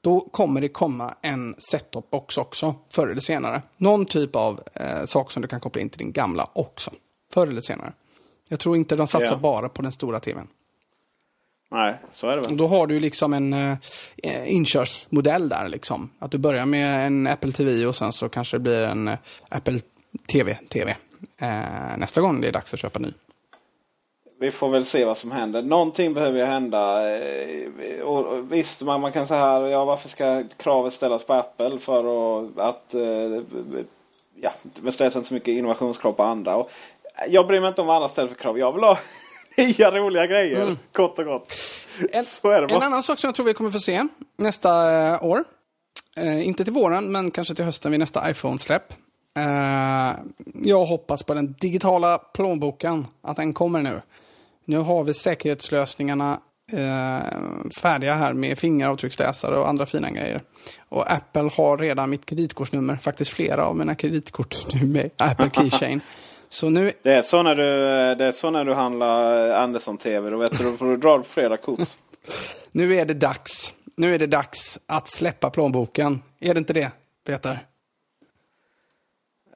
då 0.00 0.20
kommer 0.20 0.60
det 0.60 0.68
komma 0.68 1.14
en 1.22 1.54
set-top 1.70 2.10
box 2.10 2.38
också, 2.38 2.74
förr 2.92 3.08
eller 3.08 3.20
senare. 3.20 3.62
Någon 3.76 4.06
typ 4.06 4.36
av 4.36 4.60
eh, 4.74 5.04
sak 5.04 5.30
som 5.30 5.42
du 5.42 5.48
kan 5.48 5.60
koppla 5.60 5.82
in 5.82 5.90
till 5.90 5.98
din 5.98 6.12
gamla 6.12 6.50
också, 6.52 6.90
förr 7.34 7.46
eller 7.46 7.60
senare. 7.60 7.92
Jag 8.50 8.60
tror 8.60 8.76
inte 8.76 8.96
de 8.96 9.06
satsar 9.06 9.26
yeah. 9.26 9.40
bara 9.40 9.68
på 9.68 9.82
den 9.82 9.92
stora 9.92 10.20
tvn. 10.20 10.48
Nej, 11.70 11.94
så 12.12 12.28
är 12.28 12.36
det 12.36 12.42
väl. 12.42 12.56
Då 12.56 12.66
har 12.66 12.86
du 12.86 13.00
liksom 13.00 13.32
en 13.32 13.52
eh, 13.52 13.76
inkörsmodell 14.46 15.48
där. 15.48 15.68
Liksom. 15.68 16.10
Att 16.18 16.30
du 16.30 16.38
börjar 16.38 16.66
med 16.66 17.06
en 17.06 17.26
Apple 17.26 17.52
TV 17.52 17.86
och 17.86 17.96
sen 17.96 18.12
så 18.12 18.28
kanske 18.28 18.56
det 18.56 18.60
blir 18.60 18.82
en 18.82 19.08
eh, 19.08 19.18
Apple 19.48 19.80
TV, 20.32 20.54
TV. 20.68 20.96
Eh, 21.40 21.96
nästa 21.98 22.20
gång 22.20 22.40
det 22.40 22.48
är 22.48 22.52
dags 22.52 22.74
att 22.74 22.80
köpa 22.80 22.98
ny. 22.98 23.12
Vi 24.40 24.50
får 24.50 24.68
väl 24.68 24.84
se 24.84 25.04
vad 25.04 25.16
som 25.16 25.32
händer. 25.32 25.62
Någonting 25.62 26.14
behöver 26.14 26.38
ju 26.38 26.44
hända. 26.44 27.14
Eh, 27.18 28.00
och 28.00 28.52
visst, 28.52 28.82
man, 28.82 29.00
man 29.00 29.12
kan 29.12 29.26
säga 29.26 29.40
här, 29.40 29.60
ja 29.60 29.84
varför 29.84 30.08
ska 30.08 30.44
kravet 30.56 30.92
ställas 30.92 31.26
på 31.26 31.32
Apple 31.32 31.78
för 31.78 31.98
att, 31.98 32.58
att 32.58 32.94
eh, 32.94 33.42
ja, 34.40 34.50
det 34.62 34.92
ställs 34.92 35.16
inte 35.16 35.28
så 35.28 35.34
mycket 35.34 35.48
innovationskrav 35.48 36.12
på 36.12 36.22
andra. 36.22 36.56
Och 36.56 36.70
jag 37.28 37.46
bryr 37.46 37.60
mig 37.60 37.68
inte 37.68 37.80
om 37.80 37.86
vad 37.86 37.96
andra 37.96 38.08
ställer 38.08 38.28
för 38.28 38.36
krav. 38.36 38.58
Jag 38.58 38.72
vill 38.72 38.84
ha 38.84 38.98
nya 39.56 39.90
roliga 39.90 40.26
grejer. 40.26 40.62
Mm. 40.62 40.78
Kort 40.92 41.18
och 41.18 41.24
gott. 41.24 41.52
En, 42.12 42.24
en 42.70 42.82
annan 42.82 43.02
sak 43.02 43.18
som 43.18 43.28
jag 43.28 43.34
tror 43.34 43.46
vi 43.46 43.54
kommer 43.54 43.70
få 43.70 43.80
se 43.80 44.08
nästa 44.38 44.92
eh, 45.08 45.24
år. 45.24 45.44
Eh, 46.16 46.46
inte 46.46 46.64
till 46.64 46.72
våren, 46.72 47.12
men 47.12 47.30
kanske 47.30 47.54
till 47.54 47.64
hösten 47.64 47.90
vid 47.90 48.00
nästa 48.00 48.30
iPhone-släpp. 48.30 48.92
Eh, 49.38 50.12
jag 50.54 50.84
hoppas 50.84 51.22
på 51.22 51.34
den 51.34 51.52
digitala 51.52 52.18
plånboken, 52.18 53.06
att 53.22 53.36
den 53.36 53.52
kommer 53.52 53.82
nu. 53.82 54.00
Nu 54.64 54.78
har 54.78 55.04
vi 55.04 55.14
säkerhetslösningarna 55.14 56.40
eh, 56.72 57.20
färdiga 57.80 58.14
här 58.14 58.32
med 58.32 58.58
fingeravtrycksläsare 58.58 59.58
och 59.58 59.68
andra 59.68 59.86
fina 59.86 60.10
grejer. 60.10 60.42
Och 60.88 61.12
Apple 61.12 61.50
har 61.54 61.78
redan 61.78 62.10
mitt 62.10 62.26
kreditkortsnummer, 62.26 62.96
faktiskt 62.96 63.30
flera 63.30 63.66
av 63.66 63.76
mina 63.76 63.94
kreditkort 63.94 64.56
nu 64.74 64.86
med 64.86 65.10
Apple 65.18 65.50
Keychain. 65.50 66.00
Så 66.54 66.70
nu... 66.70 66.92
Det 67.02 67.12
är 67.12 67.22
så 67.22 67.42
när 67.42 67.54
du, 67.54 67.64
det 68.14 68.24
är 68.24 68.32
så 68.32 68.50
när 68.50 68.64
du 68.64 68.74
handlar 68.74 69.50
Andersson-TV. 69.50 70.30
Då 70.30 70.36
vet 70.36 70.58
du, 70.58 70.64
då 70.64 70.76
får 70.76 70.86
du 70.86 70.96
dra 70.96 71.22
flera 71.22 71.56
kort. 71.56 71.78
nu 72.72 72.94
är 72.94 73.04
det 73.04 73.14
dags. 73.14 73.74
Nu 73.96 74.14
är 74.14 74.18
det 74.18 74.26
dags 74.26 74.80
att 74.86 75.08
släppa 75.08 75.50
plånboken. 75.50 76.22
Är 76.40 76.54
det 76.54 76.58
inte 76.58 76.72
det, 76.72 76.92
Peter? 77.26 77.66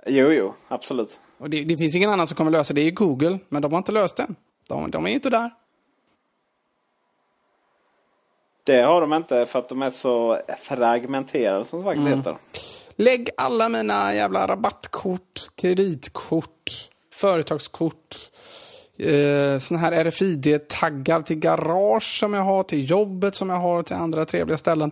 Jo, 0.07 0.33
jo, 0.33 0.55
absolut. 0.69 1.19
Och 1.39 1.51
det, 1.51 1.65
det 1.65 1.77
finns 1.77 1.95
ingen 1.95 2.11
annan 2.11 2.27
som 2.27 2.37
kommer 2.37 2.51
lösa 2.51 2.75
det. 2.75 2.81
Det 2.81 2.87
är 2.87 2.91
Google, 2.91 3.39
men 3.49 3.63
de 3.63 3.73
har 3.73 3.79
inte 3.79 3.93
löst 3.93 4.17
det. 4.17 4.27
De, 4.69 4.91
de 4.91 5.07
är 5.07 5.11
inte 5.11 5.31
där. 5.31 5.51
Det 8.65 8.83
har 8.83 9.01
de 9.01 9.13
inte 9.13 9.47
för 9.47 9.59
att 9.59 9.69
de 9.69 9.83
är 9.83 9.91
så 9.91 10.41
fragmenterade 10.63 11.65
som 11.65 11.79
det 11.79 11.85
faktiskt 11.85 12.07
mm. 12.07 12.19
heter. 12.19 12.37
Lägg 12.97 13.31
alla 13.37 13.69
mina 13.69 14.15
jävla 14.15 14.47
rabattkort, 14.47 15.41
kreditkort, 15.55 16.58
företagskort, 17.19 18.17
eh, 18.99 19.59
såna 19.59 19.81
här 19.81 20.05
RFID-taggar 20.05 21.23
till 21.23 21.39
garage 21.39 22.19
som 22.19 22.35
jag 22.35 22.43
har, 22.43 22.63
till 22.63 22.91
jobbet 22.91 23.35
som 23.35 23.51
jag 23.51 23.57
har, 23.57 23.83
till 23.83 23.97
andra 23.97 24.25
trevliga 24.25 24.59
ställen. 24.59 24.91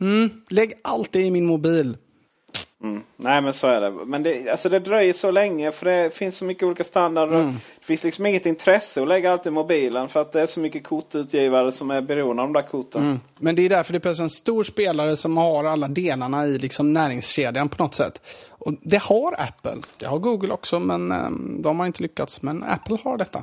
Mm, 0.00 0.30
lägg 0.50 0.72
allt 0.84 1.12
det 1.12 1.20
i 1.20 1.30
min 1.30 1.46
mobil. 1.46 1.96
Mm. 2.82 3.02
Nej 3.16 3.40
men 3.40 3.54
så 3.54 3.66
är 3.66 3.80
det. 3.80 3.90
Men 3.90 4.22
det, 4.22 4.50
alltså 4.50 4.68
det 4.68 4.78
dröjer 4.78 5.12
så 5.12 5.30
länge 5.30 5.72
för 5.72 5.86
det 5.86 6.14
finns 6.14 6.36
så 6.36 6.44
mycket 6.44 6.62
olika 6.62 6.84
standarder. 6.84 7.40
Mm. 7.40 7.52
Det 7.52 7.86
finns 7.86 8.04
liksom 8.04 8.26
inget 8.26 8.46
intresse 8.46 9.02
att 9.02 9.08
lägga 9.08 9.32
allt 9.32 9.46
i 9.46 9.50
mobilen 9.50 10.08
för 10.08 10.20
att 10.20 10.32
det 10.32 10.40
är 10.40 10.46
så 10.46 10.60
mycket 10.60 10.84
kortutgivare 10.84 11.72
som 11.72 11.90
är 11.90 12.00
beroende 12.00 12.42
av 12.42 12.48
de 12.48 12.52
där 12.52 12.68
korten. 12.68 13.02
Mm. 13.02 13.20
Men 13.38 13.54
det 13.54 13.62
är 13.62 13.68
därför 13.68 13.92
det 13.92 14.00
behövs 14.00 14.20
en 14.20 14.30
stor 14.30 14.62
spelare 14.62 15.16
som 15.16 15.36
har 15.36 15.64
alla 15.64 15.88
delarna 15.88 16.46
i 16.46 16.58
liksom 16.58 16.92
näringskedjan 16.92 17.68
på 17.68 17.82
något 17.82 17.94
sätt. 17.94 18.20
Och 18.50 18.72
det 18.82 19.02
har 19.02 19.32
Apple. 19.32 19.82
Det 19.98 20.06
har 20.06 20.18
Google 20.18 20.52
också 20.52 20.78
men 20.78 21.12
um, 21.12 21.62
de 21.62 21.80
har 21.80 21.86
inte 21.86 22.02
lyckats. 22.02 22.42
Men 22.42 22.62
Apple 22.62 22.98
har 23.04 23.18
detta. 23.18 23.42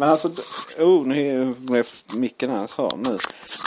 Men 0.00 0.08
alltså, 0.08 0.28
oh, 0.78 1.06
nu 1.06 1.52
blev 1.58 1.86
micken 2.16 2.50
här 2.50 2.66
så 2.66 2.88
nu. 2.96 3.16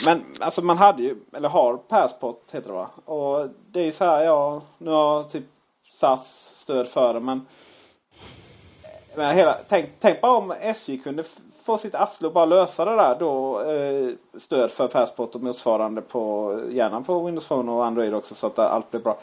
Men 0.06 0.24
alltså 0.40 0.62
man 0.62 0.78
hade 0.78 1.02
ju, 1.02 1.16
eller 1.32 1.48
har 1.48 1.76
Passport 1.76 2.50
heter 2.50 2.68
det 2.68 2.74
va? 2.74 2.90
Och 3.04 3.48
det 3.70 3.80
är 3.80 3.84
ju 3.84 3.92
så 3.92 4.04
här, 4.04 4.24
ja, 4.24 4.62
nu 4.78 4.90
har 4.90 5.24
typ 5.24 5.44
SAS 5.90 6.52
stöd 6.56 6.88
för 6.88 7.14
det 7.14 7.20
men 7.20 7.38
eh, 7.38 9.16
Men 9.16 9.36
hela, 9.36 9.56
tänk, 9.68 9.90
tänk 10.00 10.20
bara 10.20 10.36
om 10.36 10.54
SJ 10.60 10.98
kunde 10.98 11.24
få 11.64 11.78
sitt 11.78 11.94
arsle 11.94 12.26
och 12.26 12.34
bara 12.34 12.44
lösa 12.44 12.84
det 12.84 12.96
där. 12.96 13.16
Då 13.18 13.60
eh, 13.60 14.10
stöd 14.38 14.70
för 14.70 14.88
Passport 14.88 15.34
och 15.34 15.42
motsvarande 15.42 16.00
på 16.00 16.60
gärna 16.70 17.00
på 17.00 17.24
Windows 17.24 17.48
Phone 17.48 17.72
och 17.72 17.86
Android 17.86 18.14
också 18.14 18.34
så 18.34 18.46
att 18.46 18.58
allt 18.58 18.90
blir 18.90 19.00
bra. 19.00 19.18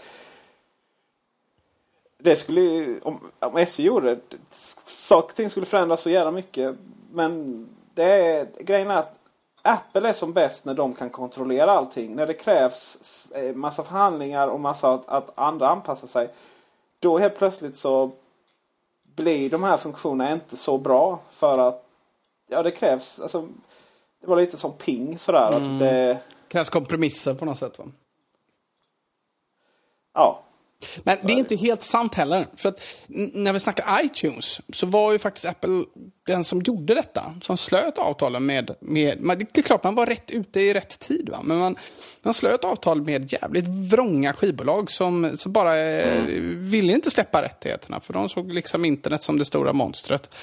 Det 2.17 2.35
skulle 2.35 2.99
om, 2.99 3.19
om 3.39 3.57
SJ 3.57 3.83
gjorde 3.83 4.15
det. 4.15 4.37
Saker 4.85 5.29
och 5.29 5.35
ting 5.35 5.49
skulle 5.49 5.65
förändras 5.65 6.01
så 6.01 6.09
jävla 6.09 6.31
mycket. 6.31 6.75
Men 7.11 7.67
det 7.93 8.03
är, 8.03 8.47
grejen 8.59 8.91
är 8.91 8.97
att 8.97 9.15
Apple 9.61 10.09
är 10.09 10.13
som 10.13 10.33
bäst 10.33 10.65
när 10.65 10.73
de 10.73 10.93
kan 10.93 11.09
kontrollera 11.09 11.71
allting. 11.71 12.15
När 12.15 12.27
det 12.27 12.33
krävs 12.33 12.97
massa 13.53 13.83
förhandlingar 13.83 14.47
och 14.47 14.59
massa 14.59 14.93
att, 14.93 15.09
att 15.09 15.31
andra 15.35 15.69
anpassar 15.69 16.07
sig. 16.07 16.29
Då 16.99 17.17
helt 17.17 17.37
plötsligt 17.37 17.77
så 17.77 18.11
blir 19.15 19.49
de 19.49 19.63
här 19.63 19.77
funktionerna 19.77 20.33
inte 20.33 20.57
så 20.57 20.77
bra. 20.77 21.19
För 21.31 21.57
att 21.57 21.85
ja, 22.47 22.63
det 22.63 22.71
krävs. 22.71 23.19
Alltså, 23.19 23.47
det 24.21 24.27
var 24.27 24.37
lite 24.37 24.57
som 24.57 24.73
ping 24.73 25.17
sådär. 25.17 25.51
Mm. 25.51 25.73
Att 25.73 25.79
det 25.79 26.19
krävs 26.47 26.69
kompromisser 26.69 27.33
på 27.33 27.45
något 27.45 27.57
sätt 27.57 27.79
va? 27.79 27.85
Ja, 30.13 30.43
men 31.03 31.17
det 31.23 31.33
är 31.33 31.37
inte 31.37 31.55
helt 31.55 31.81
sant 31.81 32.15
heller. 32.15 32.47
För 32.55 32.69
att 32.69 32.81
när 33.07 33.53
vi 33.53 33.59
snackar 33.59 34.05
iTunes 34.05 34.61
så 34.73 34.85
var 34.85 35.11
ju 35.11 35.19
faktiskt 35.19 35.45
Apple 35.45 35.83
den 36.25 36.43
som 36.43 36.61
gjorde 36.61 36.93
detta. 36.93 37.33
Som 37.41 37.57
slöt 37.57 37.97
avtalen 37.97 38.45
med, 38.45 38.75
med 38.79 39.39
det 39.53 39.57
är 39.57 39.61
klart 39.61 39.83
man 39.83 39.95
var 39.95 40.05
rätt 40.05 40.31
ute 40.31 40.61
i 40.61 40.73
rätt 40.73 40.99
tid 40.99 41.29
va. 41.29 41.39
Men 41.43 41.57
man, 41.57 41.75
man 42.21 42.33
slöt 42.33 42.63
avtal 42.63 43.01
med 43.01 43.33
jävligt 43.33 43.67
vrånga 43.67 44.33
skivbolag 44.33 44.91
som, 44.91 45.37
som 45.37 45.51
bara 45.51 45.77
mm. 45.77 46.69
ville 46.69 46.93
inte 46.93 47.11
släppa 47.11 47.41
rättigheterna. 47.41 47.99
För 47.99 48.13
de 48.13 48.29
såg 48.29 48.53
liksom 48.53 48.85
internet 48.85 49.21
som 49.21 49.37
det 49.37 49.45
stora 49.45 49.73
monstret. 49.73 50.35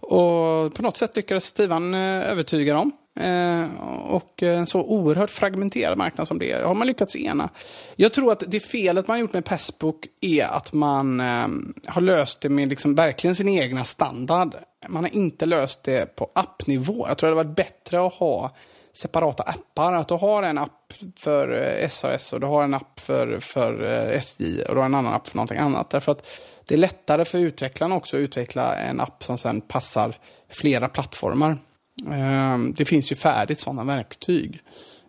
Och 0.00 0.74
på 0.74 0.82
något 0.82 0.96
sätt 0.96 1.16
lyckades 1.16 1.44
Stivan 1.44 1.94
eh, 1.94 2.30
övertyga 2.30 2.74
dem. 2.74 2.92
Eh, 3.20 3.64
och 4.06 4.42
en 4.42 4.66
så 4.66 4.82
oerhört 4.82 5.30
fragmenterad 5.30 5.98
marknad 5.98 6.28
som 6.28 6.38
det 6.38 6.52
är, 6.52 6.62
har 6.62 6.74
man 6.74 6.86
lyckats 6.86 7.16
ena. 7.16 7.48
Jag 7.96 8.12
tror 8.12 8.32
att 8.32 8.44
det 8.46 8.60
felet 8.60 9.08
man 9.08 9.18
gjort 9.18 9.32
med 9.32 9.44
Passbook 9.44 10.06
är 10.20 10.44
att 10.44 10.72
man 10.72 11.20
eh, 11.20 11.48
har 11.86 12.00
löst 12.00 12.40
det 12.40 12.48
med 12.48 12.68
liksom 12.68 12.94
verkligen 12.94 13.36
sin 13.36 13.48
egna 13.48 13.84
standard. 13.84 14.54
Man 14.88 15.04
har 15.04 15.14
inte 15.14 15.46
löst 15.46 15.84
det 15.84 16.16
på 16.16 16.30
appnivå. 16.34 17.08
Jag 17.08 17.18
tror 17.18 17.30
det 17.30 17.36
hade 17.36 17.48
varit 17.48 17.56
bättre 17.56 18.06
att 18.06 18.12
ha 18.12 18.54
separata 18.96 19.42
appar. 19.42 19.92
Att 19.92 20.08
du 20.08 20.14
har 20.14 20.42
en 20.42 20.58
app 20.58 20.92
för 21.16 21.78
eh, 21.82 21.88
SAS 21.88 22.32
och 22.32 22.40
du 22.40 22.46
har 22.46 22.64
en 22.64 22.74
app 22.74 23.00
för, 23.00 23.40
för 23.40 23.84
eh, 23.84 24.18
SJ 24.18 24.62
och 24.62 24.74
du 24.74 24.80
har 24.80 24.86
en 24.86 24.94
annan 24.94 25.14
app 25.14 25.28
för 25.28 25.36
någonting 25.36 25.58
annat. 25.58 25.90
Därför 25.90 26.12
att 26.12 26.28
det 26.64 26.74
är 26.74 26.78
lättare 26.78 27.24
för 27.24 27.38
utvecklarna 27.38 27.94
också 27.94 28.16
att 28.16 28.20
utveckla 28.20 28.76
en 28.76 29.00
app 29.00 29.24
som 29.24 29.38
sen 29.38 29.60
passar 29.60 30.16
flera 30.48 30.88
plattformar. 30.88 31.58
Ehm, 32.04 32.72
det 32.72 32.84
finns 32.84 33.12
ju 33.12 33.16
färdigt 33.16 33.60
sådana 33.60 33.84
verktyg. 33.84 34.60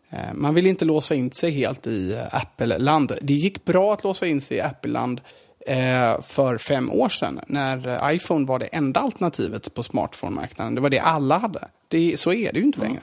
Ehm, 0.09 0.41
man 0.41 0.53
vill 0.53 0.67
inte 0.67 0.85
låsa 0.85 1.15
in 1.15 1.31
sig 1.31 1.51
helt 1.51 1.87
i 1.87 2.13
eh, 2.13 2.35
Apple-land. 2.35 3.11
Det 3.21 3.33
gick 3.33 3.65
bra 3.65 3.93
att 3.93 4.03
låsa 4.03 4.27
in 4.27 4.41
sig 4.41 4.57
i 4.57 4.61
Apple-land 4.61 5.21
eh, 5.59 6.21
för 6.21 6.57
fem 6.57 6.91
år 6.91 7.09
sedan 7.09 7.39
när 7.47 7.87
eh, 7.87 8.15
iPhone 8.15 8.45
var 8.45 8.59
det 8.59 8.65
enda 8.65 8.99
alternativet 8.99 9.73
på 9.73 9.83
smartphone-marknaden. 9.83 10.75
Det 10.75 10.81
var 10.81 10.89
det 10.89 10.99
alla 10.99 11.37
hade. 11.37 11.67
Det, 11.87 12.19
så 12.19 12.33
är 12.33 12.53
det 12.53 12.59
ju 12.59 12.65
inte 12.65 12.79
längre. 12.79 13.01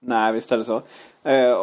Nej, 0.00 0.32
visst 0.32 0.52
är 0.52 0.58
det 0.58 0.64
så. 0.64 0.82
Eh, 1.22 1.56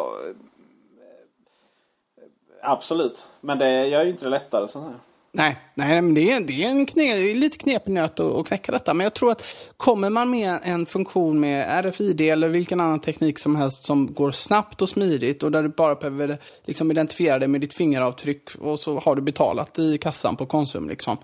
absolut. 2.61 3.27
Men 3.41 3.57
det 3.57 3.87
gör 3.87 4.03
ju 4.03 4.09
inte 4.09 4.25
det 4.25 4.29
lättare. 4.29 4.67
Så 4.67 4.81
här. 4.81 4.93
Nej, 5.31 5.57
nej 5.73 6.01
men 6.01 6.13
det 6.13 6.31
är, 6.31 6.39
det 6.39 6.63
är 6.63 6.69
en 6.69 6.85
kne, 6.85 7.15
lite 7.33 7.57
knepig 7.57 7.91
nöt 7.91 8.19
att, 8.19 8.35
att 8.35 8.47
knäcka 8.47 8.71
detta. 8.71 8.93
Men 8.93 9.03
jag 9.03 9.13
tror 9.13 9.31
att 9.31 9.45
kommer 9.77 10.09
man 10.09 10.29
med 10.29 10.59
en 10.63 10.85
funktion 10.85 11.39
med 11.39 11.85
RFID 11.85 12.21
eller 12.21 12.49
vilken 12.49 12.79
annan 12.79 12.99
teknik 12.99 13.39
som 13.39 13.55
helst 13.55 13.83
som 13.83 14.13
går 14.13 14.31
snabbt 14.31 14.81
och 14.81 14.89
smidigt 14.89 15.43
och 15.43 15.51
där 15.51 15.63
du 15.63 15.69
bara 15.69 15.95
behöver 15.95 16.37
liksom 16.65 16.91
identifiera 16.91 17.39
det 17.39 17.47
med 17.47 17.61
ditt 17.61 17.73
fingeravtryck 17.73 18.55
och 18.55 18.79
så 18.79 18.99
har 18.99 19.15
du 19.15 19.21
betalat 19.21 19.79
i 19.79 19.97
kassan 19.97 20.35
på 20.35 20.45
Konsum. 20.45 20.89
Liksom. 20.89 21.17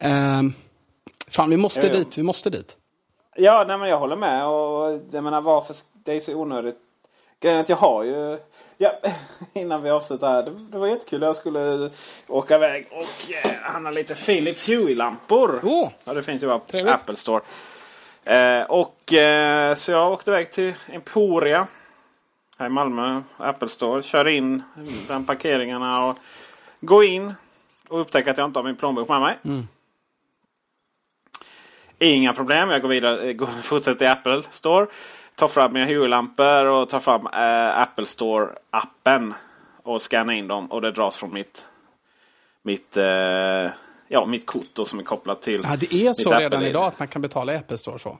Eh, 0.00 0.42
fan, 1.30 1.50
vi 1.50 1.56
måste 1.56 1.80
jo, 1.86 1.88
jo. 1.92 1.98
dit, 1.98 2.18
vi 2.18 2.22
måste 2.22 2.50
dit. 2.50 2.76
Ja, 3.36 3.64
nej, 3.68 3.78
men 3.78 3.88
jag 3.88 3.98
håller 3.98 4.16
med. 4.16 4.46
Och 4.46 5.00
jag 5.10 5.24
menar, 5.24 5.40
varför 5.40 5.76
det 5.92 6.12
är 6.12 6.20
så 6.20 6.34
onödigt. 6.34 6.76
Grejen 7.40 7.58
är 7.58 7.62
att 7.62 7.68
jag 7.68 7.76
har 7.76 8.04
ju 8.04 8.38
Ja, 8.78 8.92
innan 9.52 9.82
vi 9.82 9.90
avslutar 9.90 10.32
här. 10.32 10.48
Det, 10.70 10.78
var 10.78 10.86
jättekul. 10.86 11.22
Jag 11.22 11.36
skulle 11.36 11.90
åka 12.28 12.54
iväg 12.54 12.86
och 12.90 13.34
eh, 13.44 13.52
handla 13.62 13.90
lite 13.90 14.14
Philips 14.14 14.68
Hue-lampor. 14.68 15.60
Oh, 15.62 15.90
ja, 16.04 16.14
det 16.14 16.22
finns 16.22 16.42
ju 16.42 16.46
bara 16.46 16.58
på 16.58 16.90
Apple 16.90 17.16
Store. 17.16 17.42
Eh, 18.24 18.62
och 18.62 19.12
eh, 19.12 19.74
Så 19.74 19.92
jag 19.92 20.12
åkte 20.12 20.30
iväg 20.30 20.52
till 20.52 20.74
Emporia. 20.88 21.66
Här 22.58 22.66
i 22.66 22.68
Malmö. 22.68 23.22
Apple 23.36 23.68
Store. 23.68 24.02
Kör 24.02 24.28
in 24.28 24.62
den 25.08 25.26
parkeringarna 25.26 26.06
och 26.06 26.18
gå 26.80 27.04
in. 27.04 27.34
Och 27.88 28.00
upptäcker 28.00 28.30
att 28.30 28.38
jag 28.38 28.48
inte 28.48 28.58
har 28.58 28.64
min 28.64 28.76
plånbok 28.76 29.08
med 29.08 29.20
mig. 29.20 29.38
Mm. 29.44 29.68
Inga 31.98 32.32
problem. 32.32 32.70
Jag 32.70 32.82
går 32.82 32.88
vidare. 32.88 33.32
Går, 33.32 33.46
fortsätter 33.62 34.04
i 34.04 34.08
Apple 34.08 34.42
Store 34.50 34.86
tar 35.34 35.48
fram 35.48 35.72
mina 35.72 35.86
Hue-lampor 35.86 36.64
och 36.64 36.88
tar 36.88 37.00
fram 37.00 37.26
äh, 37.26 37.78
Apple 37.78 38.04
Store-appen. 38.04 39.34
Och 39.82 40.02
scannar 40.02 40.32
in 40.32 40.48
dem 40.48 40.66
och 40.72 40.82
det 40.82 40.92
dras 40.92 41.16
från 41.16 41.32
mitt, 41.34 41.66
mitt, 42.62 42.96
äh, 42.96 43.04
ja, 44.08 44.24
mitt 44.26 44.46
kort 44.46 44.68
då, 44.72 44.84
som 44.84 44.98
är 44.98 45.02
kopplat 45.02 45.42
till. 45.42 45.60
Ja, 45.64 45.76
det 45.76 45.94
är 45.94 46.12
så 46.12 46.30
redan 46.30 46.46
Apple 46.46 46.68
idag 46.68 46.84
att 46.84 46.98
man 46.98 47.08
kan 47.08 47.22
betala 47.22 47.54
i 47.54 47.56
Apple 47.56 47.78
Store 47.78 47.98
så? 47.98 48.18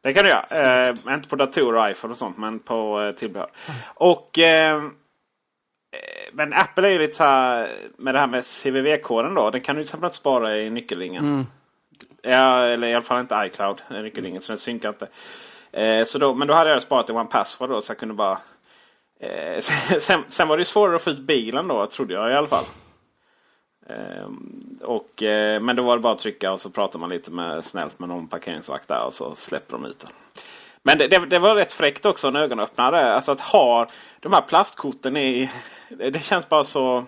Det 0.00 0.14
kan 0.14 0.24
du 0.24 0.30
göra. 0.30 0.88
Äh, 0.88 1.14
inte 1.14 1.28
på 1.28 1.36
datorer 1.36 1.84
och 1.84 1.90
iPhone 1.90 2.12
och 2.12 2.18
sånt 2.18 2.38
men 2.38 2.60
på 2.60 3.00
äh, 3.00 3.12
tillbehör. 3.12 3.50
Mm. 3.66 3.80
Och 3.94 4.38
men 6.32 6.52
Apple 6.52 6.88
är 6.88 6.92
ju 6.92 6.98
lite 6.98 7.16
så 7.16 7.24
här 7.24 7.70
med 7.96 8.14
det 8.14 8.18
här 8.18 8.26
med 8.26 8.44
CVV-koden 8.44 9.34
då. 9.34 9.50
Den 9.50 9.60
kan 9.60 9.76
du 9.76 9.82
till 9.82 9.88
exempel 9.88 10.06
inte 10.06 10.16
spara 10.16 10.58
i 10.58 10.70
nyckelringen. 10.70 11.24
Mm. 11.24 11.46
Ja, 12.22 12.64
eller 12.64 12.88
i 12.88 12.94
alla 12.94 13.04
fall 13.04 13.20
inte 13.20 13.42
iCloud. 13.46 13.82
Nyckelringen 13.90 14.42
så 14.42 14.52
den 14.52 14.58
synkar 14.58 14.88
inte. 14.88 15.08
Eh, 15.72 16.04
så 16.04 16.18
då, 16.18 16.34
men 16.34 16.48
då 16.48 16.54
hade 16.54 16.70
jag 16.70 16.82
sparat 16.82 17.10
i 17.10 17.12
One 17.12 17.28
Password 17.28 17.70
då 17.70 17.80
så 17.80 17.90
jag 17.90 17.98
kunde 17.98 18.14
bara... 18.14 18.38
Eh, 19.20 19.60
sen, 20.00 20.24
sen, 20.28 20.48
var 20.48 20.58
det 20.58 20.64
svårare 20.64 20.96
att 20.96 21.02
få 21.02 21.10
ut 21.10 21.18
bilen 21.18 21.68
då 21.68 21.86
trodde 21.86 22.14
jag 22.14 22.30
i 22.30 22.34
alla 22.34 22.48
fall. 22.48 22.64
Eh, 23.88 24.28
och, 24.82 25.22
eh, 25.22 25.60
men 25.60 25.76
då 25.76 25.82
var 25.82 25.96
det 25.96 26.02
bara 26.02 26.12
att 26.12 26.18
trycka 26.18 26.52
och 26.52 26.60
så 26.60 26.70
pratar 26.70 26.98
man 26.98 27.10
lite 27.10 27.30
med, 27.30 27.64
snällt 27.64 27.98
med 27.98 28.08
någon 28.08 28.28
parkeringsvakt 28.28 28.88
där 28.88 29.04
och 29.04 29.14
så 29.14 29.34
släpper 29.34 29.72
de 29.72 29.84
ut 29.84 29.98
den. 29.98 30.10
Men 30.82 30.98
det, 30.98 31.08
det, 31.08 31.26
det 31.26 31.38
var 31.38 31.54
rätt 31.54 31.72
fräckt 31.72 32.06
också, 32.06 32.28
en 32.28 32.36
ögonöppnare. 32.36 33.14
Alltså 33.14 33.32
att 33.32 33.40
ha 33.40 33.86
de 34.20 34.32
här 34.32 34.40
plastkorten 34.40 35.16
i... 35.16 35.50
Det 35.88 36.24
känns 36.24 36.48
bara 36.48 36.64
så 36.64 37.04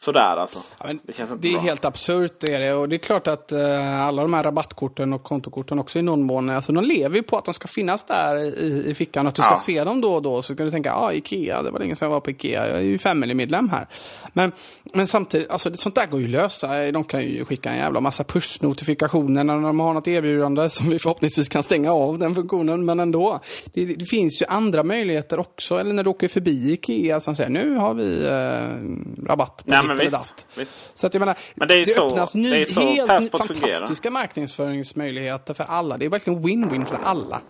sådär 0.00 0.36
alltså. 0.36 0.58
Ja, 0.78 0.86
det 0.86 1.12
Det 1.40 1.48
är 1.48 1.52
bra. 1.52 1.60
helt 1.60 1.84
absurt 1.84 2.40
det 2.40 2.54
är 2.54 2.60
det. 2.60 2.74
Och 2.74 2.88
det 2.88 2.96
är 2.96 2.98
klart 2.98 3.26
att 3.26 3.52
uh, 3.52 4.00
alla 4.06 4.22
de 4.22 4.34
här 4.34 4.42
rabattkorten 4.42 5.12
och 5.12 5.22
kontokorten 5.22 5.78
också 5.78 5.98
i 5.98 6.02
någon 6.02 6.22
mån, 6.22 6.50
alltså 6.50 6.72
de 6.72 6.84
lever 6.84 7.16
ju 7.16 7.22
på 7.22 7.36
att 7.36 7.44
de 7.44 7.54
ska 7.54 7.68
finnas 7.68 8.04
där 8.04 8.36
i, 8.36 8.84
i 8.86 8.94
fickan. 8.94 9.26
Att 9.26 9.34
du 9.34 9.42
ska 9.42 9.50
ja. 9.50 9.56
se 9.56 9.84
dem 9.84 10.00
då 10.00 10.14
och 10.14 10.22
då. 10.22 10.42
Så 10.42 10.56
kan 10.56 10.66
du 10.66 10.72
tänka, 10.72 10.88
ja 10.88 10.96
ah, 10.96 11.12
Ikea, 11.12 11.62
det 11.62 11.70
var 11.70 11.78
länge 11.78 11.96
sedan 11.96 12.06
jag 12.06 12.10
var 12.10 12.20
på 12.20 12.30
Ikea. 12.30 12.68
Jag 12.68 12.76
är 12.76 12.82
ju 12.82 12.98
Family-medlem 12.98 13.68
här. 13.68 13.86
Men, 14.32 14.52
men 14.94 15.06
samtidigt, 15.06 15.50
alltså 15.50 15.70
sånt 15.74 15.94
där 15.94 16.06
går 16.06 16.20
ju 16.20 16.26
att 16.26 16.30
lösa. 16.30 16.92
De 16.92 17.04
kan 17.04 17.22
ju 17.22 17.44
skicka 17.44 17.70
en 17.70 17.76
jävla 17.76 18.00
massa 18.00 18.24
push-notifikationer 18.24 19.44
när 19.44 19.54
de 19.54 19.80
har 19.80 19.94
något 19.94 20.08
erbjudande 20.08 20.70
som 20.70 20.90
vi 20.90 20.98
förhoppningsvis 20.98 21.48
kan 21.48 21.62
stänga 21.62 21.92
av 21.92 22.18
den 22.18 22.34
funktionen. 22.34 22.84
Men 22.84 23.00
ändå, 23.00 23.40
det, 23.72 23.84
det 23.84 24.04
finns 24.04 24.42
ju 24.42 24.46
andra 24.46 24.82
möjligheter 24.82 25.38
också. 25.38 25.78
Eller 25.78 25.92
när 25.92 26.04
du 26.04 26.10
åker 26.10 26.28
förbi 26.28 26.72
Ikea 26.72 27.20
som 27.20 27.36
säger, 27.36 27.50
nu 27.50 27.74
har 27.74 27.94
vi 27.94 28.04
uh, 28.04 29.26
rabatt 29.26 29.64
på 29.66 29.87
men 29.88 29.98
visst, 29.98 30.46
visst. 30.54 30.98
Så 30.98 31.06
att 31.06 31.14
jag 31.14 31.20
menar, 31.20 31.36
men 31.54 31.68
det, 31.68 31.74
är 31.74 31.78
det 31.78 31.86
så, 31.86 32.06
öppnas 32.06 32.34
ny, 32.34 32.50
det 32.50 32.66
så 32.66 32.80
helt 32.80 33.30
fantastiska 33.30 33.54
fungerar. 33.54 34.10
marknadsföringsmöjligheter 34.10 35.54
för 35.54 35.64
alla. 35.64 35.98
Det 35.98 36.04
är 36.04 36.10
verkligen 36.10 36.42
win-win 36.42 36.84
för 36.84 36.98
alla. 37.04 37.40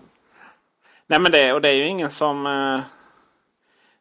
Nej 1.06 1.19
men 1.19 1.32
det, 1.32 1.52
och 1.52 1.60
det 1.60 1.69
är 1.69 1.74
ju 1.74 1.86
ingen 1.86 2.10
som... 2.10 2.47
Eh, 2.47 2.81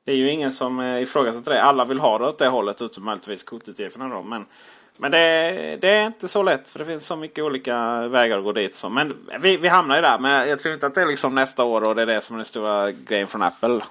det 0.05 0.11
är 0.11 0.15
ju 0.15 0.31
ingen 0.31 0.51
som 0.51 0.79
eh, 0.79 1.01
ifrågasätter 1.01 1.51
det. 1.51 1.63
Alla 1.63 1.85
vill 1.85 1.99
ha 1.99 2.17
det 2.17 2.27
åt 2.27 2.37
det 2.37 2.47
hållet 2.47 2.81
utom 2.81 3.05
möjligtvis 3.05 3.43
kortutgivarna 3.43 4.15
då. 4.15 4.23
Men, 4.23 4.45
men 4.97 5.11
det, 5.11 5.77
det, 5.81 5.89
är 5.89 6.05
inte 6.05 6.27
så 6.27 6.43
lätt 6.43 6.69
för 6.69 6.79
det 6.79 6.85
finns 6.85 7.05
så 7.05 7.15
mycket 7.15 7.43
olika 7.43 8.07
vägar 8.07 8.37
att 8.37 8.43
gå 8.43 8.51
dit. 8.51 8.73
Så. 8.73 8.89
Men 8.89 9.27
vi, 9.41 9.57
vi 9.57 9.67
hamnar 9.67 9.95
ju 9.95 10.01
där. 10.01 10.19
Men 10.19 10.49
jag 10.49 10.59
tror 10.59 10.73
inte 10.73 10.87
att 10.87 10.95
det 10.95 11.01
är 11.01 11.07
liksom 11.07 11.35
nästa 11.35 11.63
år 11.63 11.87
och 11.87 11.95
det 11.95 12.01
är 12.01 12.05
det 12.05 12.21
som 12.21 12.35
är 12.35 12.37
den 12.37 12.45
stora 12.45 12.91
grejen 12.91 13.27
från 13.27 13.43
Apple. 13.43 13.81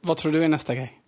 Vad 0.00 0.16
tror 0.16 0.32
du 0.32 0.44
är 0.44 0.48
nästa 0.48 0.74
grej? 0.74 1.03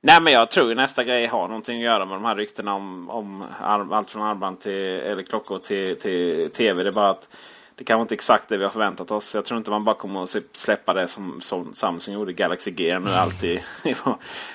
Nej 0.00 0.20
men 0.22 0.32
jag 0.32 0.50
tror 0.50 0.74
nästa 0.74 1.04
grej 1.04 1.26
har 1.26 1.48
någonting 1.48 1.76
att 1.76 1.84
göra 1.84 2.04
med 2.04 2.16
de 2.16 2.24
här 2.24 2.36
ryktena 2.36 2.74
om, 2.74 3.10
om 3.10 3.44
allt 3.60 4.10
från 4.10 4.22
armband 4.22 4.60
till 4.60 4.72
eller 4.82 5.22
klockor 5.22 5.58
till, 5.58 6.00
till 6.00 6.50
tv. 6.50 6.82
Det 6.82 6.88
är 6.88 6.92
bara 6.92 7.10
att 7.10 7.36
det 7.78 7.84
kanske 7.84 8.02
inte 8.02 8.14
är 8.14 8.16
exakt 8.16 8.48
det 8.48 8.56
vi 8.56 8.64
har 8.64 8.70
förväntat 8.70 9.10
oss. 9.10 9.34
Jag 9.34 9.44
tror 9.44 9.58
inte 9.58 9.70
man 9.70 9.84
bara 9.84 9.94
kommer 9.94 10.22
att 10.22 10.36
släppa 10.52 10.94
det 10.94 11.08
som, 11.08 11.40
som 11.40 11.74
Samsung 11.74 12.14
gjorde. 12.14 12.32
Galaxy 12.32 12.74
Gear 12.76 13.00
nu 13.00 13.10
alltid. 13.10 13.60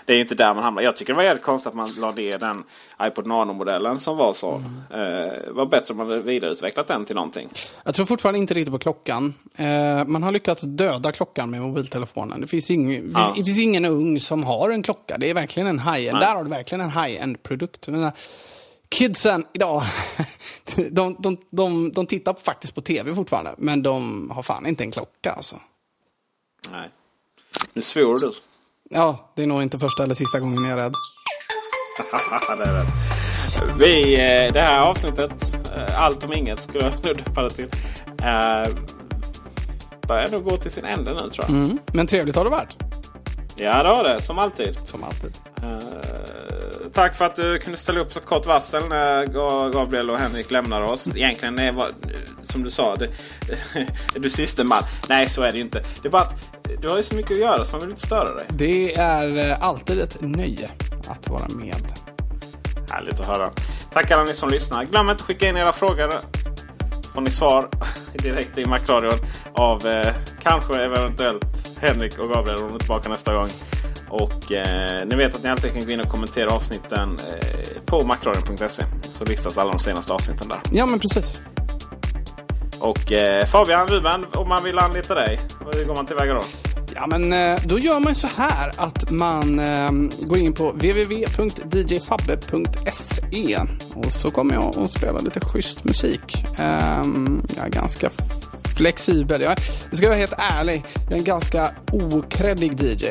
det 0.06 0.14
är 0.14 0.16
ju 0.16 0.22
inte 0.22 0.36
där 0.36 0.54
man 0.54 0.64
hamnar. 0.64 0.82
Jag 0.82 0.96
tycker 0.96 1.14
det 1.14 1.18
var 1.18 1.24
jävligt 1.24 1.44
konstigt 1.44 1.68
att 1.68 1.74
man 1.74 1.90
la 2.00 2.12
ner 2.12 2.40
den 2.40 2.64
iPod 3.02 3.28
Nano-modellen 3.28 4.00
som 4.00 4.18
var 4.18 4.34
så. 4.34 4.56
Mm. 4.56 4.82
Eh, 4.90 5.52
var 5.52 5.66
bättre 5.66 5.92
om 5.92 5.98
man 5.98 6.10
hade 6.10 6.22
vidareutvecklat 6.22 6.88
den 6.88 7.06
till 7.06 7.16
någonting. 7.16 7.50
Jag 7.86 7.96
tror 7.96 8.06
fortfarande 8.06 8.40
inte 8.40 8.54
riktigt 8.54 8.74
på 8.74 8.80
klockan. 8.80 9.34
Eh, 9.58 10.06
man 10.06 10.24
har 10.24 10.32
lyckats 10.32 10.62
döda 10.62 11.12
klockan 11.12 11.52
med 11.52 11.62
mobiltelefonen. 11.62 12.42
Det 12.42 12.48
finns, 12.48 12.72
ing, 12.72 13.12
ja. 13.14 13.34
det 13.38 13.44
finns 13.44 13.62
ingen 13.62 13.86
ung 13.86 14.20
som 14.20 14.44
har 14.44 14.70
en 14.70 14.84
klocka. 14.84 15.18
Det 15.18 15.30
är 15.30 15.34
verkligen 15.34 15.68
en 15.68 15.80
high-end. 15.80 16.20
Där 16.20 16.36
har 16.36 16.44
du 16.44 16.50
verkligen 16.50 16.82
en 16.82 16.92
high-end 16.92 17.44
produkt. 17.44 17.88
Kidsen 18.94 19.46
idag, 19.54 19.84
de, 20.92 21.16
de, 21.20 21.38
de, 21.50 21.92
de 21.92 22.06
tittar 22.06 22.34
faktiskt 22.34 22.76
på 22.76 22.82
tv 22.82 23.16
fortfarande, 23.16 23.56
men 23.58 23.84
de 23.84 24.30
har 24.32 24.44
fan 24.44 24.66
inte 24.66 24.84
en 24.84 24.92
klocka 24.92 25.32
alltså. 25.32 25.60
Nej. 26.72 26.90
Nu 27.74 27.82
svor 27.82 28.20
du. 28.20 28.32
Ja, 28.90 29.32
det 29.36 29.44
är 29.44 29.48
nog 29.48 29.64
inte 29.64 29.80
första 29.80 30.04
eller 30.04 30.16
sista 30.16 30.40
gången 30.40 30.64
jag 30.64 30.80
är 30.80 30.84
rädd. 30.84 30.94
det 32.58 32.64
är 32.64 32.74
rätt. 32.74 32.88
Vi, 33.80 34.14
eh, 34.14 34.54
det 34.54 34.62
här 34.62 34.82
avsnittet, 34.82 35.56
eh, 35.76 36.00
allt 36.00 36.24
om 36.24 36.34
inget 36.34 36.60
skulle 36.60 36.84
jag 36.84 36.94
nu 37.04 37.14
döpa 37.14 37.42
det 37.42 37.50
till. 37.50 37.66
Uh, 37.66 38.76
börjar 40.08 40.30
nog 40.32 40.44
gå 40.44 40.58
till 40.58 40.72
sin 40.72 40.86
ände 40.86 41.14
nu 41.14 41.20
tror 41.30 41.46
jag. 41.48 41.50
Mm, 41.50 41.80
men 41.94 42.08
trevligt 42.08 42.36
har 42.36 42.44
det 42.44 42.50
varit. 42.50 42.78
Ja, 43.56 43.84
det 43.84 43.90
har 43.90 44.04
det. 44.04 44.22
Som 44.22 44.40
alltid. 44.40 44.78
Som 44.84 45.04
alltid. 45.04 45.38
Uh, 45.64 46.13
tack 46.94 47.16
för 47.16 47.26
att 47.26 47.36
du 47.36 47.60
kunde 47.60 47.78
ställa 47.78 48.00
upp 48.00 48.12
så 48.12 48.20
kort 48.20 48.46
varsel 48.46 48.84
när 48.90 49.26
Gabriel 49.72 50.10
och 50.10 50.18
Henrik 50.18 50.52
lämnade 50.52 50.86
oss. 50.86 51.16
Egentligen 51.16 51.60
är 51.60 51.72
var, 51.72 51.92
som 52.44 52.64
du 52.64 52.70
sa, 52.70 52.96
det, 52.96 53.06
är 54.16 54.20
du 54.20 54.30
siste 54.30 54.66
man. 54.66 54.84
Nej, 55.10 55.30
så 55.30 55.42
är 55.42 55.52
det 55.52 55.58
ju 55.58 55.64
inte. 55.64 55.84
Det 56.02 56.08
är 56.08 56.12
bara 56.12 56.22
att 56.22 56.50
du 56.82 56.90
har 56.90 56.98
ju 56.98 57.04
så 57.04 57.16
mycket 57.16 57.32
att 57.32 57.38
göra 57.38 57.66
så 57.66 57.72
man 57.72 57.82
vill 57.82 57.90
inte 57.90 58.02
störa 58.02 58.36
dig. 58.36 58.46
Det 58.50 58.94
är 58.94 59.50
eh, 59.52 59.64
alltid 59.64 60.00
ett 60.00 60.22
nöje 60.22 60.70
att 61.08 61.30
vara 61.30 61.48
med. 61.50 61.86
Härligt 62.90 63.20
att 63.20 63.28
höra. 63.28 63.52
Tack 63.94 64.12
alla 64.12 64.24
ni 64.24 64.34
som 64.34 64.50
lyssnar. 64.50 64.84
Glöm 64.84 65.10
inte 65.10 65.22
att 65.22 65.28
skicka 65.28 65.50
in 65.50 65.58
era 65.58 65.74
frågor. 65.74 66.12
Så 67.02 67.12
får 67.12 67.22
ni 67.22 67.32
svar 67.32 67.70
direkt 68.14 68.58
i 68.58 68.66
Macradion 68.66 69.20
av 69.54 69.88
eh, 69.88 70.14
kanske 70.44 70.84
eventuellt 70.84 71.46
Henrik 71.78 72.20
och 72.20 72.30
Gabriel 72.30 72.60
om 72.60 72.68
de 72.68 72.76
är 72.76 72.80
tillbaka 72.80 73.10
nästa 73.10 73.34
gång. 73.34 73.48
Och 74.14 74.52
eh, 74.52 75.06
ni 75.06 75.16
vet 75.16 75.36
att 75.36 75.44
ni 75.44 75.50
alltid 75.50 75.74
kan 75.74 75.86
gå 75.86 75.92
in 75.92 76.00
och 76.00 76.10
kommentera 76.10 76.50
avsnitten 76.50 77.20
eh, 77.30 77.82
på 77.86 78.04
macradion.se. 78.04 78.84
Så 79.14 79.26
listas 79.26 79.58
alla 79.58 79.72
de 79.72 79.80
senaste 79.80 80.14
avsnitten 80.14 80.48
där. 80.48 80.60
Ja 80.72 80.86
men 80.86 81.00
precis. 81.00 81.42
Och 82.80 83.12
eh, 83.12 83.46
Fabian, 83.46 83.88
Ruben, 83.88 84.26
om 84.34 84.50
man 84.50 84.64
vill 84.64 84.80
anlita 84.80 85.16
dig, 85.16 85.40
hur 85.74 85.86
går 85.86 85.96
man 85.96 86.06
tillväga 86.06 86.34
då? 86.34 86.42
Ja, 86.96 87.08
men 87.08 87.34
eh, 87.34 87.60
då 87.66 87.80
gör 87.80 88.00
man 88.00 88.16
så 88.16 88.28
här 88.28 88.72
att 88.78 89.12
man 89.12 89.60
eh, 89.60 89.92
går 90.22 90.38
in 90.38 90.54
på 90.54 90.72
www.djfabbe.se 90.72 93.60
och 93.94 94.14
så 94.14 94.32
kommer 94.32 94.54
jag 94.54 94.80
att 94.80 94.92
spela 94.92 95.20
lite 95.20 95.40
schysst 95.40 95.84
musik. 95.84 96.46
Um, 96.60 97.44
jag 97.58 97.66
är 97.66 97.70
ganska 97.70 98.10
flexibel. 98.78 99.42
Jag, 99.42 99.60
ska 99.92 100.08
vara 100.08 100.18
helt 100.18 100.34
ärlig, 100.38 100.84
jag 101.04 101.14
är 101.14 101.18
en 101.18 101.24
ganska 101.24 101.72
okreddig 101.92 102.82
DJ. 102.84 103.08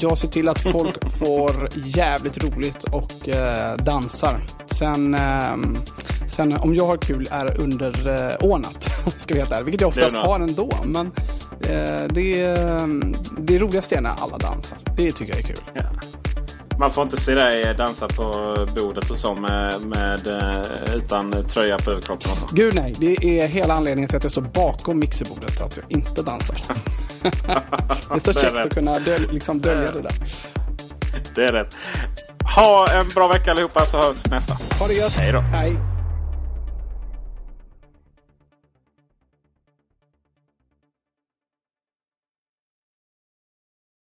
Jag 0.00 0.18
ser 0.18 0.28
till 0.28 0.48
att 0.48 0.60
folk 0.60 1.10
får 1.18 1.68
jävligt 1.84 2.44
roligt 2.44 2.84
och 2.84 3.28
eh, 3.28 3.76
dansar. 3.76 4.40
Sen, 4.66 5.14
eh, 5.14 5.56
sen 6.28 6.52
om 6.56 6.74
jag 6.74 6.86
har 6.86 6.96
kul 6.96 7.28
är 7.30 7.60
underordnat, 7.60 9.06
eh, 9.06 9.12
ska 9.16 9.34
vi 9.34 9.40
helt 9.40 9.52
ärlig. 9.52 9.64
Vilket 9.64 9.80
jag 9.80 9.88
oftast 9.88 10.16
har 10.16 10.40
ändå. 10.40 10.70
Men 10.84 11.06
eh, 11.60 12.08
det, 12.08 12.56
det 13.38 13.58
roligaste 13.58 13.96
är 13.96 14.00
när 14.00 14.12
alla 14.18 14.38
dansar. 14.38 14.78
Det 14.96 15.12
tycker 15.12 15.32
jag 15.32 15.40
är 15.40 15.46
kul. 15.46 15.64
Ja. 15.74 15.82
Man 16.80 16.90
får 16.90 17.02
inte 17.04 17.16
se 17.16 17.34
dig 17.34 17.74
dansa 17.74 18.08
på 18.08 18.56
bordet 18.76 19.10
och 19.10 19.16
så 19.16 19.34
med, 19.34 19.80
med, 19.80 20.26
eh, 20.26 20.94
utan 20.94 21.44
tröja 21.48 21.78
på 21.78 21.90
överkroppen. 21.90 22.30
Gud 22.52 22.74
nej, 22.74 22.94
det 22.98 23.40
är 23.40 23.48
hela 23.48 23.74
anledningen 23.74 24.08
till 24.08 24.16
att 24.16 24.22
jag 24.22 24.32
står 24.32 24.42
bakom 24.42 24.98
mixerbordet. 24.98 25.60
Att 25.60 25.76
jag 25.76 25.86
inte 25.88 26.22
dansar. 26.22 26.56
det 28.08 28.14
är 28.14 28.18
så 28.18 28.32
käckt 28.32 28.58
att 28.58 28.74
kunna 28.74 28.98
döl, 28.98 29.20
liksom 29.32 29.60
dölja 29.60 29.92
det 29.92 30.02
där. 30.02 30.12
Det 31.34 31.44
är 31.44 31.52
rätt. 31.52 31.76
Ha 32.56 32.92
en 32.92 33.08
bra 33.08 33.28
vecka 33.28 33.50
allihopa 33.50 33.86
så 33.86 33.96
hörs 33.96 34.26
vi 34.26 34.30
nästa. 34.30 34.54
Ha 34.78 34.86
det 34.86 34.94
gött. 34.94 35.16
Hej 35.16 35.32
då. 35.32 35.40
Hej. 35.40 35.99